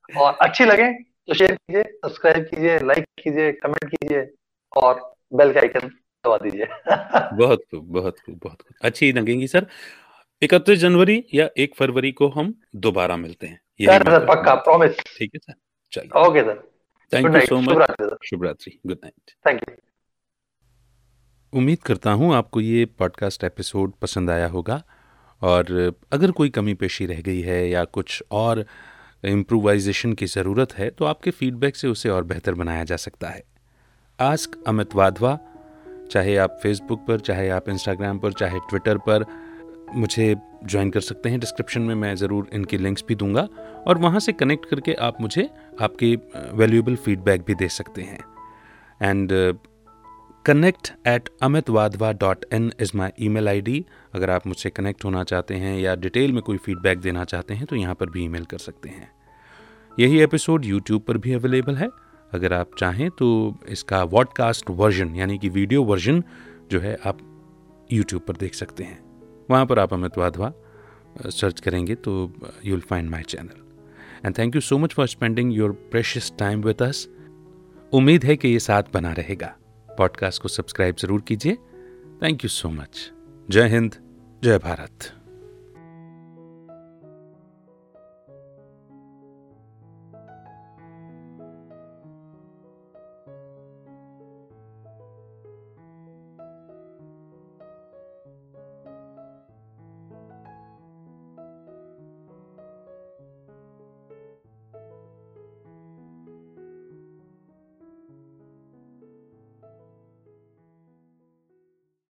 और 0.09 0.39
अच्छी 0.43 0.65
लगे 0.65 0.93
तो 0.93 1.35
शेयर 1.35 1.53
कीजिए 1.55 1.83
सब्सक्राइब 1.83 2.45
कीजिए 2.45 2.79
लाइक 2.79 3.05
कीजिए 3.23 3.53
कमेंट 3.53 3.91
कीजिए 3.91 4.27
और 4.77 5.01
बेल 5.35 5.53
का 5.53 5.61
आइकन 5.61 5.89
दबा 6.25 6.37
दीजिए। 6.37 6.67
बहुत 7.37 7.63
खूब 7.71 7.85
बहुत 7.93 8.19
खूब 8.19 8.39
बहुत 8.45 8.63
खूब। 8.63 8.75
अच्छी 8.83 9.13
लगेंगी 9.13 9.47
सर। 9.47 9.67
इकतीस 10.43 10.79
जनवरी 10.79 11.23
या 11.35 11.49
एक 11.57 11.75
फरवरी 11.77 12.11
को 12.13 12.29
हम 12.31 12.55
दोबारा 12.77 13.17
मिलते 13.17 13.47
हैं। 13.47 13.61
सर 13.81 14.27
पक्का 14.27 14.55
प्रॉमिस 14.63 14.99
ठीक 15.09 15.31
है 15.35 15.39
सर? 15.39 15.55
चलिए। 15.93 16.21
Okay 16.21 16.41
sir 16.43 16.57
thank 17.13 17.35
you 17.35 17.41
so 17.43 17.61
much 17.61 18.19
शुभ 18.25 18.45
रात्रि 18.45 18.79
गुड 18.87 18.99
नाइट 19.05 19.35
थैंक 19.47 19.61
यू 19.61 19.75
उम्मीद 21.53 21.79
करता 21.83 22.11
हूँ 22.13 22.35
आपको 22.35 22.61
ये 22.61 22.85
पॉडकास्ट 22.99 23.45
एपिसोड 23.45 23.93
पसंद 24.03 24.31
आया 24.31 24.47
होगा। 24.49 24.83
और 25.43 25.95
अगर 26.13 26.31
कोई 26.31 26.51
कमी 26.51 26.75
पेशी 26.75 27.07
रह 27.07 27.21
गई 27.21 27.41
है 27.41 27.69
या 27.69 27.85
कुछ 27.87 28.23
और 28.33 28.65
इम्प्रोवाइजेशन 29.25 30.13
की 30.13 30.27
ज़रूरत 30.27 30.73
है 30.73 30.89
तो 30.91 31.05
आपके 31.05 31.31
फीडबैक 31.31 31.77
से 31.77 31.89
उसे 31.89 32.09
और 32.09 32.25
बेहतर 32.25 32.55
बनाया 32.55 32.85
जा 32.85 32.97
सकता 32.97 33.29
है। 33.29 33.43
आस्क 34.19 34.63
अमित 34.67 34.95
वाधवा 34.95 35.39
चाहे 36.11 36.37
आप 36.37 36.59
फेसबुक 36.63 37.05
पर 37.09 37.21
चाहे 37.21 37.49
आप 37.51 37.69
इंस्टाग्राम 37.69 38.19
पर 38.19 38.33
चाहे 38.35 38.59
ट्विटर 38.71 38.99
पर। 38.99 39.25
मुझे 39.95 40.35
ज्वाइन 40.65 40.91
कर 40.91 41.01
सकते 41.01 41.29
हैं 41.29 41.41
डिस्क्रिप्शन 41.41 41.83
में, 41.83 41.95
मैं 41.95 42.15
ज़रूर 42.17 42.49
इनकी 42.55 42.79
लिंक्स 42.79 43.05
भी 43.09 43.15
दूँगा 43.15 43.49
और 43.87 43.99
वहाँ 43.99 44.21
से 44.21 44.33
कनेक्ट 44.33 44.67
करके 44.67 44.95
आप 45.01 45.21
मुझे 45.21 45.49
आपके 45.81 46.15
वैल्यूएबल 46.53 46.97
फीडबैक 46.97 47.43
भी 47.43 47.55
दे 47.55 47.69
सकते 47.71 48.03
हैं। 48.03 48.19
And 49.01 49.33
connect 50.45 50.93
at 51.09 51.29
Amit 51.43 51.71
Wadhwa 51.71 52.13
dot 52.13 52.45
in 52.53 52.71
is 52.81 52.93
my 52.97 53.11
email 53.29 53.49
I 53.49 53.61
D 53.61 53.85
अगर 54.15 54.31
आप 54.31 54.47
मुझसे 54.47 54.71
कनेक्ट 54.71 55.05
होना 55.05 55.25
चाहते 55.25 55.55
हैं 55.55 55.77
या 55.79 55.95
डिटेल 55.97 56.33
में 56.33 56.43
कोई 56.43 56.57
फीडबैक 56.57 57.01
देना 57.01 57.25
चाहते 57.25 57.55
हैं 57.55 57.67
तो 57.67 57.77
यहाँ 57.77 57.95
पर 57.95 58.11
भी 58.11 58.25
ईमेल 58.25 58.45
कर 58.45 58.59
सकते 58.59 58.89
हैं। 58.89 59.11
यही 59.99 60.21
एपिसोड 60.21 60.65
यूट्यूब 60.65 61.03
पर 61.03 61.19
भी 61.19 61.33
अवेलेबल 61.33 61.77
है। 61.77 61.89
अगर 62.33 62.53
आप 62.53 62.71
चाहें 62.79 63.09
तो 63.11 63.29
इसका 63.69 64.03
वॉडकास्ट 64.05 64.71
वर्जन 64.71 65.15
यानी 65.17 65.39
कि 65.39 65.49
वीडियो 65.51 65.83
वर्जन 65.85 66.23
जो 66.71 66.81
है, 66.81 66.97
आप 67.07 67.19
यूट्यूब 67.93 68.23
पर 68.23 68.37
देख 68.37 68.55
सकते 68.55 68.85
हैं। 68.85 69.12
वहाँ 69.53 69.67
पर 69.67 69.79
आप 69.79 69.95
अमित 69.95 70.19
वाधवा 70.19 70.53
सर्च 71.31 71.61
करेंगे 71.61 71.95
तो 71.95 72.13
you 72.65 72.75
will 72.75 72.81
find 72.81 73.11
my 73.11 73.23
channel 73.23 74.27
and 74.27 74.39
thank 74.39 74.55
you 74.55 74.61
so 74.61 74.79
much 74.79 74.95
for 74.95 75.07
spending 75.09 75.53
your 75.55 75.73
precious 75.91 76.33
time 76.39 76.63
with 76.63 76.83
us 76.83 77.09
उम्मीद 77.93 78.25
है 78.25 78.37
कि 78.37 78.49
ये 78.49 78.59
साथ 78.61 78.83
बना 78.95 79.13
रहेगा। 79.13 79.55
पॉडकास्ट 79.89 80.43
को 80.43 80.49
सब्सक्राइब 80.49 80.97
ज़रूर 80.99 81.21
कीजिए। 81.21 81.57
थैंक 82.23 82.45
यू 82.45 82.49
सो 82.51 82.69
मच 82.71 83.11
जय 83.49 83.69
हिंद, 83.69 83.97
जय 84.43 84.59
भारत। 84.59 85.13